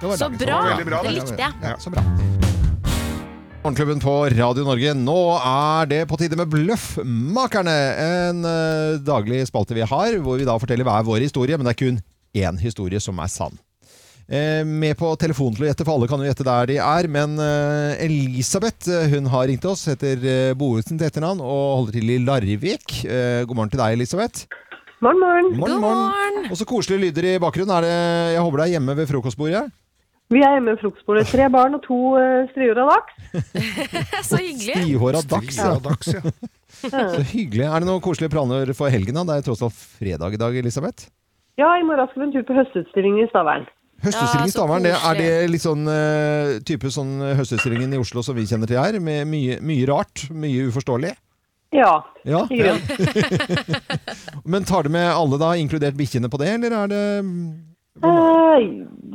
det 0.00 0.06
var 0.06 0.16
Så 0.16 0.30
bra! 0.32 0.60
Veldig 0.70 0.88
bra, 0.88 1.02
det 1.04 1.14
likte 1.18 1.36
jeg. 1.40 1.52
Ja, 1.62 1.76
så 1.80 1.92
bra. 1.92 2.04
Morgenklubben 3.66 3.98
på 3.98 4.14
Radio 4.30 4.62
Norge. 4.62 4.92
Nå 4.94 5.18
er 5.40 5.88
det 5.90 6.02
på 6.06 6.18
tide 6.20 6.38
med 6.38 6.50
Bløffmakerne. 6.52 7.74
En 8.04 8.44
eh, 8.46 8.98
daglig 9.02 9.40
spalte 9.48 9.74
vi 9.74 9.82
har, 9.82 10.18
hvor 10.22 10.38
vi 10.38 10.46
da 10.46 10.54
forteller 10.62 10.86
hver 10.86 11.06
vår 11.08 11.24
historie, 11.26 11.58
men 11.58 11.66
det 11.66 11.74
er 11.74 11.80
kun 11.80 11.98
én 12.36 12.60
historie 12.62 13.00
som 13.02 13.18
er 13.18 13.32
sann. 13.32 13.58
Eh, 14.26 14.62
med 14.66 14.94
på 14.98 15.10
telefon 15.18 15.54
til 15.54 15.66
å 15.66 15.68
gjette, 15.68 15.84
for 15.86 15.96
alle 15.96 16.08
kan 16.10 16.22
jo 16.22 16.28
gjette 16.30 16.46
der 16.46 16.70
de 16.70 16.78
er. 16.82 17.10
Men 17.10 17.34
eh, 17.42 18.04
Elisabeth 18.06 18.86
hun 19.12 19.26
har 19.34 19.50
ringt 19.50 19.66
oss, 19.66 19.88
heter 19.90 20.54
Bohusen 20.58 21.00
til 21.00 21.08
etternavn 21.10 21.42
og 21.42 21.66
holder 21.80 21.98
til 21.98 22.14
i 22.14 22.20
Larvik. 22.22 23.00
Eh, 23.02 23.42
god 23.48 23.58
morgen 23.58 23.74
til 23.74 23.82
deg, 23.82 23.98
Elisabeth. 23.98 24.46
Morgen, 25.04 25.18
morgen. 25.20 25.56
Morgen, 25.60 25.80
morgen. 25.80 26.46
Og 26.48 26.56
så 26.56 26.64
koselige 26.64 27.10
lyder 27.10 27.26
i 27.28 27.40
bakgrunnen. 27.42 27.72
Er 27.76 27.84
det, 27.84 27.96
jeg 28.32 28.44
håper 28.46 28.62
det 28.62 28.64
er 28.64 28.72
hjemme 28.78 28.94
ved 28.96 29.08
frokostbordet? 29.10 29.66
Vi 30.32 30.40
er 30.40 30.54
hjemme 30.56 30.72
ved 30.72 30.80
frokostbordet. 30.80 31.26
Tre 31.28 31.48
barn 31.52 31.76
og 31.76 31.82
to 31.84 31.98
uh, 32.16 32.46
strihåra 32.54 32.86
av 32.86 32.94
laks. 32.94 33.18
Så 34.30 34.40
hyggelig. 34.40 34.78
Strihåra 34.78 35.20
dags, 35.20 35.58
Strihåra 35.58 35.82
dags, 35.84 36.08
ja. 36.14 36.22
Så 37.12 37.20
hyggelig. 37.34 37.66
Er 37.68 37.84
det 37.84 37.90
noen 37.90 38.00
koselige 38.04 38.32
planer 38.32 38.72
for 38.78 38.88
helgen? 38.92 39.20
da? 39.20 39.26
Det 39.28 39.36
er 39.36 39.46
tross 39.50 39.66
alt 39.68 39.76
fredag 39.76 40.38
i 40.38 40.40
dag, 40.40 40.56
Elisabeth. 40.64 41.10
Ja, 41.60 41.68
i 41.76 41.84
morgen 41.84 42.08
skal 42.08 42.24
vi 42.24 42.30
en 42.30 42.34
tur 42.38 42.48
på 42.48 42.56
høstutstilling 42.56 43.20
i 43.20 43.28
Stavern. 43.28 43.68
Høstutstilling 44.00 44.48
i 44.48 44.54
Ja, 44.54 44.56
Stavern, 44.56 44.88
det, 44.88 44.96
er 44.96 45.20
det 45.20 45.30
litt 45.52 45.66
sånn 45.66 45.84
uh, 45.84 46.56
type 46.64 46.88
sånn 46.92 47.18
høstutstillingen 47.36 47.92
i 47.92 48.00
Oslo 48.00 48.24
som 48.24 48.36
vi 48.36 48.48
kjenner 48.48 48.72
til 48.72 48.80
her? 48.80 48.96
Med 48.96 49.28
mye, 49.28 49.60
mye 49.60 49.92
rart, 49.92 50.24
mye 50.32 50.70
uforståelig? 50.72 51.12
Ja, 51.76 51.92
Ja. 52.24 52.42
i 52.50 52.58
grunnen. 52.58 52.82
Men 54.52 54.64
tar 54.64 54.82
du 54.86 54.90
med 54.94 55.10
alle 55.12 55.38
da, 55.38 55.52
inkludert 55.60 55.94
bikkjene 55.98 56.30
på 56.32 56.40
det, 56.42 56.48
eller 56.56 56.76
er 56.82 56.92
det 56.92 57.02
Eh, 58.04 58.64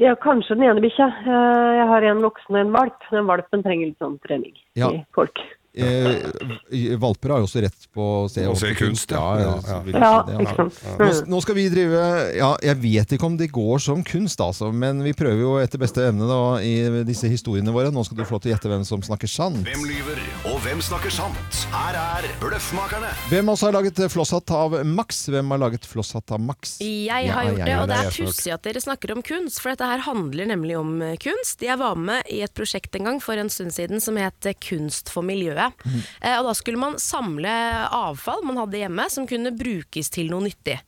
ja, 0.01 0.15
kanskje 0.17 0.55
den 0.57 0.63
ene 0.65 0.81
bikkja. 0.81 1.05
Eh, 1.21 1.71
jeg 1.77 1.87
har 1.91 2.05
en 2.09 2.21
voksen 2.25 2.55
og 2.55 2.61
en 2.63 2.71
valp. 2.73 3.03
Den 3.13 3.27
valpen 3.29 3.61
trenger 3.61 3.91
litt 3.91 3.99
sånn 4.01 4.15
trening 4.25 4.55
Ja. 4.75 4.89
i 4.89 5.03
folk. 5.13 5.37
Eh, 5.73 6.95
valper 6.99 7.33
har 7.33 7.41
jo 7.41 7.47
også 7.47 7.61
rett 7.63 7.87
på 7.95 8.03
å 8.03 8.27
se, 8.29 8.41
se 8.41 8.47
ordentlig 8.49 8.77
kunst, 8.79 9.13
ja. 9.13 9.23
ja. 9.39 9.77
ikke 9.87 10.55
sant. 10.57 10.79
Nå, 10.99 11.09
nå 11.31 11.41
skal 11.43 11.57
vi 11.57 11.65
drive 11.71 12.01
Ja, 12.37 12.51
jeg 12.63 12.79
vet 12.81 13.15
ikke 13.15 13.29
om 13.29 13.37
det 13.39 13.51
går 13.55 13.81
som 13.83 14.03
kunst, 14.07 14.41
altså, 14.43 14.71
men 14.75 15.01
vi 15.05 15.13
prøver 15.17 15.41
jo 15.43 15.53
etter 15.61 15.81
beste 15.81 16.03
evne 16.09 16.27
da, 16.29 16.41
i 16.63 17.03
disse 17.07 17.29
historiene 17.31 17.73
våre. 17.75 17.93
Nå 17.93 18.03
skal 18.07 18.19
du 18.19 18.25
få 18.27 18.37
lov 18.37 18.43
til 18.45 18.51
å 18.51 18.55
gjette 18.55 18.71
hvem 18.71 18.85
som 18.87 19.03
snakker 19.05 19.31
sant. 19.31 19.61
Hvem 19.67 19.85
lyver, 19.87 20.21
og 20.51 20.59
hvem 20.65 20.83
snakker 20.83 21.13
sant? 21.13 21.61
Her 21.71 21.99
er 22.01 22.29
Bløffmakerne. 22.41 23.11
Hvem 23.31 23.53
også 23.53 23.69
har 23.69 23.77
laget 23.79 24.03
flosshatt 24.11 24.55
av 24.55 24.77
Max? 24.87 25.23
Hvem 25.31 25.55
har 25.55 25.63
laget 25.65 25.87
flosshatt 25.89 26.35
av 26.35 26.43
Max? 26.43 26.77
Jeg 26.81 27.31
har 27.31 27.47
Ja, 27.47 27.49
gjort 27.51 27.65
det, 27.65 27.77
og 27.79 27.89
det 27.91 27.99
er 28.01 28.11
pussig 28.15 28.53
at 28.53 28.65
dere 28.67 28.83
snakker 28.83 29.15
om 29.15 29.23
kunst, 29.25 29.61
for 29.61 29.73
dette 29.73 29.87
her 29.87 30.03
handler 30.05 30.51
nemlig 30.51 30.77
om 30.79 30.93
kunst. 31.21 31.63
Jeg 31.63 31.79
var 31.79 31.95
med 31.99 32.27
i 32.31 32.41
et 32.45 32.53
prosjekt 32.57 32.95
en 32.99 33.07
gang 33.07 33.21
for 33.23 33.39
en 33.39 33.49
stund 33.51 33.73
siden 33.75 34.03
som 34.03 34.19
het 34.19 34.49
Kunst 34.61 35.09
for 35.13 35.25
miljøet. 35.25 35.60
Mhm. 35.69 36.01
Eh, 36.21 36.37
Og 36.41 36.45
da 36.49 36.53
skulle 36.57 36.77
man 36.81 36.97
samle 37.01 37.53
avfall 37.91 38.43
man 38.43 38.57
hadde 38.57 38.79
hjemme 38.81 39.05
som 39.13 39.27
kunne 39.29 39.51
brukes 39.57 40.09
til 40.09 40.29
noe 40.31 40.41
nyttig. 40.47 40.79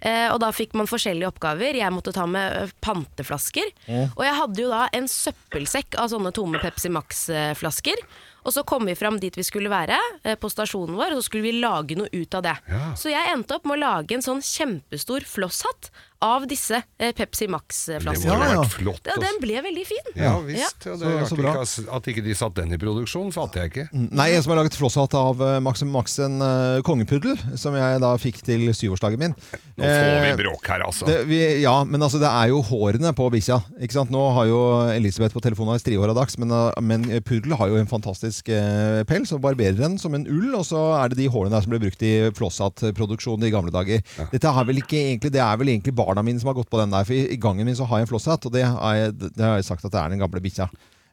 Eh, 0.00 0.28
Og 0.32 0.40
da 0.40 0.50
fikk 0.52 0.74
man 0.74 0.86
forskjellige 0.90 1.28
oppgaver. 1.32 1.74
Jeg 1.78 1.92
måtte 1.92 2.12
ta 2.16 2.26
med 2.26 2.52
eh, 2.62 2.70
panteflasker. 2.80 3.68
Ja. 3.86 4.08
Og 4.16 4.24
jeg 4.24 4.34
hadde 4.40 4.62
jo 4.62 4.68
da 4.72 4.88
en 4.92 5.08
søppelsekk 5.08 5.98
av 5.98 6.08
sånne 6.12 6.32
tomme 6.32 6.60
Pepsi 6.62 6.88
Max-flasker. 6.92 7.96
Og 8.44 8.50
så 8.52 8.64
kom 8.66 8.84
vi 8.88 8.94
fram 8.98 9.20
dit 9.22 9.34
vi 9.38 9.44
skulle 9.46 9.70
være, 9.70 9.96
eh, 10.24 10.34
på 10.34 10.50
stasjonen 10.50 10.96
vår, 10.98 11.12
og 11.14 11.20
så 11.22 11.28
skulle 11.28 11.46
vi 11.46 11.60
lage 11.60 11.94
noe 11.96 12.08
ut 12.12 12.34
av 12.34 12.42
det. 12.42 12.56
Så 12.98 13.10
jeg 13.12 13.30
endte 13.30 13.54
opp 13.54 13.64
med 13.64 13.78
å 13.78 13.82
lage 13.84 14.12
en 14.16 14.22
sånn 14.24 14.42
kjempestor 14.42 15.20
flosshatt 15.22 15.90
av 16.22 16.44
disse 16.50 16.78
eh, 16.98 17.12
Pepsi 17.16 17.48
Max-flaskene. 17.50 18.62
Det 18.62 18.68
flott, 18.76 19.00
Ja, 19.06 19.16
altså. 19.16 19.22
den 19.24 19.40
ble 19.42 19.58
veldig 19.64 19.84
fin. 19.88 20.10
Ja 20.14 20.34
visst. 20.46 20.86
Ja, 20.86 20.94
det 20.96 21.08
er 21.08 21.24
Så- 21.26 21.32
så 21.34 21.38
bra. 21.40 21.54
ikke, 21.62 21.96
at 21.96 22.08
ikke 22.12 22.24
de 22.24 22.34
satte 22.38 22.62
den 22.62 22.72
i 22.72 22.78
produksjon, 22.78 23.32
fatter 23.34 23.62
jeg 23.64 23.72
ikke. 23.72 23.86
Nei, 24.12 24.28
en 24.36 24.42
som 24.42 24.52
har 24.54 24.60
laget 24.62 24.76
flosshatt 24.78 25.14
av 25.18 25.40
eh, 25.42 25.58
Max 25.60 25.82
Max, 25.82 26.18
en 26.22 26.38
uh, 26.40 26.80
kongepuddel, 26.86 27.36
som 27.58 27.74
jeg 27.74 28.00
da 28.00 28.12
fikk 28.22 28.42
til 28.46 28.68
syvårsdagen 28.72 29.18
min. 29.18 29.34
Nå 29.76 29.82
får 29.82 30.22
vi 30.36 30.44
bråk 30.44 30.68
her, 30.70 30.84
altså. 30.86 31.06
Det, 31.08 31.18
vi, 31.26 31.40
ja, 31.62 31.74
men 31.84 32.00
altså, 32.00 32.20
det 32.22 32.30
er 32.30 32.48
jo 32.52 32.62
hårene 32.62 33.12
på 33.18 33.26
bikkja. 33.34 33.58
Ikke 33.82 33.96
sant? 33.98 34.10
Nå 34.14 34.22
har 34.36 34.46
jo 34.46 34.60
Elisabeth 34.94 35.34
på 35.34 35.42
telefonen 35.42 35.74
har 35.74 35.82
strihåra 35.82 36.14
dags, 36.14 36.38
men, 36.38 36.52
uh, 36.54 36.70
men 36.80 37.02
puddel 37.26 37.56
har 37.58 37.68
jo 37.72 37.80
en 37.80 37.90
fantastisk 37.90 38.48
uh, 38.54 39.02
pels 39.08 39.32
og 39.34 39.42
barberer 39.42 39.76
den 39.80 39.98
som 39.98 40.14
en 40.14 40.26
ull, 40.30 40.54
og 40.54 40.64
så 40.68 41.02
er 41.02 41.08
det 41.10 41.18
de 41.18 41.28
hårene 41.32 41.50
der 41.50 41.64
som 41.66 41.72
ble 41.74 41.82
brukt 41.82 42.02
i 42.06 42.30
flosshattproduksjonen 42.38 43.46
i 43.48 43.52
gamle 43.52 43.72
dager. 43.74 44.02
Dette 44.32 44.48
er 44.52 44.64
vel 44.68 44.80
ikke 44.82 44.98
egentlig, 45.00 45.32
det 45.34 45.42
er 45.42 45.56
vel 45.60 45.72
egentlig 45.72 45.94
barna 46.12 46.22
mine 46.28 46.38
som 46.44 46.52
har 46.52 46.60
gått 46.60 46.70
på 46.70 46.78
den 46.84 46.92
der, 46.94 47.08
for 47.08 47.16
i, 47.18 47.36
gangen 47.40 47.66
min 47.66 47.76
så 47.80 47.88
har 47.90 47.98
jeg 48.04 48.08
en 48.10 48.14
flosshatt, 48.14 48.46
og 48.46 48.52
det 48.54 48.68
har 48.68 48.96
jeg, 49.00 49.18
det 49.24 49.42
har 49.42 49.56
jeg 49.58 49.70
sagt 49.72 49.84
at 49.88 49.92
det 49.96 50.04
er 50.06 50.12
den 50.16 50.22
gamle 50.26 50.44
bikkja. 50.44 50.70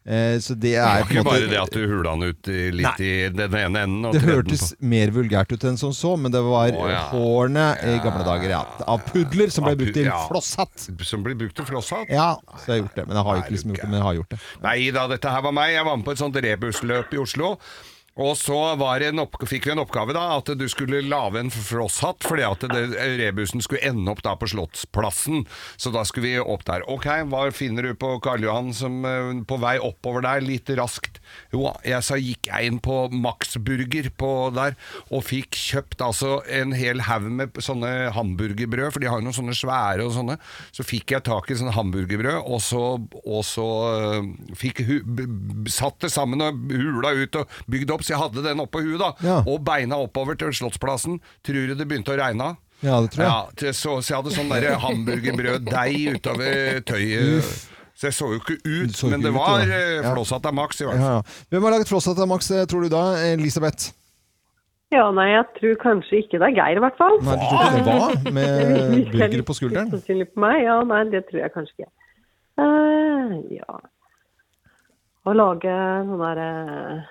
Eh, 0.09 0.39
så 0.41 0.55
det 0.55 0.61
Det 0.71 0.75
er 0.79 0.85
var 1.03 1.03
ikke 1.03 1.21
måte- 1.21 1.29
bare 1.35 1.47
det 1.51 1.57
at 1.59 1.73
du 1.75 1.81
hula 1.91 2.13
den 2.15 2.29
ut 2.31 2.47
i, 2.49 2.59
litt 2.71 3.01
i 3.03 3.09
den 3.35 3.53
ene 3.59 3.81
enden. 3.83 4.05
Og 4.07 4.13
det 4.15 4.21
hørtes 4.23 4.63
på- 4.71 4.87
mer 4.93 5.11
vulgært 5.13 5.51
ut 5.51 5.65
enn 5.69 5.77
som 5.77 5.91
så, 5.93 6.13
men 6.17 6.31
det 6.33 6.39
var 6.41 6.71
oh, 6.71 6.87
ja. 6.89 7.01
hårene 7.11 7.65
i 7.83 7.97
gamle 8.01 8.23
dager, 8.25 8.49
ja. 8.55 8.61
Av 8.87 9.03
pudler 9.11 9.51
som 9.53 9.67
ble 9.67 9.75
brukt 9.77 9.93
til 9.99 10.07
flosshatt. 10.31 10.87
Som 11.05 11.21
blir 11.27 11.35
brukt 11.37 11.53
til 11.59 11.67
flosshatt? 11.67 12.09
Ja, 12.09 12.29
så 12.63 12.71
jeg 12.71 12.73
har 12.77 12.81
gjort 12.87 12.95
det. 12.95 13.07
Men 13.11 13.19
jeg 13.19 13.25
har 13.27 13.43
ikke 13.43 13.55
liksom 13.57 13.75
gjort 13.75 13.83
det, 13.83 13.89
men 13.91 13.99
jeg 13.99 14.07
har 14.07 14.17
gjort 14.21 14.33
det. 14.33 14.39
Nei 14.65 14.77
da, 14.97 15.05
dette 15.11 15.35
her 15.35 15.45
var 15.45 15.55
meg. 15.59 15.75
Jeg 15.75 15.85
var 15.91 15.99
med 16.01 16.05
på 16.07 16.15
et 16.15 16.23
sånt 16.23 16.41
rebusløp 16.47 17.13
i 17.13 17.21
Oslo. 17.27 17.51
Og 18.17 18.33
så 18.39 18.57
fikk 19.49 19.67
vi 19.67 19.73
en 19.73 19.83
oppgave 19.83 20.15
da, 20.15 20.25
at 20.39 20.49
du 20.57 20.65
skulle 20.71 21.03
lage 21.05 21.39
en 21.39 21.51
flosshatt, 21.53 22.25
fordi 22.25 22.45
at 22.47 22.65
det, 22.71 22.83
rebusen 23.21 23.63
skulle 23.63 23.85
ende 23.85 24.11
opp 24.11 24.23
da 24.25 24.35
på 24.39 24.49
Slottsplassen. 24.49 25.45
Så 25.77 25.93
da 25.93 26.03
skulle 26.07 26.27
vi 26.27 26.39
opp 26.41 26.65
der. 26.67 26.85
Ok, 26.89 27.07
hva 27.29 27.45
finner 27.55 27.89
du 27.89 27.93
på 27.99 28.15
Karl 28.23 28.43
Johan 28.43 28.73
som 28.75 29.03
eh, 29.07 29.31
på 29.47 29.59
vei 29.61 29.77
oppover 29.83 30.25
der, 30.25 30.43
litt 30.45 30.71
raskt? 30.79 31.21
Jo, 31.53 31.69
jeg 31.85 32.01
sa 32.05 32.17
gikk 32.19 32.49
jeg 32.49 32.69
inn 32.69 32.81
på 32.83 32.97
Max 33.13 33.55
Burger 33.61 34.09
på 34.19 34.31
der, 34.55 34.75
og 35.13 35.23
fikk 35.27 35.57
kjøpt 35.57 36.03
altså 36.03 36.39
en 36.49 36.73
hel 36.77 37.03
haug 37.07 37.29
med 37.39 37.61
sånne 37.63 38.11
hamburgerbrød, 38.15 38.91
for 38.93 39.03
de 39.03 39.09
har 39.11 39.21
jo 39.21 39.27
noen 39.27 39.37
sånne 39.37 39.57
svære 39.57 40.05
og 40.05 40.15
sånne. 40.17 40.39
Så 40.75 40.85
fikk 40.87 41.15
jeg 41.15 41.27
tak 41.27 41.49
i 41.49 41.59
sånne 41.59 41.75
hamburgerbrød, 41.77 42.41
og 42.43 42.61
så, 42.63 42.83
og 43.23 43.41
så 43.47 43.69
eh, 43.93 44.29
fikk 44.59 44.83
satt 45.69 45.99
det 46.03 46.11
sammen 46.13 46.43
og 46.43 46.59
hula 46.73 47.13
ut 47.19 47.39
og 47.39 47.59
bygd 47.69 47.95
opp, 47.95 47.98
så 48.01 48.13
jeg 48.15 48.19
hadde 48.21 48.43
den 48.43 48.59
oppå 48.63 48.81
huet 48.83 48.99
da, 48.99 49.11
Ja. 49.23 49.37
og 49.45 49.63
beina 49.65 49.95
oppover 49.99 50.37
til 50.39 50.51
Slottsplassen. 50.55 51.19
Tror 51.43 51.67
du 51.67 51.75
det 51.75 51.87
begynte 51.87 52.13
å 52.15 52.19
regne? 52.19 52.55
Ja, 52.81 53.01
det 53.03 53.11
tror 53.11 53.23
jeg. 53.25 53.27
Ja, 53.27 53.39
til- 53.59 53.73
så, 53.75 53.97
så 53.99 54.13
jeg 54.13 54.23
hadde 54.23 54.35
sånn 54.35 54.79
hamburgerbrøddeig 54.85 56.15
utover 56.15 56.79
tøyet. 56.87 57.37
Uff. 57.39 57.75
Så 57.99 58.07
jeg 58.07 58.13
så 58.15 58.27
jo 58.31 58.39
ikke 58.39 58.55
ut, 58.63 58.91
så 58.95 59.09
men 59.11 59.19
ikke 59.19 59.25
det 59.27 59.31
ut, 59.33 59.39
var 59.41 59.59
eh, 59.59 59.95
Ja. 59.99 60.13
flosshatt 60.15 60.45
av 60.47 60.53
Max 60.55 60.79
i 60.79 60.85
hvert 60.85 60.95
fall. 61.01 61.17
ja. 61.19 61.21
Hvem 61.51 61.63
har 61.67 61.71
laget 61.75 61.89
flosshatt 61.89 62.19
av 62.23 62.27
Max, 62.31 62.49
eh, 62.51 62.63
tror 62.65 62.81
du 62.83 62.89
da? 62.89 63.01
Elisabeth? 63.33 63.91
Ja, 64.89 65.11
nei, 65.11 65.27
jeg 65.35 65.45
tror 65.59 65.75
kanskje 65.83 66.23
ikke 66.23 66.39
det 66.39 66.47
er 66.47 66.55
Geir, 66.55 66.77
i 66.79 66.79
hvert 66.81 66.95
fall. 66.97 67.19
Nei, 67.21 67.35
du 67.35 67.43
tror 67.43 67.59
ikke 67.67 67.83
det 67.83 67.99
var? 67.99 68.31
Med 68.31 69.11
burger 69.11 69.43
på 69.43 69.53
skulderen? 69.59 69.91
Sannsynlig 69.91 70.29
på 70.33 70.39
meg. 70.41 70.63
Ja, 70.63 70.79
nei, 70.87 71.03
det 71.11 71.25
tror 71.27 71.41
jeg 71.43 71.51
kanskje 71.53 71.75
ikke. 71.75 71.91
Uh, 72.59 73.35
ja 73.53 73.77
Å 75.29 75.35
lage 75.35 75.75
sånn 76.07 76.23
der 76.23 76.39
eh, 76.41 77.03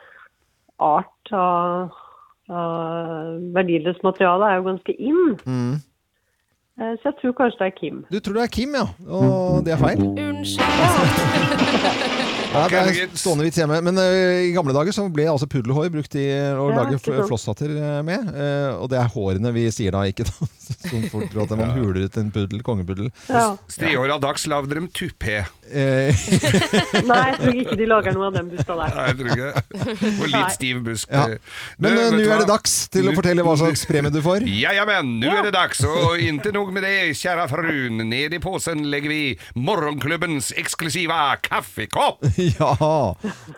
art 0.78 1.32
av, 1.34 1.94
av 2.48 3.38
verdiløst 3.56 4.02
materiale 4.06 4.50
er 4.50 4.60
jo 4.60 4.68
ganske 4.70 4.96
in. 4.98 5.22
Mm. 5.44 5.74
Eh, 6.78 6.94
så 7.00 7.10
jeg 7.10 7.18
tror 7.20 7.36
kanskje 7.40 7.59
det 7.64 7.68
er 7.70 7.76
Kim. 7.80 8.05
Du 8.12 8.18
tror 8.22 8.38
det 8.38 8.46
er 8.46 8.55
Kim, 8.55 8.76
ja. 8.78 8.86
Og 9.09 9.64
det 9.66 9.74
er 9.74 9.80
feil. 9.82 10.00
Ja, 12.48 12.64
det 12.70 12.78
er 12.80 13.10
stående 13.18 13.44
vits 13.44 13.59
hjemme. 13.60 13.80
Men 13.84 13.98
uh, 14.00 14.46
i 14.46 14.52
gamle 14.55 14.72
dager 14.76 14.94
så 14.94 15.05
ble 15.12 15.26
altså 15.28 15.48
pudelhår 15.50 15.90
brukt 15.92 16.14
i 16.18 16.26
å 16.56 16.70
lage 16.72 17.00
flosshatter 17.02 17.74
eh, 17.76 17.98
med. 18.06 18.30
Uh, 18.32 18.78
og 18.82 18.88
det 18.92 19.00
er 19.02 19.12
hårene 19.12 19.52
vi 19.56 19.66
sier 19.74 19.94
da, 19.94 20.06
ikke 20.09 20.26
da. 20.28 20.48
Som 20.69 21.05
folk 21.12 21.31
tror 21.32 21.47
at 21.47 21.55
man 21.59 21.73
huler 21.77 22.05
ut 22.07 22.16
en 22.20 22.31
puddel, 22.35 22.62
kongepuddel. 22.66 23.11
Ja. 23.31 23.57
Striåra 23.70 24.19
dags 24.23 24.47
lagde 24.51 24.77
dem 24.77 24.89
tupé. 24.93 25.40
Eh, 25.69 26.16
Nei, 27.09 27.19
jeg 27.28 27.39
tror 27.40 27.59
ikke 27.62 27.77
de 27.77 27.89
lager 27.89 28.16
noe 28.16 28.28
av 28.31 28.36
den 28.39 28.51
busta 28.53 28.77
der. 28.78 28.95
Nei, 28.97 29.07
jeg 29.11 29.19
tror 29.19 29.32
ikke 29.35 30.12
Og 30.23 30.31
litt 30.32 30.55
stiv 30.57 30.81
busk. 30.86 31.11
Ja. 31.12 31.27
Men 31.82 31.99
eh, 31.99 32.15
nå 32.15 32.23
er 32.24 32.43
det 32.43 32.49
dags 32.51 32.77
til 32.93 33.11
å 33.11 33.15
fortelle 33.16 33.45
hva 33.47 33.57
slags 33.61 33.85
premie 33.89 34.12
du 34.15 34.20
får. 34.24 34.47
Ja, 34.49 34.73
ja, 34.77 34.86
men 34.89 35.19
nå 35.23 35.32
er 35.32 35.49
det 35.49 35.55
dags, 35.57 35.82
og 35.89 36.20
ikke 36.23 36.55
nok 36.57 36.73
med 36.77 36.86
det, 36.86 36.95
kjære 37.19 37.49
frun. 37.53 38.03
Ned 38.09 38.36
i 38.36 38.43
posen 38.43 38.86
legger 38.93 39.12
vi 39.12 39.23
morgenklubbens 39.59 40.53
eksklusive 40.59 41.20
kaffekopp. 41.49 42.24
Ja, 42.59 42.73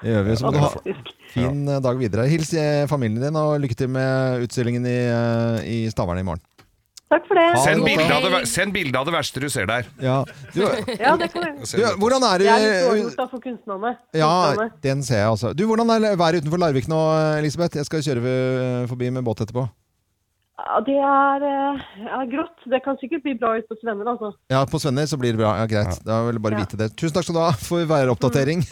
det 0.02 0.10
gjør 0.10 0.24
vi. 0.26 0.34
Så 0.36 0.48
må 0.48 0.50
du 0.54 0.58
ha 0.60 0.70
fin 1.30 1.60
eh, 1.68 1.80
dag 1.84 2.00
videre. 2.00 2.26
Hils 2.30 2.50
familien 2.90 3.22
din, 3.22 3.38
og 3.38 3.60
lykke 3.62 3.76
til 3.78 3.92
med 3.92 4.46
utstillingen 4.46 4.86
i, 4.88 4.98
i 5.70 5.78
Stavern 5.92 6.20
i 6.20 6.26
morgen. 6.26 6.42
Takk 7.10 7.24
for 7.26 7.34
det. 7.34 7.44
Send 7.64 7.82
bilde 7.82 8.06
av, 8.14 8.22
det 8.22 8.30
ver- 8.36 8.44
send 8.46 8.70
bilde 8.72 8.94
av 9.00 9.04
det 9.08 9.12
verste 9.16 9.40
du 9.42 9.48
ser 9.50 9.66
der. 9.66 9.82
Ja, 9.98 10.20
du, 10.54 10.60
Ja, 11.00 11.16
det 11.18 11.26
kan 11.32 11.42
jeg. 11.42 11.66
du, 11.66 11.82
hvordan 11.98 12.22
er 12.28 12.38
Jeg 12.46 12.54
er 12.54 12.62
litt 12.62 12.70
det 12.70 12.86
overgjort 12.92 13.30
for 13.32 13.40
kunstnerne. 13.48 13.90
Ja, 14.14 14.28
Kunstnerne. 14.30 14.70
den 14.86 15.02
ser 15.02 15.18
jeg 15.24 15.28
altså. 15.32 15.50
Du, 15.58 15.64
Hvordan 15.66 15.90
er 15.90 16.14
været 16.16 16.38
utenfor 16.44 16.58
Larvik 16.62 16.86
nå, 16.88 17.00
Elisabeth? 17.40 17.74
Jeg 17.80 17.86
skal 17.90 18.02
kjøre 18.06 18.22
ved- 18.28 18.86
forbi 18.92 19.10
med 19.10 19.24
båt 19.26 19.40
etterpå. 19.42 19.66
Ja, 20.60 20.76
det 20.86 20.94
er, 21.00 21.38
eh, 21.50 21.76
ja, 22.04 22.18
grått. 22.30 22.58
Det 22.70 22.82
kan 22.84 22.94
sikkert 23.00 23.22
bli 23.24 23.32
bra 23.40 23.56
ut 23.58 23.64
på 23.66 23.74
Svenner, 23.80 24.04
altså. 24.12 24.30
Ja, 24.52 24.60
På 24.68 24.76
Svenner 24.78 25.06
så 25.10 25.16
blir 25.18 25.32
det 25.32 25.38
bra. 25.40 25.54
Ja, 25.56 25.64
Greit. 25.66 25.98
Da 26.04 26.20
vil 26.26 26.34
jeg 26.38 26.42
bare 26.46 26.52
Ja. 26.52 26.58
vite 26.66 26.76
det. 26.76 26.90
Tusen 27.00 27.14
takk 27.16 27.24
skal 27.24 27.34
du 27.34 27.40
ha 27.40 27.50
for 27.58 27.80
væroppdatering. 27.90 28.60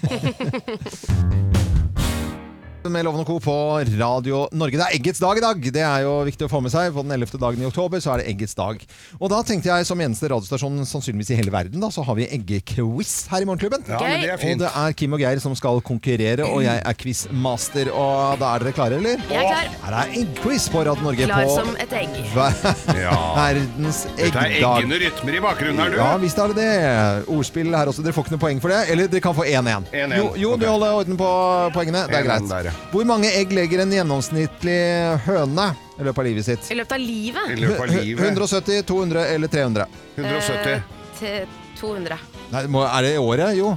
Med 2.88 3.04
Loven 3.04 3.20
og 3.20 3.28
Co. 3.28 3.36
på 3.42 3.54
Radio 3.98 4.46
Norge. 4.56 4.78
Det 4.78 4.84
er 4.86 4.94
eggets 4.96 5.20
dag 5.20 5.36
i 5.36 5.42
dag. 5.44 5.66
Det 5.74 5.82
er 5.84 6.04
jo 6.06 6.14
viktig 6.24 6.46
å 6.46 6.50
få 6.50 6.60
med 6.64 6.72
seg. 6.72 6.92
På 6.96 7.02
den 7.04 7.12
11. 7.12 7.36
dagen 7.42 7.60
i 7.60 7.66
oktober 7.68 8.00
så 8.00 8.14
er 8.14 8.22
det 8.22 8.30
eggets 8.32 8.56
dag. 8.56 8.80
Og 9.18 9.28
da 9.32 9.40
tenkte 9.46 9.68
jeg 9.68 9.86
som 9.88 10.00
eneste 10.00 10.30
radiostasjon 10.32 10.80
sannsynligvis 10.88 11.32
i 11.34 11.38
hele 11.40 11.52
verden, 11.52 11.82
da, 11.82 11.90
så 11.92 12.04
har 12.06 12.16
vi 12.16 12.28
eggequiz 12.32 13.12
her 13.32 13.44
i 13.44 13.48
Morgenklubben. 13.48 13.84
Ja, 13.88 14.00
men 14.00 14.24
det 14.24 14.32
er 14.32 14.40
fint. 14.40 14.62
Og 14.62 14.64
det 14.64 14.72
er 14.80 14.96
Kim 15.00 15.16
og 15.16 15.22
Geir 15.22 15.42
som 15.44 15.56
skal 15.58 15.82
konkurrere, 15.84 16.46
og 16.48 16.64
jeg 16.64 16.80
er 16.80 16.98
quizmaster. 17.02 17.92
Og 17.92 18.40
da 18.40 18.54
er 18.54 18.64
dere 18.64 18.74
klare, 18.78 19.00
eller? 19.02 19.22
Jeg 19.28 19.44
er 19.44 19.52
klar. 19.52 19.76
Her 19.84 19.98
er 20.00 20.16
eggquiz 20.22 20.68
på 20.72 20.84
Radio 20.88 21.08
Norge. 21.08 21.28
Klar 21.28 21.48
på 21.50 21.58
som 21.58 21.74
et 21.84 21.96
egg. 22.00 22.18
verdens 23.38 24.04
eggdag. 24.16 24.24
Dette 24.24 24.46
er 24.46 24.58
eggende 24.62 25.02
rytmer 25.04 25.38
i 25.38 25.44
bakgrunnen 25.44 25.84
her, 25.84 25.94
du. 25.94 26.00
Ja, 26.00 26.10
visst 26.24 26.40
er 26.40 26.54
det 26.54 26.64
det. 26.64 27.28
Ordspill 27.36 27.74
her 27.76 27.92
også. 27.92 28.06
Dere 28.06 28.16
får 28.16 28.28
ikke 28.28 28.38
noe 28.38 28.44
poeng 28.48 28.64
for 28.64 28.74
det. 28.74 28.84
Eller 28.92 29.12
dere 29.12 29.24
kan 29.24 29.36
få 29.36 29.46
1-1. 29.48 29.90
1-1. 29.92 30.18
Jo, 30.18 30.28
jo 30.46 30.54
okay. 30.54 30.64
du 30.64 30.70
holder 30.72 31.00
orden 31.02 31.20
på 31.20 31.32
poengene. 31.76 32.06
Det 32.08 32.22
er 32.22 32.28
1-1 32.28 32.52
greit. 32.52 32.77
Hvor 32.92 33.04
mange 33.04 33.28
egg 33.36 33.50
legger 33.52 33.82
en 33.84 33.90
gjennomsnittlig 33.92 34.78
høne 35.26 35.66
i 35.98 36.06
løpet 36.06 36.22
av 36.22 36.28
livet 36.28 36.46
sitt? 36.46 36.70
I 36.72 36.78
løpet 36.78 36.94
av 36.96 37.02
livet? 37.02 37.50
I 37.52 37.58
løpet 37.60 37.82
av 37.84 37.90
livet. 37.92 38.24
170, 38.30 38.82
200 38.88 39.26
eller 39.34 39.48
300? 39.52 39.86
170. 40.16 40.80
Eh, 41.28 41.44
200. 41.80 42.16
Nei, 42.54 42.62
må, 42.72 42.80
er 42.88 43.04
det 43.04 43.12
i 43.18 43.20
året? 43.20 43.52
Jo. 43.58 43.74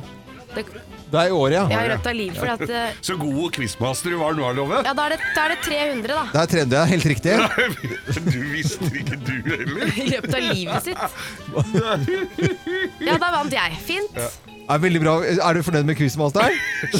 Det, 0.55 0.63
Det 1.11 1.19
er 1.19 1.27
i 1.27 1.35
året, 1.35 1.53
ja. 1.57 1.63
Jeg 1.67 1.75
har 1.77 1.89
løpet 1.91 2.07
av 2.07 2.15
livet. 2.15 2.37
For 2.39 2.47
at, 2.53 2.61
eh, 2.69 2.93
Så 3.03 3.17
god 3.19 3.51
quizmaster 3.57 4.13
du 4.13 4.17
var 4.21 4.31
nå, 4.37 4.47
Love. 4.55 4.79
ja, 4.87 4.93
da 4.95 5.05
er, 5.09 5.17
det, 5.17 5.19
da 5.35 5.43
er 5.43 5.49
det 5.55 5.59
300, 5.65 6.07
da. 6.07 6.23
Det 6.31 6.39
er 6.41 6.47
300, 6.55 6.77
ja. 6.77 6.85
Helt 6.93 7.07
riktig. 7.11 7.33
Du 8.31 8.39
visste 8.53 8.91
ikke 8.95 9.19
du 9.19 9.35
heller. 9.51 9.91
I 10.05 10.07
løpet 10.13 10.33
av 10.39 10.47
livet 10.47 10.87
sitt. 10.87 11.03
Ja, 13.03 13.17
da 13.19 13.31
vant 13.35 13.51
jeg. 13.59 13.75
Fint. 13.83 14.23
Er, 14.69 14.77
veldig 14.79 15.01
bra. 15.03 15.13
er 15.25 15.57
du 15.57 15.61
fornøyd 15.65 15.87
med 15.89 15.97
quizmasteren? 15.99 16.53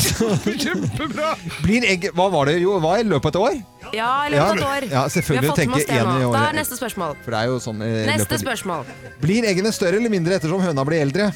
Kjempebra! 0.64 1.34
Blir 1.62 1.86
egg 1.88 2.10
Hva 2.18 2.26
var 2.34 2.50
det 2.50 2.58
jo? 2.62 2.74
Hva 2.84 2.98
i 3.00 3.06
løpet 3.08 3.38
av 3.38 3.46
et 3.48 3.60
år? 3.60 3.94
Ja, 3.96 4.10
i 4.28 4.34
løpet 4.34 4.48
av 4.48 4.58
et 4.58 4.66
år. 4.68 4.88
Ja, 4.92 5.04
selvfølgelig 5.14 5.42
Vi 5.42 5.52
har 5.52 5.56
fått 5.56 5.72
med 5.72 5.78
oss 5.78 5.88
det 5.92 6.02
nå. 6.26 6.34
Da 6.34 6.44
er 6.50 6.58
neste 6.58 6.80
spørsmål. 6.80 7.16
For 7.24 7.36
det 7.36 7.40
er 7.44 7.52
jo 7.52 7.62
sånn 7.64 7.86
eh, 7.86 7.96
Neste 8.10 8.26
løpet- 8.26 8.44
spørsmål. 8.46 8.92
Blir 9.24 9.48
eggene 9.54 9.72
større 9.76 10.02
eller 10.02 10.14
mindre 10.14 10.40
ettersom 10.40 10.64
høna 10.66 10.86
blir 10.88 11.06
eldre? 11.06 11.32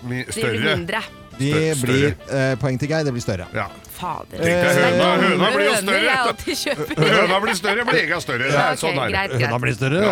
Større! 0.00 0.52
blir 0.56 0.68
mindre. 0.74 1.02
De 1.40 1.50
Større. 1.50 1.76
blir 1.80 2.08
eh, 2.36 2.54
Poeng 2.60 2.76
til 2.80 2.88
Geir, 2.90 3.04
det 3.08 3.12
blir 3.16 3.24
større. 3.24 3.46
Fader. 4.00 4.36
Tenk 4.36 4.40
deg, 4.40 4.64
er 4.64 4.96
høna- 4.96 5.20
høna 5.24 5.48
blir 5.54 5.64
jo 5.66 5.74
større. 5.80 6.14
Høna 7.20 7.36
blir 7.44 7.54
større, 7.58 7.84
blir 7.88 7.98
egga 8.04 8.18
større. 8.24 8.44
Det 8.48 8.54
Ja, 8.54 8.64
er 8.72 8.76
sånn 8.80 8.96
er 8.96 9.00
det. 9.00 9.12
greit, 9.12 9.30
greit. 9.34 9.44
Høna 9.48 9.58
blir 9.64 9.74
større. 9.76 10.00
Ja. 10.04 10.10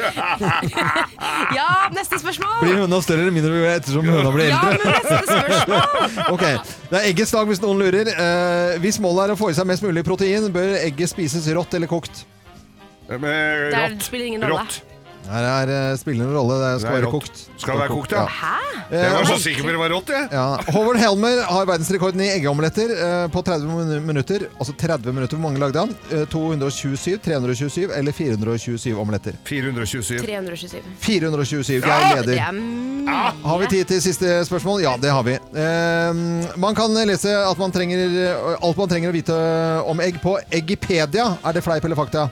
Ja, 1.54 1.68
neste 1.94 2.18
spørsmål! 2.20 2.60
blir 2.64 2.76
høna 2.82 3.00
større 3.04 3.24
eller 3.24 3.34
mindre 3.34 3.60
ettersom 3.74 4.06
høna 4.08 4.30
blir 4.34 4.48
Ja, 4.50 4.60
eldre? 4.70 4.78
men 4.78 4.92
neste 4.96 5.16
spørsmål! 5.28 5.84
Ok, 6.34 6.44
Det 6.90 6.96
er 7.00 7.08
eggets 7.10 7.32
dag 7.34 7.48
hvis 7.50 7.62
noen 7.62 7.78
lurer. 7.82 8.06
Eh, 8.12 8.78
hvis 8.82 9.00
målet 9.02 9.28
er 9.28 9.34
å 9.34 9.38
få 9.40 9.50
i 9.52 9.56
seg 9.58 9.68
mest 9.70 9.84
mulig 9.86 10.04
protein, 10.06 10.48
bør 10.54 10.76
egget 10.80 11.12
spises 11.12 11.48
rått 11.56 11.74
eller 11.78 11.90
kokt? 11.90 12.24
Med 13.10 13.20
Det 13.22 13.74
er- 13.74 13.90
rått. 13.90 14.02
spiller 14.06 14.26
ingen 14.32 14.44
rolle. 14.46 14.64
Rått. 14.64 14.80
Her 15.30 15.44
er 15.44 15.70
uh, 15.92 15.96
spiller 16.00 16.24
ingen 16.24 16.34
rolle. 16.34 16.56
Det 16.62 16.80
skal 16.80 16.90
Det 16.90 16.90
er 16.90 17.02
være 17.02 17.10
rått. 17.12 17.28
kokt. 17.28 17.60
Skal 17.60 17.74
det 17.76 17.80
være 17.84 17.92
kokt, 17.94 18.12
ja? 18.16 18.24
Hæ? 18.26 18.56
Jeg 18.90 19.10
var 19.12 19.20
Eh, 19.20 19.26
så 19.28 19.36
sikker 19.38 19.62
på 19.62 19.70
det 19.70 19.78
var 19.78 19.90
rått, 19.92 20.08
jeg. 20.10 20.28
Ja. 20.32 20.46
Howard 20.74 20.96
Helmer 20.98 21.42
har 21.46 21.66
verdensrekorden 21.68 22.20
i 22.24 22.30
eggeomeletter 22.32 22.90
eh, 22.90 23.26
på 23.30 23.42
30 23.46 23.68
min- 23.70 24.06
minutter. 24.08 24.48
Altså 24.58 24.74
30 24.74 25.12
minutter, 25.14 25.36
hvor 25.38 25.44
mange 25.44 25.60
lagde 25.62 25.78
han? 25.78 25.92
Eh, 26.10 26.24
227, 26.32 27.18
327 27.22 27.92
eller 27.94 28.10
427 28.16 28.98
omeletter? 28.98 29.38
427. 29.46 30.18
327. 30.26 30.82
427. 30.98 31.78
Jeg 31.78 31.86
er 31.86 32.22
Det 32.24 32.26
leder. 32.26 32.42
er 32.48 32.52
mye. 32.52 33.32
Har 33.44 33.58
vi 33.62 33.66
tid 33.76 33.84
til 33.92 34.02
siste 34.02 34.26
spørsmål? 34.50 34.82
Ja, 34.82 34.96
det 34.98 35.10
har 35.14 35.22
vi. 35.22 35.34
Eh, 35.54 36.56
man 36.58 36.74
kan 36.74 36.90
lese 37.06 37.30
at 37.30 37.58
man 37.58 37.70
trenger, 37.70 38.58
alt 38.60 38.76
man 38.76 38.88
trenger 38.88 39.10
å 39.10 39.12
vite 39.14 39.38
om 39.86 40.00
egg 40.00 40.18
på 40.22 40.34
Eggipedia. 40.50 41.36
Er 41.44 41.52
det 41.52 41.62
fleip 41.62 41.84
eller 41.84 41.96
fakta? 41.96 42.26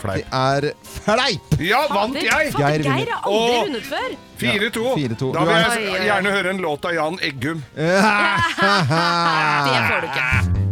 Fleip. 0.00 0.24
Det 0.24 0.32
er 0.32 0.72
fleip! 1.04 1.44
Ja, 1.60 1.82
vant 1.92 2.16
jeg! 2.16 2.54
Geir 2.56 2.80
Geir 2.86 3.10
har 3.12 3.20
aldri 3.28 3.58
vunnet 3.66 3.84
før. 3.90 4.14
4-2. 4.40 4.96
4-2. 4.96 5.28
Da 5.36 5.40
vil 5.44 5.52
jeg 5.56 5.68
Oi, 5.70 5.76
oi, 5.76 5.82
oi. 5.98 6.04
gjerne 6.08 6.30
høre 6.38 6.48
en 6.54 6.62
låt 6.64 6.80
av 6.88 6.92
Jan 6.96 7.16
Eggum. 7.28 7.60
Det 7.76 8.00
får 9.90 10.00
du 10.00 10.06
ikke. 10.08 10.69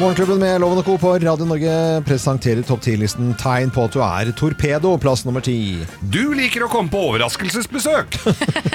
Morgenklubben 0.00 0.38
med 0.38 0.60
Loven 0.60 0.78
og 0.78 0.84
Co. 0.84 0.96
på 1.00 1.12
Radio 1.22 1.46
Norge 1.48 1.72
presenterer 2.04 2.60
topp 2.68 2.82
10-listen 2.84 3.30
tegn 3.40 3.70
på 3.72 3.86
at 3.88 3.94
du 3.96 4.02
er 4.04 4.28
torpedo, 4.36 4.92
plass 5.00 5.22
nummer 5.24 5.40
ti. 5.44 5.56
Du 6.12 6.34
liker 6.36 6.66
å 6.66 6.68
komme 6.72 6.92
på 6.92 7.00
overraskelsesbesøk. 7.14 8.18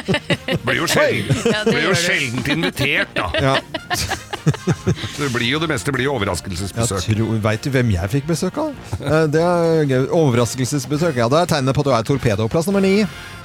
Blir 0.66 0.82
jo 0.82 0.90
sjelden, 0.90 1.38
Ja, 1.46 1.62
blir 1.68 1.86
jo 1.92 1.94
sjeldent 2.02 2.50
invitert, 2.56 3.14
da. 3.20 3.30
Ja. 3.38 3.56
Det 4.42 5.28
blir 5.36 5.46
jo 5.52 5.60
det 5.62 5.68
meste 5.70 5.92
blir 5.94 6.08
jo 6.08 6.16
overraskelsesbesøk. 6.18 7.04
tror, 7.14 7.36
Veit 7.44 7.62
du 7.62 7.70
hvem 7.76 7.92
jeg 7.94 8.10
fikk 8.10 8.26
besøk 8.32 8.56
av? 8.58 8.72
Eh, 8.98 9.26
Det 9.30 9.38
er 9.46 9.84
gøy. 9.86 10.08
Overraskelsesbesøk. 10.18 11.20
Ja, 11.22 11.28
det 11.30 11.44
er 11.44 11.52
tegnet 11.52 11.78
på 11.78 11.84
at 11.84 11.86
du 11.86 11.92
er 11.94 12.08
torpedo, 12.08 12.48
plass 12.50 12.66
nummer 12.66 12.82
ni. 12.82 13.04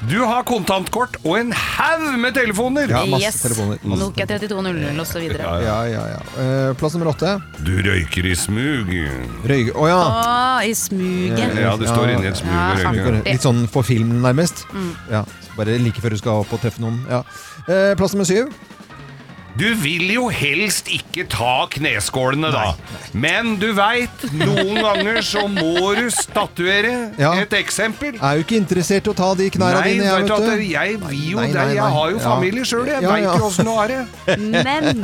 Du 0.09 0.17
har 0.25 0.41
kontantkort 0.49 1.19
og 1.21 1.37
en 1.37 1.53
haug 1.53 2.07
med 2.23 2.33
telefoner! 2.39 2.89
Ja, 2.89 3.03
masse 3.13 3.29
Yes. 3.29 3.43
telefoner. 3.45 3.77
Masse. 3.85 4.01
Nokia 4.07 4.25
3200 4.31 5.05
osv. 5.05 5.27
Ja, 5.37 5.77
ja, 5.93 6.07
ja. 6.15 6.23
Eh, 6.41 6.73
Plass 6.81 6.97
nummer 6.97 7.13
åtte. 7.13 7.35
Du 7.67 7.73
røyker 7.83 8.27
i 8.31 8.35
smug. 8.39 8.91
Røyke... 9.51 9.73
Å 9.75 9.89
ja. 9.91 9.97
Å, 9.99 10.61
i 10.63 10.75
smuget. 10.79 11.57
Ja, 11.59 11.73
du 11.79 11.83
står 11.89 12.13
inni 12.13 12.29
i 12.29 12.31
et 12.31 12.39
smug 12.39 12.53
og 12.55 12.79
Ja, 12.79 12.93
røyker. 12.93 13.19
Litt 13.27 13.43
sånn 13.47 13.65
for 13.73 13.87
film, 13.87 14.13
nærmest. 14.23 14.63
Mm. 14.71 14.93
Ja, 15.11 15.25
Bare 15.57 15.79
like 15.81 16.03
før 16.05 16.13
du 16.15 16.21
skal 16.21 16.43
opp 16.45 16.53
og 16.55 16.61
treffe 16.63 16.83
noen. 16.85 17.01
Ja. 17.11 17.23
Eh, 17.67 17.93
Plass 17.99 18.15
nummer 18.15 18.29
syv. 18.29 18.53
Du 19.57 19.65
vil 19.81 20.11
jo 20.13 20.27
helst 20.29 20.89
ikke 20.93 21.25
ta 21.33 21.65
kneskålene, 21.73 22.51
da. 22.53 22.75
Men 23.17 23.55
du 23.57 23.71
veit, 23.73 24.27
noen 24.37 24.77
ganger 24.85 25.23
så 25.25 25.47
må 25.49 25.95
du 25.97 26.11
statuere 26.13 27.13
Ja. 27.17 27.31
et 27.41 27.55
eksempel. 27.57 28.13
Jeg 28.19 28.21
Er 28.21 28.37
jo 28.37 28.45
ikke 28.45 28.59
interessert 28.61 29.07
i 29.09 29.11
å 29.11 29.15
ta 29.17 29.31
de 29.35 29.47
knærne 29.55 29.81
Nei, 29.81 29.93
dine, 29.95 30.05
vet 30.05 30.19
jeg, 30.19 30.27
du 30.27 30.35
at 30.35 30.41
vet 30.45 30.61
du. 30.61 30.67
jeg 30.75 30.99
vil 31.07 31.23
jo 31.31 31.37
Nei, 31.41 31.47
det. 31.47 31.55
nei, 31.55 31.65
nei. 31.65 31.75
Jeg 31.75 31.93
har 31.97 32.11
jo 32.11 32.17
Ja. 32.19 32.35
familie 32.35 32.65
sjøl, 32.69 32.87
jeg 32.87 33.03
Ja, 33.03 33.09
veit 33.15 33.23
ja. 33.25 33.37
jo 33.39 33.45
åssen 33.49 33.65
det 33.65 33.77
er. 33.79 33.89
det. 33.89 34.39
Men 34.39 35.01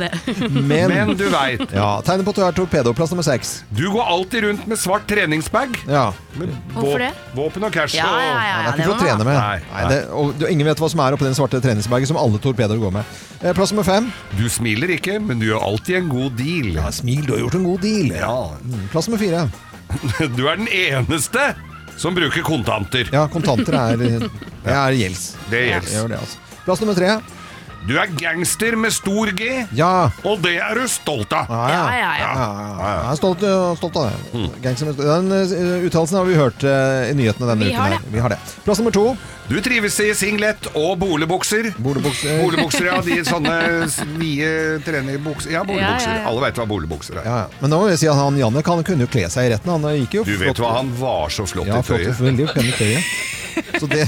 Men, 0.67 0.89
Men 0.93 1.17
du 1.17 1.25
veit. 1.29 1.65
ja, 1.73 2.01
tegnet 2.01 2.23
på 2.25 2.29
at 2.29 2.35
du 2.35 2.43
er 2.45 2.51
torpedo, 2.51 2.93
plass 2.93 3.09
nummer 3.09 3.23
seks. 3.25 3.63
Du 3.73 3.89
går 3.89 4.05
alltid 4.05 4.43
rundt 4.43 4.67
med 4.67 4.77
svart 4.77 5.07
treningsbag. 5.07 5.75
Ja. 5.87 6.11
Med 6.37 6.49
Hvorfor 6.75 6.99
det? 6.99 7.11
Våpen 7.35 7.63
og 7.63 7.71
cash 7.73 7.95
Ja, 7.95 8.05
og 8.05 8.21
ja, 8.21 8.27
ja, 8.27 8.71
Det 8.71 8.79
er 8.79 8.83
ikke 8.83 8.85
for 8.85 8.93
å 8.93 9.07
trene 9.07 9.25
med. 9.25 9.37
Nei, 9.37 9.59
Nei, 9.73 9.89
det, 9.89 10.09
og 10.11 10.37
du, 10.37 10.45
ingen 10.47 10.65
vet 10.67 10.77
hva 10.77 10.89
som 10.89 10.99
er 10.99 11.13
oppi 11.17 11.25
den 11.25 11.33
svarte 11.37 11.59
treningsbagen 11.61 12.05
som 12.07 12.17
alle 12.17 12.37
torpedoer 12.37 12.77
går 12.79 12.91
med. 12.91 13.03
Eh, 13.43 13.53
Plass 13.53 13.71
nummer 13.73 13.83
fem. 13.83 14.11
Du 14.37 14.42
smiler 14.51 14.91
ikke, 14.95 15.19
men 15.23 15.39
du 15.39 15.45
gjør 15.49 15.63
alltid 15.67 15.97
en 16.01 16.09
god 16.11 16.33
deal. 16.39 16.71
Ja, 16.79 16.89
smil, 16.91 17.21
du 17.27 17.33
har 17.35 17.43
gjort 17.45 17.55
en 17.59 17.67
god 17.67 17.81
deal. 17.85 18.09
Ja. 18.15 18.33
Mm, 18.63 18.87
Plass 18.93 19.07
nummer 19.09 19.21
fire. 19.23 19.45
Du 20.37 20.47
er 20.49 20.57
den 20.57 20.67
eneste 20.73 21.51
som 22.01 22.15
bruker 22.17 22.41
kontanter. 22.47 23.09
Ja, 23.13 23.27
kontanter 23.29 23.75
er, 23.77 24.27
er 24.65 24.95
gjelds. 24.97 25.35
Det 25.51 25.59
Jeg 25.67 25.75
gjelder. 25.75 25.91
gjør 25.99 26.07
det, 26.15 26.19
altså. 26.23 26.37
Plass 26.65 26.81
nummer 26.81 26.97
tre. 26.97 27.11
Du 27.83 27.97
er 27.99 28.07
gangster 28.15 28.77
med 28.79 28.93
stor 28.95 29.27
G, 29.35 29.65
Ja. 29.75 30.09
og 30.23 30.39
det 30.41 30.53
er 30.63 30.77
du 30.79 30.85
stolt 30.87 31.33
av. 31.35 31.49
Ja, 31.51 31.67
Ja, 31.67 31.81
ja, 31.91 32.11
ja. 32.15 32.29
Ja, 32.33 32.45
ja. 32.79 32.85
Jeg 33.03 33.11
er 33.11 33.17
stolt, 33.19 33.43
uh, 33.43 33.75
stolt 33.75 33.97
av 33.99 34.05
det. 34.07 34.43
Gangster 34.63 34.85
med- 34.87 35.01
Den 35.03 35.27
uh, 35.31 35.83
uttalelsen 35.89 36.15
har 36.17 36.25
vi 36.29 36.37
hørt 36.39 36.63
uh, 36.63 37.09
i 37.09 37.13
nyhetene 37.13 37.49
denne 37.51 37.65
Vi 37.65 37.71
uken. 37.73 37.81
har 37.81 37.89
her. 37.91 37.99
det. 37.99 38.13
Vi 38.13 38.19
har 38.23 38.29
det. 38.29 38.39
Plass 38.63 38.79
nummer 38.79 38.91
to. 38.95 39.17
Du 39.49 39.59
trives 39.59 39.99
i 39.99 40.13
singlet 40.15 40.69
og 40.79 40.95
bolebukser. 41.03 41.73
Bolebukser. 41.77 42.39
Bolebukser, 42.45 42.85
ja. 42.87 43.01
De 43.03 43.19
sånne 43.27 43.57
s- 43.91 43.99
vide 44.15 44.79
trenerbukser. 44.87 45.51
Ja, 45.51 45.65
bolebukser. 45.67 46.07
Ja, 46.07 46.15
ja, 46.15 46.23
ja. 46.23 46.29
Alle 46.31 46.45
veit 46.47 46.55
hva 46.55 46.65
bolebukser 46.71 47.19
er. 47.19 47.27
Ja, 47.27 47.37
ja. 47.43 47.47
Men 47.59 47.69
nå 47.75 47.81
må 47.83 47.91
vi 47.91 47.97
si 47.99 48.07
at 48.07 48.15
han 48.15 48.39
Janne 48.39 48.63
han 48.63 48.83
kunne 48.87 49.03
jo 49.03 49.11
kle 49.11 49.27
seg 49.29 49.49
i 49.51 49.53
retten. 49.57 49.75
Han 49.75 49.83
gikk 49.99 50.21
jo 50.21 50.23
Du 50.23 50.37
vet 50.37 50.55
flott- 50.55 50.63
hva, 50.63 50.77
han 50.79 50.95
var 51.03 51.27
så 51.35 51.43
flott 51.51 51.67
Ja, 51.67 51.83
i 51.83 51.83
flott. 51.83 51.99
tøyet. 51.99 52.15
Veldig 52.31 52.47
pent 52.55 52.71
i 52.71 52.77
tøyet. 52.79 53.03
Så 53.79 53.87
det 53.89 54.07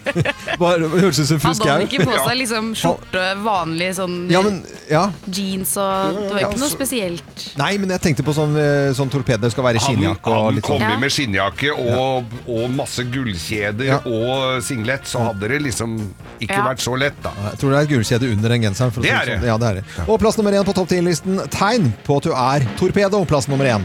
bare 0.60 0.88
høres 0.92 1.18
ut 1.20 1.26
som 1.28 1.40
fusk 1.42 1.62
Hadde 1.64 1.72
han 1.72 1.84
ikke 1.86 2.04
på 2.08 2.14
seg 2.16 2.36
liksom 2.40 2.70
skjorte, 2.78 3.24
vanlig 3.44 3.90
sånn 3.98 4.16
Ja, 4.32 4.42
men 4.42 4.60
Ja. 4.90 5.04
jeans 5.30 5.76
og 5.80 6.16
Det 6.16 6.32
var 6.34 6.40
Ja, 6.40 6.48
ikke 6.50 6.60
noe 6.62 6.70
spesielt. 6.72 7.44
Nei, 7.60 7.70
men 7.78 7.90
jeg 7.94 8.00
tenkte 8.06 8.24
på 8.26 8.34
sånn, 8.36 8.56
eh, 8.58 8.90
sånn 8.96 9.10
torpedo 9.12 9.50
skal 9.52 9.64
være 9.68 9.82
skinnjakke 9.84 10.32
Han, 10.34 10.54
han 10.54 10.60
kom 10.66 10.80
sånn. 10.82 11.00
med 11.00 11.14
skinnjakke 11.14 11.72
og, 11.76 12.24
og 12.48 12.70
masse 12.74 13.04
gullkjeder 13.12 13.84
Ja. 13.86 13.98
og 14.06 14.62
singlet, 14.66 15.06
så 15.10 15.24
hadde 15.30 15.48
det 15.48 15.62
liksom 15.62 15.96
ikke 16.40 16.56
Ja. 16.56 16.64
vært 16.70 16.80
så 16.84 16.96
lett, 16.98 17.16
da. 17.22 17.30
Jeg 17.50 17.58
tror 17.60 17.70
det 17.70 17.78
er 17.78 17.82
et 17.82 17.90
gullkjede 17.94 18.32
under 18.32 18.48
den 18.48 18.62
genseren. 18.62 18.90
Det 18.94 19.04
si 19.04 19.10
er 19.10 19.24
det. 19.26 19.38
sånn. 19.40 19.46
Ja, 19.46 19.56
det 19.58 19.68
er 19.68 19.74
det. 19.80 19.84
Og 20.08 20.18
plass 20.20 20.36
nummer 20.38 20.52
én 20.52 20.64
på 20.64 20.74
topp 20.74 20.88
10-listen. 20.88 21.38
Tegn 21.50 21.92
på 22.04 22.16
at 22.16 22.22
du 22.24 22.32
er 22.32 22.66
torpedo. 22.78 23.24
Plass 23.28 23.46
nummer 23.48 23.64
én. 23.66 23.84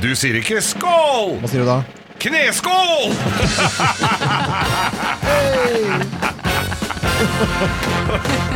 Du 0.00 0.14
sier 0.14 0.34
ikke 0.38 0.60
'skål'! 0.62 1.40
Hva 1.40 1.48
sier 1.48 1.60
du 1.60 1.66
da? 1.66 1.82
Kneskål! 2.20 3.12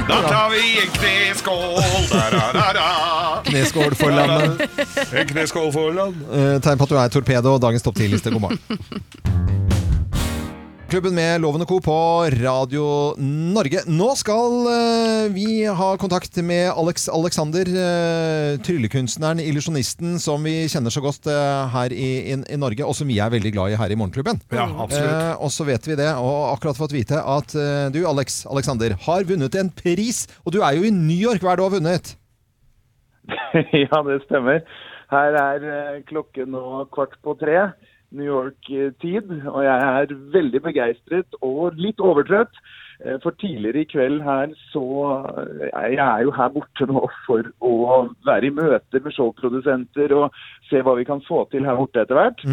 Da 0.08 0.28
tar 0.28 0.50
vi 0.50 0.80
en 0.80 0.90
kneskål, 0.92 1.82
da-da-da-da. 2.10 3.42
Kneskål 3.44 3.94
for 3.94 4.10
landet. 4.10 4.70
En 5.12 5.26
kneskål 5.28 5.72
for 5.72 5.92
land. 5.92 6.16
Eh, 6.32 6.60
tegn 6.60 6.78
på 6.78 6.84
at 6.84 6.90
du 6.92 6.98
er 7.00 7.08
torpedo. 7.08 7.56
Dagens 7.58 7.82
topp 7.82 7.96
10-liste. 7.96 8.30
God 8.30 8.40
morgen. 8.40 9.53
Klubben 10.94 11.16
med 11.16 11.40
Loven 11.42 11.64
og 11.64 11.66
Co. 11.66 11.80
på 11.82 11.94
Radio 12.38 12.84
Norge. 13.18 13.80
Nå 13.90 14.12
skal 14.14 14.52
eh, 14.70 15.24
vi 15.34 15.64
ha 15.66 15.88
kontakt 15.98 16.36
med 16.38 16.68
Alex 16.70 17.08
Alexander, 17.10 17.66
eh, 17.66 18.52
tryllekunstneren, 18.62 19.40
illusjonisten, 19.42 20.20
som 20.22 20.46
vi 20.46 20.52
kjenner 20.70 20.94
så 20.94 21.02
godt 21.02 21.26
eh, 21.26 21.72
her 21.72 21.90
i, 21.90 22.10
i, 22.30 22.36
i 22.38 22.58
Norge, 22.62 22.86
og 22.86 22.94
som 22.94 23.10
vi 23.10 23.18
er 23.18 23.32
veldig 23.34 23.50
glad 23.56 23.74
i 23.74 23.80
her 23.80 23.90
i 23.90 23.98
Morgenklubben. 23.98 24.38
Ja, 24.54 24.68
absolutt. 24.84 25.42
Og 25.42 25.50
så 25.50 25.66
vet 25.66 25.88
vi 25.90 25.98
det, 25.98 26.12
og 26.14 26.52
akkurat 26.52 26.78
fått 26.78 26.94
vite 26.94 27.18
at 27.18 27.56
du, 27.90 28.04
Alex 28.06 28.44
Alexander, 28.46 28.94
har 29.08 29.26
vunnet 29.26 29.58
en 29.58 29.74
pris. 29.74 30.28
Og 30.46 30.54
du 30.54 30.60
er 30.62 30.78
jo 30.78 30.86
i 30.86 30.94
New 30.94 31.18
York. 31.18 31.42
Hva 31.42 31.56
er 31.56 31.58
det 31.58 31.64
du 31.64 31.66
har 31.66 31.74
vunnet? 31.74 32.14
ja, 33.82 34.04
det 34.12 34.22
stemmer. 34.28 34.62
Her 35.10 35.42
er 35.42 35.98
klokken 36.06 36.54
nå 36.54 36.84
kvart 36.94 37.18
på 37.26 37.34
tre, 37.42 37.72
New 38.14 38.26
York-tid. 38.26 39.30
Og 39.50 39.60
jeg 39.66 39.90
er 39.90 40.14
veldig 40.34 40.62
begeistret 40.64 41.38
og 41.42 41.78
litt 41.80 42.00
overtrøtt. 42.02 42.54
Eh, 43.02 43.18
For 43.22 43.34
tidligere 43.40 43.82
i 43.82 43.90
kveld 43.90 44.22
her 44.22 44.54
så 44.70 44.84
eh, 45.42 45.66
Jeg 45.74 45.98
er 46.06 46.22
jo 46.22 46.34
her 46.36 46.52
borte 46.54 46.86
nå 46.90 47.02
for 47.26 47.50
å 47.60 47.74
være 48.26 48.48
i 48.48 48.54
møter 48.54 49.02
med 49.02 49.16
showprodusenter 49.16 50.14
og 50.14 50.38
se 50.70 50.82
hva 50.84 50.96
vi 50.98 51.06
kan 51.08 51.22
få 51.26 51.44
til 51.50 51.66
her 51.66 51.78
borte 51.80 52.04
etter 52.04 52.20
hvert. 52.20 52.46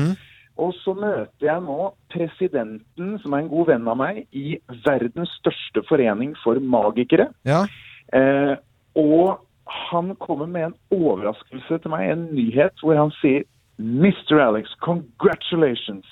Og 0.61 0.73
så 0.81 0.93
møter 0.93 1.47
jeg 1.47 1.63
nå 1.63 1.91
presidenten, 2.11 3.13
som 3.21 3.33
er 3.33 3.45
en 3.45 3.53
god 3.53 3.69
venn 3.71 3.87
av 3.87 3.97
meg, 3.97 4.25
i 4.35 4.59
verdens 4.85 5.31
største 5.39 5.83
forening 5.87 6.35
for 6.43 6.59
magikere. 6.59 7.29
Ja. 7.47 7.63
Eh, 8.13 8.57
og 8.99 9.39
han 9.71 10.11
kommer 10.19 10.49
med 10.51 10.67
en 10.67 10.75
overraskelse 10.91 11.79
til 11.81 11.93
meg, 11.93 12.09
en 12.11 12.27
nyhet 12.35 12.83
hvor 12.83 12.99
han 12.99 13.13
sier 13.21 13.47
Mr. 13.79 14.39
Alex, 14.39 14.69
congratulations. 14.81 16.05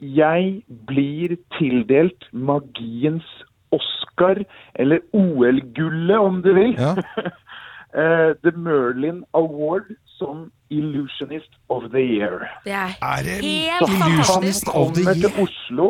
Jeg 0.00 0.62
blir 0.86 1.36
tildelt 1.58 2.24
magiens 2.32 3.24
Oscar, 3.72 4.42
eller 4.74 4.98
OL-gullet 5.12 6.18
om 6.18 6.42
du 6.42 6.52
vil. 6.54 6.74
Ja. 6.78 6.94
The 8.44 8.52
Merlin 8.54 9.24
Award 9.34 9.88
som 10.18 10.52
Illusionist 10.70 11.50
of 11.68 11.82
the 11.90 11.98
Year. 11.98 12.46
Det 12.64 12.72
er, 12.72 12.94
Er 13.02 13.22
det 13.26 13.40
helt 13.42 13.90
fantastisk! 13.90 14.66
han 14.66 14.94
kommer 14.94 15.14
til 15.14 15.42
Oslo 15.42 15.88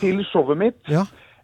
til 0.00 0.24
showet 0.30 0.58
mitt 0.58 0.90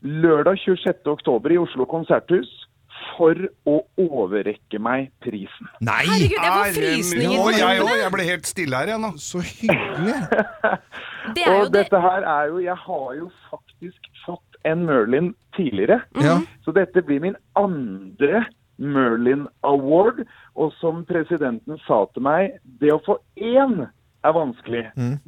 lørdag 0.02 0.58
26. 0.58 0.94
oktober 1.06 1.50
i 1.50 1.58
Oslo 1.58 1.84
konserthus 1.84 2.68
for 3.16 3.39
å 3.69 3.77
overrekke 4.01 4.81
meg 4.82 5.11
prisen. 5.24 5.69
Nei! 5.85 6.05
Herregud, 6.07 6.37
jeg 6.37 6.53
får 6.53 6.66
Er 6.66 6.77
frysninger 6.77 7.43
på 7.45 7.55
jeg 7.57 7.82
òg. 7.85 7.93
Jeg 8.01 8.12
ble 8.16 8.27
helt 8.28 8.51
stille 8.51 8.81
her, 8.81 8.93
igjen 8.93 9.05
nå. 9.07 9.12
Så 9.20 9.43
hyggelig. 9.45 10.16
Det 11.37 11.45
er 11.45 11.53
jo 11.53 11.59
og 11.66 11.69
det. 11.70 11.85
dette 11.85 12.01
her 12.01 12.24
er 12.27 12.47
jo 12.49 12.62
Jeg 12.65 12.77
har 12.87 13.11
jo 13.19 13.27
faktisk 13.51 14.09
fått 14.24 14.61
en 14.66 14.87
Merlin 14.89 15.35
tidligere. 15.57 16.01
Ja. 16.20 16.39
Så 16.65 16.73
dette 16.77 17.03
blir 17.05 17.20
min 17.23 17.37
andre 17.61 18.45
Merlin 18.81 19.47
Award. 19.69 20.24
Og 20.57 20.73
som 20.81 21.05
presidenten 21.09 21.78
sa 21.87 22.03
til 22.15 22.24
meg, 22.27 22.59
det 22.81 22.93
å 22.95 23.03
få 23.07 23.20
én 23.37 23.87
er 24.24 24.34
vanskelig. 24.36 24.82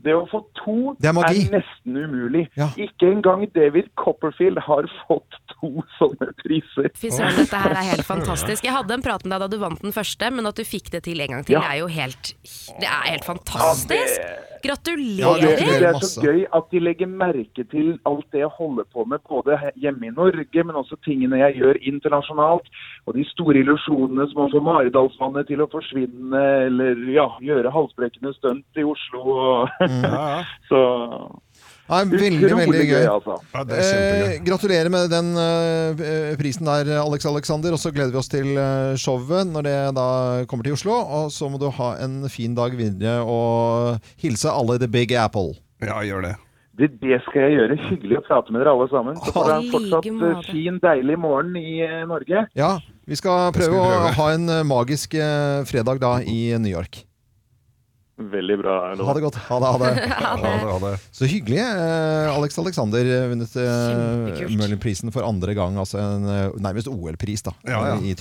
Det 0.05 0.15
å 0.15 0.25
få 0.31 0.43
to 0.59 0.75
er, 1.01 1.17
er 1.25 1.41
nesten 1.55 1.97
umulig. 1.97 2.45
Ikke 2.77 3.09
engang 3.13 3.47
David 3.55 3.89
Copperfield 4.01 4.61
har 4.67 4.89
fått 5.09 5.39
to 5.55 5.71
sånne 5.99 6.31
priser. 6.43 6.91
Fy 6.99 7.11
søren, 7.15 7.39
dette 7.41 7.63
her 7.65 7.77
er 7.79 7.89
helt 7.95 8.07
fantastisk. 8.13 8.65
Jeg 8.69 8.75
hadde 8.77 8.99
en 8.99 9.05
prat 9.05 9.25
med 9.25 9.33
deg 9.37 9.47
da 9.47 9.51
du 9.53 9.59
vant 9.63 9.81
den 9.83 9.95
første, 9.97 10.31
men 10.35 10.49
at 10.51 10.61
du 10.61 10.65
fikk 10.69 10.93
det 10.93 11.05
til 11.09 11.21
en 11.25 11.39
gang 11.39 11.45
til, 11.49 11.57
Ja. 11.59 11.65
er 11.73 11.81
jo 11.83 11.91
helt 11.93 12.35
Det 12.79 12.89
er 12.89 13.05
helt 13.15 13.25
fantastisk! 13.25 14.19
Ja, 14.21 14.33
det, 14.37 14.52
Gratulerer! 14.63 15.59
det 15.83 15.89
er 15.89 15.99
så 16.01 16.23
gøy 16.23 16.45
at 16.55 16.69
de 16.71 16.83
legger 16.83 17.11
merke 17.11 17.65
til 17.73 17.97
alt 18.09 18.27
det 18.33 18.43
jeg 18.45 18.53
holder 18.59 18.87
på 18.95 19.05
med, 19.11 19.23
både 19.29 19.59
hjemme 19.83 20.07
i 20.09 20.15
Norge, 20.15 20.65
men 20.65 20.79
også 20.79 20.99
tingene 21.05 21.41
jeg 21.41 21.59
gjør 21.61 21.81
internasjonalt. 21.93 22.69
Og 23.07 23.17
de 23.19 23.25
store 23.33 23.63
illusjonene 23.63 24.29
som 24.31 24.45
å 24.45 24.51
få 24.53 24.63
Maridalsvannet 24.65 25.51
til 25.51 25.65
å 25.65 25.71
forsvinne, 25.73 26.43
eller 26.69 27.03
ja, 27.13 27.29
gjøre 27.43 27.75
halsbrekkende 27.75 28.35
stunt 28.39 28.79
i 28.79 28.87
Oslo. 28.87 29.23
Og 29.23 29.89
så 30.71 30.83
Ja, 31.93 31.99
veldig, 32.09 32.29
Utrolig 32.41 32.57
veldig 32.63 32.85
gøy. 32.89 32.93
gøy, 32.97 33.09
altså. 33.13 33.35
Ja, 33.53 33.63
det 33.69 33.77
er 33.77 33.83
kjempegøy. 33.87 34.29
Eh, 34.33 34.37
gratulerer 34.47 34.89
med 34.95 35.11
den 35.13 35.27
eh, 35.43 36.31
prisen 36.41 36.71
der, 36.71 36.89
Alex 37.03 37.27
Alexander. 37.29 37.75
Og 37.77 37.83
så 37.83 37.93
gleder 37.93 38.15
vi 38.15 38.21
oss 38.23 38.31
til 38.33 38.49
eh, 38.57 38.95
showet 38.97 39.51
når 39.53 39.67
det 39.69 39.75
da 39.99 40.07
kommer 40.49 40.65
til 40.65 40.79
Oslo. 40.79 40.97
Og 41.19 41.29
så 41.35 41.51
må 41.53 41.61
du 41.61 41.69
ha 41.77 41.91
en 42.01 42.23
fin 42.33 42.57
dag 42.57 42.73
videre 42.79 43.19
og 43.29 44.01
hilse 44.25 44.49
alle 44.49 44.79
The 44.81 44.89
Big 44.89 45.13
Apple. 45.13 45.53
Ja, 45.85 46.01
gjør 46.07 46.25
det. 46.31 46.33
det, 46.81 46.91
det 47.05 47.21
skal 47.29 47.45
jeg 47.51 47.59
gjøre. 47.59 47.79
Hyggelig 47.91 48.23
å 48.23 48.25
prate 48.31 48.57
med 48.57 48.65
dere 48.65 48.73
alle 48.73 48.89
sammen. 48.89 49.21
Så 49.21 49.37
får 49.37 49.49
dere 49.53 49.61
en 49.61 49.71
fortsatt 49.77 50.49
fin, 50.49 50.81
deilig 50.89 51.21
morgen 51.21 51.61
i 51.61 51.79
Norge. 52.09 52.47
Ja, 52.57 52.73
vi 53.05 53.21
skal 53.21 53.51
prøve, 53.53 53.77
vi 53.77 53.85
prøve. 53.85 54.11
å 54.11 54.19
ha 54.23 54.33
en 54.39 54.53
magisk 54.65 55.21
fredag 55.69 56.01
da 56.01 56.17
i 56.25 56.55
New 56.57 56.73
York. 56.73 57.05
Veldig 58.33 58.57
bra. 58.61 58.77
Lov. 58.95 59.07
Ha 59.09 59.15
det 59.17 59.25
godt. 59.25 59.39
Ha 59.49 59.59
det. 59.63 59.71
Ha 59.73 59.79
det. 59.83 59.93
Ha 60.23 60.37
det. 60.37 60.53
Ha 60.69 60.79
det. 60.85 60.93
Så 61.15 61.29
hyggelig. 61.31 61.59
Eh, 61.63 62.31
Alex 62.37 62.59
Alexander 62.63 63.13
eh, 63.17 63.27
vunnet 63.33 63.57
eh, 63.57 64.37
Kjempekult. 64.47 65.13
For 65.17 65.27
andre 65.27 65.57
gang. 65.59 65.79
Altså 65.81 66.01
en 66.03 66.29
eh, 66.29 66.47
nærmest 66.63 66.91
OL-pris, 66.93 67.45
da. 67.49 67.57
Ja, 67.69 67.83
ja. 67.93 67.99
I 68.03 68.15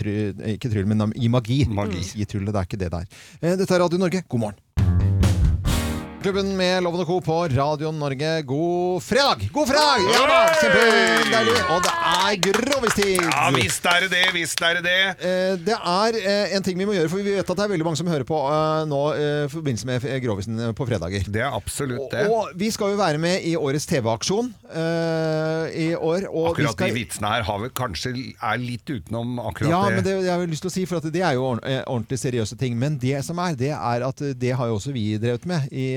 ikke 0.56 0.72
tryll, 0.72 0.90
men 0.90 1.11
i 1.15 1.32
magi. 1.32 1.64
I 1.65 2.26
tryllet, 2.26 2.53
det 2.53 2.60
er 2.64 2.69
ikke 2.69 2.82
det 2.82 2.91
der. 2.94 3.07
Eh, 3.41 3.56
dette 3.56 3.72
er 3.76 3.86
Radio 3.86 4.02
Norge, 4.02 4.23
god 4.28 4.48
morgen. 4.48 5.01
Klubben 6.22 6.52
med 6.53 6.84
Loven 6.85 7.02
og 7.02 7.07
Co. 7.10 7.15
på 7.26 7.35
Radio 7.49 7.89
Norge. 7.98 8.30
God 8.45 9.02
fredag! 9.02 9.48
God 9.49 9.65
fredag! 9.72 10.03
Ja 10.06 10.19
da! 10.30 10.41
Kjempedeilig! 10.60 11.56
Og 11.73 11.80
det 11.81 11.93
er 11.98 12.35
grovistid! 12.45 13.23
Ja 13.26 13.48
visst 13.56 13.88
er 13.89 14.03
det 14.06 14.10
det, 14.11 14.19
visst 14.35 14.61
er 14.61 14.77
det 14.77 14.84
det. 14.85 14.98
Eh, 15.18 15.56
Det 15.65 15.73
er 15.80 16.18
eh, 16.19 16.53
en 16.53 16.61
ting 16.68 16.77
vi 16.77 16.85
må 16.85 16.93
gjøre, 16.93 17.10
for 17.10 17.23
vi 17.26 17.34
vet 17.39 17.41
at 17.49 17.57
det 17.57 17.65
er 17.65 17.72
veldig 17.73 17.88
mange 17.88 17.98
som 17.98 18.11
hører 18.11 18.26
på 18.30 18.38
eh, 18.38 18.84
nå 18.91 18.99
i 19.18 19.31
forbindelse 19.49 19.89
med 19.89 20.06
Grovisen 20.22 20.61
på 20.77 20.88
fredager. 20.91 21.26
Det 21.26 21.41
er 21.41 21.57
absolutt 21.57 22.14
det. 22.14 22.27
Og 22.30 22.53
vi 22.61 22.69
skal 22.76 22.93
jo 22.93 23.02
være 23.02 23.18
med 23.26 23.41
i 23.49 23.56
årets 23.57 23.89
TV-aksjon 23.89 24.53
i 24.72 25.89
år. 25.98 26.30
Og 26.30 26.53
vi 26.53 26.68
Akkurat 26.68 26.77
skal, 26.77 26.93
de 26.93 26.99
vitsene 26.99 27.34
her 27.34 27.48
har 27.49 27.60
vel 27.65 27.73
kanskje 27.81 28.14
er 28.14 28.61
litt 28.61 28.85
utenom 28.93 29.41
akkurat 29.41 29.73
ja, 29.73 29.81
det. 29.89 29.98
men 29.98 30.06
det 30.06 30.15
jeg 30.30 30.31
har 30.38 30.45
lyst 30.53 30.68
til 30.68 30.69
å 30.69 30.76
si, 30.77 30.85
for 30.88 31.02
at 31.02 31.10
det 31.18 31.26
er 31.26 31.34
jo 31.39 31.49
ordentlig 31.57 32.22
seriøse 32.22 32.61
ting. 32.61 32.77
Men 32.80 33.02
det 33.02 33.18
som 33.26 33.41
er, 33.41 33.57
det 33.57 33.73
er 33.73 34.06
at 34.06 34.22
det 34.38 34.53
har 34.61 34.69
jo 34.69 34.77
også 34.77 34.93
vi 34.95 35.10
drevet 35.18 35.49
med 35.49 35.65
i 35.73 35.89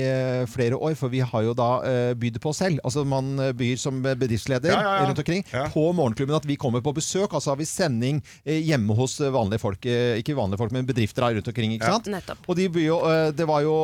flere 0.49 0.77
år. 0.77 0.95
For 0.99 1.09
vi 1.13 1.19
har 1.25 1.43
jo 1.45 1.53
da 1.57 1.69
eh, 1.87 2.13
bydd 2.19 2.39
på 2.43 2.49
oss 2.53 2.61
selv. 2.63 2.79
Altså 2.85 3.03
man 3.07 3.33
eh, 3.39 3.51
byr 3.57 3.75
som 3.81 4.01
bedriftsleder 4.05 4.71
Ja, 4.71 4.81
ja, 4.81 4.93
ja. 4.99 5.05
rundt 5.09 5.19
omkring 5.23 5.43
på 5.73 5.85
Morgenklubben 5.97 6.35
at 6.37 6.45
vi 6.49 6.55
kommer 6.61 6.81
på 6.85 6.93
besøk. 6.97 7.33
Altså 7.35 7.53
har 7.53 7.59
vi 7.59 7.65
sending 7.69 8.21
eh, 8.45 8.59
hjemme 8.65 8.95
hos 8.97 9.19
eh, 9.21 9.31
vanlige 9.33 9.59
folk. 9.63 9.85
eh, 9.85 10.17
Ikke 10.21 10.35
vanlige 10.37 10.57
folk, 10.63 10.71
men 10.75 10.85
bedrifter 10.87 11.27
rundt 11.35 11.47
omkring. 11.51 11.73
ikke 11.77 11.85
Ja. 11.89 11.97
sant? 11.97 12.07
Nettopp. 12.11 12.37
Og 12.47 12.55
de 12.55 12.67
byr 12.69 12.85
jo, 12.87 12.99
eh, 13.09 13.31
det 13.31 13.47
var 13.47 13.61
jo, 13.65 13.75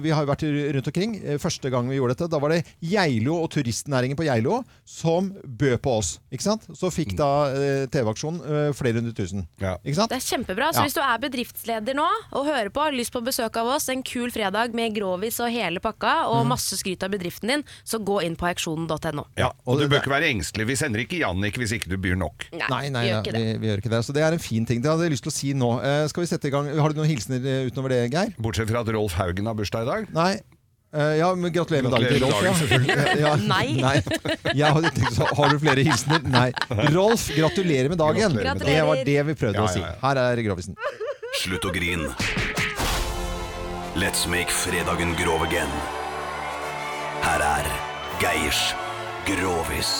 vi 0.00 0.10
har 0.14 0.24
jo 0.26 0.30
vært 0.32 0.46
rundt 0.76 0.86
omkring. 0.92 1.16
Eh, 1.24 1.38
Første 1.40 1.70
gang 1.70 1.88
vi 1.88 1.96
gjorde 1.96 2.14
dette, 2.16 2.30
da 2.30 2.38
var 2.38 2.50
det 2.54 2.64
Geilo 2.84 3.40
og 3.42 3.50
turistnæringen 3.50 4.16
på 4.16 4.24
Geilo 4.28 4.62
som 4.86 5.30
bød 5.44 5.78
på 5.82 5.96
oss. 5.98 6.18
ikke 6.32 6.42
sant? 6.46 6.66
Så 6.76 6.90
fikk 6.92 7.16
da 7.18 7.30
eh, 7.50 7.86
TV-aksjonen 7.90 8.40
eh, 8.44 8.72
flere 8.76 9.00
hundre 9.00 9.14
tusen. 9.16 9.46
Ikke 9.60 9.96
sant? 9.96 10.10
Det 10.12 10.18
er 10.20 10.26
kjempebra. 10.28 10.70
Så 10.72 10.80
Ja. 10.80 10.86
hvis 10.86 10.94
du 10.94 11.00
er 11.00 11.18
bedriftsleder 11.18 11.94
nå 11.96 12.06
og 12.32 12.46
hører 12.46 12.70
på, 12.70 12.80
har 12.84 12.92
lyst 12.92 13.12
på 13.12 13.22
besøk 13.24 13.56
av 13.56 13.66
oss, 13.74 13.88
en 13.88 14.02
kul 14.02 14.30
fredag 14.30 14.74
med 14.74 14.94
grovis 14.94 15.40
og 15.40 15.50
hele 15.50 15.79
pakka, 15.80 16.12
og 16.28 16.44
Mm. 16.44 16.48
masse 16.54 16.76
skryt 16.80 17.02
av 17.02 17.10
bedriften 17.10 17.48
din, 17.48 17.64
så 17.84 17.98
gå 17.98 18.22
inn 18.24 18.36
på 18.36 18.46
auksjonen.no. 18.48 19.24
Ja, 19.36 19.50
og 19.66 19.80
du 19.80 19.88
bør 19.88 20.00
ikke 20.02 20.12
være 20.14 20.30
engstelig. 20.30 20.66
Vi 20.66 20.76
sender 20.76 21.00
ikke 21.04 21.18
Jannik 21.20 21.56
hvis 21.60 21.72
ikke 21.76 21.88
du 21.90 21.96
byr 21.98 22.16
nok. 22.16 22.46
Nei, 22.52 22.88
nei, 22.88 23.04
vi 23.04 23.10
gjør 23.10 23.24
ikke 23.24 23.36
vi, 23.36 23.58
vi 23.58 23.66
gjør 23.72 23.82
ikke 23.84 23.90
det. 23.96 24.04
Så 24.06 24.12
det 24.16 24.22
er 24.22 24.32
en 24.32 24.38
fin 24.42 24.64
ting. 24.66 24.80
Det 24.82 24.90
hadde 24.90 25.04
jeg 25.08 25.16
lyst 25.16 25.22
til 25.26 25.32
å 25.32 25.36
si 25.36 25.52
nå. 25.54 25.72
Eh, 25.82 26.06
skal 26.08 26.22
vi 26.24 26.30
sette 26.30 26.48
i 26.48 26.54
gang? 26.54 26.70
Har 26.78 26.88
du 26.94 27.00
noen 27.00 27.08
hilsener 27.10 27.44
eh, 27.44 27.66
utover 27.70 27.88
det, 27.94 28.00
Geir? 28.12 28.32
Bortsett 28.38 28.70
fra 28.70 28.80
at 28.84 28.88
Rolf 28.94 29.12
Haugen 29.18 29.46
har 29.46 29.54
bursdag 29.58 29.82
i 29.82 29.90
dag. 29.90 30.08
Nei. 30.14 30.32
Eh, 30.92 31.18
ja, 31.20 31.28
men 31.38 31.52
Gratulerer 31.54 31.84
med 31.86 31.92
dagen 31.92 32.08
til 32.10 32.24
Rolf. 32.24 32.40
Ja. 32.42 32.54
Ja, 33.20 33.36
Nei. 33.36 34.02
Jeg 34.58 34.90
tenkt, 34.90 35.14
så, 35.14 35.28
har 35.38 35.52
du 35.52 35.58
flere 35.62 35.84
hilsener? 35.86 36.24
Nei. 36.26 36.48
Rolf, 36.90 37.28
gratulerer 37.36 37.88
med 37.92 37.98
dagen. 38.02 38.34
Gratulerer 38.34 38.58
med 38.58 38.66
Det 38.66 38.80
var 38.88 39.04
det 39.06 39.20
vi 39.30 39.34
prøvde 39.38 39.60
Ja, 39.62 39.68
å 39.68 39.70
si. 39.70 39.84
Her 40.02 40.16
er 40.24 40.42
Grovisen. 40.42 40.74
Slutt 41.44 41.62
å 41.64 41.70
grin. 41.72 42.08
Let's 43.96 44.26
make 44.26 44.50
fredagen 44.50 45.14
grov 45.16 45.42
again. 45.42 45.70
Her 47.22 47.40
er 47.44 47.66
Geirs 48.22 48.60
Grovis. 49.26 49.90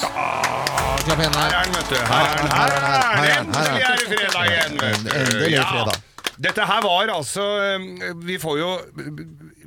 Klapp 1.05 1.19
hendene. 1.21 1.41
Her 1.43 1.57
er 1.59 1.65
den, 1.65 1.75
vet 1.79 1.91
du. 1.91 1.97
Her 2.11 2.29
er 2.29 2.37
den. 2.39 2.53
Her 2.55 2.69
er 2.69 2.77
den. 2.77 2.87
Her 2.87 3.25
er 3.25 3.43
den. 3.43 3.51
Endelig 3.51 3.83
er 3.89 3.99
det 3.99 4.07
fredag 4.13 4.47
igjen, 4.53 4.79
vet 4.81 5.03
du. 5.05 5.19
Endelig 5.25 5.53
Ja. 5.59 5.67
fredag. 5.73 6.07
Dette 6.41 6.65
her 6.65 6.81
var 6.81 7.11
altså 7.13 7.43
eh, 7.61 8.15
Vi 8.25 8.39
får 8.41 8.55
jo 8.59 8.69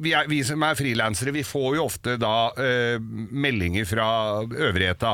Vi, 0.02 0.10
er, 0.18 0.26
vi 0.28 0.40
som 0.44 0.64
er 0.66 0.74
frilansere, 0.74 1.30
vi 1.36 1.44
får 1.46 1.76
jo 1.78 1.84
ofte 1.86 2.16
da 2.18 2.32
uh, 2.58 2.96
meldinger 3.30 3.86
fra 3.86 4.08
øvrigheta 4.42 5.12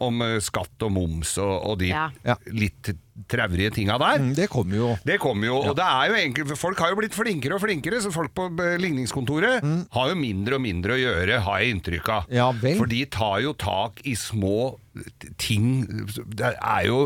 om 0.00 0.22
eh, 0.24 0.38
skatt 0.40 0.82
og 0.88 0.94
moms 0.96 1.34
og, 1.38 1.52
og 1.68 1.76
de 1.82 1.90
Ja. 1.92 2.06
litt 2.48 2.94
traurige 3.28 3.72
tinga 3.76 3.98
der. 4.00 4.22
Mm, 4.22 4.32
det 4.36 4.48
kommer 4.52 4.78
jo. 4.78 4.90
Det 5.04 5.18
kommer 5.20 5.50
jo, 5.50 5.58
og 5.70 5.76
det 5.76 5.84
er 5.84 6.12
jo 6.12 6.18
egentlig, 6.20 6.58
Folk 6.62 6.78
har 6.80 6.92
jo 6.92 7.00
blitt 7.00 7.16
flinkere 7.16 7.56
og 7.56 7.62
flinkere, 7.64 8.00
så 8.02 8.12
folk 8.14 8.32
på 8.36 8.48
ligningskontoret 8.80 9.12
ligningskontoret 9.12 9.92
har 9.92 10.08
jo 10.12 10.18
mindre 10.18 10.58
og 10.58 10.64
mindre 10.64 10.96
å 10.96 11.00
gjøre, 11.00 11.40
har 11.46 11.60
jeg 11.62 11.76
inntrykk 11.76 12.08
av. 12.12 12.28
Mm. 12.28 12.36
Ja 12.36 12.48
vel. 12.62 12.78
For 12.80 12.92
de 12.92 13.02
tar 13.12 13.38
jo 13.44 13.52
tak 13.58 14.02
i 14.08 14.14
små 14.18 14.78
ting 15.40 15.86
Det 16.36 16.50
er 16.52 16.82
jo 16.84 16.98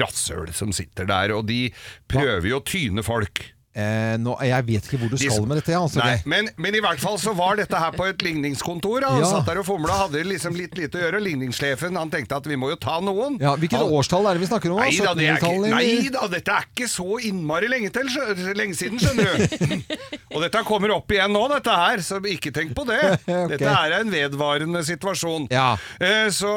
rasshøl 0.00 0.52
som 0.56 0.72
sitter 0.72 1.08
der, 1.08 1.34
og 1.36 1.44
de 1.50 1.66
prøver 2.08 2.48
jo 2.48 2.60
å 2.60 2.64
tyne 2.64 3.04
folk. 3.04 3.42
Eh, 3.74 4.14
nå, 4.22 4.36
jeg 4.46 4.64
vet 4.68 4.84
ikke 4.86 4.98
hvor 5.02 5.10
du 5.10 5.16
skal 5.18 5.46
med 5.50 5.58
dette. 5.58 5.74
Altså, 5.74 5.98
Nei, 5.98 6.16
men, 6.30 6.48
men 6.62 6.76
i 6.78 6.82
hvert 6.84 7.00
fall 7.02 7.16
så 7.18 7.32
var 7.34 7.56
dette 7.58 7.74
her 7.74 7.90
på 7.96 8.06
et 8.06 8.22
ligningskontor. 8.22 9.02
Han 9.08 9.18
Ja. 9.24 9.30
satt 9.32 9.48
der 9.48 9.58
og 9.58 9.66
fomla, 9.66 9.96
hadde 10.04 10.22
liksom 10.28 10.54
litt 10.54 10.76
lite 10.78 11.00
å 11.00 11.02
gjøre. 11.02 11.20
Ligningssjefen 11.24 11.96
han 11.98 12.12
tenkte 12.12 12.36
at 12.38 12.46
vi 12.46 12.54
må 12.60 12.70
jo 12.70 12.76
ta 12.78 13.00
noen. 13.02 13.40
ja, 13.42 13.56
hvilket 13.58 13.80
Han- 13.82 13.90
årstall 13.98 14.28
er 14.30 14.38
det 14.38 14.44
vi 14.44 14.50
snakker 14.52 14.70
om? 14.70 14.78
Nei 14.78 14.92
da, 15.02 15.14
det 15.18 15.26
er 15.26 15.38
ikke, 15.42 15.70
nei 15.74 16.08
da, 16.14 16.28
dette 16.30 16.54
er 16.54 16.68
ikke 16.70 16.88
så 16.92 17.18
innmari 17.26 17.68
lenge, 17.72 17.90
til, 17.90 18.06
lenge 18.54 18.78
siden, 18.78 18.98
skjønner 19.02 19.26
du. 19.42 19.98
Og 20.34 20.42
dette 20.42 20.62
kommer 20.66 20.90
opp 20.94 21.10
igjen 21.14 21.30
nå, 21.34 21.42
dette 21.50 21.74
her, 21.74 21.98
så 22.02 22.18
ikke 22.22 22.52
tenk 22.54 22.74
på 22.78 22.86
det. 22.86 23.00
okay. 23.26 23.48
Dette 23.56 23.74
er 23.74 23.96
en 24.00 24.10
vedvarende 24.14 24.84
situasjon. 24.86 25.48
Eh, 25.50 26.30
Så, 26.34 26.50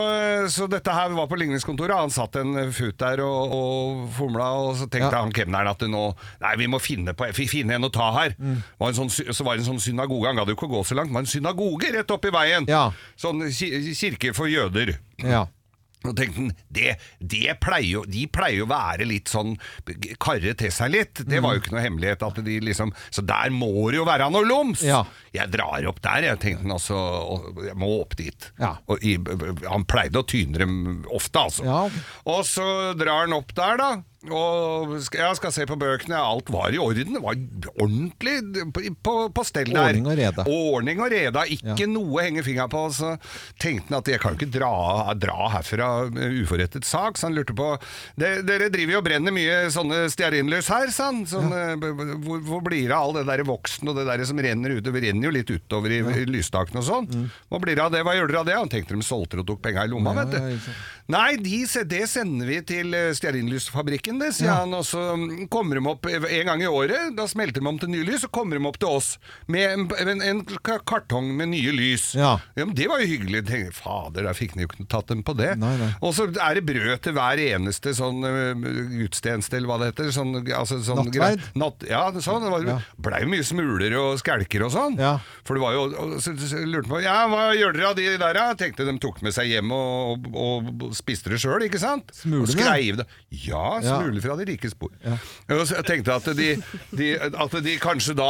så 0.54 0.68
dette 0.70 0.94
her 0.94 1.10
var 1.18 1.28
på 1.30 1.38
ligningskontoret. 1.42 1.98
Han 1.98 2.14
satt 2.14 2.38
en 2.42 2.72
fut 2.74 2.98
der 3.02 3.22
og, 3.26 3.54
og 3.58 4.08
fomla, 4.18 4.52
og 4.70 4.76
så 4.80 4.88
tenkte 4.90 5.18
han 5.18 5.34
kemneren 5.34 5.70
at 5.74 5.82
nå 5.90 6.06
Nei, 6.42 6.56
vi 6.60 6.68
må 6.70 6.80
finne, 6.82 7.07
på, 7.16 7.30
fi- 7.38 7.48
finne 7.48 7.76
en 7.78 7.88
å 7.88 7.92
ta 7.94 8.12
her. 8.20 8.36
Mm. 8.40 8.58
Var 8.80 8.90
en 8.94 9.00
sånn, 9.04 9.12
så 9.32 9.44
var 9.48 9.56
det 9.56 9.64
en 9.64 9.70
sånn 9.78 9.84
synagoge, 9.84 10.28
han 10.28 10.36
gadd 10.42 10.50
jo 10.52 10.58
ikke 10.58 10.68
å 10.68 10.76
gå 10.80 10.84
så 10.90 10.98
langt, 11.00 11.14
det 11.14 11.20
var 11.20 11.28
en 11.28 11.36
synagoge 11.38 11.94
rett 11.96 12.12
oppi 12.18 12.34
veien. 12.36 12.66
Sånn 13.16 13.46
kirke 13.52 14.34
for 14.36 14.48
jøder. 14.52 14.98
Ja. 15.24 15.46
Og 16.06 16.14
tenkte 16.16 16.38
han, 16.40 16.52
det, 16.72 16.92
det 17.20 17.56
pleier 17.60 18.06
De 18.08 18.28
pleier 18.32 18.60
jo 18.62 18.68
å 18.68 18.70
være 18.70 19.04
litt 19.10 19.28
sånn 19.34 19.56
Karre 20.22 20.54
til 20.56 20.70
seg 20.72 20.92
litt. 20.94 21.24
Det 21.26 21.42
var 21.44 21.56
jo 21.58 21.64
ikke 21.64 21.74
noe 21.74 21.82
hemmelighet. 21.84 22.22
At 22.24 22.38
de 22.46 22.60
liksom, 22.64 22.94
så 23.12 23.24
der 23.26 23.50
må 23.52 23.90
det 23.90 23.98
jo 23.98 24.06
være 24.08 24.28
noe 24.32 24.46
loms! 24.48 24.84
Jeg 25.34 25.50
drar 25.52 25.88
opp 25.90 26.00
der, 26.06 26.28
jeg 26.30 26.40
tenkte 26.44 26.64
han 26.64 26.76
altså. 26.78 27.00
Jeg 27.66 27.76
må 27.82 27.90
opp 28.02 28.16
dit. 28.16 28.48
Og 28.88 29.04
i, 29.04 29.18
han 29.66 29.88
pleide 29.90 30.22
å 30.22 30.28
tyne 30.30 30.62
dem 30.62 30.78
ofte, 31.18 31.44
altså. 31.50 31.66
Og 32.30 32.46
så 32.48 32.70
drar 32.96 33.26
han 33.26 33.36
opp 33.36 33.52
der, 33.58 33.82
da. 33.82 33.90
Og 34.26 34.96
jeg 35.14 35.36
skal 35.38 35.52
se 35.54 35.66
på 35.70 35.76
bøkene. 35.80 36.18
Alt 36.18 36.50
var 36.52 36.74
i 36.74 36.80
orden. 36.82 37.14
Det 37.14 37.22
var 37.22 37.38
ordentlig 37.78 38.72
på, 38.74 38.82
på, 39.06 39.14
på 39.32 39.44
stell 39.46 39.70
der. 39.70 39.92
Ordning 39.94 40.08
og 40.10 40.18
rede. 40.18 40.46
Ordning 40.50 41.02
og 41.06 41.12
rede. 41.14 41.44
Ikke 41.54 41.86
noe 41.88 42.24
henger 42.26 42.42
henge 42.42 42.44
fingeren 42.48 42.72
på. 42.74 42.82
Så 42.98 43.12
tenkte 43.62 43.94
han 43.94 44.00
at 44.02 44.10
jeg 44.12 44.20
kan 44.24 44.34
jo 44.34 44.40
ikke 44.42 44.50
dra, 44.58 45.14
dra 45.16 45.48
herfra 45.54 45.90
uforrettet 46.42 46.88
sak. 46.88 47.18
Så 47.22 47.30
han 47.30 47.38
lurte 47.38 47.56
på 47.58 47.70
Dere 48.18 48.72
driver 48.74 48.98
jo 48.98 49.02
og 49.04 49.06
brenner 49.06 49.36
mye 49.36 49.60
sånne 49.74 50.08
stearinlys 50.12 50.72
her, 50.74 50.90
sa 50.94 51.12
han. 51.12 51.22
Sånn, 51.30 51.54
eh, 51.54 51.76
b- 51.80 51.94
b- 51.96 52.18
hvor, 52.26 52.42
hvor 52.50 52.66
blir 52.66 52.90
det 52.90 52.98
av 52.98 53.08
all 53.12 53.16
det 53.20 53.26
der 53.30 53.46
voksen 53.48 53.88
og 53.94 54.00
det 54.02 54.08
der 54.10 54.26
som 54.28 54.42
renner 54.44 54.76
ut 54.80 54.84
Det 54.88 54.94
renner 54.98 55.30
jo 55.30 55.36
litt 55.38 55.54
utover 55.54 55.94
i, 55.94 56.02
i 56.02 56.26
lystakene 56.28 56.82
og 56.82 56.90
sånn. 56.90 57.08
Hva 57.54 57.62
blir 57.64 57.78
det 57.78 57.86
av 57.86 57.94
det? 57.94 58.04
Hva 58.08 58.18
gjør 58.18 58.34
dere 58.34 58.42
av 58.44 58.50
det? 58.50 58.58
Han 58.60 58.74
tenkte 58.74 58.98
de 58.98 59.06
solgte 59.06 59.38
det 59.38 59.46
og 59.46 59.52
tok 59.54 59.64
penga 59.70 59.86
i 59.86 59.94
lomma, 59.94 60.18
vet 60.26 60.36
du. 60.36 60.72
Nei, 61.14 61.38
de, 61.40 61.62
det 61.88 62.04
sender 62.12 62.50
vi 62.50 62.58
til 62.68 62.92
eh, 62.98 63.14
stearinlysfabrikken, 64.08 64.20
det, 64.20 64.34
sier 64.36 64.48
Ja. 64.48 64.56
han. 64.62 64.74
Og 64.74 64.86
så 64.86 65.02
mm, 65.16 65.48
kommer 65.50 65.76
de 65.76 65.88
opp 65.88 66.06
en 66.08 66.46
gang 66.48 66.62
i 66.62 66.68
året. 66.68 67.16
Da 67.16 67.28
smelter 67.28 67.62
de 67.62 67.68
om 67.68 67.80
til 67.80 67.90
nye 67.90 68.06
lys, 68.08 68.22
så 68.22 68.30
kommer 68.30 68.58
de 68.58 68.66
opp 68.68 68.78
til 68.80 68.90
oss 68.90 69.18
med 69.48 69.72
en, 69.72 69.88
en, 70.10 70.22
en 70.22 70.42
kartong 70.86 71.30
med 71.38 71.50
nye 71.50 71.72
lys. 71.76 72.14
Ja. 72.16 72.40
men 72.56 72.74
Det 72.76 72.88
var 72.88 73.00
jo 73.02 73.08
hyggelig. 73.08 73.46
Tenkte, 73.48 73.74
Fader, 73.78 74.24
da 74.28 74.34
fikk 74.34 74.56
de 74.56 74.66
jo 74.66 74.70
ikke 74.72 74.88
tatt 74.90 75.08
dem 75.12 75.24
på 75.24 75.36
det. 75.38 75.56
Og 76.02 76.14
så 76.16 76.28
er 76.32 76.56
det 76.60 76.66
brød 76.68 77.02
til 77.06 77.14
hver 77.18 77.38
eneste 77.42 77.94
sånn 77.98 78.22
gudstjeneste, 78.98 79.58
eller 79.58 79.68
hva 79.72 79.80
det 79.82 79.92
heter. 79.92 80.12
Sånn, 80.16 80.34
altså, 80.46 80.80
sånn, 80.86 81.04
Nattverd? 81.08 81.44
Natt, 81.58 81.86
ja, 81.90 82.04
sånn. 82.24 82.46
Det 82.48 82.52
var, 82.54 82.86
blei 83.02 83.24
jo 83.24 83.32
mye 83.32 83.46
smuler 83.48 83.96
og 84.00 84.20
skelker 84.22 84.66
og 84.68 84.74
sånn. 84.74 84.98
For 85.48 85.58
det 85.58 85.64
var 85.64 85.76
jo 85.78 85.86
og 85.88 86.18
så, 86.22 86.34
så 86.38 86.60
lurte 86.68 86.90
på 86.92 87.00
Ja, 87.04 87.22
hva 87.32 87.50
gjør 87.56 87.74
dere 87.78 87.90
av 87.92 87.96
de 87.98 88.06
der, 88.20 88.36
da? 88.38 88.46
Tenkte 88.60 88.86
de 88.88 88.94
tok 89.02 89.22
med 89.26 89.34
seg 89.36 89.50
hjem 89.52 89.72
og, 89.74 90.28
og, 90.34 90.68
og 90.88 90.96
spiste 90.98 91.32
det 91.32 91.40
sjøl, 91.42 91.64
ikke 91.68 91.80
sant? 91.82 92.12
Smulene? 92.16 92.44
Og 92.46 92.52
skreiv 92.54 93.00
det. 93.02 93.06
Ja, 93.48 93.78
Smuler 93.98 94.24
fra 94.24 94.36
de 94.40 94.48
rike 94.52 94.72
spor. 94.72 94.92
Og 95.50 95.64
jeg 95.74 95.86
tenkte 95.88 96.16
at 96.18 96.30
de, 96.38 96.50
de, 96.98 97.10
at 97.28 97.58
de 97.66 97.76
kanskje 97.82 98.16
da 98.18 98.30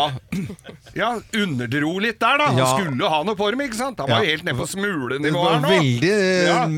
Ja, 0.98 1.14
underdro 1.38 1.94
litt 2.04 2.20
der, 2.22 2.40
da. 2.42 2.50
Han 2.54 2.62
skulle 2.78 3.10
ha 3.12 3.22
noe 3.28 3.38
på 3.38 3.50
dem, 3.54 3.62
ikke 3.68 3.78
sant? 3.80 4.00
Han 4.02 4.10
var 4.12 4.26
helt 4.26 4.46
nede 4.48 4.58
på 4.58 4.68
smulenivå 4.70 5.44
her 5.48 5.62
nå. 5.64 5.72
veldig 5.72 6.14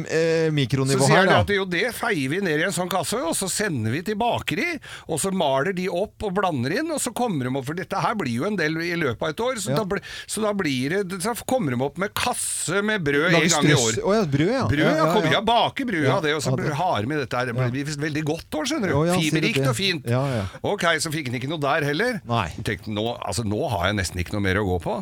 eh, 0.10 0.50
mikronivå 0.56 1.08
her, 1.08 1.08
da. 1.08 1.08
Så 1.08 1.14
sier 1.14 1.30
de 1.30 1.38
at 1.38 1.54
jo, 1.56 1.66
det 1.70 1.86
feier 1.98 2.34
vi 2.34 2.42
ned 2.46 2.64
i 2.64 2.68
en 2.68 2.76
sånn 2.76 2.92
kasse, 2.92 3.20
og 3.24 3.36
så 3.38 3.50
sender 3.52 3.94
vi 3.96 4.02
til 4.08 4.18
bakeri, 4.20 4.68
og 5.08 5.22
så 5.22 5.32
maler 5.36 5.76
de 5.78 5.88
opp 5.92 6.28
og 6.28 6.36
blander 6.40 6.80
inn, 6.82 6.92
og 6.96 7.02
så 7.04 7.14
kommer 7.16 7.48
de 7.50 7.54
opp, 7.56 7.68
for 7.70 7.78
dette 7.80 8.02
her 8.04 8.18
blir 8.20 8.36
jo 8.42 8.48
en 8.50 8.58
del 8.60 8.78
i 8.84 8.94
løpet 9.00 9.24
av 9.24 9.34
et 9.34 9.44
år, 9.46 9.62
så, 9.64 9.76
da, 9.78 9.86
ble, 9.90 10.02
så 10.30 10.44
da 10.46 10.54
blir 10.58 10.96
det, 11.06 11.20
så 11.24 11.36
kommer 11.50 11.76
de 11.76 11.82
opp 11.86 12.00
med 12.02 12.14
kasse 12.18 12.82
med 12.86 13.04
brød 13.06 13.30
Lager 13.34 13.46
en 13.46 13.56
gang 13.56 13.70
i 13.72 13.78
år. 13.78 14.00
Oh, 14.04 14.14
ja, 14.18 14.26
brød, 14.30 14.54
ja. 14.56 14.66
Brød, 14.70 14.84
Ja, 14.86 14.92
ja, 14.96 15.00
ja, 15.04 15.10
kommer, 15.14 15.34
ja. 15.34 15.42
baker 15.46 15.90
brød 15.90 16.10
av 16.18 16.24
det, 16.26 16.36
og 16.38 16.44
så 16.46 16.56
har 16.80 17.08
vi 17.10 17.20
dette 17.20 17.40
her. 17.44 17.52
Det 17.54 17.70
blir 17.76 17.94
veldig 18.06 18.24
godt 18.28 18.60
år, 18.62 18.70
skjønner 18.80 18.94
du. 18.94 18.98
Oh, 18.98 19.06
ja, 19.08 19.20
Fiberrikt 19.20 19.68
og 19.68 19.76
fint. 19.78 20.10
Ja, 20.10 20.24
ja. 20.32 20.48
Ok, 20.66 20.86
så 21.04 21.12
fikk 21.14 21.30
han 21.30 21.38
ikke 21.40 21.52
noe 21.52 21.62
der 21.64 21.86
heller. 21.88 22.20
Tenkte, 22.66 22.92
nå, 22.96 23.06
altså, 23.20 23.46
nå 23.48 23.62
har 23.74 23.90
jeg 23.90 24.00
nesten 24.00 24.20
ikke 24.24 24.36
noe 24.38 24.46
mer 24.46 24.60
å 24.62 24.66
gå 24.68 24.80
på. 24.84 24.98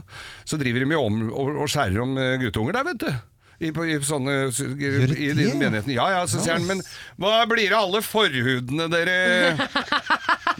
Så 0.47 0.59
driver 0.59 0.83
de 0.85 0.97
jo 0.97 1.07
om 1.07 1.23
og, 1.31 1.55
og 1.63 1.71
skjærer 1.71 2.03
om 2.03 2.17
eh, 2.21 2.37
guttunger 2.41 2.77
der, 2.77 2.87
vet 2.91 3.03
du. 3.05 3.11
I, 3.57 3.71
på, 3.73 3.87
i 3.89 3.95
sånne 4.05 4.33
i, 4.53 4.89
i 5.17 5.31
den 5.33 5.57
menigheten. 5.57 5.89
Ja, 5.95 6.05
ja, 6.13 6.19
så 6.29 6.37
sier 6.43 6.59
han, 6.59 6.67
men 6.69 6.83
hva 7.17 7.39
blir 7.49 7.71
det 7.71 7.73
av 7.73 7.87
alle 7.87 8.03
forhudene 8.05 8.85
dere 8.91 9.55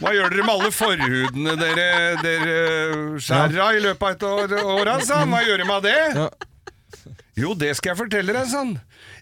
Hva 0.02 0.10
gjør 0.16 0.34
dere 0.34 0.46
med 0.48 0.50
alle 0.56 0.72
forhudene 0.74 1.54
dere, 1.60 1.86
dere 2.24 2.56
skjærer 3.22 3.62
av 3.62 3.78
i 3.78 3.84
løpet 3.86 4.02
av 4.02 4.42
et 4.42 4.56
år, 4.56 4.56
år 4.74 4.92
altså? 4.96 5.20
Hva 5.30 5.44
gjør 5.46 5.62
dere 5.62 5.70
med 5.70 5.86
det? 5.86 6.26
Jo, 7.38 7.54
det 7.54 7.70
skal 7.78 7.92
jeg 7.92 8.00
fortelle 8.00 8.34
deg, 8.34 8.50
sånn. 8.50 8.74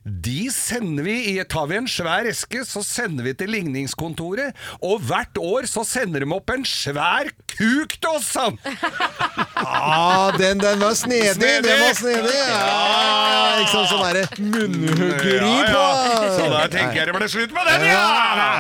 De 0.07 0.51
sender 0.55 1.03
vi 1.03 1.15
i, 1.33 1.45
tar 1.51 1.67
vi 1.67 1.81
en 1.81 1.89
svær 1.91 2.29
eske, 2.31 2.61
så 2.63 2.79
sender 2.87 3.27
vi 3.27 3.33
til 3.35 3.51
ligningskontoret, 3.51 4.55
og 4.79 5.01
hvert 5.03 5.35
år 5.43 5.67
så 5.67 5.83
sender 5.83 6.23
de 6.23 6.29
opp 6.31 6.53
en 6.55 6.63
svær 6.63 7.33
kuk 7.51 7.97
til 7.99 8.13
oss, 8.13 8.31
sånn! 8.37 8.61
Ah, 9.67 10.31
den, 10.37 10.61
den 10.61 10.79
var 10.79 10.93
snedig! 10.95 11.33
Snedig! 11.35 11.65
Den 11.67 11.81
var 11.81 11.95
snedig! 11.99 12.35
Ja, 12.37 13.57
ikke 13.59 13.73
sant, 13.73 13.89
sånn 13.91 14.03
derre 14.05 14.23
munnhuggeri 14.39 15.55
på 15.73 15.83
Så 16.37 16.45
da 16.53 16.61
tenker 16.71 17.01
jeg 17.01 17.09
det 17.09 17.17
ble 17.17 17.29
slutt 17.33 17.57
på 17.57 17.65
den, 17.67 17.87
ja! 17.89 18.05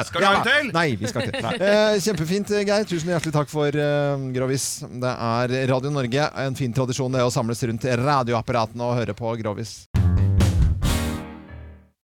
Skal 0.08 0.24
du 0.24 0.26
ha 0.26 0.32
en 0.40 0.46
til? 0.48 0.72
Nei, 0.74 0.86
vi 0.98 1.12
skal 1.12 1.28
ikke. 1.28 1.52
Eh, 1.60 1.98
kjempefint, 2.08 2.54
Geir. 2.56 2.88
Tusen 2.90 3.12
hjertelig 3.12 3.36
takk 3.36 3.52
for 3.52 3.70
eh, 3.86 4.26
Grovis. 4.34 4.66
Det 4.88 5.14
er 5.14 5.56
Radio 5.70 5.94
Norge. 5.94 6.26
En 6.46 6.58
fin 6.58 6.74
tradisjon 6.74 7.14
det 7.14 7.22
å 7.22 7.30
samles 7.32 7.62
rundt 7.70 7.86
radioapparatene 8.02 8.90
og 8.90 8.98
høre 8.98 9.16
på 9.16 9.36
Grovis. 9.44 9.78